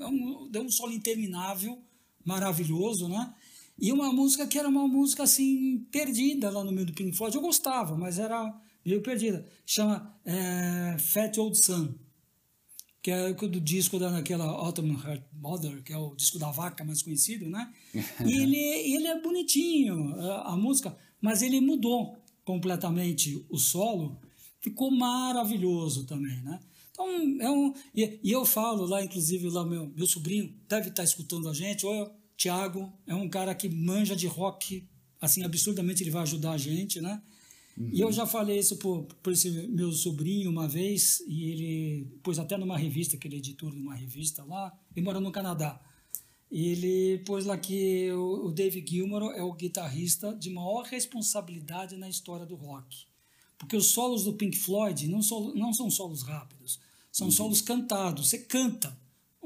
é 0.00 0.06
um, 0.06 0.48
deu 0.50 0.62
um 0.62 0.70
solo 0.70 0.92
interminável, 0.92 1.80
maravilhoso, 2.24 3.08
né? 3.08 3.32
E 3.78 3.92
uma 3.92 4.12
música 4.12 4.46
que 4.46 4.58
era 4.58 4.68
uma 4.68 4.86
música 4.86 5.24
assim, 5.24 5.86
perdida 5.90 6.50
lá 6.50 6.62
no 6.62 6.72
meio 6.72 6.86
do 6.86 6.92
Pink 6.92 7.16
Floyd. 7.16 7.34
Eu 7.34 7.42
gostava, 7.42 7.96
mas 7.96 8.18
era 8.18 8.54
meio 8.84 9.02
perdida. 9.02 9.46
Chama 9.66 10.16
é, 10.24 10.96
Fat 10.98 11.36
Old 11.38 11.58
Sun, 11.58 11.94
que 13.02 13.10
é 13.10 13.32
do 13.32 13.60
disco 13.60 13.98
daquela 13.98 14.44
Autumn 14.44 14.96
Heart 15.04 15.22
Mother, 15.32 15.82
que 15.82 15.92
é 15.92 15.98
o 15.98 16.14
disco 16.14 16.38
da 16.38 16.50
vaca 16.50 16.84
mais 16.84 17.02
conhecido, 17.02 17.48
né? 17.48 17.72
E 18.24 18.32
ele, 18.42 18.56
ele 18.56 19.06
é 19.08 19.20
bonitinho, 19.20 20.14
a 20.44 20.56
música, 20.56 20.96
mas 21.20 21.42
ele 21.42 21.60
mudou 21.60 22.16
completamente 22.44 23.44
o 23.48 23.58
solo, 23.58 24.18
ficou 24.60 24.90
maravilhoso 24.90 26.06
também, 26.06 26.40
né? 26.42 26.60
Então, 26.92 27.08
é 27.40 27.50
um, 27.50 27.74
e, 27.92 28.20
e 28.22 28.30
eu 28.30 28.44
falo 28.44 28.86
lá, 28.86 29.02
inclusive, 29.02 29.50
lá 29.50 29.66
meu, 29.66 29.92
meu 29.96 30.06
sobrinho 30.06 30.54
deve 30.68 30.90
estar 30.90 31.02
escutando 31.02 31.48
a 31.48 31.52
gente, 31.52 31.84
ou 31.84 32.14
Tiago 32.36 32.92
é 33.06 33.14
um 33.14 33.28
cara 33.28 33.54
que 33.54 33.68
manja 33.68 34.14
de 34.16 34.26
rock, 34.26 34.86
assim, 35.20 35.42
absurdamente 35.42 36.02
ele 36.02 36.10
vai 36.10 36.22
ajudar 36.22 36.52
a 36.52 36.58
gente, 36.58 37.00
né? 37.00 37.22
Uhum. 37.76 37.90
E 37.92 38.00
eu 38.00 38.12
já 38.12 38.26
falei 38.26 38.58
isso 38.58 38.76
por, 38.76 39.04
por 39.22 39.32
esse 39.32 39.50
meu 39.68 39.92
sobrinho 39.92 40.50
uma 40.50 40.68
vez, 40.68 41.20
e 41.26 41.50
ele 41.50 42.06
pôs 42.22 42.38
até 42.38 42.56
numa 42.56 42.78
revista, 42.78 43.16
que 43.16 43.26
ele 43.26 43.36
é 43.36 43.38
editor 43.38 43.72
de 43.72 43.80
uma 43.80 43.94
revista 43.94 44.44
lá, 44.44 44.72
ele 44.94 45.04
mora 45.04 45.20
no 45.20 45.32
Canadá. 45.32 45.80
E 46.50 46.68
ele 46.68 47.18
pôs 47.24 47.44
lá 47.44 47.58
que 47.58 48.12
o, 48.12 48.46
o 48.46 48.52
Dave 48.52 48.84
Gilmour 48.86 49.32
é 49.32 49.42
o 49.42 49.52
guitarrista 49.52 50.34
de 50.34 50.50
maior 50.50 50.84
responsabilidade 50.84 51.96
na 51.96 52.08
história 52.08 52.46
do 52.46 52.54
rock. 52.54 53.06
Porque 53.58 53.76
os 53.76 53.86
solos 53.86 54.24
do 54.24 54.34
Pink 54.34 54.56
Floyd 54.58 55.08
não, 55.08 55.22
solo, 55.22 55.54
não 55.54 55.72
são 55.72 55.90
solos 55.90 56.22
rápidos, 56.22 56.78
são 57.10 57.26
uhum. 57.26 57.32
solos 57.32 57.60
cantados. 57.60 58.28
Você 58.28 58.38
canta 58.38 58.96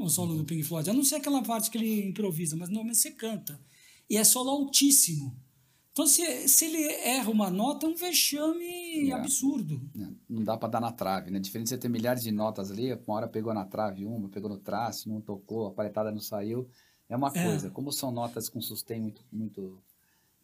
o 0.05 0.09
solo 0.09 0.36
do 0.36 0.44
Pink 0.44 0.62
Floyd. 0.62 0.88
A 0.88 0.94
não 0.94 1.05
ser 1.05 1.16
aquela 1.16 1.42
parte 1.42 1.70
que 1.70 1.78
ele 1.78 2.09
improvisa, 2.09 2.57
mas 2.57 2.68
normalmente 2.68 2.99
você 2.99 3.11
canta. 3.11 3.61
E 4.09 4.16
é 4.16 4.24
solo 4.24 4.51
altíssimo. 4.51 5.36
Então, 5.92 6.07
se, 6.07 6.46
se 6.46 6.64
ele 6.64 6.84
erra 7.03 7.28
uma 7.28 7.51
nota, 7.51 7.84
é 7.84 7.88
um 7.88 7.94
vexame 7.94 9.11
é. 9.11 9.12
absurdo. 9.12 9.82
É. 10.01 10.09
Não 10.28 10.44
dá 10.44 10.57
para 10.57 10.68
dar 10.68 10.80
na 10.80 10.92
trave, 10.92 11.30
né? 11.30 11.40
Diferente 11.40 11.64
de 11.66 11.70
você 11.70 11.78
ter 11.78 11.88
milhares 11.88 12.22
de 12.22 12.30
notas 12.30 12.70
ali, 12.70 12.92
uma 12.92 13.16
hora 13.16 13.26
pegou 13.26 13.53
na 13.53 13.64
trave 13.64 14.05
uma, 14.05 14.28
pegou 14.28 14.49
no 14.49 14.59
traço, 14.59 15.09
não 15.09 15.20
tocou, 15.20 15.66
a 15.66 15.72
paletada 15.72 16.12
não 16.12 16.20
saiu. 16.20 16.70
É 17.09 17.16
uma 17.16 17.32
é. 17.34 17.44
coisa. 17.44 17.68
Como 17.70 17.90
são 17.90 18.12
notas 18.12 18.49
com 18.49 18.61
sustain 18.61 19.01
muito, 19.01 19.24
muito 19.32 19.82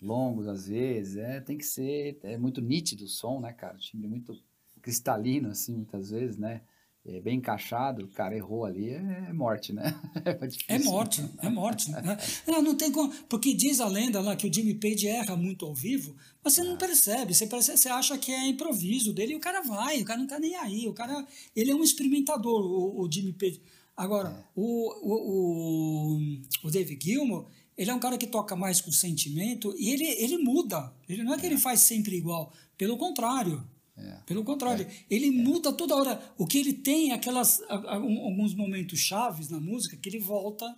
longos, 0.03 0.49
às 0.49 0.67
vezes, 0.67 1.17
é, 1.17 1.41
tem 1.41 1.57
que 1.57 1.65
ser... 1.65 2.19
É 2.25 2.37
muito 2.37 2.61
nítido 2.61 3.05
o 3.05 3.09
som, 3.09 3.39
né, 3.39 3.53
cara? 3.53 3.77
O 3.77 3.81
timbre 3.81 4.09
muito 4.09 4.37
cristalino, 4.83 5.51
assim, 5.51 5.77
muitas 5.77 6.11
vezes, 6.11 6.37
né? 6.37 6.63
É, 7.07 7.21
bem 7.21 7.37
encaixado, 7.37 8.05
o 8.05 8.09
cara 8.09 8.35
errou 8.35 8.65
ali, 8.65 8.89
é, 8.89 9.27
é 9.29 9.33
morte, 9.33 9.73
né? 9.73 9.95
É, 10.69 10.77
é 10.77 10.79
morte, 10.79 11.23
é 11.43 11.49
morte. 11.51 11.91
Né? 11.91 12.17
Não, 12.47 12.63
não 12.63 12.75
tem 12.77 12.91
como, 12.91 13.13
porque 13.29 13.53
diz 13.53 13.81
a 13.81 13.87
lenda 13.87 14.21
lá 14.21 14.35
que 14.35 14.47
o 14.47 14.53
Jimmy 14.53 14.75
Page 14.75 15.07
erra 15.07 15.37
muito 15.37 15.67
ao 15.67 15.75
vivo, 15.75 16.17
mas 16.43 16.55
você 16.55 16.65
não 16.65 16.75
ah. 16.75 16.79
percebe, 16.79 17.35
você, 17.35 17.47
percebe, 17.47 17.79
você 17.79 17.89
acha 17.89 18.17
que 18.17 18.33
é 18.33 18.47
improviso 18.47 19.13
dele 19.13 19.35
e 19.35 19.37
o 19.37 19.41
cara 19.41 19.61
vai, 19.61 20.01
o 20.01 20.05
cara 20.05 20.19
não 20.19 20.27
tá 20.27 20.39
nem 20.39 20.57
aí, 20.57 20.89
o 20.89 20.95
cara, 20.95 21.27
ele 21.55 21.71
é 21.71 21.75
um 21.75 21.83
experimentador, 21.83 22.65
o, 22.65 23.03
o 23.03 23.13
Jimmy 23.13 23.35
Page. 23.35 23.61
Agora, 23.95 24.31
é. 24.31 24.45
o, 24.57 24.89
o, 25.03 26.17
o, 26.17 26.67
o 26.67 26.71
David 26.71 27.05
Gilmour, 27.05 27.47
ele 27.77 27.91
é 27.91 27.95
um 27.95 28.01
cara 28.01 28.17
que 28.17 28.27
toca 28.27 28.57
mais 28.57 28.81
com 28.81 28.91
sentimento 28.91 29.75
e 29.77 29.91
ele, 29.91 30.05
ele 30.05 30.39
muda, 30.39 30.93
ele 31.09 31.23
não 31.23 31.35
é 31.35 31.39
que 31.39 31.45
ele 31.45 31.57
é. 31.57 31.59
faz 31.59 31.81
sempre 31.81 32.17
igual, 32.17 32.53
pelo 32.79 32.97
contrário, 32.97 33.63
é. 33.97 34.19
Pelo 34.27 34.43
contrário, 34.43 34.87
é. 34.87 35.05
ele 35.09 35.29
é. 35.29 35.31
muda 35.31 35.73
toda 35.73 35.95
hora. 35.95 36.21
O 36.37 36.47
que 36.47 36.59
ele 36.59 36.73
tem 36.73 37.13
é 37.13 37.15
aquelas, 37.15 37.63
alguns 37.69 38.55
momentos 38.55 38.99
chaves 38.99 39.49
na 39.49 39.61
música 39.61 39.97
que 39.97 40.09
ele 40.09 40.19
volta 40.19 40.77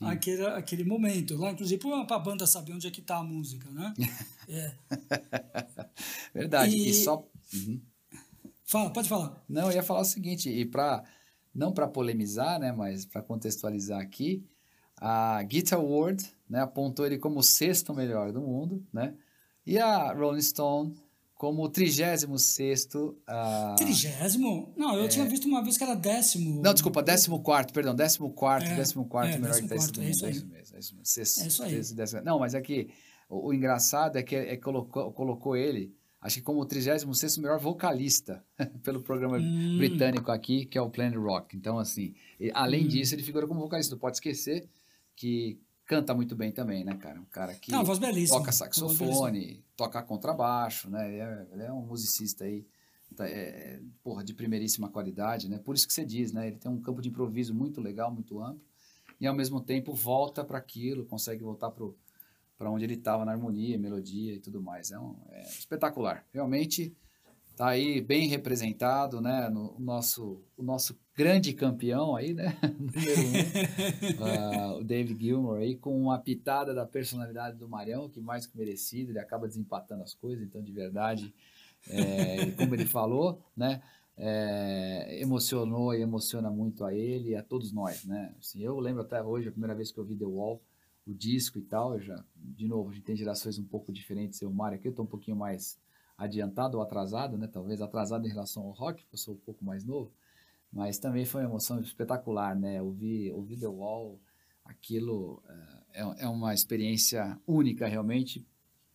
àquele, 0.00 0.46
àquele 0.46 0.84
momento. 0.84 1.36
Lá, 1.36 1.50
inclusive, 1.52 1.80
para 1.80 2.16
a 2.16 2.18
banda 2.18 2.46
saber 2.46 2.72
onde 2.72 2.86
é 2.86 2.90
que 2.90 3.00
está 3.00 3.16
a 3.18 3.24
música, 3.24 3.68
né? 3.70 3.92
é. 4.48 4.74
Verdade. 6.32 6.76
E, 6.76 6.90
e 6.90 6.94
só... 6.94 7.26
Uhum. 7.52 7.80
Fala, 8.64 8.90
pode 8.90 9.08
falar. 9.08 9.44
Não, 9.48 9.70
eu 9.70 9.76
ia 9.76 9.82
falar 9.82 10.00
o 10.00 10.04
seguinte, 10.04 10.48
e 10.48 10.64
para 10.64 11.04
não 11.54 11.72
para 11.72 11.86
polemizar, 11.86 12.58
né, 12.58 12.72
mas 12.72 13.04
para 13.04 13.22
contextualizar 13.22 14.00
aqui, 14.00 14.42
a 14.96 15.42
Guitar 15.42 15.78
World 15.80 16.24
né, 16.48 16.60
apontou 16.60 17.04
ele 17.04 17.18
como 17.18 17.40
o 17.40 17.42
sexto 17.42 17.92
melhor 17.92 18.32
do 18.32 18.40
mundo, 18.40 18.86
né? 18.92 19.14
E 19.66 19.78
a 19.78 20.12
Rolling 20.12 20.40
Stone 20.40 20.94
como 21.42 21.64
o 21.64 21.68
36 21.68 22.22
uh, 22.94 23.74
Trigésimo? 23.76 24.72
Não, 24.76 24.96
eu 24.96 25.06
é... 25.06 25.08
tinha 25.08 25.24
visto 25.24 25.48
uma 25.48 25.60
vez 25.60 25.76
que 25.76 25.82
era 25.82 25.96
décimo. 25.96 26.62
Não, 26.62 26.72
desculpa, 26.72 27.02
décimo 27.02 27.42
quarto, 27.42 27.72
perdão, 27.72 27.96
décimo 27.96 28.30
quarto, 28.30 28.68
é, 28.68 28.76
décimo 28.76 29.04
quarto 29.06 29.34
é, 29.34 29.38
melhor 29.40 29.60
guitarrista 29.60 29.90
do 29.90 30.00
mundo. 30.00 30.06
É 30.06 30.10
isso 30.12 30.24
aí. 30.24 30.30
É 30.30 30.36
isso 30.36 30.46
mesmo. 30.46 31.00
É 31.00 31.46
isso 31.48 31.62
aí. 31.64 31.82
Décimo, 31.96 32.22
não, 32.22 32.38
mas 32.38 32.54
é 32.54 32.60
que 32.60 32.90
o, 33.28 33.48
o 33.48 33.52
engraçado 33.52 34.18
é 34.18 34.22
que 34.22 34.36
é, 34.36 34.56
colocou, 34.56 35.10
colocou 35.10 35.56
ele, 35.56 35.92
acho 36.20 36.36
que 36.36 36.42
como 36.42 36.60
o 36.60 36.64
36 36.64 37.38
melhor 37.38 37.58
vocalista 37.58 38.44
pelo 38.84 39.02
programa 39.02 39.36
hum. 39.36 39.78
britânico 39.78 40.30
aqui, 40.30 40.64
que 40.64 40.78
é 40.78 40.80
o 40.80 40.90
Planet 40.90 41.16
Rock. 41.16 41.56
Então, 41.56 41.76
assim, 41.76 42.14
além 42.54 42.84
hum. 42.84 42.88
disso, 42.88 43.16
ele 43.16 43.22
figura 43.24 43.48
como 43.48 43.58
vocalista. 43.58 43.96
Não 43.96 44.00
pode 44.00 44.18
esquecer 44.18 44.68
que 45.16 45.58
canta 45.92 46.14
muito 46.14 46.34
bem 46.34 46.50
também, 46.50 46.82
né, 46.84 46.96
cara? 46.96 47.20
Um 47.20 47.26
cara 47.26 47.54
que 47.54 47.70
Não, 47.70 47.84
toca 48.38 48.50
saxofone, 48.50 49.62
toca 49.76 50.02
contrabaixo, 50.02 50.88
né? 50.88 51.06
Ele 51.06 51.18
é, 51.18 51.46
ele 51.52 51.62
é 51.64 51.72
um 51.72 51.82
musicista 51.82 52.44
aí, 52.44 52.66
tá, 53.14 53.28
é, 53.28 53.78
porra, 54.02 54.24
de 54.24 54.32
primeiríssima 54.32 54.88
qualidade, 54.88 55.50
né? 55.50 55.58
Por 55.58 55.74
isso 55.74 55.86
que 55.86 55.92
você 55.92 56.02
diz, 56.02 56.32
né? 56.32 56.46
Ele 56.48 56.56
tem 56.56 56.70
um 56.70 56.80
campo 56.80 57.02
de 57.02 57.10
improviso 57.10 57.54
muito 57.54 57.78
legal, 57.78 58.10
muito 58.10 58.42
amplo, 58.42 58.64
e 59.20 59.26
ao 59.26 59.34
mesmo 59.34 59.60
tempo 59.60 59.92
volta 59.92 60.42
para 60.42 60.56
aquilo, 60.56 61.04
consegue 61.04 61.44
voltar 61.44 61.70
para 61.70 62.70
onde 62.70 62.84
ele 62.84 62.94
estava 62.94 63.26
na 63.26 63.32
harmonia, 63.32 63.76
melodia 63.76 64.32
e 64.32 64.40
tudo 64.40 64.62
mais. 64.62 64.92
É, 64.92 64.98
um, 64.98 65.14
é 65.28 65.42
espetacular. 65.42 66.24
Realmente 66.32 66.96
tá 67.54 67.68
aí 67.68 68.00
bem 68.00 68.28
representado, 68.28 69.20
né? 69.20 69.50
No, 69.50 69.76
o, 69.76 69.80
nosso, 69.80 70.42
o 70.56 70.62
nosso 70.62 70.98
grande 71.14 71.52
campeão 71.52 72.16
aí, 72.16 72.32
né? 72.34 72.56
Número 72.78 73.20
um, 74.18 74.76
uh, 74.76 74.78
o 74.78 74.84
David 74.84 75.22
Gilmour 75.22 75.58
aí, 75.58 75.76
com 75.76 76.00
uma 76.00 76.18
pitada 76.18 76.74
da 76.74 76.86
personalidade 76.86 77.56
do 77.58 77.68
Marião, 77.68 78.08
que 78.08 78.20
mais 78.20 78.46
que 78.46 78.56
merecido, 78.56 79.12
ele 79.12 79.18
acaba 79.18 79.46
desempatando 79.46 80.02
as 80.02 80.14
coisas, 80.14 80.44
então 80.44 80.62
de 80.62 80.72
verdade, 80.72 81.34
é, 81.88 82.50
como 82.52 82.74
ele 82.74 82.86
falou, 82.86 83.42
né? 83.56 83.82
É, 84.14 85.20
emocionou 85.22 85.94
e 85.94 86.02
emociona 86.02 86.50
muito 86.50 86.84
a 86.84 86.92
ele 86.92 87.30
e 87.30 87.34
a 87.34 87.42
todos 87.42 87.72
nós, 87.72 88.04
né? 88.04 88.34
Assim, 88.38 88.62
eu 88.62 88.78
lembro 88.78 89.02
até 89.02 89.22
hoje, 89.22 89.48
a 89.48 89.52
primeira 89.52 89.74
vez 89.74 89.90
que 89.90 89.98
eu 89.98 90.04
vi 90.04 90.14
The 90.14 90.26
Wall, 90.26 90.60
o 91.06 91.14
disco 91.14 91.58
e 91.58 91.62
tal, 91.62 91.98
já, 91.98 92.22
de 92.36 92.68
novo, 92.68 92.90
a 92.90 92.92
gente 92.92 93.04
tem 93.04 93.16
gerações 93.16 93.58
um 93.58 93.64
pouco 93.64 93.90
diferentes, 93.90 94.40
eu, 94.40 94.52
Mário 94.52 94.78
aqui, 94.78 94.86
eu 94.86 94.92
tô 94.92 95.02
um 95.02 95.06
pouquinho 95.06 95.36
mais 95.36 95.78
adiantado 96.16 96.76
ou 96.76 96.82
atrasado, 96.82 97.36
né? 97.36 97.48
Talvez 97.48 97.80
atrasado 97.80 98.26
em 98.26 98.30
relação 98.30 98.64
ao 98.64 98.70
rock, 98.70 99.02
porque 99.02 99.14
eu 99.14 99.18
sou 99.18 99.34
um 99.34 99.38
pouco 99.38 99.64
mais 99.64 99.84
novo, 99.84 100.12
mas 100.72 100.98
também 100.98 101.24
foi 101.24 101.42
uma 101.42 101.50
emoção 101.50 101.80
espetacular, 101.80 102.56
né? 102.58 102.80
Ouvir, 102.80 103.30
ouvir 103.32 103.58
The 103.58 103.68
Wall, 103.68 104.18
aquilo 104.64 105.42
é, 105.92 106.24
é 106.24 106.28
uma 106.28 106.54
experiência 106.54 107.38
única 107.46 107.86
realmente, 107.86 108.46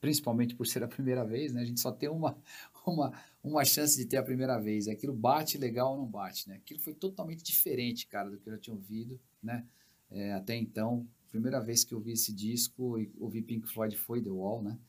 principalmente 0.02 0.56
por 0.56 0.66
ser 0.66 0.84
a 0.84 0.88
primeira 0.88 1.24
vez, 1.24 1.54
né? 1.54 1.62
A 1.62 1.66
gente 1.66 1.80
só 1.80 1.92
tem 1.92 2.10
uma, 2.10 2.38
uma, 2.86 3.14
uma 3.44 3.64
chance 3.64 3.96
de 3.96 4.06
ter 4.06 4.18
a 4.18 4.24
primeira 4.24 4.60
vez. 4.60 4.88
Aquilo 4.88 5.14
bate 5.14 5.58
legal 5.58 5.92
ou 5.92 5.98
não 6.00 6.08
bate, 6.08 6.50
né? 6.50 6.56
Aquilo 6.56 6.80
foi 6.80 6.96
totalmente 6.96 7.44
diferente, 7.44 8.08
cara, 8.08 8.30
do 8.30 8.38
que 8.38 8.50
eu 8.50 8.54
já 8.54 8.60
tinha 8.60 8.76
ouvido, 8.76 9.20
né? 9.42 9.66
É, 10.10 10.34
até 10.34 10.56
então, 10.56 11.08
primeira 11.30 11.60
vez 11.60 11.84
que 11.84 11.94
eu 11.94 12.00
vi 12.00 12.14
esse 12.14 12.34
disco 12.34 12.98
e 12.98 13.12
ouvi 13.20 13.42
Pink 13.42 13.68
Floyd 13.68 13.96
foi 13.96 14.22
The 14.22 14.30
Wall, 14.30 14.64
né? 14.64 14.80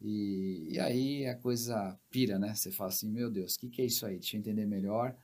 E, 0.00 0.66
e 0.70 0.80
aí 0.80 1.26
a 1.26 1.36
coisa 1.36 1.96
pira, 2.10 2.38
né? 2.38 2.54
Você 2.54 2.72
fala 2.72 2.90
assim, 2.90 3.08
meu 3.08 3.30
Deus, 3.30 3.54
o 3.54 3.60
que, 3.60 3.68
que 3.68 3.82
é 3.82 3.84
isso 3.84 4.04
aí? 4.04 4.18
Deixa 4.18 4.36
eu 4.36 4.40
entender 4.40 4.66
melhor. 4.66 5.16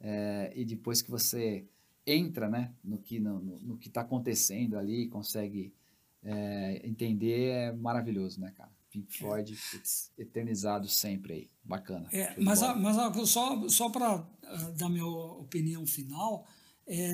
É, 0.00 0.52
e 0.54 0.64
depois 0.64 1.02
que 1.02 1.10
você 1.10 1.66
entra, 2.06 2.48
né, 2.48 2.72
no 2.84 2.98
que 2.98 3.18
no, 3.18 3.40
no 3.40 3.76
que 3.76 3.88
está 3.88 4.02
acontecendo 4.02 4.78
ali, 4.78 5.08
consegue 5.08 5.74
é, 6.22 6.80
entender, 6.84 7.48
é 7.50 7.72
maravilhoso, 7.72 8.40
né, 8.40 8.52
cara? 8.52 8.70
Pink 8.90 9.08
é. 9.14 9.18
Floyd 9.18 9.54
é. 9.74 10.22
eternizado 10.22 10.88
sempre 10.88 11.32
aí, 11.32 11.50
bacana. 11.62 12.08
É, 12.12 12.34
mas 12.40 12.62
a, 12.62 12.74
mas 12.74 12.96
a, 12.98 13.12
só 13.26 13.68
só 13.68 13.90
para 13.90 14.16
uh, 14.16 14.72
dar 14.76 14.88
minha 14.88 15.06
opinião 15.06 15.86
final, 15.86 16.46
é 16.86 17.12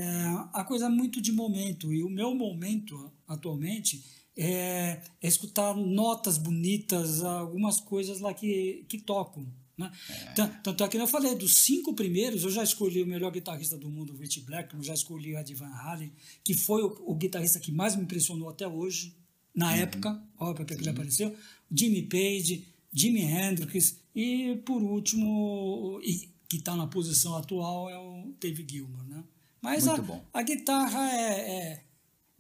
a 0.53 0.65
coisa 0.65 0.87
é 0.87 0.89
muito 0.89 1.21
de 1.21 1.33
momento 1.33 1.93
e 1.93 2.03
o 2.03 2.11
meu 2.11 2.35
momento 2.35 3.11
atualmente 3.27 4.05
é, 4.37 5.03
é, 5.21 5.29
escutar 5.29 5.75
notas 5.75 6.39
bonitas, 6.39 7.23
algumas 7.23 7.81
coisas 7.81 8.21
lá 8.21 8.33
que, 8.33 8.85
que 8.89 8.99
tocam. 8.99 9.47
Né? 9.77 9.91
É. 10.09 10.47
Tanto 10.63 10.85
é 10.85 10.89
que 10.89 10.97
eu 10.97 11.07
falei, 11.07 11.35
dos 11.35 11.55
cinco 11.65 11.95
primeiros, 11.95 12.45
eu 12.45 12.51
já 12.51 12.63
escolhi 12.63 13.03
o 13.03 13.07
melhor 13.07 13.33
guitarrista 13.33 13.77
do 13.77 13.89
mundo, 13.89 14.13
o 14.13 14.17
Rich 14.17 14.41
Blackmore, 14.43 14.87
já 14.87 14.95
escolhi 14.95 15.35
o 15.35 15.39
Ed 15.39 15.55
Van 15.55 15.67
Halen, 15.67 16.13
que 16.45 16.55
foi 16.55 16.83
o, 16.83 17.03
o, 17.07 17.15
guitarrista 17.15 17.59
que 17.59 17.73
mais 17.73 17.97
me 17.97 18.03
impressionou 18.03 18.49
até 18.49 18.67
hoje, 18.67 19.17
na 19.55 19.69
uhum. 19.69 19.77
época, 19.77 20.23
óbvio 20.39 20.67
que 20.67 20.75
ele 20.75 20.89
apareceu, 20.89 21.35
Jimmy 21.71 22.03
Page, 22.03 22.67
Jimi 22.93 23.23
Hendrix, 23.23 23.99
e 24.15 24.57
por 24.65 24.83
último, 24.83 26.01
e, 26.03 26.29
que 26.49 26.59
está 26.59 26.77
na 26.77 26.87
posição 26.87 27.35
atual, 27.37 27.89
é 27.89 27.99
o 27.99 28.35
Dave 28.39 28.67
Gilmour. 28.69 29.03
Né? 29.05 29.25
Mas 29.61 29.89
a, 29.89 29.97
a, 30.35 30.43
guitarra 30.43 31.11
é, 31.11 31.85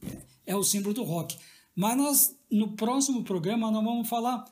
é, 0.05 0.23
é 0.47 0.57
o 0.57 0.63
símbolo 0.63 0.95
do 0.95 1.03
rock. 1.03 1.37
Mas 1.75 1.97
nós, 1.97 2.37
no 2.51 2.73
próximo 2.73 3.25
programa, 3.25 3.71
nós 3.71 3.83
vamos 3.83 4.09
falar. 4.09 4.45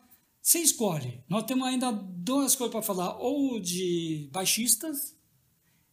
Você 0.50 0.58
escolhe. 0.58 1.22
Nós 1.28 1.44
temos 1.44 1.64
ainda 1.64 1.92
duas 1.92 2.56
coisas 2.56 2.72
para 2.72 2.82
falar: 2.82 3.16
ou 3.18 3.60
de 3.60 4.28
baixistas. 4.32 5.16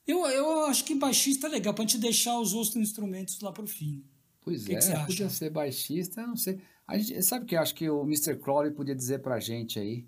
Eu, 0.08 0.26
eu 0.26 0.66
acho 0.66 0.84
que 0.84 0.96
baixista 0.96 1.46
é 1.46 1.50
legal, 1.52 1.76
para 1.76 1.84
a 1.84 1.88
gente 1.88 2.00
deixar 2.00 2.40
os 2.40 2.56
outros 2.56 2.76
instrumentos 2.76 3.40
lá 3.40 3.52
para 3.52 3.64
o 3.64 3.68
fim. 3.68 4.04
Pois 4.42 4.66
que 4.66 4.76
é, 4.76 4.80
que 4.80 5.06
podia 5.06 5.30
ser 5.30 5.52
baixista, 5.52 6.26
não 6.26 6.36
sei. 6.36 6.60
A 6.88 6.98
gente, 6.98 7.22
sabe 7.22 7.46
que 7.46 7.56
eu 7.56 7.60
acho 7.60 7.76
que 7.76 7.88
o 7.88 8.02
Mr. 8.02 8.36
Crowley 8.38 8.72
podia 8.72 8.96
dizer 8.96 9.20
para 9.20 9.36
a 9.36 9.40
gente 9.40 9.78
aí 9.78 10.08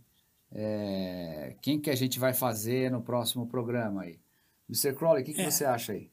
é, 0.51 1.55
quem 1.61 1.79
que 1.79 1.91
a 1.91 1.95
gente 1.95 2.17
vai 2.17 2.33
fazer 2.33 2.89
no 2.89 3.03
próximo 3.03 3.45
programa 3.45 4.01
aí. 4.01 4.19
Mr. 4.67 4.95
Crowley, 4.95 5.21
o 5.21 5.25
que, 5.25 5.33
que 5.33 5.41
é. 5.41 5.51
você 5.51 5.63
acha 5.63 5.91
aí? 5.91 6.09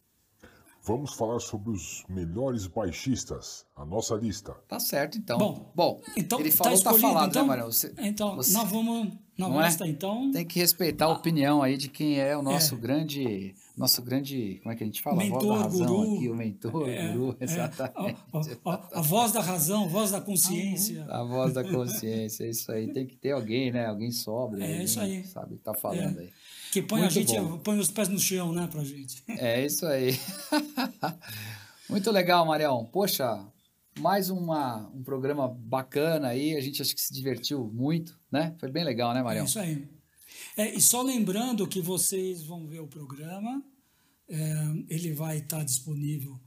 Vamos 0.87 1.14
falar 1.14 1.41
sobre 1.41 1.70
os 1.70 2.05
melhores 2.09 2.68
baixistas, 2.68 3.66
a 3.74 3.84
nossa 3.84 4.14
lista. 4.14 4.55
Tá 4.68 4.78
certo, 4.78 5.18
então. 5.18 5.37
Bom, 5.37 5.72
Bom 5.74 6.01
então, 6.16 6.39
ele 6.39 6.53
tá 6.53 6.57
falou, 6.59 6.78
tá, 6.80 6.93
tá 6.93 6.99
falado, 7.01 7.22
né, 7.22 7.28
então, 7.28 7.43
né, 7.43 7.49
Marião? 7.49 7.72
Você, 7.72 7.93
então, 7.99 8.37
você... 8.37 8.53
nós 8.53 8.70
vamos 8.70 9.09
na 9.37 9.49
não 9.49 9.61
lista, 9.61 9.84
é? 9.84 9.89
então. 9.89 10.30
Tem 10.30 10.47
que 10.47 10.61
respeitar 10.61 11.07
a 11.07 11.09
opinião 11.09 11.61
aí 11.61 11.76
de 11.76 11.89
quem 11.89 12.20
é 12.20 12.37
o 12.37 12.43
nosso 12.43 12.76
é. 12.76 12.78
grande, 12.78 13.55
nosso 13.76 14.01
grande, 14.01 14.61
como 14.62 14.72
é 14.72 14.76
que 14.76 14.84
a 14.84 14.87
gente 14.87 15.03
fala? 15.03 15.16
Mentor, 15.16 15.39
a 15.39 15.41
voz 15.41 15.49
da 15.59 15.64
razão 15.64 15.87
guru, 15.87 16.14
aqui, 16.14 16.28
o 16.30 16.37
mentor, 16.37 16.89
é, 16.89 17.12
guru, 17.12 17.37
é. 17.41 17.45
exatamente. 17.45 18.18
A, 18.64 18.70
a, 18.70 18.89
a, 18.93 19.03
voz 19.03 19.32
da 19.32 19.41
razão, 19.41 19.84
a 19.87 19.89
voz 19.89 20.11
da 20.12 20.20
consciência. 20.20 21.05
A, 21.11 21.24
voz 21.24 21.53
da 21.53 21.64
consciência, 21.64 22.45
é 22.45 22.51
isso 22.51 22.70
aí. 22.70 22.93
Tem 22.93 23.05
que 23.05 23.16
ter 23.16 23.32
alguém, 23.32 23.72
né? 23.72 23.87
Alguém 23.87 24.12
sobra. 24.12 24.64
É 24.64 24.84
isso 24.84 25.01
aí. 25.01 25.24
Sabe, 25.26 25.57
tá 25.57 25.74
falando 25.74 26.20
aí. 26.20 26.30
Que 26.77 26.83
põe 26.83 27.01
Muito 27.01 27.11
a 27.11 27.14
gente, 27.14 27.41
bom. 27.41 27.59
põe 27.61 27.79
os 27.79 27.91
pés 27.91 28.07
no 28.07 28.18
chão, 28.18 28.53
né, 28.53 28.68
pra 28.70 28.85
gente. 28.85 29.24
É 29.39 29.64
isso 29.64 29.87
aí. 29.87 30.11
Muito 31.89 32.11
legal, 32.11 32.45
Marião. 32.45 32.85
Poxa, 32.85 33.43
mais 33.99 34.29
uma, 34.29 34.87
um 34.95 35.03
programa 35.03 35.49
bacana 35.49 36.29
aí. 36.29 36.55
A 36.55 36.61
gente 36.61 36.83
acho 36.83 36.95
que 36.95 37.01
se 37.01 37.14
divertiu 37.14 37.64
muito, 37.72 38.20
né? 38.31 38.55
Foi 38.61 38.70
bem 38.70 38.85
legal, 38.85 39.14
né, 39.14 39.22
Marião? 39.22 39.47
É 39.47 39.49
isso 39.49 39.59
aí. 39.59 39.89
É, 40.55 40.74
e 40.74 40.79
só 40.79 41.01
lembrando 41.01 41.66
que 41.66 41.81
vocês 41.81 42.43
vão 42.43 42.66
ver 42.66 42.81
o 42.81 42.87
programa. 42.87 43.64
É, 44.29 44.64
ele 44.91 45.14
vai 45.14 45.39
estar 45.39 45.64
disponível 45.64 46.39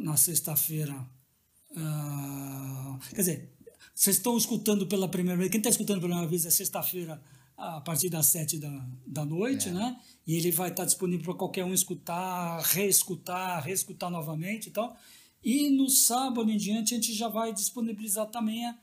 na 0.00 0.16
sexta-feira. 0.16 1.08
Uh, 1.70 2.98
quer 3.10 3.20
dizer, 3.20 3.52
vocês 3.94 4.16
estão 4.16 4.36
escutando 4.36 4.88
pela 4.88 5.08
primeira 5.08 5.38
vez. 5.38 5.52
Quem 5.52 5.58
está 5.58 5.70
escutando 5.70 6.00
pela 6.00 6.08
primeira 6.14 6.28
vez 6.28 6.44
é 6.46 6.50
sexta-feira 6.50 7.22
a 7.58 7.80
partir 7.80 8.08
das 8.08 8.26
sete 8.26 8.56
da, 8.56 8.88
da 9.04 9.24
noite, 9.24 9.68
é. 9.68 9.72
né? 9.72 10.00
E 10.24 10.36
ele 10.36 10.52
vai 10.52 10.70
estar 10.70 10.84
disponível 10.84 11.24
para 11.24 11.34
qualquer 11.34 11.64
um 11.64 11.74
escutar, 11.74 12.60
reescutar, 12.60 13.64
reescutar 13.64 14.10
novamente 14.10 14.68
e 14.68 14.70
tal. 14.70 14.96
E 15.42 15.68
no 15.70 15.90
sábado 15.90 16.48
em 16.50 16.56
diante 16.56 16.94
a 16.94 16.96
gente 16.96 17.12
já 17.12 17.28
vai 17.28 17.52
disponibilizar 17.52 18.26
também 18.26 18.64
a, 18.64 18.78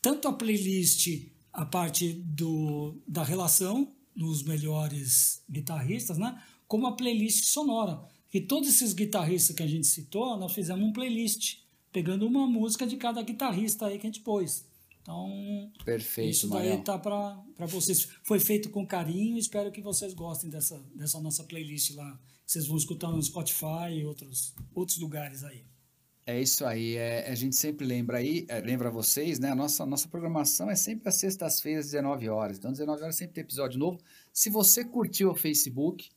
tanto 0.00 0.28
a 0.28 0.32
playlist, 0.32 1.26
a 1.52 1.66
parte 1.66 2.12
do, 2.12 2.96
da 3.06 3.24
relação 3.24 3.92
dos 4.14 4.44
melhores 4.44 5.42
guitarristas, 5.50 6.16
né? 6.16 6.40
Como 6.68 6.86
a 6.86 6.92
playlist 6.92 7.46
sonora. 7.46 8.00
E 8.32 8.40
todos 8.40 8.68
esses 8.68 8.92
guitarristas 8.92 9.56
que 9.56 9.62
a 9.62 9.66
gente 9.66 9.88
citou, 9.88 10.36
nós 10.36 10.52
fizemos 10.52 10.86
um 10.86 10.92
playlist, 10.92 11.58
pegando 11.92 12.26
uma 12.26 12.46
música 12.46 12.86
de 12.86 12.96
cada 12.96 13.22
guitarrista 13.22 13.86
aí 13.86 13.98
que 13.98 14.06
a 14.06 14.10
gente 14.10 14.20
pôs. 14.20 14.64
Então, 15.04 15.70
Perfeito, 15.84 16.30
isso 16.30 16.48
daí 16.48 16.70
Marião. 16.70 16.82
tá 16.82 16.98
para 16.98 17.66
vocês. 17.66 18.08
Foi 18.22 18.40
feito 18.40 18.70
com 18.70 18.86
carinho, 18.86 19.36
espero 19.36 19.70
que 19.70 19.82
vocês 19.82 20.14
gostem 20.14 20.48
dessa, 20.48 20.82
dessa 20.94 21.20
nossa 21.20 21.44
playlist 21.44 21.94
lá. 21.94 22.18
Vocês 22.46 22.66
vão 22.66 22.78
escutar 22.78 23.12
no 23.12 23.22
Spotify 23.22 23.90
e 23.92 24.04
outros, 24.04 24.54
outros 24.74 24.98
lugares 24.98 25.44
aí. 25.44 25.66
É 26.26 26.40
isso 26.40 26.64
aí, 26.64 26.96
é, 26.96 27.30
a 27.30 27.34
gente 27.34 27.54
sempre 27.54 27.84
lembra 27.84 28.16
aí, 28.16 28.46
é, 28.48 28.58
lembra 28.58 28.90
vocês, 28.90 29.38
né? 29.38 29.50
A 29.50 29.54
nossa, 29.54 29.84
nossa 29.84 30.08
programação 30.08 30.70
é 30.70 30.74
sempre 30.74 31.06
às 31.06 31.16
sextas-feiras, 31.16 31.90
19 31.90 32.30
horas. 32.30 32.56
Então, 32.56 32.72
19 32.72 33.02
horas 33.02 33.16
sempre 33.16 33.34
tem 33.34 33.44
episódio 33.44 33.78
novo. 33.78 33.98
Se 34.32 34.48
você 34.48 34.82
curtiu 34.86 35.30
o 35.30 35.34
Facebook, 35.34 36.08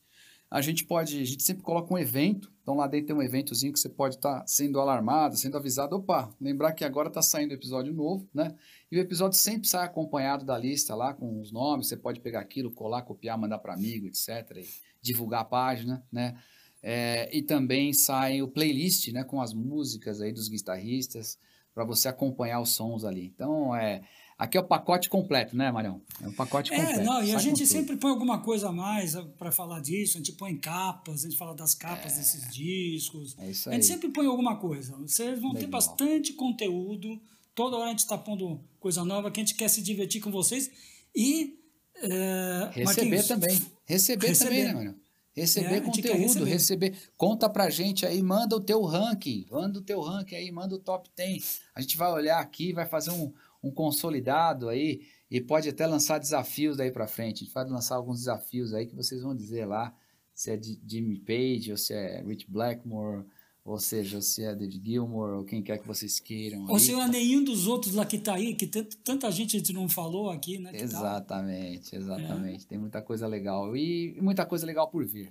a 0.50 0.60
gente 0.62 0.84
pode, 0.84 1.20
a 1.20 1.24
gente 1.24 1.42
sempre 1.42 1.62
coloca 1.62 1.92
um 1.92 1.98
evento, 1.98 2.50
então 2.62 2.74
lá 2.74 2.86
dentro 2.86 3.08
tem 3.08 3.16
um 3.16 3.22
eventozinho 3.22 3.72
que 3.72 3.78
você 3.78 3.88
pode 3.88 4.16
estar 4.16 4.40
tá 4.40 4.46
sendo 4.46 4.80
alarmado, 4.80 5.36
sendo 5.36 5.56
avisado, 5.58 5.96
opa, 5.96 6.34
lembrar 6.40 6.72
que 6.72 6.84
agora 6.84 7.08
está 7.08 7.20
saindo 7.20 7.52
episódio 7.52 7.92
novo, 7.92 8.26
né? 8.32 8.54
E 8.90 8.96
o 8.96 9.00
episódio 9.00 9.38
sempre 9.38 9.68
sai 9.68 9.84
acompanhado 9.84 10.46
da 10.46 10.56
lista 10.56 10.94
lá 10.94 11.12
com 11.12 11.40
os 11.40 11.52
nomes, 11.52 11.88
você 11.88 11.96
pode 11.96 12.20
pegar 12.20 12.40
aquilo, 12.40 12.70
colar, 12.70 13.02
copiar, 13.02 13.36
mandar 13.36 13.58
para 13.58 13.74
amigo, 13.74 14.06
etc. 14.06 14.64
Divulgar 15.02 15.42
a 15.42 15.44
página, 15.44 16.02
né? 16.10 16.38
É, 16.82 17.28
e 17.36 17.42
também 17.42 17.92
sai 17.92 18.40
o 18.40 18.48
playlist, 18.48 19.12
né, 19.12 19.24
com 19.24 19.42
as 19.42 19.52
músicas 19.52 20.20
aí 20.20 20.32
dos 20.32 20.48
guitarristas 20.48 21.36
para 21.74 21.84
você 21.84 22.08
acompanhar 22.08 22.60
os 22.60 22.70
sons 22.70 23.04
ali. 23.04 23.26
Então, 23.26 23.74
é, 23.74 24.02
aqui 24.38 24.56
é 24.56 24.60
o 24.60 24.64
pacote 24.64 25.10
completo, 25.10 25.56
né, 25.56 25.70
Marião? 25.70 26.00
É 26.22 26.28
o 26.28 26.32
pacote 26.32 26.72
é, 26.72 26.76
completo. 26.76 27.00
É, 27.00 27.04
não, 27.04 27.22
e 27.22 27.34
a 27.34 27.38
gente 27.38 27.66
sempre 27.66 27.96
põe 27.96 28.10
alguma 28.10 28.38
coisa 28.40 28.68
a 28.68 28.72
mais 28.72 29.14
para 29.38 29.50
falar 29.50 29.80
disso, 29.80 30.16
a 30.16 30.20
gente 30.20 30.32
põe 30.32 30.56
capas, 30.56 31.24
a 31.24 31.28
gente 31.28 31.36
fala 31.36 31.54
das 31.54 31.74
capas 31.74 32.14
é, 32.14 32.16
desses 32.18 32.54
discos. 32.54 33.36
É 33.38 33.50
isso 33.50 33.68
aí. 33.68 33.74
A 33.74 33.78
gente 33.78 33.88
sempre 33.88 34.08
põe 34.08 34.26
alguma 34.26 34.56
coisa. 34.56 34.96
Vocês 34.96 35.38
vão 35.40 35.52
Legal. 35.52 35.60
ter 35.60 35.66
bastante 35.66 36.32
conteúdo 36.32 37.20
Toda 37.58 37.76
hora 37.76 37.86
a 37.86 37.90
gente 37.90 37.98
está 37.98 38.16
pondo 38.16 38.60
coisa 38.78 39.04
nova 39.04 39.32
que 39.32 39.40
a 39.40 39.42
gente 39.42 39.56
quer 39.56 39.66
se 39.66 39.82
divertir 39.82 40.20
com 40.20 40.30
vocês 40.30 40.70
e. 41.12 41.58
É, 42.00 42.70
receber 42.72 43.26
também. 43.26 43.66
Receber, 43.84 44.28
receber, 44.28 44.48
também, 44.48 44.64
né, 44.64 44.72
mano? 44.72 45.00
Receber 45.34 45.74
é, 45.74 45.80
conteúdo, 45.80 46.44
receber. 46.44 46.50
receber. 46.50 46.96
Conta 47.16 47.50
pra 47.50 47.68
gente 47.68 48.06
aí, 48.06 48.22
manda 48.22 48.54
o 48.54 48.60
teu 48.60 48.84
ranking, 48.84 49.44
manda 49.50 49.80
o 49.80 49.82
teu 49.82 50.00
ranking 50.00 50.36
aí, 50.36 50.52
manda 50.52 50.76
o 50.76 50.78
top 50.78 51.10
10. 51.16 51.62
A 51.74 51.80
gente 51.80 51.96
vai 51.96 52.12
olhar 52.12 52.38
aqui, 52.38 52.72
vai 52.72 52.86
fazer 52.86 53.10
um, 53.10 53.32
um 53.62 53.70
consolidado 53.70 54.68
aí 54.68 55.02
e 55.30 55.40
pode 55.40 55.68
até 55.68 55.86
lançar 55.86 56.18
desafios 56.18 56.76
daí 56.76 56.90
para 56.90 57.06
frente. 57.06 57.42
A 57.42 57.44
gente 57.44 57.54
vai 57.54 57.64
lançar 57.68 57.96
alguns 57.96 58.18
desafios 58.18 58.72
aí 58.72 58.86
que 58.86 58.94
vocês 58.94 59.22
vão 59.22 59.34
dizer 59.34 59.66
lá 59.66 59.94
se 60.34 60.50
é 60.50 60.56
de 60.56 60.80
Jimmy 60.86 61.18
Page 61.18 61.70
ou 61.70 61.76
se 61.76 61.92
é 61.92 62.22
Rich 62.22 62.46
Blackmore 62.48 63.24
ou 63.68 63.78
seja, 63.78 64.22
se 64.22 64.42
é 64.42 64.54
David 64.54 64.82
Gilmour 64.82 65.28
ou 65.34 65.44
quem 65.44 65.62
quer 65.62 65.78
que 65.78 65.86
vocês 65.86 66.18
queiram. 66.18 66.64
Ou 66.68 66.78
se 66.78 66.94
é 66.94 67.06
nenhum 67.06 67.44
dos 67.44 67.66
outros 67.66 67.94
lá 67.94 68.06
que 68.06 68.16
está 68.16 68.34
aí, 68.34 68.54
que 68.54 68.66
tanta 68.66 69.30
gente 69.30 69.56
a 69.56 69.58
gente 69.58 69.74
não 69.74 69.86
falou 69.86 70.30
aqui, 70.30 70.58
né? 70.58 70.70
Exatamente, 70.72 71.94
exatamente. 71.94 72.64
É. 72.64 72.68
Tem 72.68 72.78
muita 72.78 73.02
coisa 73.02 73.26
legal 73.26 73.76
e 73.76 74.16
muita 74.22 74.46
coisa 74.46 74.64
legal 74.64 74.88
por 74.88 75.04
vir. 75.04 75.30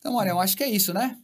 Então, 0.00 0.16
olha, 0.16 0.30
eu 0.30 0.40
acho 0.40 0.56
que 0.56 0.64
é 0.64 0.68
isso, 0.68 0.92
né? 0.92 1.16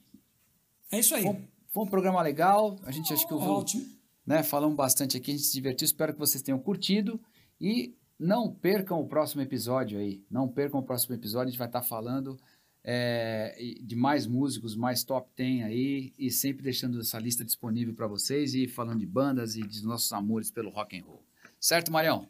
É 0.93 1.01
isso 1.01 1.17
aí. 1.17 1.25
Foi, 1.25 1.37
foi 1.67 1.85
um 1.85 1.89
programa 1.89 2.23
legal. 2.23 2.79
A 2.85 2.93
gente 2.93 3.13
acho 3.13 3.27
que 3.27 3.33
eu 3.33 3.41
vou, 3.41 3.59
Ótimo. 3.59 3.85
Né, 4.27 4.43
falamos 4.43 4.77
bastante 4.77 5.17
aqui, 5.17 5.31
a 5.31 5.35
gente 5.35 5.47
se 5.47 5.53
divertiu. 5.53 5.85
Espero 5.85 6.13
que 6.13 6.19
vocês 6.19 6.43
tenham 6.43 6.59
curtido 6.59 7.21
e 7.61 7.95
não 8.19 8.53
percam 8.53 9.01
o 9.01 9.07
próximo 9.07 9.43
episódio 9.43 9.99
aí. 9.99 10.25
Não 10.31 10.49
percam 10.49 10.81
o 10.81 10.83
próximo 10.83 11.15
episódio, 11.15 11.49
a 11.49 11.51
gente 11.51 11.59
vai 11.59 11.69
estar 11.69 11.83
falando 11.83 12.37
é, 12.83 13.57
de 13.83 13.95
mais 13.95 14.27
músicos, 14.27 14.77
mais 14.77 15.05
top 15.05 15.29
10 15.37 15.65
aí, 15.65 16.13
e 16.19 16.31
sempre 16.31 16.63
deixando 16.63 17.01
essa 17.01 17.19
lista 17.19 17.45
disponível 17.45 17.95
para 17.95 18.07
vocês 18.07 18.55
e 18.55 18.67
falando 18.67 19.01
de 19.01 19.07
bandas 19.07 19.57
e 19.57 19.63
de 19.63 19.85
nossos 19.85 20.13
amores 20.13 20.51
pelo 20.51 20.71
rock 20.71 20.99
and 20.99 21.05
roll. 21.05 21.23
Certo, 21.61 21.93
Marião? 21.93 22.29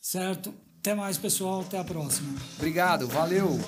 Certo. 0.00 0.54
Até 0.80 0.94
mais, 0.94 1.18
pessoal. 1.18 1.60
Até 1.60 1.78
a 1.78 1.84
próxima. 1.84 2.38
Obrigado. 2.56 3.06
Valeu. 3.08 3.58